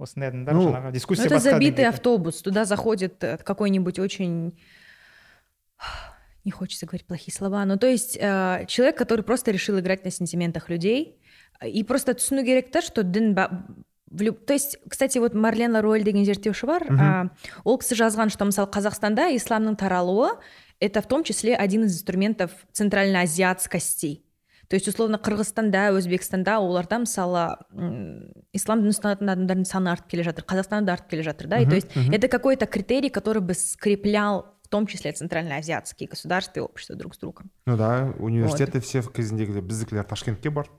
осындай 0.00 0.32
адамдар 0.32 0.54
Ну, 0.54 0.66
жаңағы 0.68 0.90
Ну, 0.90 0.92
дискуссия 0.92 1.26
это 1.28 1.36
басқа 1.36 1.50
забитый 1.54 1.86
автобус. 1.86 2.42
Туда 2.42 2.64
заходит 2.64 3.22
э, 3.22 3.38
какой-нибудь 3.38 3.98
очень... 3.98 4.58
Не 6.44 6.50
хочется 6.50 6.86
говорить 6.86 7.06
плохие 7.06 7.34
слова. 7.34 7.64
Ну, 7.66 7.76
то 7.76 7.86
есть 7.86 8.16
э, 8.18 8.64
человек, 8.66 8.96
который 8.96 9.22
просто 9.22 9.50
решил 9.50 9.78
играть 9.78 10.04
на 10.04 10.10
сентиментах 10.10 10.70
людей. 10.70 11.20
И 11.62 11.84
просто 11.84 12.14
түсіну 12.14 12.42
керек 12.44 12.70
та 12.72 12.80
что 12.80 13.02
дін 13.02 13.34
ба- 13.34 13.50
в 14.10 14.22
люб- 14.22 14.46
то 14.46 14.54
есть 14.54 14.78
кстати 14.88 15.18
вот 15.18 15.34
марлен 15.34 15.72
ларуэль 15.72 16.02
деген 16.02 16.24
зерттеуші 16.24 16.66
бар 16.66 17.30
ол 17.64 17.76
кісі 17.78 17.94
жазған 18.00 18.32
что 18.32 18.48
мысалы 18.48 18.72
қазақстанда 18.72 19.28
исламның 19.36 19.76
таралуы 19.76 20.40
это 20.79 21.01
в 21.01 21.07
том 21.07 21.23
числе 21.23 21.55
один 21.55 21.83
из 21.85 21.93
инструментов 21.95 22.51
центральноазиатскости 22.71 24.21
то 24.67 24.75
есть 24.75 24.87
условно 24.87 25.17
қырғызстанда 25.21 25.91
өзбекстанда 25.93 26.57
оларда 26.59 26.97
мысалы 26.99 27.55
м, 27.71 28.31
ислам 28.51 28.81
дінін 28.81 28.93
ұстанатын 28.95 29.29
адамдардың 29.29 29.65
саны 29.69 29.91
артып 29.93 30.07
келе 30.09 30.23
жатыр 30.25 30.43
қазақстанда 30.49 30.85
да 30.89 30.93
артып 30.97 31.09
келе 31.11 31.23
жатыр 31.23 31.47
да 31.47 31.59
и 31.59 31.65
то 31.69 31.75
есть 31.75 31.87
это 31.95 32.27
какой 32.27 32.55
то 32.57 32.65
критерий 32.65 33.09
который 33.09 33.41
бы 33.43 33.53
скреплял 33.53 34.55
в 34.63 34.67
том 34.67 34.87
числе 34.87 35.11
центральноазиатские 35.11 36.09
государства 36.09 36.59
и 36.59 36.63
общества 36.63 36.95
друг 36.95 37.13
с 37.13 37.19
другом 37.19 37.51
ну 37.67 37.77
да 37.77 38.11
университеты 38.17 38.79
все 38.79 39.01
кезіндегілер 39.03 39.61
біздікілер 39.61 40.03
ташкентке 40.03 40.49
барды 40.49 40.71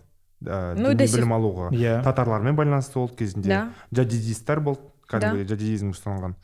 ә, 0.43 0.75
Ну, 0.75 0.91
и 0.91 0.95
діни 0.95 0.99
до 0.99 1.07
сих- 1.07 1.17
білім 1.17 1.33
алуға 1.33 1.71
Иә. 1.71 2.03
татарлармен 2.03 2.57
байланысты 2.57 2.95
болды 2.99 3.17
кезінде 3.17 3.49
Да. 3.49 3.71
жадидисттер 3.93 4.61
болды 4.61 4.81
кәдімгідей 5.09 5.47
жадидизм 5.47 5.91
ұстанған 5.95 6.35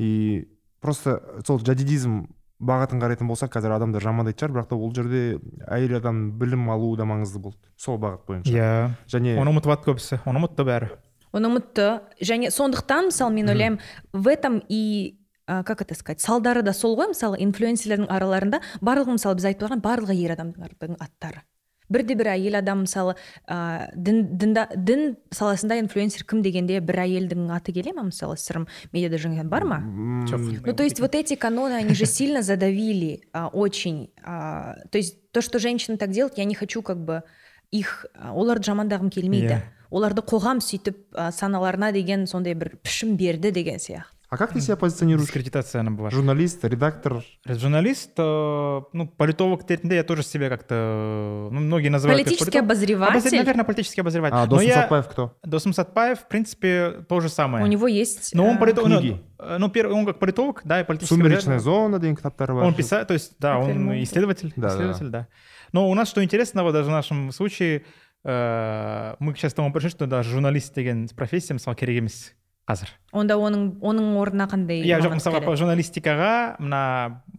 и 0.00 0.48
просто 0.80 1.22
сол 1.46 1.60
жадидизм 1.60 2.26
бағытын 2.59 3.01
қарайтын 3.01 3.29
болсақ 3.29 3.51
қазір 3.53 3.75
адамдар 3.75 4.01
жамандайтын 4.01 4.47
шығар 4.47 4.55
бірақ 4.55 4.69
та 4.69 4.77
ол 4.77 4.93
жерде 4.95 5.39
әйел 5.69 5.97
адам 5.99 6.23
білім 6.39 6.69
алуы 6.73 6.97
да 6.97 7.05
маңызды 7.05 7.41
болды 7.41 7.69
сол 7.77 7.99
бағыт 8.01 8.25
бойынша. 8.27 8.53
Иә. 8.53 8.69
Және 9.11 9.35
оны 9.37 9.53
ұмытып 9.53 9.85
көбісі 9.85 10.21
оны 10.25 10.41
ұмытты 10.41 10.65
бәрі. 10.65 10.89
Оны 11.37 11.51
ұмытты 11.51 11.89
және 12.17 12.49
сондықтан 12.53 13.11
мысалы 13.11 13.35
мен 13.35 13.53
ойлаймын 13.53 13.79
в 14.13 14.27
этом 14.27 14.61
и 14.69 15.19
а, 15.45 15.63
как 15.63 15.81
это 15.81 15.93
сказать 15.93 16.21
салдары 16.21 16.63
да 16.63 16.73
сол 16.73 16.97
ғой 16.97 17.13
мысалы 17.13 17.37
инфлюенсерлердің 17.45 18.09
араларында 18.09 18.61
барлығы 18.81 19.19
мысалы 19.19 19.37
біз 19.37 19.51
айтып 19.51 19.67
тұрған 19.67 19.83
барлығы 19.85 20.17
ер 20.17 20.33
адамдардың 20.33 20.97
аттары. 20.99 21.43
Бірде 21.89 22.15
бір 22.15 22.33
әйел 22.33 22.57
адам 22.59 22.81
мысалы 22.85 23.15
ә, 23.47 23.89
дін, 23.95 24.37
дінда, 24.37 24.67
дін 24.75 25.15
саласында 25.31 25.77
инфлюенсер 25.79 26.25
кім 26.27 26.41
дегенде 26.43 26.79
бір 26.81 27.03
әйелдің 27.05 27.47
аты 27.55 27.71
келе 27.75 27.93
ма 27.95 28.03
мысалы 28.09 28.37
сырым 28.37 28.67
медиада 28.91 29.17
жүрген 29.21 29.47
бар 29.49 29.63
ма 29.65 29.79
Жоқ. 30.27 30.65
Ну, 30.65 30.73
то 30.73 30.83
есть 30.83 30.99
вот 30.99 31.15
эти 31.15 31.35
каноны, 31.35 31.73
они 31.73 31.93
же 31.93 32.05
сильно 32.05 32.41
задавили 32.41 33.21
а, 33.31 33.47
очень. 33.47 34.09
а, 34.23 34.75
то 34.91 34.97
есть 34.97 35.31
то, 35.31 35.41
что 35.41 35.59
женщины 35.59 35.97
так 35.97 36.11
делают, 36.11 36.37
я 36.37 36.43
не 36.43 36.55
хочу 36.55 36.81
как 36.81 37.03
бы 37.03 37.23
их 37.71 38.05
оларды 38.15 38.63
жамандағым 38.71 39.09
келмейді 39.09 39.53
Иә. 39.53 39.61
оларды 39.91 40.21
қоғам 40.21 40.59
сөйтіп 40.59 41.15
саналарына 41.31 41.91
деген 41.91 42.27
сондай 42.27 42.53
бір 42.55 42.77
пішін 42.83 43.15
берді 43.17 43.51
деген 43.51 43.77
сияқты 43.77 44.16
а 44.29 44.37
как 44.37 44.51
ты 44.51 44.59
себя 44.59 44.75
позиционируешь? 44.75 45.25
Дискредитация 45.27 45.79
она 45.79 45.91
бывает 45.91 46.13
журналист 46.13 46.65
редактор? 46.65 47.23
Журналист 47.45 48.11
э, 48.17 48.81
ну 48.91 49.07
политолог 49.07 49.61
я 49.69 50.03
тоже 50.03 50.23
себя 50.23 50.49
как-то 50.49 51.49
ну, 51.51 51.61
многие 51.61 51.87
называют 51.87 52.23
политический 52.23 52.51
политолог. 52.51 52.65
обозреватель? 52.65 53.29
Обозр- 53.29 53.37
наверное 53.37 53.63
политический 53.63 54.01
обозреватель. 54.01 54.35
А 54.35 54.63
я- 54.63 54.73
сатпаев 54.81 55.07
кто? 55.07 55.37
Досым 55.43 55.71
Сатпаев, 55.71 56.19
в 56.19 56.27
принципе, 56.27 57.05
то 57.07 57.21
же 57.21 57.29
самое. 57.29 57.63
у 57.63 57.67
него 57.67 57.87
есть 57.87 58.35
Но 58.35 58.45
он 58.47 58.57
а, 58.57 58.59
политолог, 58.59 58.89
ну, 58.89 58.99
книги. 58.99 59.21
э, 59.39 59.57
ну, 59.59 59.69
первый, 59.69 59.93
он 59.93 60.05
как 60.05 60.19
политолог, 60.19 60.61
да, 60.65 60.81
и 60.81 60.83
политический 60.83 61.15
сумеречная 61.15 61.59
зона 61.59 61.97
деген 61.99 62.17
кітаптары 62.17 62.53
бар 62.53 62.63
Он 62.65 62.73
писает, 62.73 63.07
то 63.07 63.13
есть, 63.13 63.35
да, 63.39 63.57
он 63.57 63.93
исследователь, 64.03 64.51
Да, 64.57 64.67
да, 64.67 64.75
исследователь, 64.75 65.09
да. 65.09 65.27
Но 65.71 65.89
у 65.89 65.93
нас 65.93 66.09
что 66.09 66.21
интересного, 66.21 66.73
даже 66.73 66.89
в 66.89 66.91
нашем 66.91 67.31
случае, 67.31 67.85
э, 68.25 69.15
мы 69.19 69.35
сейчас 69.35 69.53
к 69.53 69.55
тому 69.55 69.71
пришли, 69.71 69.89
что 69.89 70.05
даже 70.05 70.31
журналист 70.31 70.73
деген 70.75 71.07
профессия 71.15 71.53
мысалы 71.53 71.77
керек 71.77 71.97
емес 71.97 72.33
қазір 72.68 72.88
онда 73.12 73.34
оның 73.42 73.62
оның 73.82 74.12
орнына 74.22 74.46
қандай 74.46 74.84
иә 74.86 75.00
жоқ 75.02 75.10
мамандық 75.10 75.18
мысалға 75.18 75.40
келеді? 75.42 75.60
журналистикаға 75.60 76.32
мына 76.62 76.82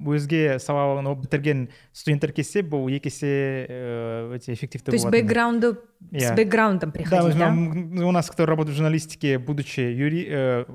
өзге 0.04 0.42
сабағын 0.60 1.08
бітірген 1.24 1.62
студенттер 1.96 2.34
келсе 2.36 2.60
бұл 2.62 2.92
екі 2.92 3.08
есе 3.08 3.32
э, 3.70 4.36
өте 4.36 4.52
эффективті 4.54 4.92
то 4.92 4.92
есть 4.92 5.06
болатын. 5.06 5.24
бэкграунды 5.24 5.68
с 6.12 6.32
Иә. 6.32 6.36
бэкграундом 6.36 6.92
Да, 6.92 6.98
приходить 7.00 7.36
мы- 7.36 7.40
да? 7.40 7.48
м- 7.48 8.04
у 8.06 8.12
нас, 8.12 8.30
кто 8.30 8.46
работает 8.46 8.76
в 8.76 8.78
журналистике, 8.78 9.40
будучи 9.40 9.80
юри, 9.80 10.28
э, 10.30 10.66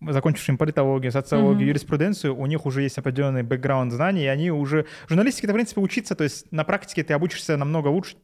закончившим 0.00 0.56
политологию, 0.56 1.12
социологию, 1.12 1.56
Мгм. 1.60 1.68
юриспруденцию, 1.68 2.34
у 2.34 2.46
них 2.46 2.64
уже 2.66 2.82
есть 2.82 2.96
определенный 2.98 3.42
бэкграунд 3.42 3.92
знаний, 3.92 4.22
и 4.24 4.26
они 4.26 4.50
уже... 4.50 4.86
Журналистике, 5.08 5.46
это, 5.48 5.52
в 5.52 5.56
принципе, 5.56 5.80
учиться, 5.82 6.14
то 6.14 6.24
есть 6.24 6.50
на 6.50 6.64
практике 6.64 7.02
ты 7.04 7.12
обучишься 7.12 7.56
намного 7.58 7.88
лучше 7.88 8.16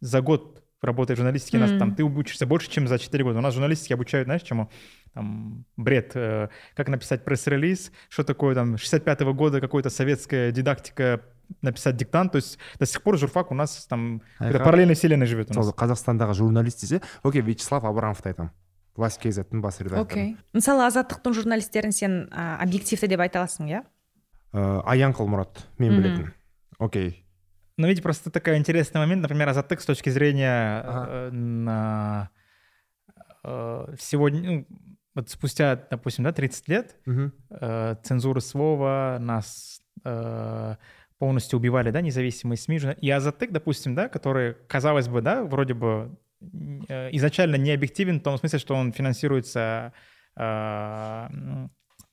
за 0.00 0.20
год 0.22 0.59
работая 0.82 1.14
в 1.14 1.18
журналистике, 1.18 1.58
нас, 1.58 1.70
Мгм. 1.70 1.78
там, 1.78 1.94
ты 1.94 2.04
учишься 2.04 2.46
больше, 2.46 2.70
чем 2.70 2.86
за 2.86 2.98
4 2.98 3.24
года. 3.24 3.38
У 3.38 3.42
нас 3.42 3.54
журналистики 3.54 3.92
обучают, 3.92 4.26
знаешь, 4.26 4.42
чему? 4.42 4.68
Там, 5.14 5.64
бред, 5.76 6.12
э, 6.14 6.48
как 6.74 6.88
написать 6.88 7.24
пресс-релиз, 7.24 7.90
что 8.08 8.22
такое 8.24 8.54
там 8.54 8.74
65-го 8.76 9.32
года 9.34 9.60
какая-то 9.60 9.90
советская 9.90 10.52
дидактика 10.52 11.20
написать 11.62 11.96
диктант, 11.96 12.32
то 12.32 12.36
есть 12.36 12.58
до 12.78 12.86
сих 12.86 13.02
пор 13.02 13.16
журфак 13.18 13.50
у 13.52 13.54
нас 13.54 13.86
там 13.86 14.20
какой-то 14.38 14.58
Айқара. 14.58 14.64
параллельной 14.64 14.94
вселенной 14.94 15.26
живет 15.26 15.50
у 15.50 15.54
нас. 15.54 15.64
сол 15.64 15.74
қазақстандағы 15.74 16.34
журналист 16.34 16.80
десе 16.80 17.00
окей 17.22 17.40
вячеслав 17.40 17.84
абрамовты 17.84 18.30
айтамын 18.30 18.50
власть 18.96 19.20
kzтің 19.24 19.60
бас 19.60 19.78
редакторы 19.80 20.02
окей 20.02 20.36
мысалы 20.52 20.82
азаттықтың 20.90 21.32
журналистерін 21.34 21.92
сен 21.92 22.28
а, 22.32 22.58
объективті 22.60 23.06
деп 23.06 23.20
айта 23.20 23.40
аласың 23.44 23.68
иә 23.70 23.82
Ә, 24.52 24.82
аяңқұл 24.90 25.28
мұрат 25.30 25.62
мен 25.78 25.92
Мгм. 25.92 26.02
білетін 26.02 26.32
окей 26.80 27.24
но 27.81 27.87
видите, 27.87 28.03
просто 28.03 28.29
такой 28.29 28.57
интересный 28.57 28.99
момент, 28.99 29.23
например, 29.23 29.49
Азаттык 29.49 29.81
с 29.81 29.85
точки 29.85 30.11
зрения 30.11 30.81
Ага. 30.85 31.07
э, 31.09 31.31
на, 31.31 32.29
э, 33.43 33.95
сегодня, 33.99 34.41
ну, 34.41 34.67
вот 35.15 35.29
спустя, 35.31 35.75
допустим, 35.89 36.23
да, 36.23 36.31
30 36.31 36.67
лет 36.67 36.95
Мгм. 37.07 37.33
э, 37.49 37.95
цензуры 38.03 38.39
слова 38.39 39.17
нас 39.19 39.81
э, 40.05 40.75
полностью 41.17 41.57
убивали, 41.57 41.89
да, 41.89 42.01
независимые 42.01 42.57
СМИ. 42.57 42.79
И 43.01 43.09
Азаттык, 43.09 43.51
допустим, 43.51 43.95
да, 43.95 44.09
который, 44.09 44.53
казалось 44.67 45.07
бы, 45.07 45.21
да, 45.21 45.43
вроде 45.43 45.73
бы 45.73 46.15
э, 46.87 47.09
изначально 47.13 47.55
не 47.55 47.71
объективен 47.71 48.19
в 48.19 48.23
том 48.23 48.37
смысле, 48.37 48.59
что 48.59 48.75
он 48.75 48.93
финансируется 48.93 49.91
э, 50.35 50.39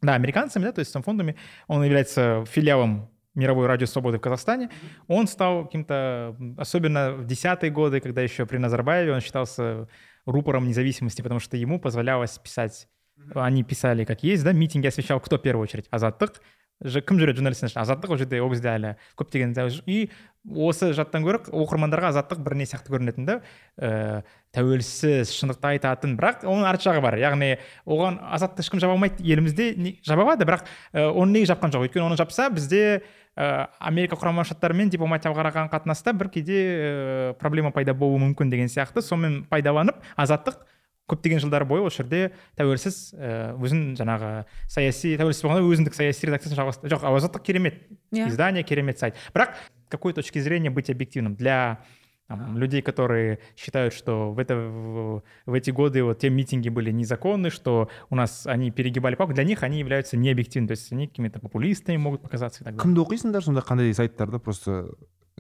да, 0.01 0.15
американцами, 0.15 0.65
да, 0.65 0.73
то 0.73 0.79
есть 0.79 0.95
там 0.95 1.03
фондами, 1.03 1.37
он 1.67 1.85
является 1.85 2.45
филиалом 2.47 3.11
мировой 3.39 3.67
радио 3.67 3.87
свободы 3.87 4.19
в 4.19 4.21
Казахстане, 4.21 4.69
он 5.07 5.29
стал 5.29 5.65
каким-то, 5.65 6.37
особенно 6.59 7.13
в 7.13 7.25
десятые 7.25 7.71
годы, 7.71 8.01
когда 8.01 8.21
еще 8.21 8.45
при 8.45 8.59
Назарбаеве 8.59 9.13
он 9.13 9.21
считался 9.21 9.89
рупором 10.27 10.67
независимости, 10.67 11.23
потому 11.23 11.41
что 11.41 11.57
ему 11.57 11.81
позволялось 11.81 12.39
писать, 12.39 12.89
они 13.35 13.63
писали 13.63 14.05
как 14.05 14.23
есть, 14.23 14.45
да, 14.45 14.53
митинги 14.53 14.89
освещал 14.89 15.21
кто 15.21 15.39
в 15.39 15.43
первую 15.43 15.63
очередь? 15.63 15.87
Азаттык, 15.91 16.43
кім 16.79 17.19
жүреді 17.19 17.41
журналистің 17.41 17.71
ішінде 17.71 17.83
азаттық 17.83 18.13
ол 18.15 18.21
жерде 18.21 18.41
ол 18.43 18.53
кезде 18.53 18.71
әлі 18.71 18.95
көптеген 19.19 19.55
и 19.87 20.09
осы 20.49 20.93
жаттан 20.97 21.25
гөрі 21.27 21.41
оқырмандарға 21.51 22.13
азаттық 22.13 22.41
бір 22.45 22.55
не 22.61 22.67
сияқты 22.69 22.93
көрінетін 22.95 23.27
да 23.27 23.37
ә, 23.77 24.23
тәуелсіз 24.55 25.33
шындықты 25.35 25.75
айтатын. 25.75 26.15
Бірақ 26.19 26.47
оның 26.49 26.69
арты 26.71 26.89
жағы 26.89 27.03
бар. 27.05 27.19
Яғни 27.21 27.57
оған 27.85 28.21
азатты 28.33 28.65
ешкім 28.65 28.81
жаба 28.81 28.95
алмайды. 28.97 29.25
Елімізде 29.27 29.99
жаба 30.07 30.25
алады 30.25 30.47
бірақ 30.49 30.65
ә, 30.93 31.09
оны 31.11 31.37
неге 31.37 31.51
жапқан 31.51 31.75
жоқ? 31.75 31.89
Өйткені 31.89 32.07
оны 32.07 32.17
жапса 32.21 32.49
бізде 32.55 33.03
ә, 33.37 33.69
америка 33.79 34.17
құрама 34.17 34.47
штаттарымен 34.49 34.93
дипломатиялық 34.95 35.43
қараған 35.43 35.71
қатынаста 35.75 36.15
бір 36.17 36.33
кейде 36.33 36.63
ә, 36.65 37.35
проблема 37.43 37.75
пайда 37.75 37.93
болуы 37.93 38.23
мүмкін 38.25 38.55
деген 38.55 38.73
сияқты. 38.73 39.05
Сонымен 39.05 39.43
пайдаланып 39.51 40.01
азаттық 40.17 40.63
көптеген 41.09 41.41
жылдар 41.41 41.65
бойы 41.65 41.83
осы 41.89 42.03
жерде 42.03 42.33
тәуелсіз 42.61 43.15
өзін 43.59 43.97
жаңағы 43.99 44.45
саяси 44.69 45.17
тәуелсіз 45.17 45.43
болғанда 45.47 45.69
өзіндік 45.69 45.97
саяси 45.97 46.29
редакциясын 46.29 46.59
жалғастырды 46.61 46.95
жоқ 46.95 47.07
азаттық 47.09 47.43
керемет 47.43 47.81
Иә. 48.13 48.29
издание 48.29 48.63
керемет 48.63 48.99
сайт. 48.99 49.15
Бірақ 49.35 49.55
с 49.57 49.91
какой 49.91 50.13
точки 50.13 50.39
зрения 50.39 50.71
быть 50.71 50.91
объективным 50.91 51.35
для 51.35 51.81
там, 52.29 52.59
людей, 52.59 52.83
которые 52.83 53.39
считают, 53.57 53.95
что 53.95 54.33
в, 54.33 54.39
это, 54.39 54.55
в, 54.55 55.23
в 55.47 55.55
эти 55.55 55.71
годы 55.71 56.05
вот 56.05 56.19
те 56.19 56.29
митинги 56.29 56.69
были 56.69 56.91
незаконны, 56.91 57.49
что 57.49 57.89
у 58.11 58.15
нас 58.15 58.47
они 58.47 58.71
перегибали 58.71 59.15
палку, 59.15 59.33
для 59.33 59.45
них 59.45 59.63
они 59.63 59.79
являются 59.79 60.19
необъективными, 60.19 60.69
то 60.69 60.73
есть 60.73 60.93
они 60.93 61.07
какими-то 61.09 61.41
популистами 61.41 61.97
могут 61.97 62.21
показаться 62.21 62.63
и 62.63 62.65
так 62.65 62.77
далее. 62.77 62.85
кімді 62.85 63.01
оқисыңдар 63.01 63.41
сонда 63.41 63.65
қандай 63.65 63.95
сайттарда? 63.95 64.39
Просто 64.39 64.93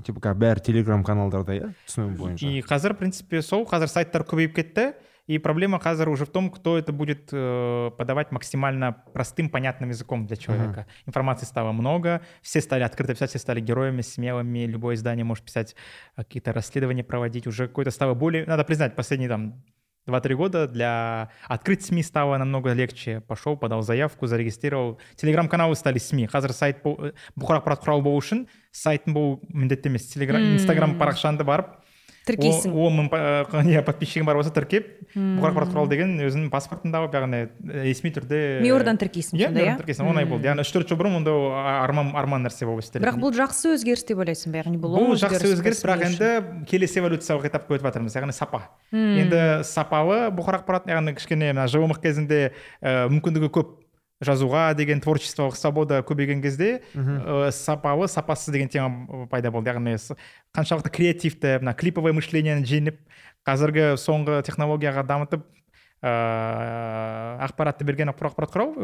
типа 0.02 0.20
как 0.20 0.38
бәрі 0.38 0.64
телеграм 0.64 1.04
каналдарда 1.04 1.52
иә? 1.52 1.74
Түсінігім 1.86 2.16
бойынша. 2.16 2.46
И 2.48 2.62
қазір, 2.62 2.94
в 2.94 2.98
принципе, 2.98 3.42
сол, 3.42 3.66
қазір 3.68 3.88
сайттар 3.92 4.24
көбейіп 4.24 4.54
кетті, 4.56 4.94
и 5.27 5.38
проблема 5.39 5.79
қазір 5.79 6.09
уже 6.09 6.25
в 6.25 6.29
том, 6.29 6.49
кто 6.49 6.77
это 6.77 6.91
будет 6.91 7.29
э, 7.31 7.91
подавать 7.97 8.31
максимально 8.31 8.91
простым, 9.13 9.49
понятным 9.49 9.89
языком 9.89 10.25
для 10.27 10.36
человека. 10.36 10.86
Информации 11.05 11.45
стало 11.45 11.71
много, 11.71 12.21
все 12.41 12.59
стали 12.61 12.84
открыто 12.84 13.13
писать, 13.13 13.29
все 13.29 13.39
стали 13.39 13.61
героями, 13.61 14.01
смелыми, 14.01 14.65
любое 14.65 14.95
издание 14.95 15.23
может 15.23 15.45
писать, 15.45 15.75
э, 16.17 16.23
какие-то 16.23 16.51
расследования 16.53 17.03
проводить, 17.03 17.47
уже 17.47 17.67
какое-то 17.67 17.91
стало 17.91 18.13
более, 18.15 18.45
надо 18.45 18.63
признать, 18.63 18.95
последние 18.95 19.29
там 19.29 19.63
2-3 20.05 20.36
года 20.36 20.67
для 20.67 21.29
открыть 21.47 21.86
СМИ 21.86 22.03
стало 22.03 22.38
намного 22.38 22.73
легче. 22.73 23.21
Пошел, 23.21 23.55
подал 23.55 23.84
заявку, 23.84 24.27
зарегистрировал. 24.27 24.99
Телеграм-каналы 25.15 25.75
стали 25.75 25.97
СМИ. 25.97 26.27
Қазір 26.27 26.51
сайт 26.51 26.84
бол- 26.84 26.99
э, 26.99 27.13
бұқар 27.39 27.63
ақпарат 27.63 27.86
құралы 27.86 28.01
болу 28.01 28.19
үшін 28.19 28.47
сайттың 28.73 29.13
болу 29.13 29.39
міндетті 29.47 29.88
емес. 29.88 30.11
Телеграм, 30.11 30.41
Мм. 30.41 30.55
инстаграм 30.55 30.99
парақшаңды 30.99 31.45
барып 31.45 31.76
тіркейсің. 32.28 32.74
Он 32.76 32.98
мың 32.98 33.64
не 33.66 33.80
подписчигің 33.82 34.26
бар 34.28 34.38
болса 34.38 34.52
тіркеп 34.54 34.90
бұқар 35.16 35.52
ақпарат 35.52 35.72
құралы 35.72 35.90
деген 35.92 36.14
өзінің 36.26 36.50
паспортында 36.52 37.00
алып 37.02 37.16
яғни 37.16 37.40
ресми 37.86 38.12
түрде 38.14 38.40
миордан 38.64 39.00
тіркейсің 39.00 39.40
иә 39.40 39.48
миордан 39.48 39.72
иә? 39.72 39.76
тіркейсің 39.80 40.10
оңай 40.12 40.28
болды. 40.28 40.48
Яғни 40.50 40.64
үш 40.66 40.72
төрт 40.74 40.92
жыл 40.92 41.00
бұрын 41.00 41.18
онда 41.20 41.34
арман 41.82 42.12
арман 42.18 42.44
нәрсе 42.46 42.68
болып 42.68 42.84
істеледі 42.84 43.06
бірақ 43.06 43.20
бұл 43.22 43.34
жақсы 43.38 43.72
өзгеріс 43.74 44.04
деп 44.08 44.22
ойлайсың 44.22 44.52
ба 44.52 44.62
яғни 44.62 44.80
бұл 44.82 44.98
бұл 44.98 45.18
жақсы 45.24 45.52
өзгеріс 45.54 45.82
бірақ 45.86 46.06
енді 46.10 46.30
келесі 46.68 47.02
эволюциялық 47.02 47.48
этапқа 47.48 47.78
өтіп 47.78 47.88
жатырмыз. 47.88 48.16
Яғни 48.20 48.36
сапа. 48.36 48.62
Енді 48.92 49.42
сапалы 49.64 50.28
бұқар 50.36 50.60
ақпарат 50.60 50.88
яғни 50.92 51.16
кішкене 51.16 51.52
мына 51.54 51.68
жмх 51.70 52.02
кезінде 52.04 52.52
мүмкіндігі 52.82 53.52
көп. 53.54 53.76
Жазуға 54.24 54.74
деген 54.74 55.00
творчестволық 55.00 55.54
свобода 55.56 56.00
көбейген 56.02 56.42
кезде 56.42 56.80
ә, 56.94 57.50
сапалы 57.54 58.08
сапасыз 58.08 58.52
деген 58.52 58.68
тема 58.68 59.26
пайда 59.30 59.50
болды. 59.50 59.70
Яғни 59.70 59.94
қаншалықты 60.56 60.90
креативті 60.90 61.58
мына 61.62 61.74
клиповое 61.78 62.12
мышлениені 62.16 62.66
жеңіп 62.66 62.98
қазіргі 63.46 63.92
соңғы 64.00 64.42
технологияға 64.48 65.06
дамытып 65.06 65.46
ыыы 66.02 67.44
ақпаратты 67.46 67.86
берген 67.86 68.10
ақпарат 68.12 68.52
құрау 68.54 68.74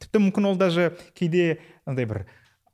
тіпті 0.00 0.22
мүмкін 0.28 0.52
ол 0.52 0.56
даже 0.60 0.92
кейде 1.16 1.58
андай 1.84 2.06
бір 2.08 2.22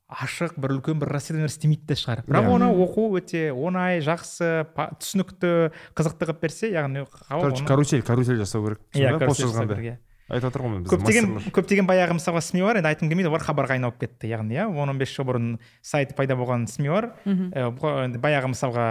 ашық 0.07 0.55
бір 0.61 0.77
үлкен 0.77 1.01
бір 1.03 1.11
расследование 1.17 1.51
істемейтін 1.51 1.87
де 1.91 1.95
шығар. 1.99 2.21
Бірақ 2.29 2.47
Иә. 2.47 2.53
оны 2.55 2.69
оқу 2.71 3.09
өте 3.19 3.41
оңай 3.51 3.99
жақсы 4.07 4.67
па- 4.77 4.93
түсінікті 5.03 5.73
қызықты 5.99 6.29
қылып 6.31 6.41
берсе 6.45 6.71
яғни 6.71 7.03
короче 7.29 7.65
карусель 7.67 8.03
карусель 8.07 8.39
жасау 8.39 8.77
иә 8.95 9.19
пост 9.19 9.43
жазғанда 9.43 9.75
керек, 9.75 9.99
иә. 9.99 9.99
Айтып 10.29 10.49
жатыр 10.49 10.63
ғой 10.67 10.83
көптеген 10.91 11.29
көптеген 11.55 11.87
баяғы 11.87 12.17
мысалға 12.19 12.41
сми 12.43 12.63
бар 12.67 12.81
енді 12.81 12.89
айтқым 12.91 13.09
келмейді 13.13 13.31
олар 13.31 13.45
хабарға 13.47 13.77
айналып 13.77 13.99
кетті 14.01 14.27
яғни 14.33 14.57
иә. 14.59 14.67
Он 14.67 14.89
он 14.91 14.99
бес 14.99 15.13
жыл 15.15 15.25
бұрын 15.29 15.59
сайт 15.83 16.17
пайда 16.19 16.35
болған 16.35 16.67
сми 16.67 16.89
бар. 16.91 17.13
Э, 17.25 17.71
бұға- 17.71 18.05
енді 18.09 18.19
баяғы 18.19 18.51
мысалға 18.51 18.87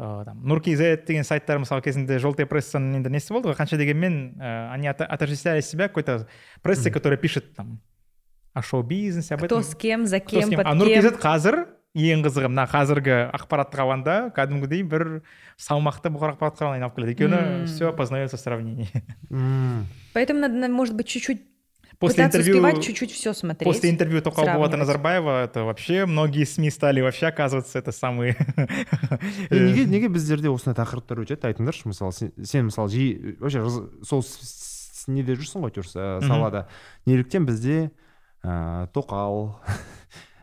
э, 0.00 0.24
там 0.24 0.40
нур 0.48 0.60
kz 0.64 1.04
деген 1.06 1.24
сайттар 1.28 1.58
мысалы 1.60 1.82
кезінде 1.84 2.18
желтая 2.18 2.46
прессаның 2.48 2.96
енді 3.02 3.10
несі 3.12 3.34
болды 3.36 3.52
ғой 3.52 3.58
қанша 3.60 3.76
дегенмен 3.76 4.38
э, 4.40 4.72
они 4.72 4.88
ото- 4.88 5.04
отождествляли 5.06 5.60
себя 5.60 5.88
какой-то 5.88 6.26
прессой 6.62 6.90
которая 6.90 7.18
пишет 7.18 7.54
там 7.54 7.80
о 8.54 8.62
шоу-бизнесе 8.62 9.34
об 9.34 9.40
кто 9.44 9.60
этом. 9.60 9.62
с 9.62 9.74
кем 9.76 10.06
за 10.06 10.20
Кто 10.20 10.40
с 10.40 10.40
кем 10.40 10.50
кем. 10.50 10.56
под 10.58 10.66
а 10.66 10.74
нур 10.74 10.88
кем. 10.88 11.04
kz 11.04 11.20
қазір 11.20 11.66
ең 11.92 12.22
қызығы 12.24 12.48
мына 12.48 12.64
қазіргі 12.70 13.16
ақпараттық 13.36 13.82
алаңда 13.84 14.14
кәдімгідей 14.32 14.82
бір 14.88 15.22
салмақты 15.60 16.08
бұқар 16.14 16.34
ақпарат 16.34 16.56
құралына 16.56 16.78
айналып 16.80 16.96
келеді. 16.96 17.12
Өйткені 17.12 17.40
Мм. 17.40 17.66
все 17.66 17.92
познается 17.92 18.36
в 18.36 18.40
сравнении. 18.40 18.88
Поэтому 20.14 20.40
надо 20.40 20.68
может 20.68 20.96
быть 20.96 21.06
чуть-чуть 21.08 21.42
после 21.98 22.24
интервью 22.24 22.54
успевать 22.54 22.82
чуть-чуть 22.82 23.12
все 23.12 23.34
смотреть 23.34 23.68
После 23.68 23.90
интервью 23.90 24.22
Болата 24.22 24.42
сравнивать. 24.42 24.78
Назарбаева, 24.78 25.44
это 25.44 25.64
вообще 25.64 26.06
многие 26.06 26.44
СМИ 26.44 26.70
стали 26.70 27.02
вообще 27.02 27.26
оказываться 27.26 27.78
это 27.78 27.92
самые... 27.92 28.36
е, 29.50 29.60
неге 29.60 29.84
неге 29.84 30.08
біздерде 30.08 30.48
осындай 30.48 30.82
тақырыптар 30.82 31.20
өтеді 31.22 31.46
айтыңдаршы 31.52 31.92
мысалы 31.92 32.12
сен, 32.12 32.32
сен 32.42 32.72
мысалы 32.72 32.88
жиі 32.88 33.36
вообще 33.38 33.62
сол 34.02 34.24
неде 35.12 35.36
жүрсің 35.36 35.60
ғой 35.62 35.70
әйтеуір 35.70 35.92
салада. 36.26 36.68
Неліктен 37.06 37.44
бізде 37.46 37.92
ә, 38.42 38.88
тоқал 38.90 39.60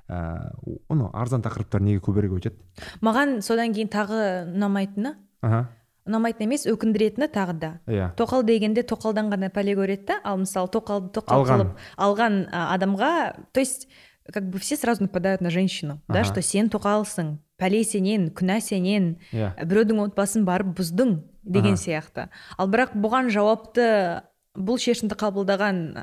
ә, 0.09 0.51
оны 0.89 1.09
арзан 1.13 1.41
тақырыптар 1.45 1.81
неге 1.85 1.99
көбірек 2.01 2.33
өтеді? 2.39 2.57
Маған 3.05 3.41
содан 3.45 3.73
кейін 3.73 3.89
тағы 3.93 4.19
ұнамайтыны 4.55 5.15
аха. 5.41 5.69
ұнамайтын 6.09 6.47
емес 6.47 6.65
өкіндіретіні 6.65 7.27
тағы 7.29 7.53
да. 7.59 7.71
Иә. 7.85 8.11
Тоқал 8.17 8.43
дегенде 8.43 8.81
тоқалдан 8.81 9.29
ғана 9.29 9.51
пәле 9.53 9.75
көреді 9.77 10.05
да 10.07 10.19
ал 10.23 10.37
мысалы 10.41 10.67
тоқалды 10.73 11.11
тоқал 11.13 11.43
Алған. 11.43 11.59
қылып 11.59 11.75
алған 11.97 12.39
адамға 12.49 13.11
то 13.53 13.59
есть 13.59 13.87
как 14.33 14.49
бы 14.49 14.59
все 14.59 14.75
сразу 14.75 15.03
нападают 15.03 15.41
на 15.41 15.49
женщину 15.49 16.01
да 16.07 16.19
Ага. 16.21 16.23
что 16.23 16.41
сен 16.41 16.69
тоқалсың 16.69 17.37
пәле 17.59 17.83
сенен 17.83 18.29
күнә 18.33 18.59
сенен 18.61 19.17
иә. 19.31 19.53
біреудің 19.65 20.01
отбасын 20.09 20.45
барып 20.45 20.73
бұздың 20.79 21.21
деген 21.43 21.73
Ага. 21.73 21.81
сияқты. 21.81 22.29
Ал 22.57 22.67
бірақ 22.69 22.93
бұған 22.95 23.29
жауапты 23.29 24.23
бұл 24.57 24.77
шешімді 24.81 25.13
қабылдаған 25.15 25.93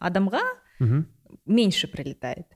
адамға 0.00 0.40
меньше 1.46 1.86
прилетает. 1.88 2.46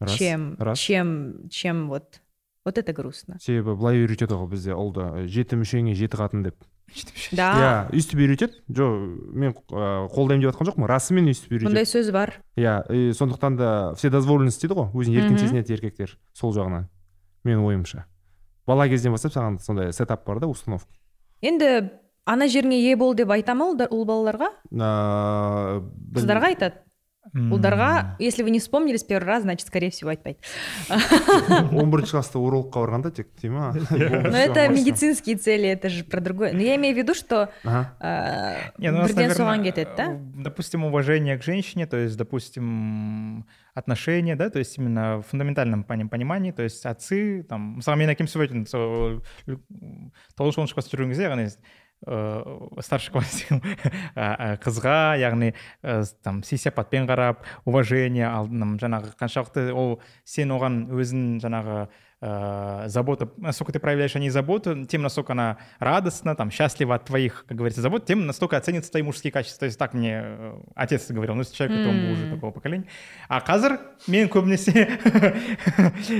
Рас 0.00 0.16
чем 0.16 0.56
рас 0.58 0.78
чем 0.78 1.48
чем 1.48 1.88
вот 1.88 2.20
вот 2.64 2.78
это 2.78 2.92
грустно. 2.92 3.38
Себебі 3.40 3.76
былай 3.76 4.02
үйретеді 4.02 4.36
ғой 4.36 4.50
бізде 4.50 4.74
ұлды 4.76 5.26
жеті 5.28 5.60
мүшеңе 5.60 5.94
жеті 5.96 6.18
қатын 6.20 6.44
деп. 6.44 6.60
Да. 7.32 7.48
Иә 7.54 7.72
өйстіп 7.94 8.20
үйретеді. 8.20 8.60
Жоқ 8.68 8.94
мен 9.32 9.54
ә, 9.54 10.08
қолдаймын 10.12 10.42
деп 10.44 10.52
жатқан 10.52 10.68
жоқпын 10.68 10.88
расымен 10.90 11.30
өйстіп 11.30 11.54
үйретеді. 11.54 11.70
Бұндай 11.70 11.88
сөз 11.88 12.10
бар. 12.12 12.34
Иә 12.58 12.82
и 12.92 13.12
сондықтан 13.16 13.56
да 13.56 13.70
вседозволенность 13.94 14.60
дейді 14.60 14.76
ғой 14.76 14.90
өзін 14.92 15.16
еркін 15.20 15.38
сезінеді 15.38 15.76
еркектер 15.78 16.18
сол 16.34 16.52
жағынан 16.56 16.88
менің 17.46 17.64
ойымша. 17.70 18.04
Бала 18.66 18.88
кезден 18.90 19.14
бастап 19.16 19.32
саған 19.32 19.60
сондай 19.62 19.92
сетап 19.96 20.26
бар 20.26 20.40
да 20.42 20.50
установка. 20.50 20.90
Енді 21.40 21.90
ана 22.26 22.46
жеріңе 22.50 22.76
ие 22.82 22.96
бол 22.96 23.14
деп 23.14 23.30
айта 23.32 23.54
ма 23.54 23.70
ұл 23.72 24.04
балаларға? 24.04 24.50
Ыыы 24.70 25.80
қыздарға 26.18 26.52
айтады. 26.52 26.84
ұлдарға 27.33 28.15
если 28.19 28.43
вы 28.43 28.51
не 28.51 28.59
вспомнили 28.59 28.97
с 28.97 29.03
первого 29.03 29.25
раза 29.25 29.43
значит 29.43 29.67
скорее 29.67 29.89
всего 29.89 30.11
айтпайды 30.11 30.37
он 31.73 31.89
бірінші 31.89 32.11
класста 32.11 32.37
урологқа 32.37 32.85
барғанда 32.85 33.09
тек 33.11 33.33
дей 33.41 33.49
ма 33.49 33.73
но 33.73 34.37
это 34.37 34.67
медицинские 34.69 35.35
цели 35.37 35.67
это 35.67 35.89
же 35.89 36.03
про 36.05 36.21
другое 36.21 36.53
но 36.53 36.61
я 36.61 36.75
имею 36.75 36.93
в 36.93 36.97
виду 36.97 37.15
что 37.15 37.49
Ага. 37.63 37.97
ә, 37.99 38.71
Не, 38.77 38.91
ну, 38.91 38.99
у 38.99 39.01
нас, 39.01 39.09
бірден 39.11 39.27
наверное, 39.27 39.41
соған 39.41 39.63
кетеді 39.63 39.89
да 39.97 40.05
э, 40.13 40.19
Допустим, 40.45 40.85
уважение 40.85 41.37
к 41.37 41.43
женщине, 41.43 41.87
то 41.87 41.97
есть, 41.97 42.15
допустим, 42.15 43.45
отношения, 43.73 44.35
да, 44.35 44.49
то 44.51 44.59
есть 44.59 44.77
именно 44.77 45.17
в 45.17 45.23
фундаментальном 45.23 45.83
пони- 45.83 46.07
понимании, 46.07 46.51
то 46.51 46.61
есть 46.61 46.85
отцы, 46.85 47.43
там, 47.49 47.81
мысалы 47.81 47.97
мен 47.97 48.09
әкем 48.13 48.29
сөйтіп 48.29 48.41
айтатын 48.45 48.67
сол 48.67 49.23
тоғызыншы 50.37 50.61
оныншы 50.61 50.75
класста 50.75 50.95
жүрген 50.95 51.09
кезде 51.09 51.25
яғни 51.25 51.49
ыыы 52.06 52.82
старший 52.82 53.12
класс 53.12 53.44
а, 53.50 53.58
а, 54.16 54.56
қызға 54.62 55.18
яғни 55.20 55.52
ә, 55.82 56.04
там 56.24 56.42
сый 56.42 56.58
сипатпен 56.58 57.08
қарап 57.08 57.44
уважение 57.68 58.28
алдынан 58.28 58.78
жаңағы 58.80 59.12
қаншалықты 59.20 59.68
ол 59.74 59.98
сен 60.24 60.54
оған 60.56 60.86
өзін 60.96 61.26
жаңағы 61.44 61.88
э, 62.21 62.83
забота, 62.87 63.29
насколько 63.37 63.73
ты 63.73 63.79
проявляешь 63.79 64.15
о 64.15 64.19
ней 64.19 64.29
заботу, 64.29 64.85
тем, 64.85 65.01
насколько 65.01 65.33
она 65.33 65.57
радостна, 65.79 66.35
там, 66.35 66.51
счастлива 66.51 66.95
от 66.95 67.05
твоих, 67.05 67.45
как 67.47 67.57
говорится, 67.57 67.81
забот, 67.81 68.05
тем 68.05 68.25
настолько 68.25 68.57
оценятся 68.57 68.91
твои 68.91 69.03
мужские 69.03 69.31
качества. 69.31 69.59
То 69.59 69.65
есть 69.65 69.77
так 69.77 69.93
мне 69.93 70.21
э, 70.23 70.53
отец 70.75 71.09
говорил, 71.11 71.35
ну, 71.35 71.41
если 71.41 71.55
человек, 71.55 71.79
это 71.79 71.89
он 71.89 72.01
был 72.01 72.11
уже 72.11 72.25
М. 72.25 72.31
такого 72.35 72.51
поколения. 72.51 72.87
А 73.29 73.41
қазір 73.41 73.79
мен 74.07 74.29
көбінесе 74.29 74.87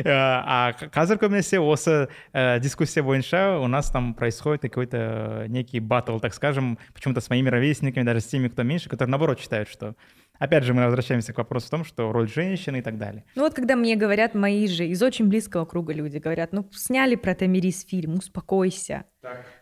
э, 0.04 0.12
а 0.12 0.74
қазір 0.74 1.18
көбінесе 1.18 1.60
осы 1.60 2.08
э, 2.34 2.60
дискуссия 2.60 3.02
бойынша 3.02 3.60
у 3.60 3.68
нас 3.68 3.90
там 3.90 4.14
происходит 4.14 4.62
какой-то 4.64 4.98
э, 4.98 5.48
некий 5.48 5.80
батл, 5.80 6.20
так 6.20 6.34
скажем, 6.34 6.78
почему-то 6.94 7.22
с 7.22 7.30
моими 7.30 7.50
ровесниками, 7.50 8.04
даже 8.04 8.22
с 8.22 8.26
теми, 8.26 8.48
кто 8.48 8.64
меньше, 8.64 8.90
которые 8.90 9.12
наоборот 9.12 9.40
считают, 9.40 9.70
что 9.70 9.96
Опять 10.41 10.65
же, 10.65 10.73
мы 10.75 10.85
возвращаемся 10.85 11.33
к 11.33 11.39
вопросу 11.39 11.67
в 11.67 11.71
том, 11.71 11.85
что 11.85 12.11
роль 12.13 12.27
женщины 12.29 12.79
и 12.79 12.83
так 12.83 12.97
далее. 12.99 13.23
ну 13.37 13.43
вот 13.43 13.55
когда 13.55 13.77
мне 13.77 13.95
говорят 13.95 14.35
мои 14.35 14.67
же 14.67 14.87
из 14.87 15.03
очень 15.03 15.27
близкого 15.29 15.67
круга 15.67 15.93
люди 15.93 16.19
говорят 16.19 16.53
ну 16.53 16.67
сняли 16.73 17.15
про 17.15 17.35
Тамирис 17.35 17.85
фильм 17.85 18.15
успокойся 18.15 19.05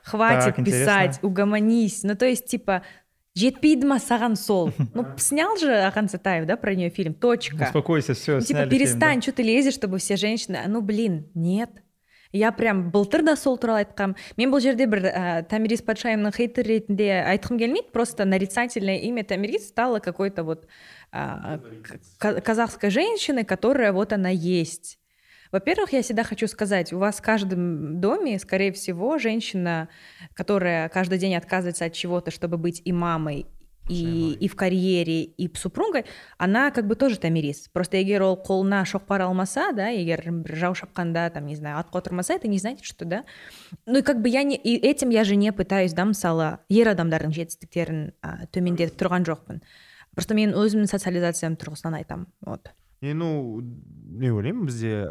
хватит 0.04 0.56
Так, 0.56 0.64
писать 0.64 1.10
интересно. 1.18 1.28
угомонись 1.28 2.02
ну 2.04 2.14
то 2.14 2.26
есть 2.26 2.46
типа 2.46 2.82
жетпейді 3.38 3.86
ма 3.86 3.98
саған 3.98 4.34
сол 4.36 4.72
ну 4.94 5.04
снял 5.16 5.56
же 5.58 5.70
ахан 5.86 6.08
сатаев 6.08 6.46
да 6.46 6.56
про 6.56 6.74
нее 6.74 6.90
фильм? 6.90 7.14
Точка. 7.14 7.64
Успокойся, 7.64 8.14
все, 8.14 8.36
Ну, 8.36 8.40
типа, 8.40 8.66
перестань, 8.66 9.22
что 9.22 9.32
ты 9.32 9.42
лезешь, 9.42 9.74
чтобы 9.74 9.98
все 9.98 10.16
женщины... 10.16 10.58
Ну, 10.66 10.80
блин, 10.82 11.26
нет. 11.34 11.70
я 12.33 12.51
прям 12.51 12.89
былтыр 12.89 13.21
да 13.23 13.35
сол 13.35 13.57
туралы 13.57 13.83
айтқам 13.85 14.15
мен 14.37 14.51
бұл 14.51 14.59
жерде 14.59 14.87
бір 14.89 15.05
ә, 15.05 15.43
томирис 15.45 15.85
патшайымның 15.85 16.33
хейтер 16.33 16.65
ретінде 16.67 17.21
айтқым 17.21 17.61
келмейді 17.61 17.93
просто 17.93 18.25
нарицательное 18.25 18.97
имя 18.97 19.23
томирис 19.23 19.69
стало 19.69 19.99
какой 19.99 20.31
то 20.31 20.43
вот 20.43 20.67
ә, 21.13 21.61
казахской 22.19 22.89
женщины 22.89 23.45
которая 23.45 23.93
вот 23.93 24.13
она 24.13 24.29
есть 24.29 24.99
во-первых, 25.53 25.93
я 25.93 26.01
всегда 26.01 26.23
хочу 26.23 26.47
сказать, 26.47 26.91
у 26.93 26.97
вас 26.97 27.17
в 27.17 27.21
каждом 27.21 28.01
доме, 28.01 28.39
скорее 28.39 28.71
всего, 28.71 29.19
женщина, 29.19 29.87
которая 30.33 30.89
каждый 30.89 31.19
день 31.19 31.35
отказывается 31.35 31.85
от 31.85 31.93
чего-то, 31.93 32.31
чтобы 32.31 32.57
быть 32.57 32.81
и 32.83 32.91
мамой, 32.91 33.45
и, 33.88 34.32
и 34.32 34.48
в 34.48 34.56
карьере, 34.56 35.22
и 35.24 35.50
супругой, 35.56 36.04
она 36.36 36.70
как 36.70 36.86
бы 36.86 36.94
тоже 36.94 37.18
тамирис. 37.18 37.68
Просто 37.72 37.96
егер 37.96 38.22
ол 38.22 38.36
қолына 38.36 38.84
шоқпар 38.84 39.22
алмаса, 39.22 39.72
да, 39.72 39.88
егер 39.88 40.22
бір 40.30 40.56
жау 40.56 40.74
шапқанда, 40.74 41.30
там, 41.30 41.46
не 41.46 41.56
знаю, 41.56 41.78
атқа 41.78 41.98
отырмаса, 41.98 42.34
это 42.34 42.48
не 42.48 42.58
значит, 42.58 42.84
что, 42.84 43.04
да. 43.04 43.24
Ну 43.86 43.98
и 43.98 44.02
как 44.02 44.20
бы 44.20 44.28
я 44.28 44.42
не, 44.42 44.56
и 44.56 44.76
этим 44.76 45.10
я 45.10 45.24
же 45.24 45.36
не 45.36 45.52
пытаюсь, 45.52 45.92
да, 45.92 46.04
мысалы, 46.04 46.58
ер 46.68 46.88
адамдардың 46.88 47.32
жетістіктерін 47.32 48.12
ә, 48.22 48.46
төмендетіп 48.52 48.98
тұрған 49.00 49.26
жоқпын. 49.28 49.62
Просто 50.14 50.34
мен 50.34 50.54
өзімнің 50.56 50.90
социализациям 50.90 51.56
тұрғысынан 51.56 52.00
айтамын. 52.02 52.26
Вот. 52.42 52.72
е 53.00 53.14
ну 53.14 53.62
мен 53.62 54.32
ойлаймын 54.34 54.66
бізде 54.66 55.06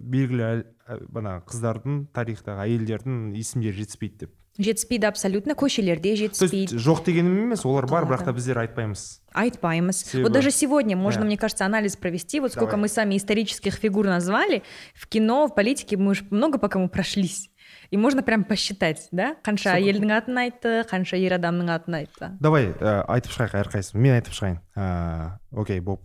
белгілі 0.00 0.64
бана 1.12 1.40
қыздардың 1.44 2.06
тарихтағы 2.16 2.64
әйелдердің 2.64 3.34
есімдері 3.36 3.82
жетіспейді 3.82 4.24
деп 4.24 4.32
жетіспейді 4.58 5.06
абсолютно 5.08 5.54
көшелерде 5.54 6.16
жетіспейді 6.16 6.76
жоқ 6.76 7.04
дегенім 7.06 7.46
емес 7.46 7.64
олар 7.64 7.86
бар 7.88 8.04
бірақ 8.04 8.24
та 8.24 8.32
біздер 8.32 8.58
айтпаймыз. 8.60 9.22
Айтпаймыз. 9.32 10.14
Вот 10.14 10.32
даже 10.32 10.50
сегодня 10.50 10.96
можно 10.96 11.24
мне 11.24 11.38
кажется 11.38 11.64
анализ 11.64 11.96
провести. 11.96 12.40
Вот 12.40 12.52
сколько 12.52 12.76
мы 12.76 12.88
сами 12.88 13.16
исторических 13.16 13.74
фигур 13.74 14.06
назвали 14.06 14.62
в 14.94 15.06
кино 15.08 15.46
в 15.46 15.54
политике 15.54 15.96
мы 15.96 16.10
уже 16.12 16.24
много 16.30 16.58
по 16.58 16.68
кому 16.68 16.88
прошлись. 16.88 17.48
И 17.90 17.96
можно 17.96 18.22
прям 18.22 18.44
посчитать 18.44 19.08
да? 19.12 19.36
Қанша 19.44 19.76
әйелдің 19.76 20.12
атын 20.16 20.38
айтты 20.40 20.70
қанша 20.88 21.16
ер 21.20 21.36
адамның 21.36 21.68
атын 21.72 21.96
айтты. 22.00 22.30
Давай 22.40 22.72
ә, 22.72 23.04
айтып 23.04 23.32
шығайық 23.32 23.56
әрқайсымыз 23.62 24.00
мен 24.00 24.16
айтып 24.16 24.36
шығайын. 24.36 24.58
Ыыы 24.76 25.60
окей 25.62 25.80
болып 25.80 26.02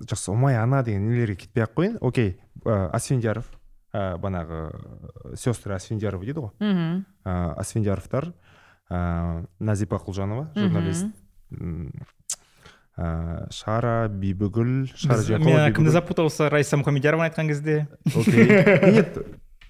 жақсы 0.00 0.30
ұмай 0.30 0.58
ана 0.58 0.82
деген 0.86 1.06
нелерге 1.08 1.44
кетпей 1.44 1.66
ақ 1.66 1.74
қояйын. 1.74 1.98
Окей 2.00 2.38
ә, 2.64 2.90
асфендияров. 2.94 3.50
Ә, 3.94 4.16
банағы 4.18 4.66
сестры 5.38 5.76
асфендиярова 5.76 6.26
дейді 6.26 6.42
ғой. 6.42 6.52
Мхм 6.58 7.04
ә, 7.24 7.54
асфендияровтар 7.62 8.32
ә, 8.90 9.46
назипа 9.60 10.00
құлжанова 10.02 10.50
журналист. 10.58 11.14
Ә, 12.94 13.46
шара 13.54 14.08
бибігүл 14.10 14.90
шара 14.94 15.38
мен 15.38 15.72
кімді 15.74 15.94
запутался 15.94 16.50
раиса 16.50 16.78
мұхамедиярованы 16.78 17.30
айтқан 17.30 17.48
кезде? 17.50 17.88
Окей. 18.14 18.46
Нет 18.98 19.18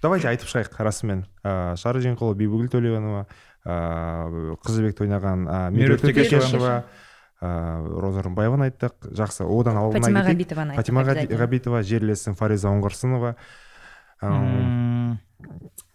давайте 0.05 0.29
айтып 0.29 0.51
шығайық 0.51 0.77
расымен. 0.85 1.25
Ә, 1.41 1.75
шара 1.81 2.03
жиенқұлова 2.05 2.37
бибігүл 2.37 2.69
төлегенова 2.73 3.25
ә, 3.65 4.57
қызыбекті 4.65 5.07
ойнаған 5.07 5.49
ә, 5.49 5.59
меруерт 5.73 6.05
текешева. 6.05 6.85
Ыыы 6.85 8.01
роза 8.01 8.23
рымбаеваны 8.25 8.71
айттық. 8.71 9.11
Жақсы 9.13 9.45
одан 9.45 9.77
алдына 9.77 10.07
фатима 10.07 10.23
ғабитованы 10.25 10.77
фатима 10.79 11.03
ғабитова 11.05 11.83
жерлесім 11.85 12.37
фариза 12.39 12.71
оңғарсынова 12.71 13.35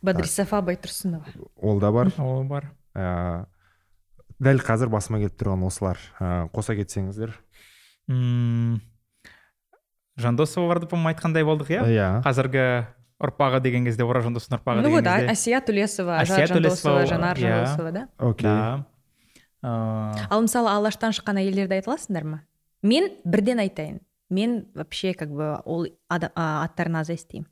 бадрисафа 0.01 0.61
байтұрсынова 0.65 1.25
ол 1.55 1.79
да 1.79 1.91
бар. 1.91 2.11
Ол 2.17 2.43
бар. 2.47 2.69
Ә, 2.95 3.45
дәл 4.39 4.61
қазір 4.63 4.91
басыма 4.91 5.19
келіп 5.21 5.35
тұрған 5.39 5.65
осылар. 5.67 5.99
Ә, 6.19 6.47
қоса 6.53 6.75
кетсеңіздер. 6.77 7.33
Мм. 8.07 8.79
Жандосоваларды 10.19 10.87
по 10.87 10.97
моему 10.97 11.13
айтқандай 11.13 11.45
болдық 11.47 11.69
иә? 11.71 11.83
Иә. 11.87 12.07
Қазіргі 12.25 12.63
ұрпағы 13.23 13.61
деген 13.63 13.85
кезде 13.87 14.03
ораз 14.07 14.25
жандостың 14.27 14.57
ұрпағы 14.59 14.81
ну 14.83 14.89
деген 14.89 14.97
вот 14.97 15.67
төлесова 15.67 16.19
Әсия 16.23 16.43
ажар 16.43 16.47
жандосова 16.53 17.03
Төлесова, 17.03 17.05
жанар 17.07 17.37
иә. 17.37 17.51
жандосова 17.53 17.91
да? 17.91 18.07
Окей. 18.17 18.47
Да. 18.47 18.85
Ыыы 19.61 20.27
ал 20.29 20.41
мысалы 20.41 20.71
алаштан 20.71 21.15
шыққан 21.15 21.41
әйелдерді 21.41 21.79
айта 21.79 21.91
аласыңдар 21.91 22.23
ма? 22.23 22.41
Мен 22.81 23.09
бірден 23.25 23.59
айтайын. 23.59 23.99
Мен 24.29 24.67
вообще 24.73 25.13
как 25.13 25.29
бы 25.31 25.59
ол 25.65 25.87
аттарын 26.07 26.95
аз 26.95 27.09
естимін. 27.09 27.47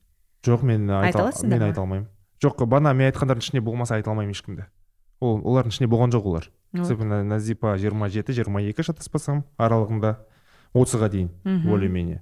Жоқ 0.48 0.64
мен 0.64 0.90
Айта 0.90 1.26
аласыңдар 1.28 1.60
мен 1.60 1.68
айта 1.70 1.84
алмаймын. 1.84 2.08
Жоқ 2.44 2.66
бана 2.66 2.94
мен 2.94 3.12
айтқандардың 3.12 3.44
ішінде 3.44 3.62
болмаса 3.62 3.96
айта 4.00 4.12
алмаймын 4.14 4.34
ешкімді. 4.34 4.68
Ол 5.20 5.42
олардың 5.42 5.76
ішінде 5.76 5.92
болған 5.92 6.16
жоқ 6.16 6.32
олар. 6.32 6.50
Особенно 6.74 7.24
назипа 7.24 7.78
жиырма 7.78 8.10
жеті 8.12 8.34
жиырма 8.36 8.62
екі 8.68 8.84
шатаспасам 8.84 9.44
аралығында 9.58 10.18
отызға 10.76 11.10
дейін 11.10 11.30
более 11.66 11.90
менее 11.90 12.22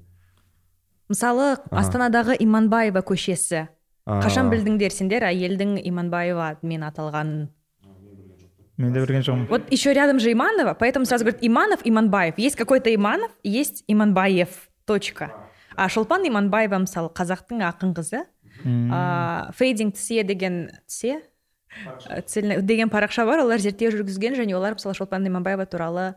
мысалы 1.09 1.55
астанадағы 1.71 2.37
иманбаева 2.41 3.03
көшесі. 3.05 3.67
Қашан 4.05 4.51
білдіңдер 4.53 4.93
сендер 4.93 5.25
әйелдің 5.25 5.79
иманбаева 5.81 6.51
атымен 6.53 6.85
аталғанын 6.85 7.47
мен 8.77 8.93
де 8.93 9.01
білген 9.01 9.23
жоқпын. 9.25 9.47
Вот 9.49 9.71
еще 9.71 9.93
рядом 9.93 10.19
же 10.19 10.31
иманова 10.31 10.75
поэтому 10.75 11.05
сразу 11.05 11.25
говорят 11.25 11.41
иманов 11.41 11.79
иманбаев 11.83 12.37
есть 12.37 12.55
какой 12.55 12.79
то 12.81 12.93
иманов 12.93 13.31
есть 13.43 13.83
иманбаев. 13.87 14.69
Точка. 14.85 15.31
А 15.77 15.89
шолпан 15.89 16.25
иманбаева 16.27 16.79
мысалы 16.83 17.11
қазақтың 17.15 17.63
ақын 17.67 17.93
қызы. 17.97 18.25
А, 18.65 19.51
фейдинг 19.53 19.95
тісе 19.95 20.23
деген 20.23 20.69
тісе 20.87 21.19
ә, 22.09 22.21
цельный 22.21 22.61
деген 22.61 22.89
парақша 22.89 23.25
бар 23.25 23.43
олар 23.43 23.59
зерттеу 23.59 23.91
жүргізген 23.93 24.37
және 24.39 24.55
олар 24.55 24.75
мысалы 24.77 24.95
шолпан 24.95 25.27
иманбаева 25.27 25.65
туралы 25.65 26.15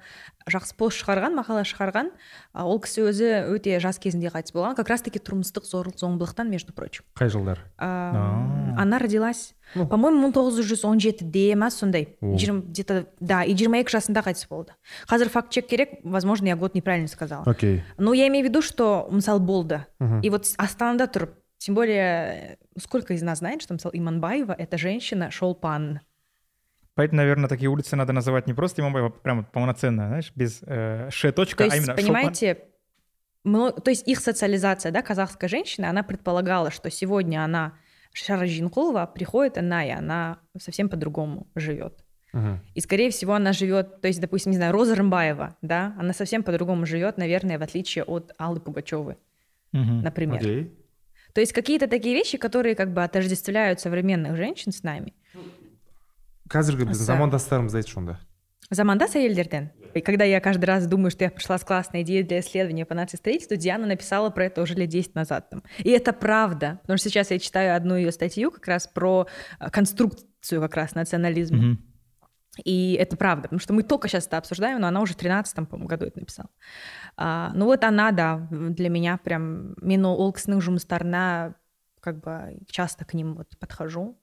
жақсы 0.48 0.76
пост 0.78 1.02
шығарған 1.02 1.36
мақала 1.38 1.64
шығарған. 1.68 2.10
Ол 2.54 2.80
кісі 2.80 3.08
өзі 3.10 3.30
өте 3.52 3.78
жас 3.82 3.98
кезінде 3.98 4.32
қайтыс 4.32 4.54
болған 4.56 4.76
как 4.78 4.88
раз 4.88 5.02
таки 5.02 5.18
тұрмыстық 5.18 5.68
зорлық 5.68 5.98
зомбылықтан 5.98 6.48
между 6.48 6.72
прочим. 6.72 7.04
Қай 7.14 7.28
жылдар? 7.28 7.60
А, 7.78 8.74
она 8.78 8.98
родилась 8.98 9.54
по 9.74 9.96
моему 10.00 10.22
мың 10.22 10.32
тоғыз 10.32 10.64
жүз 10.64 10.84
он 10.88 11.00
жетіде 11.00 11.54
ма 11.56 11.70
сондай. 11.70 12.16
Где 12.20 12.84
то 12.84 13.04
да 13.20 13.42
и 13.44 13.54
жиырма 13.56 13.82
екі 13.82 13.92
жасында 13.98 14.22
қайтыс 14.24 14.48
болды. 14.48 14.72
Қазір 15.08 15.28
факт 15.28 15.52
чек 15.52 15.68
керек 15.68 16.00
возможно 16.04 16.46
я 16.46 16.56
год 16.56 16.74
неправильно 16.74 17.08
сказала. 17.08 17.44
Окей. 17.44 17.82
Но 17.98 18.14
я 18.14 18.28
имею 18.28 18.46
в 18.46 18.48
виду 18.48 18.62
что 18.62 19.08
мысалы 19.10 19.40
болды. 19.40 19.84
И 20.22 20.30
вот 20.30 20.46
астанада 20.56 21.04
тұрып 21.04 21.36
тем 21.58 21.74
более 21.74 21.96
э, 21.98 22.56
сколько 22.78 23.12
из 23.14 23.22
нас 23.22 23.38
знает 23.38 23.62
что 23.62 23.74
мысалы 23.74 23.96
иманбаева 23.98 24.52
это 24.52 24.78
женщина 24.78 25.30
шолпан 25.30 26.00
Поэтому, 26.94 27.18
наверное, 27.18 27.48
такие 27.48 27.68
улицы 27.68 27.94
надо 27.94 28.12
называть 28.12 28.48
не 28.48 28.54
просто 28.54 28.82
Имамбаева, 28.82 29.10
прям 29.10 29.44
полноценно, 29.44 30.08
знаешь, 30.08 30.32
без 30.34 30.60
э, 30.66 31.08
ш 31.12 31.30
точка, 31.30 31.58
то 31.58 31.62
а 31.62 31.66
есть 31.66 31.76
именно 31.76 31.96
Шолпан. 31.96 32.04
понимаете 32.04 32.58
мно- 33.44 33.70
то 33.70 33.90
есть 33.90 34.08
их 34.08 34.18
социализация 34.18 34.90
да 34.90 35.00
казахской 35.02 35.48
женщины 35.48 35.84
она 35.86 36.02
предполагала 36.02 36.70
что 36.72 36.90
сегодня 36.90 37.44
она 37.44 37.74
Шара 38.12 38.46
Жинкулова 38.46 39.06
приходит 39.06 39.58
она 39.58 39.86
и 39.86 39.90
она 39.90 40.38
совсем 40.58 40.88
по-другому 40.88 41.46
живет 41.54 42.04
Мгм. 42.32 42.60
И, 42.74 42.80
скорее 42.80 43.10
всего, 43.10 43.32
она 43.34 43.54
живет, 43.54 44.02
то 44.02 44.08
есть, 44.08 44.20
допустим, 44.20 44.50
не 44.52 44.58
знаю, 44.58 44.72
Роза 44.72 44.94
Рымбаева, 44.94 45.56
да, 45.62 45.94
она 45.98 46.12
совсем 46.12 46.42
по-другому 46.42 46.84
живет, 46.84 47.16
наверное, 47.16 47.58
в 47.58 47.62
отличие 47.62 48.04
от 48.04 48.32
Аллы 48.36 48.60
Пугачевой, 48.60 49.16
Мгм. 49.72 50.02
например. 50.02 50.36
окей 50.40 50.74
То 51.33 51.41
есть 51.41 51.53
какие-то 51.53 51.87
такие 51.87 52.15
вещи, 52.15 52.37
которые 52.37 52.75
как 52.75 52.93
бы 52.93 53.03
отождествляют 53.03 53.79
современных 53.79 54.37
женщин 54.37 54.71
с 54.71 54.83
нами. 54.83 55.13
қазіргі 56.53 56.85
біздің 56.85 57.07
Аса. 57.07 57.13
замандастарымыз 57.15 57.75
айтшы 57.79 57.97
онда 57.97 58.19
Замандас 58.69 59.15
Аельдерден. 59.15 59.71
И 59.93 60.01
когда 60.01 60.25
я 60.25 60.39
каждый 60.39 60.65
раз 60.65 60.87
думаю, 60.87 61.11
что 61.11 61.23
я 61.23 61.29
пришла 61.29 61.57
с 61.57 61.63
классной 61.63 62.01
идеей 62.01 62.23
для 62.23 62.39
исследования 62.39 62.85
по 62.85 62.95
нациостроительству, 62.95 63.55
Диана 63.55 63.85
написала 63.85 64.29
про 64.29 64.45
это 64.45 64.61
уже 64.61 64.73
лет 64.73 64.89
10 64.89 65.15
назад. 65.15 65.49
Там. 65.49 65.63
И 65.79 65.89
это 65.91 66.13
правда, 66.13 66.79
потому 66.81 66.97
что 66.97 67.09
сейчас 67.09 67.29
я 67.29 67.39
читаю 67.39 67.75
одну 67.75 67.95
ее 67.95 68.11
статью 68.11 68.51
как 68.51 68.67
раз 68.67 68.87
про 68.87 69.27
э, 69.59 69.69
конструкцию 69.69 70.61
как 70.61 70.75
раз 70.75 70.95
национализма. 70.95 71.57
Мгм. 71.57 71.86
И 72.63 72.93
это 72.99 73.17
правда, 73.17 73.43
потому 73.43 73.59
что 73.59 73.73
мы 73.73 73.81
только 73.81 74.07
сейчас 74.07 74.27
это 74.27 74.37
обсуждаем, 74.37 74.79
но 74.79 74.87
она 74.87 75.01
уже 75.01 75.13
в 75.13 75.17
13 75.17 75.67
по-моему, 75.67 75.87
году 75.87 76.05
это 76.05 76.19
написала. 76.19 76.49
А, 77.17 77.51
ну 77.55 77.65
вот 77.65 77.83
она, 77.83 78.11
да, 78.11 78.47
для 78.51 78.89
меня 78.89 79.17
прям, 79.17 79.73
мен 79.81 80.05
ол 80.05 80.31
кісінің 80.31 80.61
жұмыстарына 80.61 81.55
как 81.99 82.19
бы 82.19 82.59
часто 82.69 83.05
к 83.05 83.15
ним 83.15 83.33
вот 83.35 83.57
подхожу. 83.59 84.17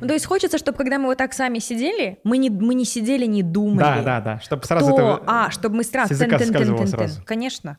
Ну, 0.00 0.06
то 0.08 0.12
есть 0.12 0.26
хочется, 0.26 0.58
чтобы 0.58 0.76
когда 0.76 0.98
мы 0.98 1.06
вот 1.06 1.18
так 1.18 1.32
сами 1.32 1.58
сидели, 1.58 2.18
мы 2.24 2.38
не, 2.38 2.50
мы 2.50 2.74
не 2.74 2.84
сидели, 2.84 3.24
не 3.24 3.42
думали. 3.42 4.02
Да, 4.02 4.02
да, 4.02 4.20
да, 4.20 4.40
чтобы 4.40 4.64
сразу 4.64 4.90
то, 4.90 5.20
это... 5.22 5.24
а, 5.26 5.50
чтобы 5.50 5.76
мы 5.76 5.84
сразу... 5.84 6.08
с 6.08 6.16
языка 6.16 6.38
тын-тын-тын-тын-тын. 6.38 6.86
соскальзывало 6.86 7.06
сразу. 7.06 7.24
Конечно. 7.24 7.78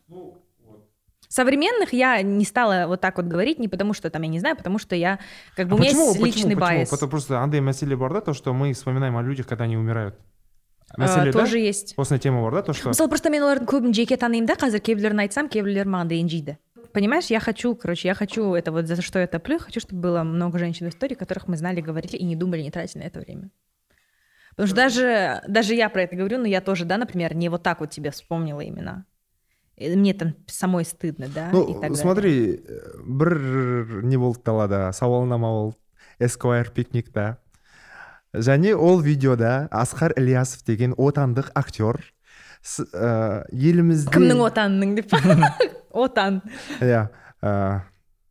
Современных 1.35 1.93
я 1.93 2.21
не 2.21 2.43
стала 2.43 2.87
вот 2.87 2.99
так 2.99 3.15
вот 3.15 3.25
говорить, 3.25 3.57
не 3.57 3.69
потому 3.69 3.93
что 3.93 4.09
там, 4.09 4.21
я 4.23 4.27
не 4.27 4.39
знаю, 4.39 4.57
потому 4.57 4.77
что 4.77 4.95
я, 4.97 5.17
как 5.55 5.67
бы, 5.67 5.73
А 5.73 5.75
у 5.75 5.79
меня 5.79 5.89
почему, 5.91 6.07
есть 6.07 6.13
почему, 6.19 6.25
личный 6.25 6.55
почему? 6.55 6.59
байс. 6.59 6.89
Потому 6.89 7.09
просто 7.09 7.39
андай 7.39 7.61
мәселе 7.61 7.95
бар 7.95 8.11
да 8.13 8.21
то 8.21 8.33
что 8.33 8.53
мы 8.53 8.73
вспоминаем 8.73 9.15
о 9.15 9.21
людях 9.21 9.47
когда 9.47 9.63
они 9.63 9.77
умирают 9.77 10.15
А, 10.89 10.99
мәселе 10.99 11.31
да 11.31 11.39
тоже 11.39 11.59
есть. 11.59 11.93
осындай 11.95 12.19
тема 12.19 12.41
бар 12.41 12.53
да 12.55 12.61
то 12.63 12.73
что 12.73 12.89
мысалы 12.89 13.07
просто 13.07 13.29
мен 13.29 13.43
олардың 13.43 13.65
көбін 13.65 13.93
жеке 13.95 14.17
танимын 14.17 14.45
да 14.45 14.55
қазір 14.59 14.79
кейбіреулерін 14.83 15.19
айтсам 15.23 15.47
кейбіреулері 15.47 15.87
маған 15.87 16.09
ренжиді 16.11 16.57
понимаешь 16.91 17.31
я 17.31 17.39
хочу 17.39 17.75
короче 17.75 18.09
я 18.09 18.13
хочу 18.13 18.53
это 18.53 18.71
вот 18.73 18.87
за 18.87 19.01
что 19.01 19.19
я 19.19 19.27
топлю 19.27 19.57
хочу 19.59 19.79
чтобы 19.79 20.01
было 20.01 20.23
много 20.23 20.59
женщин 20.59 20.87
в 20.87 20.89
истории 20.89 21.15
которых 21.15 21.47
мы 21.47 21.55
знали 21.55 21.79
говорили 21.79 22.17
и 22.17 22.25
не 22.25 22.35
думали 22.35 22.61
не 22.61 22.71
тратили 22.71 23.03
на 23.03 23.07
это 23.07 23.21
время 23.21 23.51
потому 24.49 24.67
что 24.67 24.75
даже 24.75 25.41
даже 25.47 25.75
я 25.75 25.87
про 25.87 26.01
это 26.01 26.17
говорю 26.17 26.39
но 26.39 26.45
я 26.47 26.59
тоже 26.59 26.83
да 26.83 26.97
например 26.97 27.33
не 27.35 27.47
вот 27.47 27.63
так 27.63 27.79
вот 27.79 27.89
тебе 27.91 28.11
вспомнила 28.11 28.59
имена 28.67 29.05
э, 29.05 29.14
Мне 29.78 30.14
там 30.14 30.34
самой 30.46 30.84
стыдно 30.84 31.28
да 31.28 31.50
и 31.50 31.74
ну 31.88 31.94
смотри 31.94 32.56
э, 32.56 33.00
бір 33.04 34.02
не 34.04 34.16
болды 34.16 34.40
далада 34.44 34.92
сауалнама 34.92 35.48
болды 35.48 35.76
эсквайр 36.18 36.70
пикникта 36.70 37.38
және 38.34 38.74
ол 38.74 39.00
видеода 39.00 39.68
асқар 39.70 40.12
ілиясов 40.16 40.64
деген 40.64 40.92
отандық 40.96 41.50
актер 41.54 42.00
с- 42.62 42.84
ә, 42.92 43.44
елімізде 43.52 44.10
кімнің 44.12 44.40
отанының 44.48 44.94
деп 44.96 45.12
отан 45.92 46.40
иә 46.80 47.08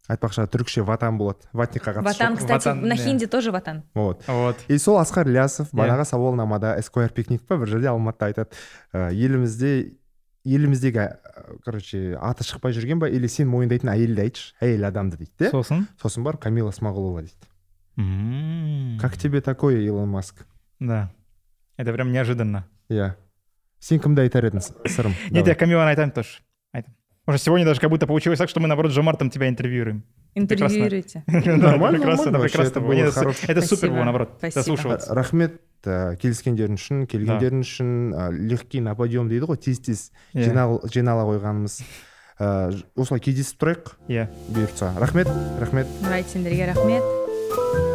айтпақшы 0.10 0.46
түрікше 0.54 0.84
ватан 0.86 1.18
болады 1.18 1.48
ватникқа 1.54 1.94
қатысы 1.98 2.06
ватан 2.06 2.36
кстати 2.38 2.68
Ватан, 2.68 2.82
на 2.88 2.96
хинди 2.96 3.26
тоже 3.26 3.52
ватан 3.52 3.84
вот 3.96 4.22
вот 4.28 4.58
и 4.68 4.78
сол 4.78 5.00
асқар 5.02 5.26
ілиясов 5.30 5.72
бағанағы 5.74 6.06
сауалнамада 6.06 6.76
эсквайр 6.80 7.10
пикник 7.10 7.42
па 7.48 7.58
бір 7.58 7.68
жерде 7.74 7.90
алматыда 7.90 8.26
айтады 8.30 8.50
ә, 8.94 9.10
елімізде 9.14 9.98
еліміздегі 10.46 11.02
ә, 11.02 11.08
короче 11.66 12.16
аты 12.22 12.46
шықпай 12.46 12.72
жүрген 12.76 13.02
ба 13.02 13.10
или 13.10 13.28
сен 13.28 13.50
мойындайтын 13.50 13.90
әйелді 13.92 14.22
айтшы. 14.28 14.54
Әйел 14.62 14.86
адамды 14.88 15.18
дейді 15.18 15.32
де. 15.40 15.50
Сосын? 15.52 15.88
Сосын 16.02 16.24
барып 16.26 16.44
камила 16.46 16.72
смағұлова 16.72 17.26
дейді. 17.26 17.52
М. 17.98 18.98
как 19.00 19.18
тебе 19.18 19.42
такое 19.42 19.80
илон 19.82 20.10
маск? 20.10 20.46
Да. 20.80 21.12
Это 21.78 21.94
прям 21.94 22.12
неожиданно. 22.12 22.66
Иә. 22.90 23.16
Сен 23.80 24.00
кімді 24.00 24.22
айтар 24.22 24.46
едің 24.46 24.62
сырым? 24.88 25.14
Нет 25.32 25.48
я 25.48 25.56
камиланы 25.56 25.90
айтамын 25.94 26.12
тоже. 26.12 26.40
Айтамын 26.74 26.96
уже 27.28 27.38
сегодня 27.40 27.66
даже 27.66 27.80
как 27.80 27.90
будто 27.90 28.08
получилось 28.08 28.40
так 28.40 28.50
что 28.50 28.60
мы 28.60 28.68
наоборот 28.68 28.92
с 28.92 28.96
жомартом 28.96 29.30
тебя 29.30 29.50
интервьюируем. 29.50 30.04
Интервьюируйте 30.36 31.24
Да, 31.28 31.56
Нормально, 31.58 32.00
прекрасно, 32.00 32.32
нормально, 32.32 32.36
это 32.36 32.40
вообще, 32.40 32.58
прекрасно 33.48 33.52
это 33.52 33.62
супер 33.62 33.90
было, 33.92 34.04
наоборот, 34.04 34.30
Спасибо. 34.38 34.60
дослушиваться. 34.62 35.14
рахмет 35.16 35.62
ә, 35.86 36.16
келіскендерің 36.18 36.76
үшін 36.76 37.06
келгендерің 37.08 37.62
үшін 37.62 37.90
ә, 38.14 38.32
легкий 38.32 38.82
на 38.82 38.96
подъем 38.96 39.30
дейді 39.30 39.46
ғой 39.46 39.58
тез 39.58 39.80
тез 39.80 40.12
жинал- 40.34 40.82
жинала 40.92 41.24
қойғанымыз. 41.30 41.82
Ж- 42.38 42.84
осылай 42.98 43.22
кездесіп 43.22 43.62
тұрайық. 43.64 43.94
Иә. 44.10 44.28
бұйыртса. 44.52 44.92
Рахмет 45.00 45.28
рахмет. 45.62 45.88
Нұрайт 46.04 46.28
сендерге 46.28 46.66
рахмет. 46.74 47.95